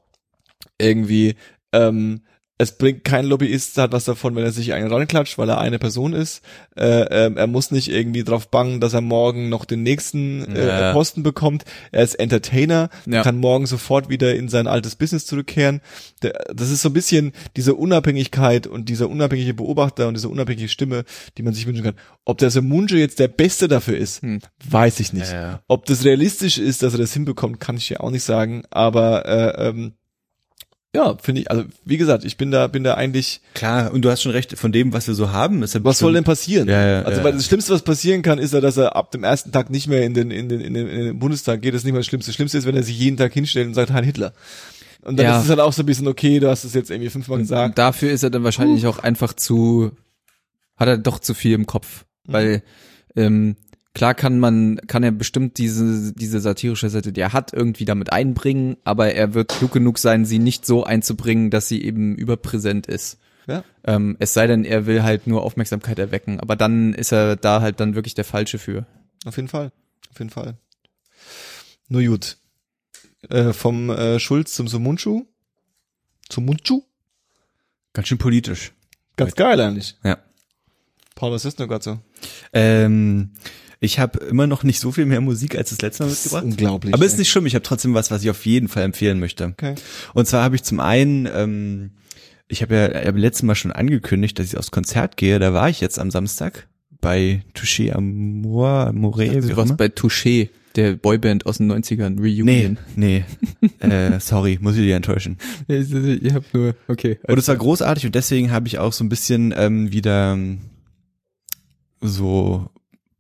Irgendwie 0.79 1.35
ähm, 1.73 2.23
es 2.59 2.79
bringt 2.79 3.03
kein 3.03 3.25
Lobbyist 3.27 3.77
hat 3.79 3.91
was 3.93 4.05
davon, 4.05 4.37
wenn 4.37 4.45
er 4.45 4.53
sich 4.53 4.73
einen 4.73 4.93
ranklatscht, 4.93 5.37
weil 5.37 5.49
er 5.49 5.59
eine 5.59 5.81
Person 5.81 6.13
ist. 6.13 6.43
Äh, 6.77 7.01
ähm, 7.27 7.37
er 7.37 7.49
muss 7.49 7.73
nicht 7.73 7.89
irgendwie 7.89 8.23
drauf 8.23 8.51
bangen, 8.51 8.81
dass 8.81 8.95
er 8.95 9.01
morgen 9.01 9.49
noch 9.49 9.65
den 9.65 9.83
nächsten 9.83 10.55
äh, 10.55 10.67
Ja. 10.69 10.93
Posten 10.93 11.23
bekommt. 11.25 11.65
Er 11.91 12.05
ist 12.05 12.15
Entertainer, 12.15 12.89
Ja. 13.07 13.23
kann 13.23 13.39
morgen 13.39 13.67
sofort 13.67 14.09
wieder 14.09 14.35
in 14.37 14.49
sein 14.49 14.69
altes 14.69 14.95
Business 14.95 15.27
zurückkehren. 15.27 15.81
Der, 16.23 16.35
das 16.55 16.71
ist 16.71 16.83
so 16.83 16.91
ein 16.91 16.93
bisschen 16.93 17.33
diese 17.57 17.75
Unabhängigkeit 17.75 18.67
und 18.69 18.89
dieser 18.89 19.09
unabhängige 19.11 19.55
Beobachter 19.55 20.07
und 20.07 20.15
diese 20.15 20.29
unabhängige 20.29 20.69
Stimme, 20.69 21.05
die 21.39 21.43
man 21.43 21.55
sich 21.55 21.67
wünschen 21.67 21.83
kann. 21.85 21.97
Ob 22.25 22.39
der 22.39 22.51
Semunjo 22.51 22.97
jetzt 22.97 23.19
der 23.19 23.29
Beste 23.29 23.67
dafür 23.67 23.97
ist, 23.97 24.23
Hm. 24.23 24.41
weiß 24.69 25.01
ich 25.01 25.13
nicht. 25.13 25.33
Ja. 25.33 25.63
Ob 25.67 25.87
das 25.87 26.05
realistisch 26.05 26.59
ist, 26.59 26.83
dass 26.85 26.93
er 26.95 27.01
das 27.01 27.13
hinbekommt, 27.13 27.59
kann 27.59 27.77
ich 27.77 27.89
ja 27.89 27.99
auch 28.01 28.11
nicht 28.11 28.25
sagen. 28.25 28.63
Aber 28.71 29.27
äh, 29.27 29.69
ähm, 29.69 29.95
ja, 30.95 31.17
finde 31.17 31.41
ich, 31.41 31.51
also 31.51 31.65
wie 31.87 31.97
gesagt, 31.97 32.25
ich 32.25 32.37
bin 32.37 32.51
da, 32.51 32.67
bin 32.67 32.85
da 32.85 32.95
eigentlich, 32.95 33.41
klar, 33.55 33.93
und 33.93 34.03
du 34.03 34.11
hast 34.11 34.21
schon 34.23 34.33
recht, 34.33 34.59
von 34.59 34.73
dem, 34.73 34.93
was 34.93 35.07
wir 35.07 35.15
so 35.15 35.33
haben, 35.33 35.63
ist 35.63 35.75
ja 35.75 35.83
was 35.83 35.99
soll 35.99 36.13
denn 36.13 36.25
passieren? 36.25 36.69
Ja, 36.69 36.87
ja, 36.87 37.03
also 37.03 37.19
ja. 37.19 37.25
weil 37.25 37.33
das 37.33 37.47
Schlimmste, 37.47 37.73
was 37.73 37.83
passieren 37.83 38.21
kann, 38.21 38.39
ist 38.39 38.53
ja, 38.53 38.61
dass 38.61 38.77
er 38.77 38.95
ab 38.95 39.11
dem 39.11 39.25
ersten 39.25 39.53
Tag 39.53 39.71
nicht 39.71 39.87
mehr 39.87 40.05
in 40.05 40.13
den, 40.13 40.31
in 40.31 40.51
den, 40.51 40.61
in 40.61 40.75
den, 40.75 40.89
in 40.89 41.05
den 41.07 41.19
Bundestag 41.19 41.63
geht. 41.63 41.73
Das 41.73 41.81
ist 41.81 41.85
nicht 41.85 41.95
mal 41.95 42.01
das 42.01 42.07
Schlimmste. 42.07 42.29
Das 42.31 42.37
Schlimmste 42.37 42.59
ist, 42.59 42.67
wenn 42.67 42.77
er 42.77 42.83
sich 42.83 42.99
jeden 42.99 43.17
Tag 43.17 43.33
hinstellt 43.33 43.69
und 43.69 43.75
sagt, 43.75 43.91
Heil 43.91 44.05
Hitler. 44.05 44.35
Und 45.01 45.19
dann 45.19 45.25
Ja. 45.27 45.39
ist 45.39 45.45
es 45.45 45.51
halt 45.51 45.61
auch 45.61 45.73
so 45.73 45.83
ein 45.83 45.87
bisschen, 45.87 46.07
okay, 46.09 46.39
du 46.41 46.51
hast 46.51 46.65
es 46.65 46.75
jetzt 46.75 46.91
irgendwie 46.91 47.11
fünfmal 47.11 47.39
gesagt. 47.39 47.71
Und 47.71 47.79
dafür 47.79 48.11
ist 48.11 48.23
er 48.23 48.31
dann 48.31 48.45
wahrscheinlich 48.45 48.87
auch 48.87 48.99
einfach 48.99 49.33
zu, 49.33 49.93
hat 50.77 50.89
er 50.89 50.99
doch 50.99 51.19
zu 51.19 51.33
viel 51.33 51.55
im 51.55 51.67
Kopf. 51.67 52.05
Mhm. 52.27 52.33
Weil, 52.33 52.63
ähm, 53.17 53.57
klar 53.95 54.15
kann 54.15 54.39
man, 54.39 54.77
kann 54.87 55.03
er 55.03 55.13
bestimmt 55.13 55.59
diese, 55.59 56.13
diese 56.13 56.41
satirische 56.41 56.89
Seite, 56.89 57.13
die 57.13 57.21
er 57.21 57.33
hat, 57.33 57.53
irgendwie 57.53 57.85
damit 57.85 58.13
einbringen, 58.13 58.77
aber 58.85 59.15
er 59.15 59.35
wird 59.35 59.49
klug 59.49 59.73
genug 59.73 59.99
sein, 59.99 60.25
sie 60.25 60.39
nicht 60.39 60.67
so 60.67 60.85
einzubringen, 60.85 61.51
dass 61.51 61.69
sie 61.69 61.83
eben 61.83 62.15
überpräsent 62.17 62.87
ist. 62.87 63.19
Ja. 63.47 63.65
Ähm, 63.85 64.17
es 64.21 64.35
sei 64.35 64.47
denn, 64.47 64.65
er 64.65 64.87
will 64.87 65.03
halt 65.03 65.27
nur 65.27 65.43
Aufmerksamkeit 65.43 65.99
erwecken, 65.99 66.41
aber 66.41 66.57
dann 66.57 66.95
ist 66.95 67.13
er 67.13 67.37
da 67.37 67.61
halt 67.61 67.81
dann 67.81 67.95
wirklich 67.95 68.15
der 68.15 68.25
Falsche 68.25 68.59
für. 68.59 68.87
Auf 69.25 69.37
jeden 69.37 69.49
Fall. 69.49 69.73
Auf 70.11 70.19
jeden 70.19 70.31
Fall. 70.31 70.57
Nur 71.89 72.03
gut. 72.03 72.39
Äh, 73.29 73.53
vom 73.53 73.91
äh, 73.91 74.19
Schulz 74.19 74.55
zum 74.55 74.69
Sumunchu. 74.69 75.27
Zum 76.29 76.47
Munchu. 76.47 76.83
ganz 77.93 78.09
schön 78.09 78.19
politisch. 78.19 78.73
Ganz 79.17 79.35
geil 79.35 79.61
eigentlich. 79.61 79.97
Ja. 80.03 80.19
Paul, 81.15 81.33
was 81.33 81.45
ist 81.45 81.61
denn 81.61 81.69
gerade 81.69 81.85
so? 81.85 81.99
Ähm, 82.53 83.33
ich 83.83 83.99
habe 83.99 84.21
immer 84.21 84.47
noch 84.47 84.63
nicht 84.63 84.79
so 84.79 84.93
viel 84.93 85.07
mehr 85.07 85.21
Musik 85.21 85.59
als 85.59 85.71
das 85.71 85.83
letzte 85.83 86.05
Mal 86.05 86.11
Das 86.11 86.23
mitgebracht. 86.25 86.45
unglaublich. 86.45 86.95
Aber 86.95 87.05
ist 87.05 87.19
nicht 87.19 87.31
schlimm, 87.31 87.47
ich 87.47 87.57
habe 87.57 87.65
trotzdem 87.65 87.95
was, 87.95 88.13
was 88.13 88.23
ich 88.23 88.31
auf 88.31 88.47
jeden 88.47 88.69
Fall 88.69 88.85
empfehlen 88.85 89.19
möchte. 89.19 89.47
Okay. 89.47 89.75
Und 90.15 90.29
zwar 90.29 90.45
habe 90.45 90.55
ich 90.55 90.63
zum 90.63 90.79
einen, 90.79 91.29
ähm, 91.35 91.91
ich 92.47 92.63
habe 92.63 92.77
ja 92.77 92.89
beim 93.11 93.17
letzten 93.17 93.47
Mal 93.47 93.57
schon 93.57 93.73
angekündigt, 93.73 94.39
dass 94.39 94.47
ich 94.47 94.57
aufs 94.57 94.71
Konzert 94.71 95.17
gehe. 95.17 95.41
Da 95.41 95.53
war 95.53 95.69
ich 95.69 95.81
jetzt 95.81 95.99
am 95.99 96.13
Samstag 96.13 96.69
bei 97.01 97.43
Touché 97.57 97.93
Amour, 97.93 98.69
Amore, 98.87 99.41
Du 99.41 99.57
warst 99.57 99.77
bei 99.77 99.87
Touché, 99.87 100.51
der 100.77 100.95
Boyband 100.95 101.45
aus 101.47 101.59
den 101.59 101.71
90ern, 101.71 102.21
Reunion. 102.21 102.79
Nee, 102.95 103.25
nee. 103.61 103.81
äh, 103.81 104.21
sorry, 104.21 104.61
muss 104.61 104.77
ich 104.77 104.83
dich 104.83 104.93
enttäuschen. 104.93 105.39
Nee. 105.67 105.81
Ihr 106.23 106.35
habt 106.35 106.55
nur, 106.55 106.77
okay. 106.87 107.19
Und 107.27 107.37
es 107.37 107.49
war 107.49 107.57
großartig 107.57 108.07
und 108.07 108.15
deswegen 108.15 108.53
habe 108.53 108.69
ich 108.69 108.79
auch 108.79 108.93
so 108.93 109.03
ein 109.03 109.09
bisschen 109.09 109.53
ähm, 109.57 109.91
wieder 109.93 110.39
so 112.01 112.71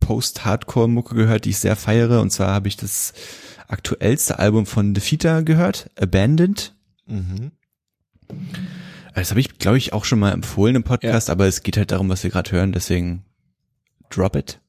Post-Hardcore-Mucke 0.02 1.14
gehört, 1.14 1.46
die 1.46 1.50
ich 1.50 1.58
sehr 1.58 1.76
feiere. 1.76 2.20
Und 2.20 2.30
zwar 2.30 2.48
habe 2.52 2.68
ich 2.68 2.76
das 2.76 3.14
aktuellste 3.68 4.38
Album 4.38 4.66
von 4.66 4.92
Defeater 4.92 5.42
gehört, 5.42 5.88
Abandoned. 5.98 6.74
Mhm. 7.06 7.52
Das 9.14 9.30
habe 9.30 9.40
ich, 9.40 9.58
glaube 9.58 9.78
ich, 9.78 9.92
auch 9.92 10.04
schon 10.04 10.18
mal 10.18 10.32
empfohlen 10.32 10.76
im 10.76 10.84
Podcast, 10.84 11.30
aber 11.30 11.46
es 11.46 11.62
geht 11.62 11.76
halt 11.76 11.92
darum, 11.92 12.08
was 12.08 12.22
wir 12.22 12.30
gerade 12.30 12.50
hören, 12.52 12.72
deswegen 12.72 13.24
drop 14.10 14.36
it. 14.36 14.60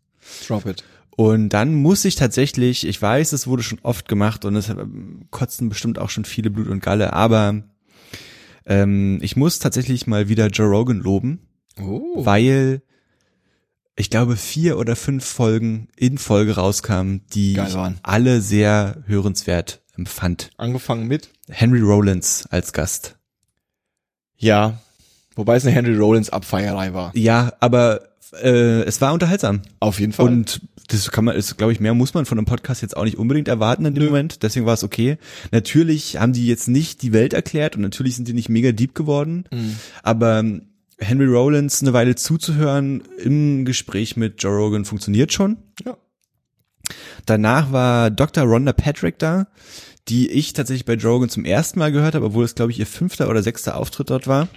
Drop 0.47 0.65
it. 0.65 0.83
Und 1.15 1.49
dann 1.49 1.75
muss 1.75 2.05
ich 2.05 2.15
tatsächlich, 2.15 2.87
ich 2.87 3.01
weiß, 3.01 3.33
es 3.33 3.45
wurde 3.47 3.63
schon 3.63 3.79
oft 3.83 4.07
gemacht 4.07 4.45
und 4.45 4.55
es 4.55 4.69
ähm, 4.69 5.27
kotzen 5.31 5.69
bestimmt 5.69 5.99
auch 5.99 6.09
schon 6.09 6.25
viele 6.25 6.49
Blut 6.49 6.67
und 6.67 6.81
Galle, 6.81 7.13
aber 7.13 7.63
ähm, 8.65 9.19
ich 9.21 9.35
muss 9.35 9.59
tatsächlich 9.59 10.07
mal 10.07 10.27
wieder 10.27 10.47
Joe 10.47 10.67
Rogan 10.67 10.99
loben, 10.99 11.47
Oh. 11.79 12.23
weil 12.25 12.81
ich 13.95 14.09
glaube 14.09 14.35
vier 14.35 14.77
oder 14.77 14.95
fünf 14.95 15.25
Folgen 15.25 15.87
in 15.95 16.17
Folge 16.17 16.55
rauskamen, 16.55 17.21
die 17.33 17.53
ich 17.53 17.77
alle 18.03 18.41
sehr 18.41 19.03
hörenswert 19.05 19.81
empfand. 19.95 20.49
Angefangen 20.57 21.07
mit? 21.07 21.29
Henry 21.49 21.81
Rollins 21.81 22.47
als 22.49 22.73
Gast. 22.73 23.17
Ja. 24.37 24.79
Wobei 25.35 25.55
es 25.55 25.65
eine 25.65 25.75
Henry 25.75 25.95
Rollins 25.95 26.29
Abfeierei 26.29 26.93
war. 26.93 27.15
Ja, 27.15 27.53
aber 27.59 28.01
äh, 28.41 28.81
es 28.83 29.01
war 29.01 29.13
unterhaltsam. 29.13 29.61
Auf 29.79 29.99
jeden 29.99 30.13
Fall. 30.13 30.25
Und 30.25 30.61
das 30.87 31.11
kann 31.11 31.25
man, 31.25 31.35
ist, 31.35 31.57
glaube 31.57 31.71
ich, 31.71 31.79
mehr 31.79 31.93
muss 31.93 32.13
man 32.13 32.25
von 32.25 32.37
einem 32.37 32.45
Podcast 32.45 32.81
jetzt 32.81 32.97
auch 32.97 33.03
nicht 33.03 33.17
unbedingt 33.17 33.47
erwarten 33.47 33.85
in 33.85 33.95
dem 33.95 34.05
Moment. 34.05 34.43
Deswegen 34.43 34.65
war 34.65 34.73
es 34.73 34.83
okay. 34.83 35.17
Natürlich 35.51 36.17
haben 36.17 36.33
die 36.33 36.47
jetzt 36.47 36.67
nicht 36.67 37.01
die 37.01 37.13
Welt 37.13 37.33
erklärt 37.33 37.75
und 37.75 37.81
natürlich 37.81 38.15
sind 38.15 38.27
die 38.27 38.33
nicht 38.33 38.49
mega 38.49 38.71
deep 38.71 38.95
geworden. 38.95 39.45
Mhm. 39.51 39.77
Aber 40.01 40.39
ähm, 40.39 40.72
Henry 40.99 41.25
Rollins 41.25 41.81
eine 41.81 41.93
Weile 41.93 42.15
zuzuhören 42.15 43.03
im 43.17 43.65
Gespräch 43.65 44.15
mit 44.15 44.41
Joe 44.41 44.55
Rogan 44.55 44.85
funktioniert 44.85 45.33
schon. 45.33 45.57
Ja. 45.85 45.97
Danach 47.25 47.71
war 47.71 48.11
Dr. 48.11 48.43
Rhonda 48.43 48.73
Patrick 48.73 49.19
da, 49.19 49.47
die 50.07 50.29
ich 50.29 50.53
tatsächlich 50.53 50.85
bei 50.85 50.93
Joe 50.93 51.13
Rogan 51.13 51.29
zum 51.29 51.45
ersten 51.45 51.79
Mal 51.79 51.91
gehört 51.91 52.15
habe, 52.15 52.25
obwohl 52.25 52.45
es, 52.45 52.55
glaube 52.55 52.71
ich, 52.71 52.79
ihr 52.79 52.87
fünfter 52.87 53.29
oder 53.29 53.41
sechster 53.41 53.77
Auftritt 53.77 54.09
dort 54.09 54.27
war. 54.27 54.49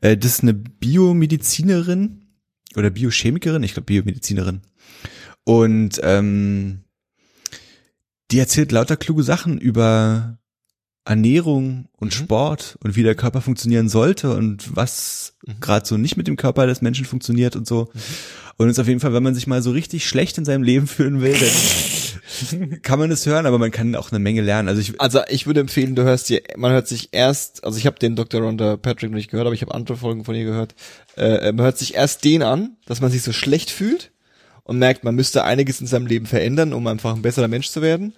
Äh, 0.00 0.16
das 0.16 0.32
ist 0.32 0.42
eine 0.42 0.54
Biomedizinerin 0.54 2.26
oder 2.76 2.90
Biochemikerin, 2.90 3.62
ich 3.62 3.74
glaube 3.74 3.86
Biomedizinerin. 3.86 4.60
Und 5.44 6.00
ähm, 6.02 6.84
die 8.30 8.38
erzählt 8.38 8.72
lauter 8.72 8.96
kluge 8.96 9.22
Sachen 9.22 9.58
über 9.58 10.38
Ernährung 11.06 11.86
und 11.96 12.08
Mhm. 12.08 12.24
Sport 12.24 12.76
und 12.82 12.96
wie 12.96 13.02
der 13.02 13.14
Körper 13.14 13.40
funktionieren 13.40 13.88
sollte 13.88 14.34
und 14.34 14.74
was 14.76 15.34
Mhm. 15.46 15.60
gerade 15.60 15.86
so 15.86 15.96
nicht 15.96 16.16
mit 16.16 16.26
dem 16.26 16.36
Körper 16.36 16.66
des 16.66 16.82
Menschen 16.82 17.04
funktioniert 17.06 17.56
und 17.56 17.66
so. 17.66 17.88
Und 18.58 18.70
ist 18.70 18.78
auf 18.78 18.88
jeden 18.88 19.00
Fall, 19.00 19.12
wenn 19.12 19.22
man 19.22 19.34
sich 19.34 19.46
mal 19.46 19.60
so 19.62 19.70
richtig 19.70 20.06
schlecht 20.06 20.38
in 20.38 20.44
seinem 20.46 20.62
Leben 20.62 20.86
fühlen 20.86 21.20
will, 21.20 21.36
dann 22.50 22.82
kann 22.82 22.98
man 22.98 23.10
es 23.10 23.26
hören, 23.26 23.46
aber 23.46 23.58
man 23.58 23.70
kann 23.70 23.94
auch 23.94 24.10
eine 24.10 24.18
Menge 24.18 24.40
lernen. 24.40 24.68
Also 24.68 24.80
ich, 24.80 25.00
Also 25.00 25.20
ich 25.28 25.46
würde 25.46 25.60
empfehlen, 25.60 25.94
du 25.94 26.02
hörst 26.04 26.28
dir, 26.28 26.42
man 26.56 26.72
hört 26.72 26.88
sich 26.88 27.10
erst, 27.12 27.64
also 27.64 27.78
ich 27.78 27.86
habe 27.86 27.98
den 27.98 28.16
Dr. 28.16 28.40
Rhonda 28.40 28.76
Patrick 28.76 29.10
noch 29.10 29.16
nicht 29.16 29.30
gehört, 29.30 29.46
aber 29.46 29.54
ich 29.54 29.62
habe 29.62 29.74
andere 29.74 29.96
Folgen 29.96 30.24
von 30.24 30.34
ihr 30.34 30.44
gehört. 30.44 30.74
Äh, 31.16 31.52
man 31.52 31.64
hört 31.66 31.78
sich 31.78 31.94
erst 31.94 32.24
den 32.24 32.42
an, 32.42 32.76
dass 32.86 33.00
man 33.00 33.10
sich 33.10 33.22
so 33.22 33.32
schlecht 33.32 33.70
fühlt 33.70 34.10
und 34.64 34.78
merkt, 34.78 35.04
man 35.04 35.14
müsste 35.14 35.44
einiges 35.44 35.80
in 35.80 35.86
seinem 35.86 36.06
Leben 36.06 36.26
verändern, 36.26 36.72
um 36.72 36.86
einfach 36.86 37.14
ein 37.14 37.22
besserer 37.22 37.48
Mensch 37.48 37.68
zu 37.68 37.82
werden. 37.82 38.14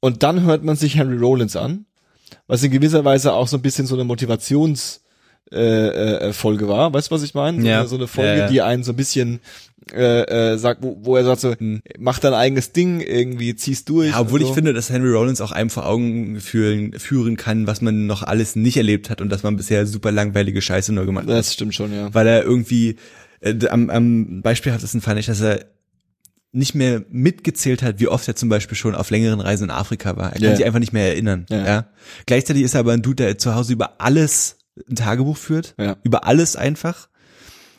Und 0.00 0.22
dann 0.22 0.42
hört 0.42 0.64
man 0.64 0.76
sich 0.76 0.96
Henry 0.96 1.16
Rollins 1.18 1.54
an, 1.54 1.84
was 2.46 2.62
in 2.62 2.70
gewisser 2.70 3.04
Weise 3.04 3.32
auch 3.32 3.48
so 3.48 3.56
ein 3.56 3.62
bisschen 3.62 3.86
so 3.86 3.94
eine 3.94 4.04
Motivations 4.04 5.00
äh, 5.52 5.58
äh, 6.28 6.32
Folge 6.32 6.68
war. 6.68 6.92
Weißt 6.92 7.10
du, 7.10 7.14
was 7.14 7.22
ich 7.22 7.34
meine? 7.34 7.60
So, 7.60 7.66
Ja. 7.68 7.80
eine, 7.80 7.88
so 7.88 7.96
eine 7.96 8.06
Folge, 8.08 8.30
Ja, 8.30 8.36
ja. 8.38 8.48
die 8.48 8.62
einen 8.62 8.82
so 8.82 8.92
ein 8.92 8.96
bisschen 8.96 9.40
äh, 9.92 10.52
äh, 10.54 10.58
sagt, 10.58 10.82
wo, 10.82 10.98
wo 11.02 11.16
er 11.16 11.24
sagt 11.24 11.40
so, 11.40 11.54
Hm. 11.56 11.80
mach 11.98 12.18
dein 12.18 12.34
eigenes 12.34 12.72
Ding, 12.72 13.00
irgendwie 13.00 13.54
ziehst 13.54 13.88
durch. 13.88 14.10
ja, 14.10 14.20
obwohl 14.20 14.40
und 14.40 14.42
ich 14.42 14.48
so. 14.48 14.54
finde, 14.54 14.72
dass 14.74 14.90
Henry 14.90 15.12
Rollins 15.12 15.40
auch 15.40 15.52
einem 15.52 15.70
vor 15.70 15.86
Augen 15.86 16.40
führen, 16.40 16.92
führen 16.98 17.36
kann, 17.36 17.68
was 17.68 17.80
man 17.82 18.06
noch 18.06 18.24
alles 18.24 18.56
nicht 18.56 18.76
erlebt 18.76 19.10
hat 19.10 19.20
und 19.20 19.28
dass 19.30 19.44
man 19.44 19.56
bisher 19.56 19.86
super 19.86 20.10
langweilige 20.10 20.60
Scheiße 20.60 20.92
nur 20.92 21.06
gemacht 21.06 21.28
hat. 21.28 21.34
Das 21.36 21.52
stimmt 21.52 21.74
schon, 21.76 21.94
ja. 21.94 22.12
Weil 22.12 22.26
er 22.26 22.42
irgendwie, 22.42 22.96
äh, 23.40 23.54
am, 23.68 23.88
am 23.90 24.42
beispielhaftesten 24.42 25.00
fand 25.00 25.20
ich, 25.20 25.26
dass 25.26 25.40
er 25.40 25.64
nicht 26.52 26.74
mehr 26.74 27.04
mitgezählt 27.10 27.82
hat, 27.82 28.00
wie 28.00 28.08
oft 28.08 28.26
er 28.28 28.36
zum 28.36 28.48
Beispiel 28.48 28.76
schon 28.76 28.94
auf 28.94 29.10
längeren 29.10 29.40
Reisen 29.40 29.64
in 29.64 29.70
Afrika 29.70 30.16
war. 30.16 30.32
Er 30.32 30.40
Ja. 30.40 30.48
kann 30.48 30.56
sich 30.56 30.64
einfach 30.66 30.78
nicht 30.80 30.92
mehr 30.92 31.08
erinnern. 31.08 31.44
Ja. 31.50 31.66
Ja. 31.66 31.86
Gleichzeitig 32.26 32.62
ist 32.62 32.74
er 32.74 32.80
aber 32.80 32.92
ein 32.92 33.02
Dude, 33.02 33.24
der 33.24 33.38
zu 33.38 33.54
Hause 33.54 33.72
über 33.72 34.00
alles 34.00 34.56
ein 34.88 34.96
Tagebuch 34.96 35.36
führt. 35.36 35.74
Ja. 35.78 35.96
Über 36.02 36.26
alles 36.26 36.56
einfach. 36.56 37.08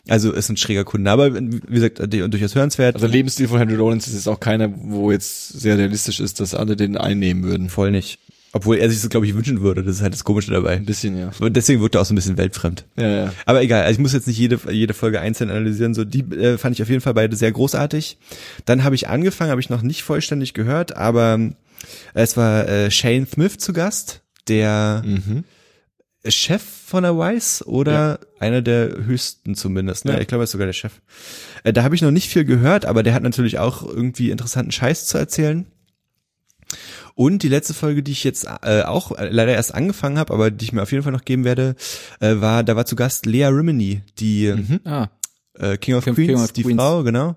Also 0.08 0.32
ist 0.32 0.48
ein 0.48 0.56
schräger 0.56 0.84
Kunde, 0.84 1.10
aber 1.10 1.34
wie 1.34 1.60
gesagt, 1.68 2.00
durchaus 2.02 2.54
hörenswert. 2.54 2.94
Also 2.94 3.06
der 3.06 3.12
Lebensstil 3.12 3.46
von 3.46 3.58
Henry 3.58 3.74
Rollins 3.76 4.06
ist 4.06 4.14
jetzt 4.14 4.28
auch 4.28 4.40
keiner, 4.40 4.72
wo 4.74 5.12
jetzt 5.12 5.48
sehr 5.48 5.76
realistisch 5.76 6.18
ist, 6.20 6.40
dass 6.40 6.54
alle 6.54 6.76
den 6.76 6.96
einnehmen 6.96 7.42
würden. 7.44 7.68
voll 7.68 7.90
nicht. 7.90 8.18
Obwohl 8.52 8.78
er 8.78 8.88
sich 8.88 9.00
das, 9.00 9.10
glaube 9.10 9.26
ich, 9.26 9.34
wünschen 9.34 9.60
würde. 9.60 9.82
Das 9.84 9.96
ist 9.96 10.02
halt 10.02 10.14
das 10.14 10.24
Komische 10.24 10.50
dabei. 10.52 10.76
Ein 10.76 10.86
bisschen, 10.86 11.18
ja. 11.18 11.30
Und 11.38 11.54
deswegen 11.54 11.80
wirkt 11.82 11.94
er 11.96 12.00
auch 12.00 12.06
so 12.06 12.14
ein 12.14 12.16
bisschen 12.16 12.38
weltfremd. 12.38 12.86
Ja, 12.96 13.08
ja. 13.08 13.32
Aber 13.44 13.62
egal, 13.62 13.82
also 13.82 13.92
ich 13.92 13.98
muss 13.98 14.14
jetzt 14.14 14.26
nicht 14.26 14.38
jede, 14.38 14.58
jede 14.70 14.94
Folge 14.94 15.20
einzeln 15.20 15.50
analysieren. 15.50 15.92
So, 15.94 16.04
die 16.04 16.20
äh, 16.34 16.56
fand 16.56 16.74
ich 16.74 16.82
auf 16.82 16.88
jeden 16.88 17.02
Fall 17.02 17.14
beide 17.14 17.36
sehr 17.36 17.52
großartig. 17.52 18.16
Dann 18.64 18.84
habe 18.84 18.94
ich 18.94 19.08
angefangen, 19.08 19.50
habe 19.50 19.60
ich 19.60 19.68
noch 19.68 19.82
nicht 19.82 20.02
vollständig 20.02 20.54
gehört, 20.54 20.96
aber 20.96 21.38
äh, 21.38 21.52
es 22.14 22.36
war 22.38 22.66
äh, 22.68 22.90
Shane 22.90 23.26
Smith 23.26 23.58
zu 23.58 23.72
Gast, 23.72 24.22
der 24.48 25.02
Mhm. 25.04 25.44
Chef 26.26 26.62
von 26.62 27.04
der 27.04 27.16
Wise 27.16 27.64
oder 27.66 28.18
einer 28.40 28.60
der 28.60 28.88
höchsten 29.04 29.54
zumindest. 29.54 30.04
Ne? 30.04 30.12
Ja. 30.14 30.20
Ich 30.20 30.26
glaube, 30.26 30.42
er 30.42 30.44
ist 30.44 30.50
sogar 30.50 30.66
der 30.66 30.72
Chef. 30.72 30.92
Äh, 31.64 31.72
da 31.72 31.84
habe 31.84 31.94
ich 31.94 32.02
noch 32.02 32.10
nicht 32.10 32.28
viel 32.28 32.44
gehört, 32.44 32.86
aber 32.86 33.02
der 33.02 33.14
hat 33.14 33.22
natürlich 33.22 33.58
auch 33.58 33.86
irgendwie 33.86 34.30
interessanten 34.30 34.72
Scheiß 34.72 35.06
zu 35.06 35.16
erzählen. 35.16 35.66
Und 37.18 37.42
die 37.42 37.48
letzte 37.48 37.74
Folge, 37.74 38.04
die 38.04 38.12
ich 38.12 38.22
jetzt 38.22 38.46
äh, 38.62 38.82
auch 38.82 39.10
äh, 39.10 39.28
leider 39.30 39.52
erst 39.52 39.74
angefangen 39.74 40.18
habe, 40.18 40.32
aber 40.32 40.52
die 40.52 40.64
ich 40.64 40.72
mir 40.72 40.82
auf 40.82 40.92
jeden 40.92 41.02
Fall 41.02 41.10
noch 41.10 41.24
geben 41.24 41.42
werde, 41.42 41.74
äh, 42.20 42.36
war, 42.36 42.62
da 42.62 42.76
war 42.76 42.86
zu 42.86 42.94
Gast 42.94 43.26
Lea 43.26 43.46
Rimini, 43.46 44.02
die 44.20 44.54
Ah, 44.84 45.08
äh, 45.60 45.76
King 45.76 45.96
of 45.96 46.04
King- 46.04 46.14
Queens, 46.14 46.28
King 46.28 46.42
of 46.44 46.52
die 46.52 46.62
Queens. 46.62 46.80
Frau, 46.80 47.02
genau. 47.02 47.28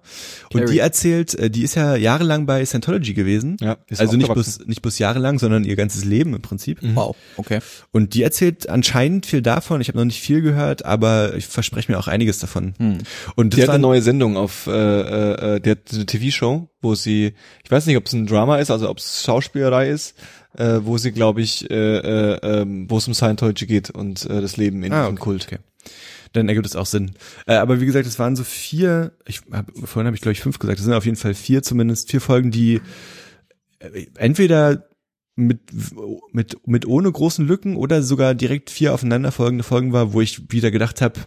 Und 0.53 0.61
Carrie. 0.61 0.72
die 0.74 0.80
erzählt, 0.80 1.34
äh, 1.36 1.49
die 1.49 1.63
ist 1.63 1.76
ja 1.76 1.95
jahrelang 1.95 2.45
bei 2.45 2.65
Scientology 2.65 3.13
gewesen. 3.13 3.57
Ja, 3.61 3.78
ist 3.88 4.01
also 4.01 4.17
nicht 4.17 4.32
bloß, 4.34 4.65
nicht 4.67 4.82
bloß 4.82 4.99
jahrelang, 4.99 5.39
sondern 5.39 5.63
ihr 5.63 5.76
ganzes 5.76 6.05
Leben 6.05 6.34
im 6.34 6.41
Prinzip. 6.41 6.80
wow, 6.82 7.15
okay. 7.38 7.59
Und 7.91 8.13
die 8.13 8.24
erzählt 8.24 8.69
anscheinend 8.69 9.26
viel 9.26 9.41
davon. 9.41 9.82
Ich 9.82 9.88
habe 9.88 9.97
noch 9.97 10.05
nicht 10.05 10.22
viel 10.22 10.41
gehört, 10.41 10.86
aber 10.86 11.36
ich 11.36 11.47
verspreche 11.47 11.91
mir 11.91 11.97
auch 11.99 12.07
einiges 12.07 12.39
davon. 12.39 12.74
Hm. 12.78 12.97
Und 13.36 13.53
Die 13.53 13.57
das 13.57 13.63
hat 13.63 13.67
war 13.69 13.76
eine 13.76 13.82
neue 13.82 14.01
Sendung 14.01 14.38
auf, 14.38 14.67
äh, 14.67 14.72
äh, 14.72 15.55
äh, 15.55 15.59
die 15.59 15.72
hat 15.72 15.80
eine 15.93 16.05
TV-Show, 16.05 16.69
wo 16.82 16.95
sie, 16.95 17.34
ich 17.63 17.72
weiß 17.72 17.86
nicht, 17.86 17.97
ob 17.97 18.05
es 18.05 18.13
ein 18.13 18.26
Drama 18.28 18.57
ist, 18.57 18.72
also 18.72 18.89
ob 18.89 18.97
es 18.97 19.24
Schauspielerei 19.26 19.89
ist, 19.89 20.15
äh, 20.57 20.80
wo 20.84 20.97
sie, 20.97 21.11
glaube 21.11 21.41
ich, 21.41 21.69
äh, 21.72 21.76
äh, 21.76 22.39
ähm, 22.61 22.86
wo 22.89 22.97
es 22.97 23.07
um 23.07 23.13
Scientology 23.13 23.65
geht 23.65 23.89
und 23.89 24.26
äh, 24.30 24.41
das 24.41 24.57
Leben 24.57 24.84
in 24.84 24.91
Ah, 24.91 25.03
diesem 25.03 25.13
okay, 25.15 25.24
Kult. 25.24 25.45
okay. 25.47 25.57
Dann 26.34 26.47
ergibt 26.47 26.65
es 26.65 26.75
auch 26.75 26.86
Sinn. 26.86 27.11
Äh, 27.45 27.55
aber 27.55 27.82
wie 27.82 27.86
gesagt, 27.86 28.07
es 28.07 28.19
waren 28.19 28.36
so 28.36 28.43
vier, 28.43 29.13
ich 29.25 29.41
hab, 29.51 29.71
vorhin 29.84 30.07
habe 30.07 30.15
ich 30.15 30.21
glaube 30.21 30.34
ich 30.34 30.41
fünf 30.41 30.59
gesagt, 30.59 30.79
es 30.79 30.86
sind 30.86 30.93
auf 30.93 31.05
jeden 31.05 31.17
Fall 31.17 31.34
vier 31.34 31.63
zumindest, 31.63 32.09
vier 32.09 32.21
Folgen, 32.21 32.51
die 32.51 32.82
äh, 33.79 34.05
entweder 34.15 34.88
mit, 35.36 35.59
mit, 36.32 36.67
mit 36.67 36.86
ohne 36.86 37.11
großen 37.11 37.45
Lücken 37.47 37.75
oder 37.75 38.03
sogar 38.03 38.36
direkt 38.36 38.69
vier 38.69 38.93
aufeinanderfolgende 38.93 39.63
Folgen 39.63 39.93
war, 39.93 40.13
wo 40.13 40.21
ich 40.21 40.51
wieder 40.51 40.71
gedacht 40.71 41.01
habe, 41.01 41.19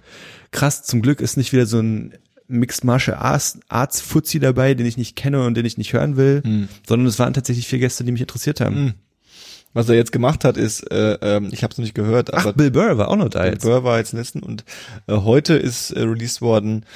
krass, 0.51 0.83
zum 0.85 1.03
Glück 1.03 1.21
ist 1.21 1.37
nicht 1.37 1.53
wieder 1.53 1.67
so 1.67 1.81
ein 1.81 2.15
Mixed 2.47 2.85
Martial 2.85 3.17
Arts, 3.17 3.59
Arts 3.69 4.03
Fuzzi 4.03 4.39
dabei, 4.39 4.75
den 4.75 4.87
ich 4.87 4.99
nicht 4.99 5.17
kenne 5.17 5.45
und 5.47 5.55
den 5.57 5.65
ich 5.65 5.79
nicht 5.79 5.95
hören 5.95 6.17
will, 6.17 6.43
Hm. 6.45 6.69
sondern 6.87 7.09
es 7.09 7.19
waren 7.19 7.33
tatsächlich 7.33 7.67
vier 7.67 7.79
Gäste, 7.79 8.05
die 8.05 8.13
mich 8.13 8.21
interessiert 8.21 8.61
haben. 8.61 8.77
Hm. 8.77 8.95
Was 9.75 9.89
er 9.89 9.97
jetzt 9.97 10.13
gemacht 10.13 10.45
hat, 10.45 10.57
ist, 10.57 10.91
äh, 10.91 11.19
ähm, 11.21 11.51
ich 11.53 11.63
habe 11.63 11.73
es 11.73 11.79
noch 11.79 11.83
nicht 11.83 11.95
gehört, 11.95 12.33
Ach, 12.33 12.45
aber 12.45 12.53
Bill 12.55 12.71
Burr 12.71 12.97
war 12.97 13.09
auch 13.09 13.17
noch 13.17 13.29
da 13.29 13.43
Bill 13.43 13.53
jetzt. 13.53 13.63
Burr 13.65 13.85
war 13.85 13.99
jetzt 13.99 14.13
letzten 14.13 14.41
und 14.41 14.65
äh, 15.09 15.15
heute 15.17 15.55
ist 15.55 15.91
äh, 15.91 16.01
released 16.01 16.41
worden 16.41 16.87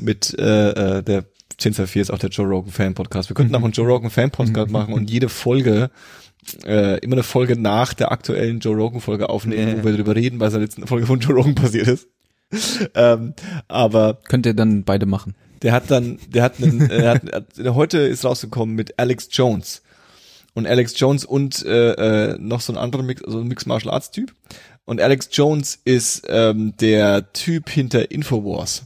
mit 0.00 0.38
äh, 0.38 0.70
äh, 0.98 1.02
der 1.02 1.24
1024 1.60 2.00
ist 2.02 2.10
auch 2.12 2.18
der 2.18 2.30
Joe 2.30 2.46
Rogan 2.46 2.70
Fan 2.70 2.94
Podcast. 2.94 3.28
Wir 3.30 3.34
könnten 3.34 3.54
auch 3.56 3.62
einen 3.64 3.72
Joe 3.72 3.86
Rogan 3.88 4.10
Fan 4.10 4.30
Podcast 4.30 4.70
machen 4.70 4.94
und 4.94 5.10
jede 5.10 5.28
Folge 5.28 5.90
äh, 6.64 6.98
immer 7.00 7.16
eine 7.16 7.24
Folge 7.24 7.58
nach 7.60 7.92
der 7.94 8.12
aktuellen 8.12 8.60
Joe 8.60 8.76
Rogan 8.76 9.00
Folge 9.00 9.28
aufnehmen, 9.28 9.68
Ja. 9.78 9.82
wo 9.82 9.86
wir 9.86 9.92
darüber 9.92 10.14
reden, 10.14 10.38
was 10.38 10.52
in 10.54 10.60
der 10.60 10.66
letzten 10.68 10.86
Folge 10.86 11.06
von 11.06 11.18
Joe 11.18 11.34
Rogan 11.34 11.56
passiert 11.56 11.88
ist. 11.88 12.06
ähm, 12.94 13.34
aber 13.66 14.18
Könnt 14.28 14.46
ihr 14.46 14.54
dann 14.54 14.84
beide 14.84 15.04
machen. 15.06 15.34
der 15.62 15.72
hat 15.72 15.90
dann, 15.90 16.18
der 16.28 16.44
hat 16.44 16.62
einen, 16.62 16.88
äh, 16.88 17.08
hat, 17.08 17.22
hat, 17.32 17.74
heute 17.74 17.98
ist 17.98 18.24
rausgekommen 18.24 18.76
mit 18.76 18.96
Alex 18.98 19.28
Jones. 19.32 19.82
Und 20.58 20.66
Alex 20.66 20.98
Jones 20.98 21.24
und 21.24 21.64
äh, 21.64 22.32
äh, 22.32 22.36
noch 22.40 22.60
so 22.60 22.72
ein 22.72 22.78
anderer 22.78 23.04
Mix, 23.04 23.22
also 23.22 23.44
Mixed 23.44 23.68
Martial 23.68 23.94
Arts 23.94 24.10
Typ. 24.10 24.34
Und 24.84 25.00
Alex 25.00 25.28
Jones 25.30 25.78
ist 25.84 26.24
ähm, 26.28 26.74
der 26.80 27.32
Typ 27.32 27.70
hinter 27.70 28.10
Infowars. 28.10 28.82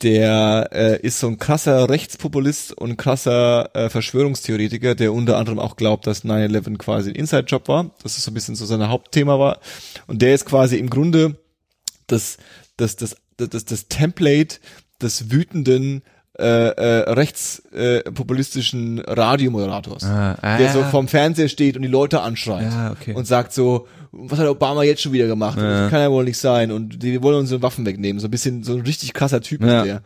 Der 0.00 0.70
äh, 0.72 1.06
ist 1.06 1.20
so 1.20 1.26
ein 1.26 1.38
krasser 1.38 1.90
Rechtspopulist 1.90 2.72
und 2.72 2.96
krasser 2.96 3.76
äh, 3.76 3.90
Verschwörungstheoretiker, 3.90 4.94
der 4.94 5.12
unter 5.12 5.36
anderem 5.36 5.58
auch 5.58 5.76
glaubt, 5.76 6.06
dass 6.06 6.24
9-11 6.24 6.78
quasi 6.78 7.10
ein 7.10 7.16
Inside-Job 7.16 7.68
war. 7.68 7.90
Das 8.02 8.16
ist 8.16 8.24
so 8.24 8.30
ein 8.30 8.34
bisschen 8.34 8.54
so 8.54 8.64
sein 8.64 8.88
Hauptthema 8.88 9.38
war. 9.38 9.60
Und 10.06 10.22
der 10.22 10.34
ist 10.34 10.46
quasi 10.46 10.78
im 10.78 10.88
Grunde 10.88 11.36
das, 12.06 12.38
das, 12.78 12.96
das, 12.96 13.16
das, 13.36 13.50
das, 13.50 13.66
das 13.66 13.88
Template 13.88 14.60
des 15.02 15.30
wütenden 15.30 16.00
äh, 16.38 16.68
äh, 16.68 17.10
rechtspopulistischen 17.12 18.98
Radiomoderators, 19.00 20.04
Ah, 20.04 20.36
ah, 20.42 20.58
der 20.58 20.72
so 20.72 20.82
vorm 20.84 21.08
Fernseher 21.08 21.48
steht 21.48 21.76
und 21.76 21.82
die 21.82 21.88
Leute 21.88 22.20
anschreit 22.22 22.64
Ja, 22.72 22.92
okay. 22.92 23.14
und 23.14 23.26
sagt 23.26 23.52
so, 23.52 23.86
was 24.10 24.38
hat 24.38 24.46
Obama 24.48 24.82
jetzt 24.82 25.02
schon 25.02 25.12
wieder 25.12 25.26
gemacht? 25.26 25.58
Das 25.58 25.90
kann 25.90 26.00
ja 26.00 26.10
wohl 26.10 26.24
nicht 26.24 26.38
sein 26.38 26.70
und 26.72 27.02
die 27.02 27.22
wollen 27.22 27.38
unsere 27.38 27.62
Waffen 27.62 27.84
wegnehmen. 27.86 28.20
So 28.20 28.28
ein 28.28 28.30
bisschen 28.30 28.62
so 28.62 28.74
ein 28.74 28.80
richtig 28.82 29.12
krasser 29.12 29.40
Typ 29.40 29.62
ist 29.62 29.68
Ja. 29.68 29.84
der. 29.84 30.02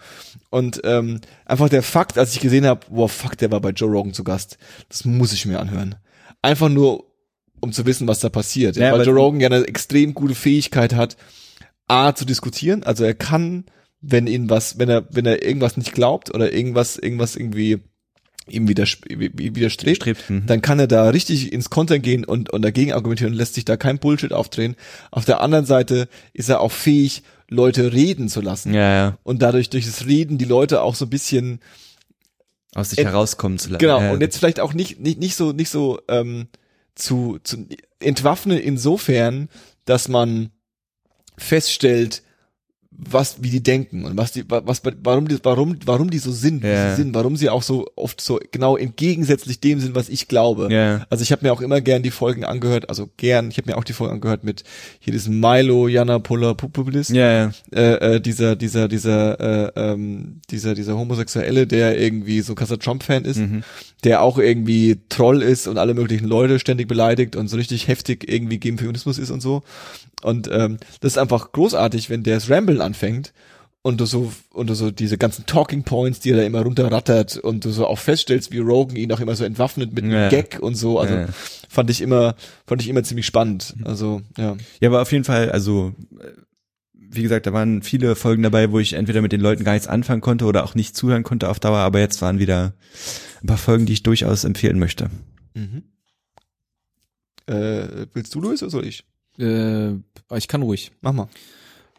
Und 0.50 0.80
ähm, 0.84 1.20
einfach 1.44 1.68
der 1.68 1.82
Fakt, 1.82 2.18
als 2.18 2.32
ich 2.34 2.40
gesehen 2.40 2.66
habe, 2.66 2.80
wow, 2.88 3.10
fuck, 3.10 3.36
der 3.36 3.50
war 3.50 3.60
bei 3.60 3.70
Joe 3.70 3.90
Rogan 3.90 4.14
zu 4.14 4.24
Gast, 4.24 4.56
das 4.88 5.04
muss 5.04 5.32
ich 5.34 5.44
mir 5.46 5.60
anhören. 5.60 5.94
Einfach 6.40 6.68
nur, 6.70 7.04
um 7.60 7.72
zu 7.72 7.84
wissen, 7.84 8.08
was 8.08 8.20
da 8.20 8.28
passiert. 8.30 8.76
Ja, 8.76 8.92
Weil 8.92 9.04
Joe 9.06 9.14
Rogan 9.14 9.40
ja 9.40 9.48
eine 9.48 9.66
extrem 9.66 10.14
gute 10.14 10.34
Fähigkeit 10.34 10.94
hat, 10.94 11.16
A, 11.86 12.14
zu 12.14 12.24
diskutieren. 12.24 12.82
Also 12.84 13.04
er 13.04 13.14
kann, 13.14 13.64
wenn 14.00 14.26
ihn 14.26 14.48
was, 14.48 14.78
wenn 14.78 14.88
er, 14.88 15.04
wenn 15.10 15.26
er 15.26 15.42
irgendwas 15.42 15.76
nicht 15.76 15.92
glaubt 15.92 16.34
oder 16.34 16.52
irgendwas, 16.52 16.96
irgendwas 16.96 17.36
irgendwie 17.36 17.78
ihm 18.46 18.68
widers 18.68 18.98
widerstrebt, 19.08 19.96
Strebt, 19.96 20.30
mhm. 20.30 20.46
dann 20.46 20.62
kann 20.62 20.78
er 20.78 20.86
da 20.86 21.10
richtig 21.10 21.52
ins 21.52 21.68
Konter 21.70 21.98
gehen 21.98 22.24
und, 22.24 22.50
und 22.50 22.62
dagegen 22.62 22.92
argumentieren 22.92 23.32
und 23.32 23.38
lässt 23.38 23.54
sich 23.54 23.64
da 23.64 23.76
kein 23.76 23.98
Bullshit 23.98 24.32
aufdrehen. 24.32 24.76
Auf 25.10 25.24
der 25.24 25.40
anderen 25.40 25.66
Seite 25.66 26.08
ist 26.32 26.48
er 26.48 26.60
auch 26.60 26.72
fähig, 26.72 27.22
Leute 27.50 27.92
reden 27.92 28.28
zu 28.28 28.40
lassen. 28.40 28.74
Ja, 28.74 28.94
ja. 28.94 29.18
Und 29.22 29.42
dadurch, 29.42 29.70
durch 29.70 29.86
das 29.86 30.06
Reden, 30.06 30.38
die 30.38 30.44
Leute 30.44 30.82
auch 30.82 30.94
so 30.94 31.06
ein 31.06 31.10
bisschen, 31.10 31.60
Aus 32.74 32.90
sich 32.90 32.98
herauskommen 32.98 33.58
zu 33.58 33.70
lassen. 33.70 33.80
genau, 33.80 34.00
ja. 34.00 34.12
und 34.12 34.20
jetzt 34.20 34.38
vielleicht 34.38 34.60
auch 34.60 34.74
nicht, 34.74 35.00
nicht, 35.00 35.18
nicht 35.18 35.34
so, 35.34 35.52
nicht 35.52 35.70
so, 35.70 36.00
ähm, 36.08 36.48
zu, 36.94 37.38
zu 37.42 37.66
entwaffnen 38.00 38.58
insofern, 38.58 39.48
dass 39.84 40.08
man 40.08 40.50
feststellt, 41.36 42.22
was, 43.00 43.42
wie 43.42 43.50
die 43.50 43.62
denken 43.62 44.04
und 44.04 44.16
was 44.16 44.32
die, 44.32 44.50
wa- 44.50 44.62
was, 44.64 44.82
warum 45.04 45.28
die, 45.28 45.38
warum, 45.44 45.76
warum 45.86 46.10
die 46.10 46.18
so 46.18 46.32
sind, 46.32 46.64
wie 46.64 46.66
Ja. 46.66 46.90
sie 46.90 47.02
sind, 47.02 47.14
warum 47.14 47.36
sie 47.36 47.48
auch 47.48 47.62
so 47.62 47.86
oft 47.94 48.20
so 48.20 48.40
genau 48.50 48.76
entgegensätzlich 48.76 49.60
dem 49.60 49.78
sind, 49.78 49.94
was 49.94 50.08
ich 50.08 50.26
glaube. 50.26 50.68
Ja. 50.72 51.06
Also 51.08 51.22
ich 51.22 51.30
habe 51.30 51.46
mir 51.46 51.52
auch 51.52 51.60
immer 51.60 51.80
gern 51.80 52.02
die 52.02 52.10
Folgen 52.10 52.44
angehört, 52.44 52.88
also 52.88 53.08
gern, 53.16 53.50
ich 53.50 53.56
habe 53.58 53.70
mir 53.70 53.76
auch 53.78 53.84
die 53.84 53.92
Folgen 53.92 54.14
angehört 54.14 54.42
mit 54.42 54.64
hier 54.98 55.12
diesem 55.12 55.38
Milo 55.38 55.86
Yiannopoulos 55.86 56.56
Populis, 56.56 57.08
Ja, 57.10 57.32
ja. 57.32 57.52
äh, 57.72 58.16
äh, 58.16 58.20
dieser, 58.20 58.56
dieser, 58.56 58.88
dieser, 58.88 59.38
äh, 59.76 59.92
ähm, 59.92 60.40
dieser, 60.50 60.74
dieser 60.74 60.96
Homosexuelle, 60.98 61.68
der 61.68 62.00
irgendwie 62.00 62.40
so 62.40 62.52
ein 62.54 62.56
krasser 62.56 62.80
Trump-Fan 62.80 63.24
ist, 63.24 63.38
Mhm. 63.38 63.62
der 64.02 64.22
auch 64.22 64.38
irgendwie 64.38 64.98
Troll 65.08 65.42
ist 65.42 65.68
und 65.68 65.78
alle 65.78 65.94
möglichen 65.94 66.26
Leute 66.26 66.58
ständig 66.58 66.88
beleidigt 66.88 67.36
und 67.36 67.46
so 67.46 67.56
richtig 67.56 67.86
heftig 67.86 68.28
irgendwie 68.28 68.58
gegen 68.58 68.76
Feminismus 68.76 69.18
ist 69.18 69.30
und 69.30 69.40
so. 69.40 69.62
Und 70.22 70.48
ähm, 70.50 70.78
das 71.00 71.12
ist 71.12 71.18
einfach 71.18 71.52
großartig, 71.52 72.10
wenn 72.10 72.22
der 72.22 72.34
das 72.36 72.50
Ramblen 72.50 72.80
anfängt 72.80 73.32
und 73.82 74.00
du 74.00 74.06
so 74.06 74.32
und 74.52 74.68
du 74.68 74.74
so 74.74 74.90
diese 74.90 75.16
ganzen 75.16 75.46
Talking 75.46 75.84
Points, 75.84 76.18
die 76.20 76.30
er 76.32 76.38
da 76.38 76.42
immer 76.42 76.62
runterrattert 76.62 77.36
und 77.36 77.64
du 77.64 77.70
so 77.70 77.86
auch 77.86 77.98
feststellst, 77.98 78.50
wie 78.50 78.58
Rogan 78.58 78.96
ihn 78.96 79.12
auch 79.12 79.20
immer 79.20 79.36
so 79.36 79.44
entwaffnet 79.44 79.92
mit 79.92 80.04
einem 80.04 80.12
Ja. 80.12 80.28
Gag 80.28 80.58
und 80.60 80.74
so. 80.74 80.98
Also 80.98 81.14
Ja. 81.14 81.26
fand 81.68 81.88
ich 81.90 82.00
immer, 82.00 82.34
fand 82.66 82.82
ich 82.82 82.88
immer 82.88 83.04
ziemlich 83.04 83.26
spannend. 83.26 83.74
Also 83.84 84.20
ja. 84.36 84.56
Ja, 84.80 84.88
aber 84.88 85.02
auf 85.02 85.12
jeden 85.12 85.24
Fall, 85.24 85.50
also 85.52 85.94
wie 86.92 87.22
gesagt, 87.22 87.46
da 87.46 87.52
waren 87.52 87.82
viele 87.82 88.16
Folgen 88.16 88.42
dabei, 88.42 88.70
wo 88.72 88.80
ich 88.80 88.92
entweder 88.94 89.22
mit 89.22 89.32
den 89.32 89.40
Leuten 89.40 89.64
gar 89.64 89.72
nichts 89.72 89.88
anfangen 89.88 90.20
konnte 90.20 90.44
oder 90.44 90.64
auch 90.64 90.74
nicht 90.74 90.96
zuhören 90.96 91.22
konnte 91.22 91.48
auf 91.48 91.60
Dauer, 91.60 91.78
aber 91.78 92.00
jetzt 92.00 92.20
waren 92.20 92.38
wieder 92.40 92.74
ein 93.40 93.46
paar 93.46 93.56
Folgen, 93.56 93.86
die 93.86 93.92
ich 93.94 94.02
durchaus 94.02 94.44
empfehlen 94.44 94.78
möchte. 94.78 95.08
Mhm. 95.54 95.84
Äh, 97.46 98.06
willst 98.12 98.34
du 98.34 98.40
Luis 98.40 98.62
oder 98.62 98.70
soll 98.70 98.86
ich? 98.86 99.04
Äh, 99.38 99.94
ich 100.36 100.48
kann 100.48 100.62
ruhig. 100.62 100.92
Mach 101.00 101.12
mal. 101.12 101.28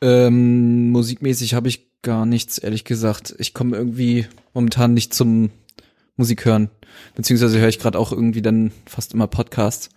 Ähm, 0.01 0.91
musikmäßig 0.91 1.53
habe 1.53 1.67
ich 1.67 1.89
gar 2.01 2.25
nichts, 2.25 2.57
ehrlich 2.57 2.85
gesagt. 2.85 3.35
Ich 3.39 3.53
komme 3.53 3.75
irgendwie 3.75 4.25
momentan 4.53 4.93
nicht 4.93 5.13
zum 5.13 5.49
Musik 6.15 6.45
hören. 6.45 6.69
Beziehungsweise 7.15 7.59
höre 7.59 7.69
ich 7.69 7.79
gerade 7.79 7.97
auch 7.97 8.11
irgendwie 8.11 8.41
dann 8.41 8.71
fast 8.85 9.13
immer 9.13 9.27
Podcast. 9.27 9.89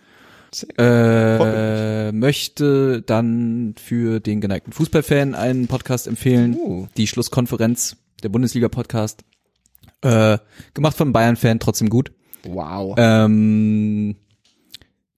Äh, 0.77 2.11
möchte 2.11 3.01
dann 3.01 3.73
für 3.81 4.19
den 4.19 4.39
geneigten 4.39 4.71
Fußballfan 4.71 5.33
einen 5.33 5.67
Podcast 5.67 6.07
empfehlen. 6.07 6.55
Uh. 6.55 6.87
Die 6.95 7.07
Schlusskonferenz, 7.07 7.97
der 8.21 8.29
Bundesliga-Podcast. 8.29 9.23
Äh, 10.01 10.37
gemacht 10.73 10.97
von 10.97 11.11
Bayern-Fan, 11.11 11.59
trotzdem 11.59 11.89
gut. 11.89 12.11
Wow. 12.43 12.95
Ähm, 12.97 14.15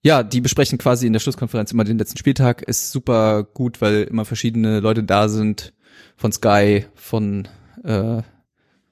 ja, 0.06 0.22
die 0.22 0.40
besprechen 0.40 0.78
quasi 0.78 1.04
in 1.04 1.12
der 1.12 1.18
Schlusskonferenz 1.18 1.72
immer 1.72 1.82
den 1.82 1.98
letzten 1.98 2.16
Spieltag. 2.16 2.62
Ist 2.62 2.92
super 2.92 3.42
gut, 3.42 3.80
weil 3.80 4.04
immer 4.04 4.24
verschiedene 4.24 4.78
Leute 4.78 5.02
da 5.02 5.28
sind 5.28 5.72
von 6.16 6.30
Sky, 6.30 6.86
von 6.94 7.48
äh, 7.82 8.22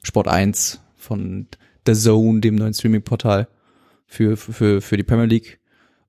Sport 0.03 0.27
1, 0.27 0.81
von 0.97 1.47
The 1.87 1.95
Zone, 1.95 2.41
dem 2.41 2.57
neuen 2.57 2.75
Streaming-Portal 2.75 3.47
für, 4.09 4.37
für, 4.37 4.81
für 4.81 4.97
die 4.97 5.05
Premier 5.05 5.27
League. 5.27 5.61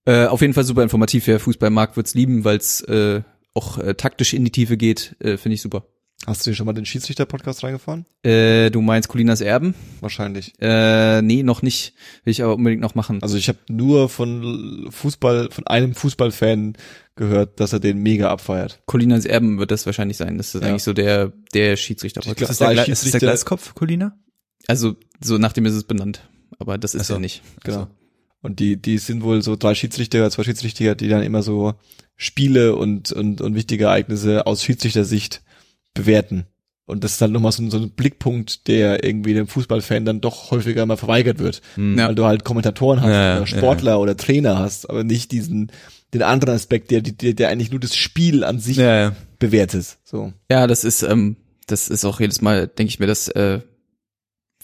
Äh, 0.06 0.26
auf 0.26 0.41
jeden 0.41 0.56
Fall 0.56 0.64
super 0.64 0.82
informativ. 0.82 1.27
Wer 1.27 1.40
Fußball 1.40 1.69
mag, 1.69 1.95
wird's 1.95 2.15
lieben, 2.15 2.44
weil 2.44 2.57
es 2.57 2.82
äh, 2.82 3.22
auch 3.53 3.77
äh, 3.77 3.94
taktisch 3.94 4.34
in 4.34 4.44
die 4.44 4.52
Tiefe 4.52 4.76
geht. 4.76 5.15
Äh, 5.19 5.38
Finde 5.38 5.53
ich 5.53 5.61
super. 5.61 5.86
Hast 6.26 6.45
du 6.45 6.49
dir 6.49 6.56
schon 6.56 6.65
mal 6.65 6.73
den 6.73 6.85
Schiedsrichter-Podcast 6.85 7.64
reingefahren? 7.64 8.06
Äh, 8.23 8.72
du 8.72 8.81
meinst 8.81 9.10
Colinas 9.10 9.41
Erben? 9.41 9.76
Wahrscheinlich. 10.02 10.53
Äh, 10.60 11.22
nee, 11.22 11.43
noch 11.43 11.61
nicht. 11.61 11.93
Will 12.23 12.31
ich 12.31 12.41
aber 12.43 12.56
unbedingt 12.56 12.81
noch 12.81 12.95
machen. 12.95 13.22
Also 13.22 13.38
ich 13.38 13.47
habe 13.47 13.60
nur 13.69 14.10
von 14.10 14.88
Fußball, 14.89 15.49
von 15.52 15.68
einem 15.68 15.93
Fußballfan 15.93 16.77
gehört, 17.15 17.60
dass 17.60 17.73
er 17.73 17.80
den 17.80 17.99
mega 17.99 18.30
abfeiert. 18.31 18.81
Colinas 18.88 19.26
Erben 19.26 19.60
wird 19.60 19.69
das 19.72 19.85
wahrscheinlich 19.85 20.18
sein. 20.18 20.38
Das 20.38 20.56
ist 20.56 20.61
Ja. 20.64 20.68
eigentlich 20.69 20.84
so 20.84 20.93
der, 20.93 21.31
der 21.53 21.77
Schiedsrichter. 21.77 22.22
Ich 22.22 22.26
glaub, 22.35 22.49
Ist 22.49 22.49
das 22.49 22.57
der, 22.57 22.69
Gle- 22.69 22.72
ist 22.72 22.77
das 22.80 22.85
der 22.85 22.95
Schiedsrichter- 22.95 23.19
Gleiskopf, 23.19 23.76
Colina? 23.76 24.18
Also, 24.68 24.95
so 25.23 25.38
nach 25.38 25.53
dem 25.53 25.65
ist 25.68 25.73
es 25.73 25.84
benannt. 25.84 26.27
Aber 26.57 26.77
das 26.80 26.95
ist 26.95 27.02
Ach 27.02 27.06
so. 27.06 27.14
ja 27.14 27.19
nicht. 27.19 27.43
Genau. 27.64 27.88
Und 28.41 28.60
die, 28.60 28.77
die 28.81 28.97
sind 28.97 29.23
wohl 29.23 29.41
so 29.41 29.56
drei 29.56 29.76
Schiedsrichter, 29.76 30.30
zwei 30.31 30.43
Schiedsrichter, 30.43 30.95
die 30.95 31.07
dann 31.07 31.23
immer 31.23 31.43
so 31.43 31.73
Spiele 32.15 32.76
und, 32.76 33.11
und, 33.11 33.41
und 33.41 33.56
wichtige 33.56 33.85
Ereignisse 33.85 34.47
aus 34.47 34.64
Schiedsrichtersicht 34.64 35.41
bewerten. 35.96 36.46
Und 36.88 37.04
das 37.04 37.14
ist 37.14 37.22
dann 37.22 37.32
nochmal 37.32 37.52
so, 37.52 37.64
ein- 37.64 37.72
so 37.72 37.78
ein 37.80 37.90
Blickpunkt, 37.90 38.68
der 38.68 39.04
irgendwie 39.04 39.34
dem 39.34 39.48
Fußballfan 39.48 40.06
dann 40.06 40.22
doch 40.22 40.52
häufiger 40.52 40.86
mal 40.86 40.98
verweigert 40.98 41.40
wird. 41.40 41.64
Hm. 41.74 41.98
Ja. 41.98 42.08
Weil 42.10 42.16
du 42.16 42.26
halt 42.26 42.44
Kommentatoren 42.44 43.02
hast 43.02 43.10
Ja, 43.10 43.38
oder 43.38 43.48
Sportler 43.48 44.00
oder 44.00 44.16
Trainer 44.16 44.60
hast, 44.60 44.88
aber 44.88 45.04
nicht 45.04 45.32
diesen, 45.32 45.72
den 46.14 46.22
anderen 46.22 46.54
Aspekt, 46.54 46.92
der, 46.92 47.02
der, 47.02 47.34
der 47.34 47.50
eigentlich 47.50 47.72
nur 47.72 47.80
das 47.80 47.96
Spiel 47.96 48.44
an 48.44 48.60
sich 48.60 48.78
Ja, 48.78 48.96
ja. 49.10 49.16
bewertet. 49.40 49.98
So. 50.04 50.32
Ja, 50.52 50.68
das 50.68 50.84
ist, 50.84 51.02
ähm, 51.02 51.38
das 51.66 51.88
ist 51.90 52.06
auch 52.06 52.20
jedes 52.20 52.42
Mal, 52.44 52.68
denke 52.68 52.90
ich 52.90 53.00
mir, 53.00 53.08
dass, 53.08 53.30
äh, 53.30 53.62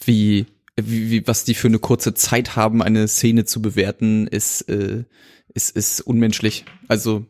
wie, 0.04 0.46
wie, 0.76 1.10
wie, 1.10 1.26
was 1.26 1.42
die 1.44 1.54
für 1.54 1.68
eine 1.68 1.78
kurze 1.80 2.14
Zeit 2.14 2.54
haben, 2.56 2.82
eine 2.82 3.08
Szene 3.08 3.44
zu 3.44 3.60
bewerten, 3.60 4.26
ist, 4.28 4.62
äh, 4.68 5.04
ist, 5.54 5.76
ist 5.76 6.00
unmenschlich. 6.00 6.64
Also, 6.88 7.26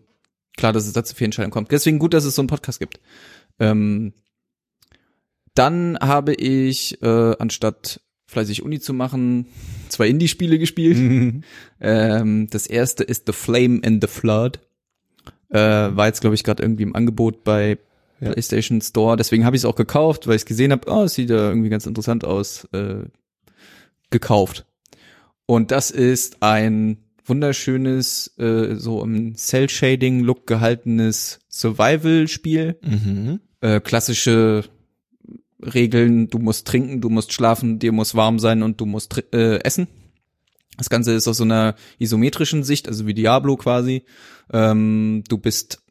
klar, 0.57 0.73
dass 0.75 0.87
es 0.87 0.93
da 0.93 1.03
zu 1.03 1.15
viel 1.15 1.25
Entscheidungen 1.27 1.51
kommt. 1.53 1.71
Deswegen 1.73 1.99
gut, 1.99 2.15
dass 2.15 2.25
es 2.25 2.35
so 2.35 2.43
einen 2.43 2.49
Podcast 2.49 2.79
gibt. 2.79 3.01
Ähm, 3.59 4.13
dann 5.55 5.99
habe 6.01 6.35
ich, 6.35 7.03
äh, 7.03 7.37
anstatt 7.39 8.01
fleißig 8.27 8.63
Uni 8.63 8.81
zu 8.81 8.95
machen, 8.95 9.47
zwei 9.89 10.09
Indie-Spiele 10.09 10.59
gespielt. 10.59 10.97
Mhm. 10.97 11.43
Ähm, 11.81 12.49
das 12.51 12.67
erste 12.67 13.05
ist 13.05 13.27
The 13.27 13.33
Flame 13.33 13.81
and 13.85 14.03
the 14.03 14.09
Flood. 14.09 14.61
Äh, 15.51 15.59
war 15.59 16.07
jetzt, 16.07 16.23
glaube 16.23 16.35
ich, 16.35 16.45
gerade 16.45 16.63
irgendwie 16.63 16.85
im 16.85 16.97
Angebot 16.97 17.45
bei 17.45 17.79
Ja. 18.21 18.31
PlayStation 18.33 18.81
Store. 18.81 19.17
Deswegen 19.17 19.45
habe 19.45 19.57
ich 19.57 19.63
es 19.63 19.67
auch 19.67 19.77
gekauft, 19.77 20.27
weil 20.27 20.37
ich 20.37 20.47
gesehen 20.47 20.73
habe, 20.73 20.91
oh, 20.91 21.03
es 21.03 21.15
sieht 21.15 21.29
ja 21.29 21.49
irgendwie 21.49 21.69
ganz 21.69 21.85
interessant 21.87 22.25
aus. 22.25 22.67
Äh, 22.73 23.05
gekauft. 24.11 24.65
Und 25.47 25.71
das 25.73 25.91
ist 25.91 26.37
ein 26.41 26.99
wunderschönes, 27.25 28.37
äh, 28.39 28.75
so 28.77 29.03
im 29.03 29.35
Cell-Shading-Look 29.37 30.47
gehaltenes 30.47 31.41
Survival-Spiel. 31.49 32.79
Mhm. 32.83 33.41
Äh, 33.61 33.81
klassische 33.81 34.65
Regeln, 35.63 36.29
du 36.29 36.39
musst 36.39 36.67
trinken, 36.67 37.01
du 37.01 37.09
musst 37.09 37.33
schlafen, 37.33 37.79
dir 37.79 37.93
muss 37.93 38.15
warm 38.15 38.39
sein 38.39 38.63
und 38.63 38.81
du 38.81 38.87
musst 38.87 39.23
äh, 39.33 39.59
essen. 39.61 39.87
Das 40.77 40.91
Ganze 40.91 41.13
ist 41.13 41.29
aus 41.29 41.37
so 41.37 41.45
einer 41.45 41.77
isometrischen 41.99 42.65
Sicht, 42.65 42.89
also 42.89 43.07
wie 43.07 43.15
Diablo 43.15 43.57
quasi. 43.57 44.05
Ähm, 44.53 45.23
du 45.29 45.39
bist 45.39 45.83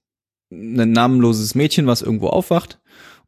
ein 0.51 0.91
namenloses 0.91 1.55
Mädchen, 1.55 1.87
was 1.87 2.01
irgendwo 2.01 2.27
aufwacht 2.27 2.79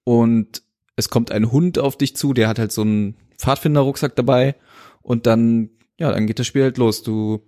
und 0.04 0.64
es 0.96 1.10
kommt 1.10 1.32
ein 1.32 1.52
Hund 1.52 1.80
auf 1.80 1.98
dich 1.98 2.16
zu, 2.16 2.34
der 2.34 2.48
hat 2.48 2.60
halt 2.60 2.72
so 2.72 2.82
einen 2.82 3.16
Pfadfinderrucksack 3.38 4.16
dabei 4.16 4.56
und 5.02 5.26
dann, 5.26 5.70
ja, 5.98 6.12
dann 6.12 6.28
geht 6.28 6.40
das 6.40 6.48
Spiel 6.48 6.64
halt 6.64 6.78
los. 6.78 7.04
Du 7.04 7.42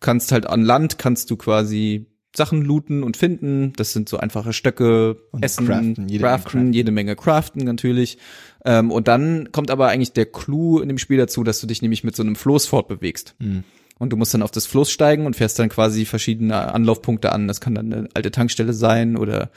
kannst 0.00 0.32
halt 0.32 0.46
an 0.46 0.62
Land, 0.62 0.98
kannst 0.98 1.30
du 1.30 1.36
quasi 1.36 2.06
Sachen 2.34 2.62
looten 2.62 3.02
und 3.02 3.16
finden. 3.16 3.72
Das 3.76 3.92
sind 3.92 4.08
so 4.08 4.18
einfache 4.18 4.52
Stöcke, 4.52 5.16
Und 5.32 5.42
Essen, 5.42 5.66
craften, 5.66 5.94
craften, 5.94 6.08
jede 6.08 6.22
Menge 6.24 6.42
craften. 6.42 6.72
jede 6.72 6.92
Menge 6.92 7.16
craften 7.16 7.64
natürlich. 7.64 8.18
Ähm, 8.64 8.90
und 8.90 9.08
dann 9.08 9.50
kommt 9.52 9.70
aber 9.70 9.88
eigentlich 9.88 10.12
der 10.12 10.26
Clou 10.26 10.80
in 10.80 10.88
dem 10.88 10.98
Spiel 10.98 11.16
dazu, 11.16 11.44
dass 11.44 11.60
du 11.60 11.66
dich 11.66 11.80
nämlich 11.82 12.04
mit 12.04 12.14
so 12.14 12.22
einem 12.22 12.36
Floß 12.36 12.66
fortbewegst. 12.66 13.36
Mhm. 13.38 13.64
Und 13.98 14.12
du 14.12 14.16
musst 14.18 14.34
dann 14.34 14.42
auf 14.42 14.50
das 14.50 14.66
Floß 14.66 14.90
steigen 14.90 15.24
und 15.24 15.36
fährst 15.36 15.58
dann 15.58 15.70
quasi 15.70 16.04
verschiedene 16.04 16.74
Anlaufpunkte 16.74 17.32
an. 17.32 17.48
Das 17.48 17.62
kann 17.62 17.74
dann 17.74 17.92
eine 17.92 18.08
alte 18.12 18.30
Tankstelle 18.30 18.74
sein 18.74 19.16
oder 19.16 19.50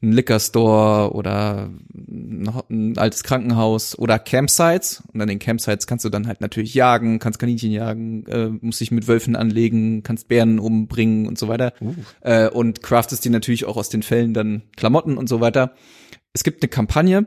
ein 0.00 0.12
Liquor 0.12 0.38
Store 0.38 1.12
oder 1.12 1.70
noch 1.92 2.70
ein 2.70 2.96
altes 2.98 3.24
Krankenhaus 3.24 3.98
oder 3.98 4.20
Campsites. 4.20 5.02
Und 5.12 5.20
an 5.20 5.26
den 5.26 5.40
Campsites 5.40 5.88
kannst 5.88 6.04
du 6.04 6.08
dann 6.08 6.28
halt 6.28 6.40
natürlich 6.40 6.72
jagen, 6.74 7.18
kannst 7.18 7.40
Kaninchen 7.40 7.72
jagen, 7.72 8.26
äh, 8.26 8.48
musst 8.60 8.80
dich 8.80 8.92
mit 8.92 9.08
Wölfen 9.08 9.34
anlegen, 9.34 10.04
kannst 10.04 10.28
Bären 10.28 10.60
umbringen 10.60 11.26
und 11.26 11.36
so 11.36 11.48
weiter. 11.48 11.72
Äh, 12.20 12.48
und 12.48 12.82
craftest 12.82 13.24
dir 13.24 13.32
natürlich 13.32 13.64
auch 13.64 13.76
aus 13.76 13.88
den 13.88 14.04
Fällen 14.04 14.34
dann 14.34 14.62
Klamotten 14.76 15.18
und 15.18 15.28
so 15.28 15.40
weiter. 15.40 15.74
Es 16.32 16.44
gibt 16.44 16.62
eine 16.62 16.68
Kampagne 16.68 17.26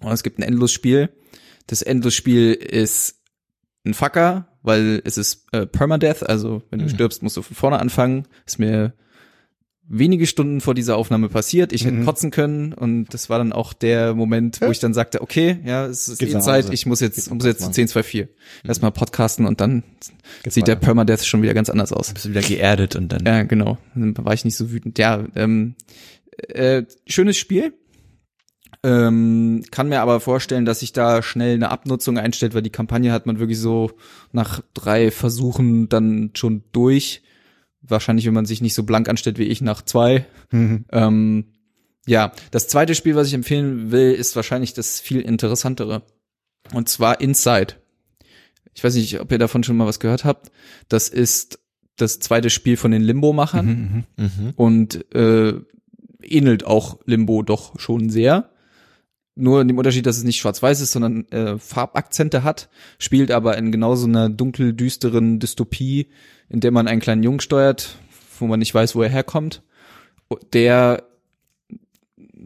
und 0.00 0.12
es 0.12 0.22
gibt 0.22 0.38
ein 0.38 0.42
Endlosspiel. 0.42 1.10
Das 1.66 1.82
Endlosspiel 1.82 2.54
ist 2.54 3.21
ein 3.84 3.94
Fucker, 3.94 4.46
weil 4.62 5.02
es 5.04 5.18
ist 5.18 5.46
äh, 5.52 5.66
Permadeath, 5.66 6.22
also 6.28 6.62
wenn 6.70 6.78
du 6.78 6.84
Mhm. 6.86 6.90
stirbst, 6.90 7.22
musst 7.22 7.36
du 7.36 7.42
von 7.42 7.56
vorne 7.56 7.80
anfangen. 7.80 8.26
Ist 8.46 8.58
mir 8.58 8.92
wenige 9.88 10.26
Stunden 10.26 10.60
vor 10.60 10.74
dieser 10.74 10.96
Aufnahme 10.96 11.28
passiert. 11.28 11.72
Ich 11.72 11.84
hätte 11.84 11.96
Mhm. 11.96 12.04
kotzen 12.06 12.30
können 12.30 12.72
und 12.72 13.06
das 13.12 13.28
war 13.28 13.38
dann 13.38 13.52
auch 13.52 13.72
der 13.72 14.14
Moment, 14.14 14.60
wo 14.60 14.70
ich 14.70 14.78
dann 14.78 14.94
sagte, 14.94 15.20
okay, 15.20 15.58
ja, 15.66 15.86
es 15.86 16.06
ist 16.08 16.18
Geht's 16.18 16.32
eh 16.32 16.36
nach 16.36 16.42
Zeit, 16.42 16.64
Hause. 16.64 16.74
ich 16.74 16.86
muss 16.86 17.00
jetzt, 17.00 17.16
Geht's 17.16 17.30
muss 17.30 17.44
jetzt 17.44 17.60
machen. 17.60 17.72
1024. 17.74 18.28
Erstmal 18.64 18.92
podcasten 18.92 19.44
und 19.44 19.60
dann 19.60 19.82
Geht's 20.44 20.54
sieht 20.54 20.68
der. 20.68 20.76
Permadeath 20.76 21.26
schon 21.26 21.42
wieder 21.42 21.52
ganz 21.52 21.68
anders 21.68 21.92
aus. 21.92 22.12
Bist 22.14 22.24
du 22.24 22.30
wieder 22.30 22.40
geerdet 22.42 22.94
und 22.96 23.08
dann. 23.10 23.26
Ja, 23.26 23.42
genau. 23.42 23.76
Dann 23.94 24.14
war 24.18 24.32
ich 24.32 24.44
nicht 24.44 24.56
so 24.56 24.70
wütend. 24.70 24.98
Ja, 24.98 25.24
ähm, 25.34 25.74
äh, 26.48 26.84
schönes 27.06 27.36
Spiel. 27.36 27.74
Ähm, 28.82 29.62
kann 29.70 29.88
mir 29.88 30.00
aber 30.00 30.18
vorstellen, 30.20 30.64
dass 30.64 30.80
sich 30.80 30.92
da 30.92 31.22
schnell 31.22 31.54
eine 31.54 31.70
Abnutzung 31.70 32.18
einstellt, 32.18 32.54
weil 32.54 32.62
die 32.62 32.70
Kampagne 32.70 33.12
hat 33.12 33.26
man 33.26 33.38
wirklich 33.38 33.58
so 33.58 33.92
nach 34.32 34.60
drei 34.74 35.10
Versuchen 35.10 35.88
dann 35.88 36.30
schon 36.34 36.64
durch. 36.72 37.22
Wahrscheinlich, 37.82 38.26
wenn 38.26 38.34
man 38.34 38.46
sich 38.46 38.60
nicht 38.60 38.74
so 38.74 38.82
blank 38.84 39.08
anstellt 39.08 39.38
wie 39.38 39.44
ich 39.44 39.60
nach 39.60 39.82
zwei. 39.82 40.26
Mhm. 40.50 40.84
Ähm, 40.90 41.44
ja, 42.06 42.32
das 42.50 42.66
zweite 42.68 42.94
Spiel, 42.94 43.14
was 43.14 43.28
ich 43.28 43.34
empfehlen 43.34 43.90
will, 43.92 44.12
ist 44.12 44.34
wahrscheinlich 44.36 44.74
das 44.74 44.98
viel 45.00 45.20
interessantere. 45.20 46.02
Und 46.72 46.88
zwar 46.88 47.20
Inside. 47.20 47.74
Ich 48.74 48.82
weiß 48.82 48.94
nicht, 48.94 49.20
ob 49.20 49.30
ihr 49.30 49.38
davon 49.38 49.62
schon 49.64 49.76
mal 49.76 49.86
was 49.86 50.00
gehört 50.00 50.24
habt. 50.24 50.50
Das 50.88 51.08
ist 51.08 51.58
das 51.96 52.18
zweite 52.20 52.50
Spiel 52.50 52.76
von 52.76 52.90
den 52.90 53.02
Limbo-Machern 53.02 54.04
Mhm. 54.16 54.24
Mhm. 54.24 54.52
und 54.56 55.14
äh, 55.14 55.54
ähnelt 56.22 56.64
auch 56.64 56.98
Limbo 57.04 57.42
doch 57.42 57.78
schon 57.78 58.08
sehr. 58.10 58.48
Nur 59.34 59.62
in 59.62 59.68
dem 59.68 59.78
Unterschied, 59.78 60.04
dass 60.04 60.18
es 60.18 60.24
nicht 60.24 60.38
schwarz-weiß 60.38 60.80
ist, 60.82 60.92
sondern 60.92 61.26
äh, 61.28 61.58
Farbakzente 61.58 62.44
hat, 62.44 62.68
spielt 62.98 63.30
aber 63.30 63.56
in 63.56 63.72
genauso 63.72 64.06
einer 64.06 64.28
dunkel 64.28 64.74
düsteren 64.74 65.38
Dystopie, 65.38 66.08
in 66.50 66.60
der 66.60 66.70
man 66.70 66.86
einen 66.86 67.00
kleinen 67.00 67.22
Jungen 67.22 67.40
steuert, 67.40 67.96
wo 68.38 68.46
man 68.46 68.58
nicht 68.58 68.74
weiß, 68.74 68.94
wo 68.94 69.02
er 69.02 69.08
herkommt, 69.08 69.62
der 70.52 71.04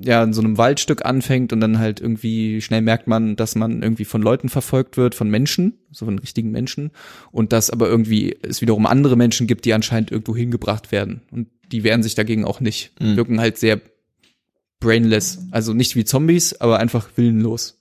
ja 0.03 0.23
in 0.23 0.33
so 0.33 0.43
einem 0.43 0.59
Waldstück 0.59 1.05
anfängt 1.07 1.53
und 1.53 1.61
dann 1.61 1.79
halt 1.79 2.01
irgendwie 2.01 2.61
schnell 2.61 2.83
merkt 2.83 3.07
man, 3.07 3.35
dass 3.35 3.55
man 3.55 3.83
irgendwie 3.83 4.05
von 4.05 4.21
Leuten 4.23 4.49
verfolgt 4.49 4.97
wird, 4.97 5.15
von 5.15 5.31
Menschen, 5.31 5.79
so 5.91 6.05
von 6.05 6.19
richtigen 6.19 6.51
Menschen 6.51 6.91
und 7.33 7.53
dass 7.53 7.71
aber 7.71 7.89
irgendwie 7.89 8.37
es 8.43 8.61
wiederum 8.61 8.87
andere 8.87 9.17
Menschen 9.17 9.47
gibt, 9.47 9.65
die 9.65 9.73
anscheinend 9.73 10.11
irgendwo 10.11 10.37
hingebracht 10.37 10.93
werden 10.93 11.23
und 11.31 11.49
die 11.73 11.83
wehren 11.83 12.03
sich 12.03 12.15
dagegen 12.15 12.45
auch 12.45 12.61
nicht, 12.61 12.93
Mhm. 13.01 13.17
wirken 13.17 13.41
halt 13.41 13.57
sehr 13.59 13.81
brainless, 14.81 15.39
also 15.51 15.73
nicht 15.73 15.97
wie 15.97 16.05
Zombies, 16.05 16.61
aber 16.61 16.79
einfach 16.79 17.09
willenlos. 17.17 17.81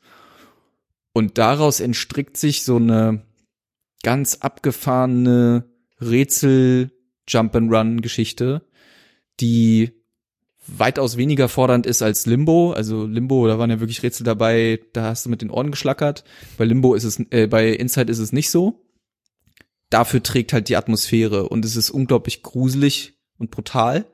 Und 1.13 1.37
daraus 1.37 1.79
entstrickt 1.79 2.37
sich 2.37 2.63
so 2.63 2.75
eine 2.77 3.25
ganz 4.03 4.35
abgefahrene 4.35 5.65
Rätsel 6.01 6.91
Jump 7.27 7.55
and 7.55 7.71
Run 7.71 8.01
Geschichte, 8.01 8.67
die 9.39 9.91
weitaus 10.67 11.17
weniger 11.17 11.47
fordernd 11.49 11.85
ist 11.85 12.01
als 12.01 12.25
Limbo. 12.25 12.73
Also 12.73 13.05
Limbo, 13.05 13.47
da 13.47 13.59
waren 13.59 13.69
ja 13.69 13.79
wirklich 13.79 14.03
Rätsel 14.03 14.23
dabei, 14.23 14.79
da 14.93 15.05
hast 15.05 15.25
du 15.25 15.29
mit 15.29 15.41
den 15.41 15.49
Ohren 15.49 15.71
geschlackert. 15.71 16.23
Bei 16.57 16.65
Limbo 16.65 16.95
ist 16.95 17.03
es, 17.03 17.19
äh, 17.31 17.47
bei 17.47 17.69
Inside 17.69 18.11
ist 18.11 18.19
es 18.19 18.31
nicht 18.31 18.49
so. 18.49 18.85
Dafür 19.89 20.23
trägt 20.23 20.53
halt 20.53 20.69
die 20.69 20.77
Atmosphäre 20.77 21.47
und 21.47 21.63
es 21.63 21.75
ist 21.75 21.91
unglaublich 21.91 22.43
gruselig 22.43 23.19
und 23.37 23.51
brutal. 23.51 24.05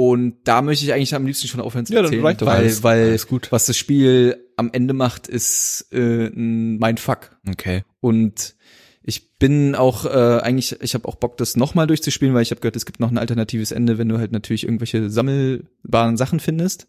Und 0.00 0.36
da 0.44 0.62
möchte 0.62 0.84
ich 0.84 0.92
eigentlich 0.92 1.12
am 1.16 1.26
liebsten 1.26 1.48
schon 1.48 1.60
aufhören 1.60 1.84
zu 1.84 1.92
Ja, 1.92 2.02
erzählen, 2.02 2.22
weil, 2.22 2.36
alles. 2.46 2.84
weil 2.84 3.08
Alles 3.08 3.26
gut. 3.26 3.50
was 3.50 3.66
das 3.66 3.76
Spiel 3.76 4.36
am 4.56 4.70
Ende 4.72 4.94
macht, 4.94 5.26
ist 5.26 5.88
äh, 5.90 6.26
ein 6.28 6.78
Mindfuck. 6.78 7.36
Okay. 7.50 7.82
Und 7.98 8.54
Ich 9.02 9.36
bin 9.38 9.74
auch 9.74 10.04
äh, 10.04 10.38
eigentlich, 10.40 10.80
ich 10.82 10.94
habe 10.94 11.08
auch 11.08 11.16
Bock, 11.16 11.36
das 11.36 11.56
nochmal 11.56 11.88
durchzuspielen, 11.88 12.32
weil 12.32 12.42
ich 12.42 12.52
habe 12.52 12.60
gehört, 12.60 12.76
es 12.76 12.86
gibt 12.86 13.00
noch 13.00 13.10
ein 13.10 13.18
alternatives 13.18 13.72
Ende, 13.72 13.98
wenn 13.98 14.08
du 14.08 14.18
halt 14.18 14.30
natürlich 14.30 14.62
irgendwelche 14.62 15.10
sammelbaren 15.10 16.16
Sachen 16.16 16.38
findest. 16.38 16.86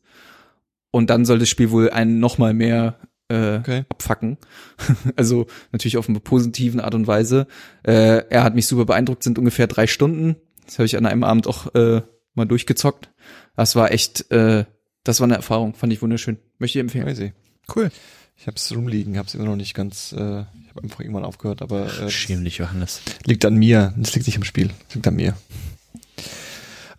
Und 0.91 1.10
dann 1.10 1.26
soll 1.26 1.40
das 1.40 1.49
Spiel 1.49 1.72
wohl 1.72 1.90
einen 1.90 2.19
nochmal 2.19 2.53
mehr 2.53 2.99
äh, 3.30 3.56
Okay. 3.57 3.86
abfacken. 3.90 4.38
also 5.15 5.48
natürlich 5.72 5.98
auf 5.98 6.10
eine 6.10 6.19
positiven 6.19 6.80
Art 6.80 6.94
und 6.94 7.07
Weise. 7.07 7.48
Äh, 7.81 8.23
er 8.30 8.44
hat 8.44 8.53
mich 8.53 8.68
super 8.68 8.86
beeindruckt, 8.86 9.23
sind 9.23 9.40
ungefähr 9.40 9.65
drei 9.65 9.88
Stunden. 9.88 10.36
Das 10.65 10.77
habe 10.77 10.86
ich 10.86 10.95
an 10.95 11.07
einem 11.07 11.23
Abend 11.23 11.48
auch 11.48 11.73
äh, 11.73 12.02
mal 12.34 12.45
durchgezockt. 12.45 13.10
Das 13.56 13.76
war 13.76 13.91
echt, 13.91 14.31
äh, 14.31 14.65
das 15.03 15.19
war 15.19 15.26
eine 15.26 15.35
Erfahrung, 15.35 15.73
fand 15.76 15.93
ich 15.93 16.01
wunderschön. 16.01 16.38
Möchte 16.57 16.80
ich 16.80 16.81
empfehlen. 16.81 17.06
Crazy. 17.06 17.34
Cool. 17.76 17.91
Ich 18.38 18.47
hab's 18.47 18.72
rumliegen, 18.73 19.18
hab's 19.18 19.34
immer 19.34 19.45
noch 19.45 19.57
nicht 19.57 19.73
ganz, 19.73 20.14
äh, 20.14 20.15
ich 20.41 20.69
habe 20.69 20.84
einfach 20.84 21.01
irgendwann 21.01 21.26
aufgehört, 21.26 21.61
aber 21.61 21.88
äh, 22.01 22.10
Schäm 22.10 22.43
dich, 22.45 22.57
Johannes. 22.57 23.01
liegt 23.26 23.43
an 23.43 23.56
mir. 23.56 23.93
Das 23.97 24.15
liegt 24.15 24.27
nicht 24.27 24.38
am 24.38 24.45
Spiel, 24.45 24.69
das 24.88 24.95
liegt 24.95 25.07
an 25.07 25.15
mir. 25.15 25.35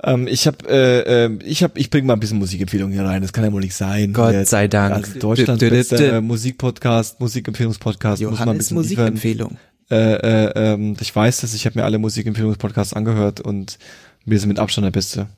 Ähm, 0.03 0.27
ich 0.27 0.47
habe, 0.47 0.59
äh, 0.69 1.25
äh, 1.27 1.39
ich 1.45 1.63
habe, 1.63 1.79
ich 1.79 1.91
bringe 1.91 2.07
mal 2.07 2.15
ein 2.15 2.21
bisschen 2.21 2.39
Musikempfehlungen 2.39 2.95
hier 2.95 3.05
rein. 3.05 3.23
Das 3.23 3.33
kann 3.33 3.45
ja 3.45 3.53
wohl 3.53 3.61
nicht 3.61 3.75
sein. 3.75 4.13
Gott 4.13 4.33
Hier, 4.33 4.47
sei 4.47 4.69
Dank. 4.69 4.95
Als 4.95 5.15
Deutschlands 5.15 5.61
bester 5.61 6.15
äh, 6.15 6.21
Musikpodcast, 6.21 7.21
Musikempfehlungspodcast, 7.21 8.23
muss 8.23 8.39
man 8.39 8.49
ein 8.51 8.59
bisschen 8.59 8.81
liefern. 8.83 9.13
Musikempfehlung. 9.15 9.59
Äh, 9.91 9.97
äh, 9.97 10.73
ähm, 10.73 10.97
ich 11.01 11.15
weiß 11.15 11.41
das, 11.41 11.53
ich 11.53 11.67
habe 11.67 11.79
mir 11.79 11.85
alle 11.85 11.99
Musikempfehlungspodcasts 11.99 12.95
angehört 12.95 13.41
und 13.41 13.79
mir 14.25 14.37
ist 14.37 14.47
mit 14.47 14.59
Abstand 14.59 14.85
der 14.85 14.91
beste. 14.91 15.29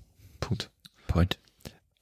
Punkt. 0.40 0.70
Point. 1.06 1.38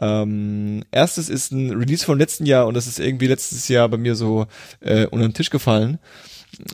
Ähm, 0.01 0.83
erstes 0.91 1.29
ist 1.29 1.53
ein 1.53 1.71
Release 1.71 2.05
von 2.05 2.19
letzten 2.19 2.47
Jahr 2.47 2.67
und 2.67 2.75
das 2.75 2.87
ist 2.87 2.99
irgendwie 2.99 3.27
letztes 3.27 3.69
Jahr 3.69 3.89
bei 3.89 3.99
mir 3.99 4.15
so 4.15 4.47
äh, 4.81 5.07
unter 5.07 5.29
den 5.29 5.35
Tisch 5.35 5.51
gefallen. 5.51 5.99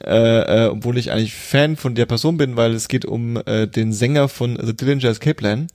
Äh, 0.05 0.65
äh, 0.65 0.69
obwohl 0.69 0.97
ich 0.97 1.11
eigentlich 1.11 1.35
Fan 1.35 1.77
von 1.77 1.95
der 1.95 2.07
Person 2.07 2.37
bin, 2.37 2.57
weil 2.57 2.73
es 2.73 2.89
geht 2.89 3.05
um 3.05 3.37
äh, 3.47 3.67
den 3.67 3.93
Sänger 3.93 4.29
von 4.29 4.59
The 4.63 4.75
Dillinger 4.75 5.11
Escape 5.11 5.35
Plan, 5.35 5.67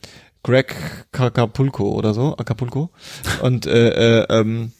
Greg 0.43 0.75
Acapulco 1.11 1.91
oder 1.91 2.13
so, 2.13 2.35
Acapulco. 2.37 2.89
Und 3.41 3.67
äh, 3.67 4.21
äh, 4.21 4.25
ähm, 4.29 4.71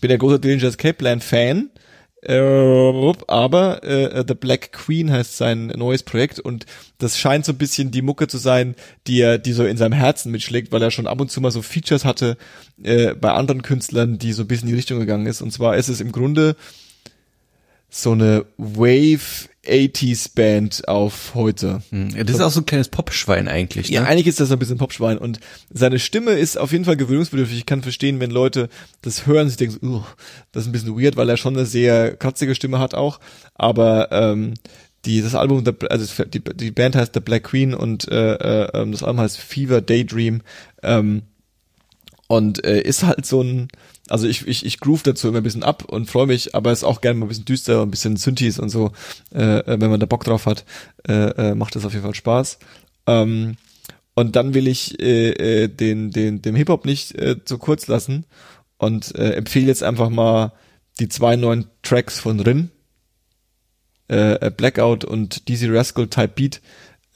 bin 0.00 0.08
der 0.08 0.18
große 0.18 0.40
Dillinger 0.40 0.64
Escape 0.64 0.94
Plan 0.94 1.20
Fan. 1.20 1.70
Äh, 2.26 3.12
aber 3.26 3.82
äh, 3.84 4.24
The 4.26 4.34
Black 4.34 4.72
Queen 4.72 5.10
heißt 5.10 5.36
sein 5.36 5.66
neues 5.66 6.02
Projekt 6.02 6.40
und 6.40 6.66
das 6.98 7.18
scheint 7.18 7.44
so 7.44 7.52
ein 7.52 7.58
bisschen 7.58 7.90
die 7.90 8.02
Mucke 8.02 8.28
zu 8.28 8.38
sein, 8.38 8.74
die 9.06 9.20
er, 9.20 9.38
die 9.38 9.52
so 9.52 9.64
in 9.64 9.76
seinem 9.76 9.92
Herzen 9.92 10.32
mitschlägt, 10.32 10.72
weil 10.72 10.82
er 10.82 10.90
schon 10.90 11.06
ab 11.06 11.20
und 11.20 11.30
zu 11.30 11.40
mal 11.40 11.50
so 11.50 11.60
Features 11.60 12.04
hatte 12.04 12.36
äh, 12.82 13.14
bei 13.14 13.32
anderen 13.32 13.62
Künstlern, 13.62 14.18
die 14.18 14.32
so 14.32 14.42
ein 14.42 14.48
bisschen 14.48 14.68
in 14.68 14.72
die 14.74 14.78
Richtung 14.78 15.00
gegangen 15.00 15.26
ist. 15.26 15.42
Und 15.42 15.52
zwar 15.52 15.76
ist 15.76 15.88
es 15.88 16.00
im 16.00 16.12
Grunde 16.12 16.56
so 17.96 18.10
eine 18.12 18.44
Wave 18.56 19.48
80s 19.64 20.34
Band 20.34 20.88
auf 20.88 21.30
heute. 21.34 21.80
Hm, 21.90 22.10
Das 22.26 22.34
ist 22.36 22.40
auch 22.42 22.50
so 22.50 22.60
ein 22.60 22.66
kleines 22.66 22.88
Popschwein 22.88 23.46
eigentlich, 23.46 23.88
ne? 23.88 23.94
Ja, 23.94 24.02
eigentlich 24.02 24.26
ist 24.26 24.40
das 24.40 24.50
ein 24.50 24.58
bisschen 24.58 24.78
Popschwein 24.78 25.16
und 25.16 25.38
seine 25.72 26.00
Stimme 26.00 26.32
ist 26.32 26.58
auf 26.58 26.72
jeden 26.72 26.84
Fall 26.84 26.96
gewöhnungsbedürftig. 26.96 27.58
Ich 27.58 27.66
kann 27.66 27.82
verstehen, 27.82 28.18
wenn 28.18 28.30
Leute 28.32 28.68
das 29.02 29.26
hören, 29.26 29.46
sich 29.48 29.56
denken, 29.56 29.86
"Ugh, 29.86 30.04
das 30.52 30.64
ist 30.64 30.68
ein 30.68 30.72
bisschen 30.72 31.00
weird, 31.00 31.16
weil 31.16 31.30
er 31.30 31.36
schon 31.36 31.54
eine 31.56 31.66
sehr 31.66 32.16
kratzige 32.16 32.54
Stimme 32.56 32.80
hat 32.80 32.94
auch. 32.94 33.20
Aber 33.54 34.08
ähm, 34.10 34.54
die 35.04 35.22
das 35.22 35.34
Album, 35.36 35.62
also 35.88 36.24
die, 36.24 36.40
die 36.42 36.70
Band 36.72 36.96
heißt 36.96 37.14
The 37.14 37.20
Black 37.20 37.44
Queen 37.44 37.74
und 37.74 38.08
äh, 38.08 38.34
äh, 38.34 38.70
ähm, 38.82 38.90
das 38.92 39.02
Album 39.04 39.20
heißt 39.20 39.38
Fever 39.38 39.80
Daydream. 39.80 40.42
Ähm, 40.82 41.22
und 42.28 42.64
äh, 42.64 42.80
ist 42.80 43.04
halt 43.04 43.26
so 43.26 43.42
ein, 43.42 43.68
also 44.08 44.26
ich, 44.26 44.46
ich, 44.46 44.64
ich 44.64 44.80
groove 44.80 45.02
dazu 45.02 45.28
immer 45.28 45.38
ein 45.38 45.42
bisschen 45.42 45.62
ab 45.62 45.84
und 45.84 46.10
freue 46.10 46.26
mich, 46.26 46.54
aber 46.54 46.72
ist 46.72 46.84
auch 46.84 47.00
gerne 47.00 47.18
mal 47.18 47.26
ein 47.26 47.28
bisschen 47.28 47.44
düster, 47.44 47.82
ein 47.82 47.90
bisschen 47.90 48.16
Synthes 48.16 48.58
und 48.58 48.70
so, 48.70 48.92
äh, 49.34 49.58
äh, 49.58 49.80
wenn 49.80 49.90
man 49.90 50.00
da 50.00 50.06
Bock 50.06 50.24
drauf 50.24 50.46
hat, 50.46 50.64
äh, 51.06 51.12
äh, 51.12 51.54
macht 51.54 51.76
das 51.76 51.84
auf 51.84 51.92
jeden 51.92 52.04
Fall 52.04 52.14
Spaß. 52.14 52.58
Ähm, 53.06 53.56
und 54.14 54.36
dann 54.36 54.54
will 54.54 54.68
ich 54.68 55.00
äh, 55.00 55.64
äh, 55.64 55.68
den, 55.68 56.10
den, 56.10 56.40
dem 56.40 56.54
Hip-Hop 56.54 56.86
nicht 56.86 57.14
äh, 57.16 57.44
zu 57.44 57.58
kurz 57.58 57.88
lassen 57.88 58.24
und 58.78 59.14
äh, 59.16 59.32
empfehle 59.32 59.66
jetzt 59.66 59.82
einfach 59.82 60.08
mal 60.08 60.52
die 61.00 61.08
zwei 61.08 61.36
neuen 61.36 61.66
Tracks 61.82 62.20
von 62.20 62.40
Rin, 62.40 62.70
äh, 64.08 64.50
Blackout 64.50 65.04
und 65.04 65.48
Dizzy 65.48 65.66
Rascal 65.66 66.06
Type 66.06 66.32
Beat 66.36 66.60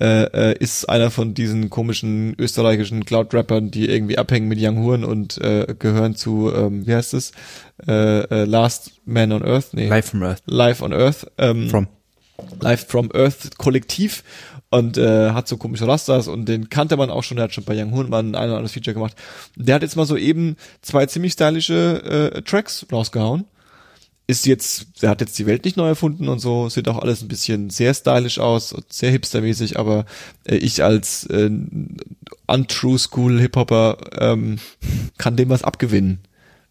äh, 0.00 0.50
äh, 0.50 0.58
ist 0.58 0.88
einer 0.88 1.10
von 1.10 1.34
diesen 1.34 1.70
komischen 1.70 2.34
österreichischen 2.38 3.04
Cloud-Rappern, 3.04 3.70
die 3.70 3.88
irgendwie 3.88 4.18
abhängen 4.18 4.48
mit 4.48 4.58
Young 4.60 4.82
Horn 4.84 5.04
und 5.04 5.38
äh, 5.38 5.74
gehören 5.78 6.14
zu, 6.14 6.52
ähm, 6.54 6.86
wie 6.86 6.94
heißt 6.94 7.14
es, 7.14 7.32
äh, 7.86 8.20
äh, 8.20 8.44
Last 8.44 8.92
Man 9.04 9.32
on 9.32 9.44
Earth, 9.44 9.68
nee, 9.72 9.88
Live 9.88 10.10
from 10.10 10.22
Earth. 10.22 10.42
Live 10.46 10.82
on 10.82 10.92
Earth, 10.92 11.26
ähm, 11.38 11.68
From. 11.68 11.88
Live 12.60 12.86
from 12.86 13.10
Earth 13.12 13.58
Kollektiv 13.58 14.22
und 14.70 14.98
äh, 14.98 15.30
hat 15.30 15.48
so 15.48 15.56
komische 15.56 15.88
Rastas 15.88 16.28
und 16.28 16.46
den 16.46 16.68
kannte 16.68 16.96
man 16.96 17.10
auch 17.10 17.24
schon, 17.24 17.36
der 17.36 17.44
hat 17.44 17.54
schon 17.54 17.64
bei 17.64 17.80
Young 17.80 17.92
Horn 17.92 18.08
mal 18.08 18.20
ein 18.20 18.30
oder 18.30 18.42
anderes 18.42 18.72
Feature 18.72 18.94
gemacht. 18.94 19.16
Der 19.56 19.74
hat 19.74 19.82
jetzt 19.82 19.96
mal 19.96 20.06
so 20.06 20.16
eben 20.16 20.56
zwei 20.82 21.06
ziemlich 21.06 21.32
stylische 21.32 22.32
äh, 22.34 22.42
Tracks 22.42 22.86
rausgehauen 22.92 23.46
ist 24.28 24.44
jetzt, 24.46 25.02
der 25.02 25.08
hat 25.08 25.22
jetzt 25.22 25.38
die 25.38 25.46
Welt 25.46 25.64
nicht 25.64 25.78
neu 25.78 25.88
erfunden 25.88 26.28
und 26.28 26.38
so, 26.38 26.68
sieht 26.68 26.86
auch 26.86 26.98
alles 26.98 27.22
ein 27.22 27.28
bisschen 27.28 27.70
sehr 27.70 27.94
stylisch 27.94 28.38
aus 28.38 28.74
und 28.74 28.92
sehr 28.92 29.10
hipstermäßig, 29.10 29.78
aber 29.78 30.04
äh, 30.44 30.56
ich 30.56 30.84
als 30.84 31.24
äh, 31.26 31.50
untrue 32.46 32.98
School 32.98 33.40
Hip-Hopper 33.40 33.96
ähm, 34.18 34.58
kann 35.16 35.36
dem 35.36 35.48
was 35.48 35.64
abgewinnen, 35.64 36.18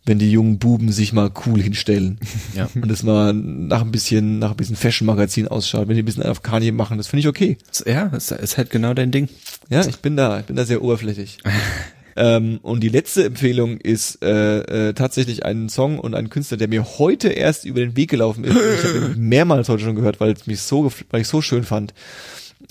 wenn 0.06 0.20
die 0.20 0.32
jungen 0.32 0.60
Buben 0.60 0.92
sich 0.92 1.14
mal 1.14 1.32
cool 1.48 1.60
hinstellen 1.60 2.20
Ja. 2.56 2.70
und 2.76 2.92
es 2.92 3.02
mal 3.02 3.34
nach 3.34 3.82
ein 3.82 3.92
bisschen, 3.92 4.38
nach 4.38 4.52
ein 4.52 4.58
bisschen 4.58 4.76
Fashion-Magazin 4.76 5.48
ausschaut, 5.48 5.88
wenn 5.88 5.96
die 5.96 6.04
ein 6.04 6.06
bisschen 6.06 6.24
auf 6.24 6.44
Kanye 6.44 6.72
machen, 6.72 6.98
das 6.98 7.08
finde 7.08 7.22
ich 7.22 7.28
okay. 7.28 7.58
Ja, 7.88 8.06
das 8.06 8.30
ist 8.30 8.58
halt 8.60 8.70
genau 8.70 8.94
dein 8.94 9.12
Ding. 9.12 9.30
Ja, 9.70 9.84
ich 9.84 9.98
bin 9.98 10.16
da, 10.16 10.40
ich 10.40 10.46
bin 10.46 10.56
da 10.56 10.64
sehr 10.64 10.84
oberflächlich. 10.84 11.40
ähm, 12.18 12.60
und 12.64 12.82
die 12.82 12.90
letzte 12.90 13.26
Empfehlung 13.26 13.78
ist 13.78 14.24
äh, 14.24 14.90
äh, 14.90 14.94
tatsächlich 14.94 15.46
ein 15.46 15.70
Song 15.70 16.00
und 16.00 16.16
ein 16.16 16.30
Künstler, 16.30 16.58
der 16.58 16.68
mir 16.68 16.84
heute 16.98 17.30
erst 17.30 17.64
über 17.64 17.80
den 17.80 17.96
Weg 17.96 18.10
gelaufen 18.10 18.44
ist. 18.44 18.56
Ich 18.56 18.84
habe 18.90 19.14
ihn 19.14 19.14
mehrmals 19.30 19.70
heute 19.70 19.84
schon 19.84 19.96
gehört, 19.96 20.20
weil 20.20 20.32
es 20.32 20.48
mich 20.48 20.62
so, 20.62 20.92
weil 21.12 21.22
ich 21.22 21.28
so 21.28 21.42
schön 21.42 21.64
fand. 21.64 21.94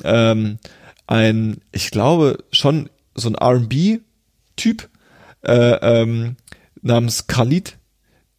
Ähm, 0.05 0.59
ein, 1.07 1.59
ich 1.73 1.91
glaube 1.91 2.39
schon 2.51 2.91
so 3.15 3.29
ein 3.29 3.37
R&B-Typ 3.37 4.89
äh, 5.43 5.53
ähm, 6.03 6.37
namens 6.83 7.29
Khalid. 7.29 7.79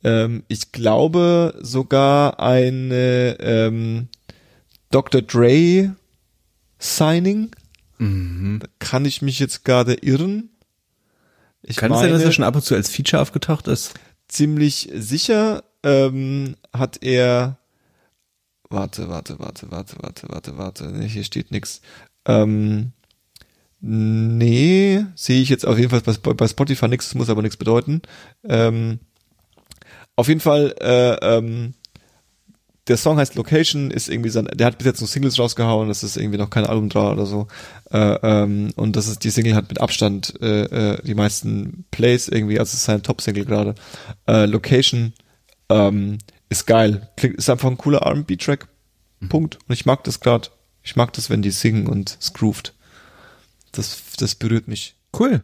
Ähm, 0.03 0.43
ich 0.49 0.73
glaube 0.73 1.57
sogar 1.61 2.39
eine 2.39 3.37
ähm, 3.39 4.09
Dr. 4.91 5.21
Dre 5.21 5.95
Signing 6.79 7.51
Mhm. 7.99 8.59
kann 8.77 9.05
ich 9.05 9.21
mich 9.21 9.39
jetzt 9.39 9.65
gerade 9.65 9.95
irren? 9.95 10.49
Ich 11.67 11.75
Kann 11.75 11.91
es 11.91 11.99
sein, 11.99 12.11
dass 12.11 12.23
er 12.23 12.31
schon 12.31 12.45
ab 12.45 12.55
und 12.55 12.63
zu 12.63 12.73
als 12.73 12.89
Feature 12.89 13.21
aufgetaucht 13.21 13.67
ist? 13.67 13.93
ziemlich 14.27 14.89
sicher 14.93 15.63
ähm, 15.83 16.55
hat 16.73 17.01
er 17.01 17.57
warte, 18.69 19.07
warte, 19.07 19.39
warte, 19.39 19.71
warte, 19.71 19.95
warte, 20.01 20.29
warte, 20.29 20.57
warte, 20.57 20.85
nee, 20.91 21.07
hier 21.07 21.23
steht 21.23 21.51
nix. 21.51 21.81
Ähm, 22.25 22.91
nee, 23.79 25.05
sehe 25.15 25.41
ich 25.41 25.49
jetzt 25.49 25.65
auf 25.65 25.77
jeden 25.77 25.89
Fall 25.89 26.01
bei, 26.01 26.33
bei 26.33 26.47
Spotify 26.47 26.87
nix, 26.87 27.07
das 27.07 27.15
muss 27.15 27.29
aber 27.29 27.41
nichts 27.41 27.57
bedeuten. 27.57 28.01
Ähm, 28.43 28.99
auf 30.15 30.27
jeden 30.27 30.41
Fall, 30.41 30.75
äh, 30.81 31.13
ähm, 31.37 31.73
der 32.87 32.97
Song 32.97 33.17
heißt 33.17 33.35
Location, 33.35 33.91
ist 33.91 34.09
irgendwie 34.09 34.29
sein, 34.29 34.47
der 34.53 34.67
hat 34.67 34.77
bis 34.77 34.85
jetzt 34.85 35.01
noch 35.01 35.07
Singles 35.07 35.37
rausgehauen, 35.37 35.87
das 35.87 36.03
ist 36.03 36.17
irgendwie 36.17 36.37
noch 36.37 36.49
kein 36.49 36.65
Album 36.65 36.89
drauf 36.89 37.13
oder 37.13 37.25
so. 37.25 37.47
Äh, 37.91 37.97
ähm, 38.23 38.71
und 38.75 38.95
das 38.95 39.07
ist, 39.07 39.23
die 39.23 39.29
Single 39.29 39.55
hat 39.55 39.69
mit 39.69 39.81
Abstand 39.81 40.33
äh, 40.41 40.93
äh, 40.93 41.03
die 41.03 41.15
meisten 41.15 41.85
Plays 41.91 42.27
irgendwie, 42.27 42.59
also 42.59 42.69
es 42.69 42.75
ist 42.75 42.85
sein 42.85 43.03
Top-Single 43.03 43.45
gerade. 43.45 43.75
Äh, 44.27 44.45
Location 44.45 45.13
ähm, 45.69 46.17
ist 46.49 46.65
geil. 46.65 47.09
Klingt, 47.17 47.35
ist 47.37 47.49
einfach 47.49 47.69
ein 47.69 47.77
cooler 47.77 47.99
R&B-Track. 48.03 48.67
Punkt. 49.29 49.57
Und 49.67 49.73
ich 49.73 49.85
mag 49.85 50.03
das 50.03 50.19
gerade. 50.19 50.49
Ich 50.83 50.95
mag 50.95 51.11
das, 51.13 51.29
wenn 51.29 51.41
die 51.41 51.51
singen 51.51 51.87
und 51.87 52.17
es 52.19 52.33
groovt. 52.33 52.73
Das, 53.71 54.01
das 54.17 54.35
berührt 54.35 54.67
mich. 54.67 54.95
Cool. 55.17 55.43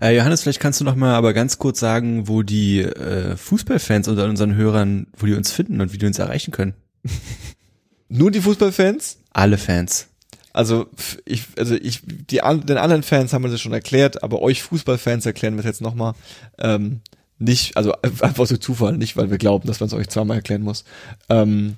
Äh, 0.00 0.16
Johannes, 0.16 0.42
vielleicht 0.42 0.60
kannst 0.60 0.80
du 0.80 0.84
noch 0.84 0.96
mal 0.96 1.14
aber 1.14 1.32
ganz 1.32 1.58
kurz 1.58 1.80
sagen, 1.80 2.28
wo 2.28 2.42
die 2.42 2.80
äh, 2.80 3.36
Fußballfans 3.36 4.08
unter 4.08 4.24
unseren 4.24 4.54
Hörern, 4.54 5.06
wo 5.16 5.26
die 5.26 5.34
uns 5.34 5.52
finden 5.52 5.80
und 5.80 5.92
wie 5.92 5.98
die 5.98 6.06
uns 6.06 6.18
erreichen 6.18 6.50
können. 6.50 6.74
Nur 8.08 8.30
die 8.30 8.40
Fußballfans? 8.40 9.18
Alle 9.32 9.58
Fans. 9.58 10.08
Also 10.52 10.86
ich, 11.26 11.44
also 11.58 11.74
ich, 11.74 12.00
die 12.06 12.42
an, 12.42 12.64
den 12.64 12.78
anderen 12.78 13.02
Fans 13.02 13.32
haben 13.32 13.44
wir 13.44 13.50
das 13.50 13.60
schon 13.60 13.74
erklärt, 13.74 14.22
aber 14.22 14.40
euch 14.40 14.62
Fußballfans 14.62 15.26
erklären 15.26 15.54
wir 15.54 15.60
es 15.60 15.66
jetzt 15.66 15.82
nochmal. 15.82 16.14
Ähm, 16.58 17.00
nicht, 17.38 17.76
also 17.76 17.92
einfach 18.20 18.46
so 18.46 18.56
Zufall, 18.56 18.96
nicht 18.96 19.16
weil 19.16 19.30
wir 19.30 19.38
glauben, 19.38 19.66
dass 19.66 19.80
man 19.80 19.88
es 19.88 19.94
euch 19.94 20.08
zweimal 20.08 20.38
erklären 20.38 20.62
muss. 20.62 20.84
Ähm, 21.28 21.76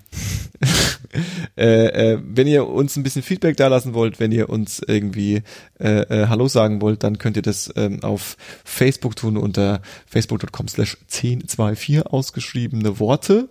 äh, 1.56 2.12
äh, 2.12 2.20
wenn 2.24 2.46
ihr 2.46 2.66
uns 2.66 2.96
ein 2.96 3.02
bisschen 3.02 3.22
Feedback 3.22 3.56
da 3.56 3.68
lassen 3.68 3.94
wollt, 3.94 4.20
wenn 4.20 4.32
ihr 4.32 4.48
uns 4.48 4.80
irgendwie 4.86 5.42
äh, 5.80 6.02
äh, 6.02 6.26
Hallo 6.28 6.48
sagen 6.48 6.80
wollt, 6.80 7.02
dann 7.02 7.18
könnt 7.18 7.36
ihr 7.36 7.42
das 7.42 7.72
ähm, 7.76 8.02
auf 8.02 8.36
Facebook 8.64 9.16
tun 9.16 9.36
unter 9.36 9.80
facebook.com 10.06 10.68
slash 10.68 10.96
1024 11.10 12.06
ausgeschriebene 12.06 12.98
Worte. 13.00 13.48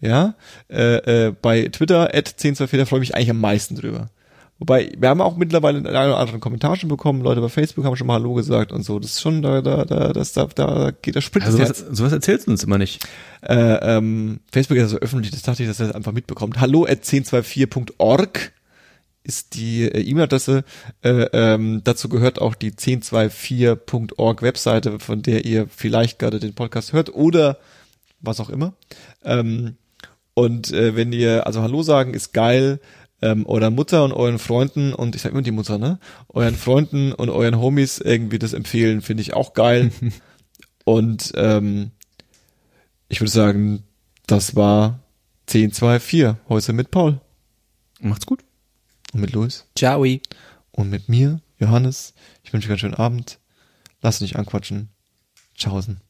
ja, 0.00 0.34
äh, 0.70 1.26
äh, 1.26 1.32
bei 1.40 1.68
Twitter 1.68 2.14
at 2.14 2.28
1024, 2.28 2.78
da 2.78 2.86
freue 2.86 3.00
ich 3.02 3.08
mich 3.08 3.14
eigentlich 3.14 3.30
am 3.30 3.40
meisten 3.40 3.76
drüber. 3.76 4.10
Wobei, 4.62 4.92
wir 4.96 5.08
haben 5.08 5.20
auch 5.20 5.36
mittlerweile 5.36 5.78
einen 5.78 5.88
oder 5.88 6.18
anderen 6.18 6.38
Kommentar 6.38 6.76
schon 6.76 6.88
bekommen, 6.88 7.20
Leute 7.20 7.40
bei 7.40 7.48
Facebook 7.48 7.84
haben 7.84 7.96
schon 7.96 8.06
mal 8.06 8.14
Hallo 8.14 8.34
gesagt 8.34 8.70
und 8.70 8.84
so. 8.84 9.00
Das 9.00 9.10
ist 9.10 9.20
schon, 9.20 9.42
da, 9.42 9.60
da, 9.60 9.84
da, 9.84 10.12
das, 10.12 10.34
da, 10.34 10.46
da 10.54 10.92
geht 11.02 11.16
der 11.16 11.20
Sprit 11.20 11.42
Also 11.42 11.58
sowas, 11.58 11.84
sowas 11.90 12.12
erzählst 12.12 12.46
du 12.46 12.52
uns 12.52 12.62
immer 12.62 12.78
nicht. 12.78 13.04
Äh, 13.40 13.56
ähm, 13.56 14.38
Facebook 14.52 14.76
ist 14.76 14.84
also 14.84 14.98
öffentlich, 14.98 15.32
das 15.32 15.42
dachte 15.42 15.64
ich, 15.64 15.68
dass 15.68 15.80
er 15.80 15.88
das 15.88 15.96
einfach 15.96 16.12
mitbekommt. 16.12 16.60
Hallo 16.60 16.84
at 16.84 17.02
1024.org 17.02 18.52
ist 19.24 19.56
die 19.56 19.82
äh, 19.82 20.00
E-Mail-Adresse. 20.00 20.62
Äh, 21.02 21.10
ähm, 21.32 21.80
dazu 21.82 22.08
gehört 22.08 22.40
auch 22.40 22.54
die 22.54 22.70
1024.org 22.70 24.42
Webseite, 24.42 25.00
von 25.00 25.22
der 25.22 25.44
ihr 25.44 25.66
vielleicht 25.76 26.20
gerade 26.20 26.38
den 26.38 26.54
Podcast 26.54 26.92
hört 26.92 27.12
oder 27.12 27.58
was 28.20 28.38
auch 28.38 28.48
immer. 28.48 28.74
Ähm, 29.24 29.74
und 30.34 30.72
äh, 30.72 30.94
wenn 30.96 31.12
ihr, 31.12 31.48
also 31.48 31.62
Hallo 31.62 31.82
sagen 31.82 32.14
ist 32.14 32.32
geil, 32.32 32.78
ähm, 33.22 33.46
eurer 33.46 33.70
Mutter 33.70 34.04
und 34.04 34.12
euren 34.12 34.38
Freunden 34.38 34.92
und 34.92 35.14
ich 35.14 35.22
sag 35.22 35.32
immer 35.32 35.42
die 35.42 35.52
Mutter, 35.52 35.78
ne? 35.78 35.98
Euren 36.28 36.56
Freunden 36.56 37.12
und 37.12 37.30
euren 37.30 37.58
Homies 37.60 37.98
irgendwie 37.98 38.38
das 38.38 38.52
empfehlen, 38.52 39.00
finde 39.00 39.22
ich 39.22 39.34
auch 39.34 39.54
geil. 39.54 39.92
und 40.84 41.32
ähm, 41.36 41.92
ich 43.08 43.20
würde 43.20 43.30
sagen, 43.30 43.84
das 44.26 44.56
war 44.56 45.00
1024 45.48 46.36
heute 46.48 46.72
mit 46.72 46.90
Paul 46.90 47.20
Macht's 48.00 48.26
gut. 48.26 48.44
und 49.12 49.20
mit 49.20 49.32
Luis 49.32 49.66
Ciao. 49.76 50.04
und 50.72 50.90
mit 50.90 51.08
mir, 51.08 51.40
Johannes. 51.58 52.14
Ich 52.42 52.52
wünsche 52.52 52.66
euch 52.66 52.72
einen 52.72 52.78
schönen 52.78 52.94
Abend. 52.94 53.38
Lasst 54.00 54.20
nicht 54.20 54.36
anquatschen. 54.36 54.88
Tschaußen. 55.54 56.00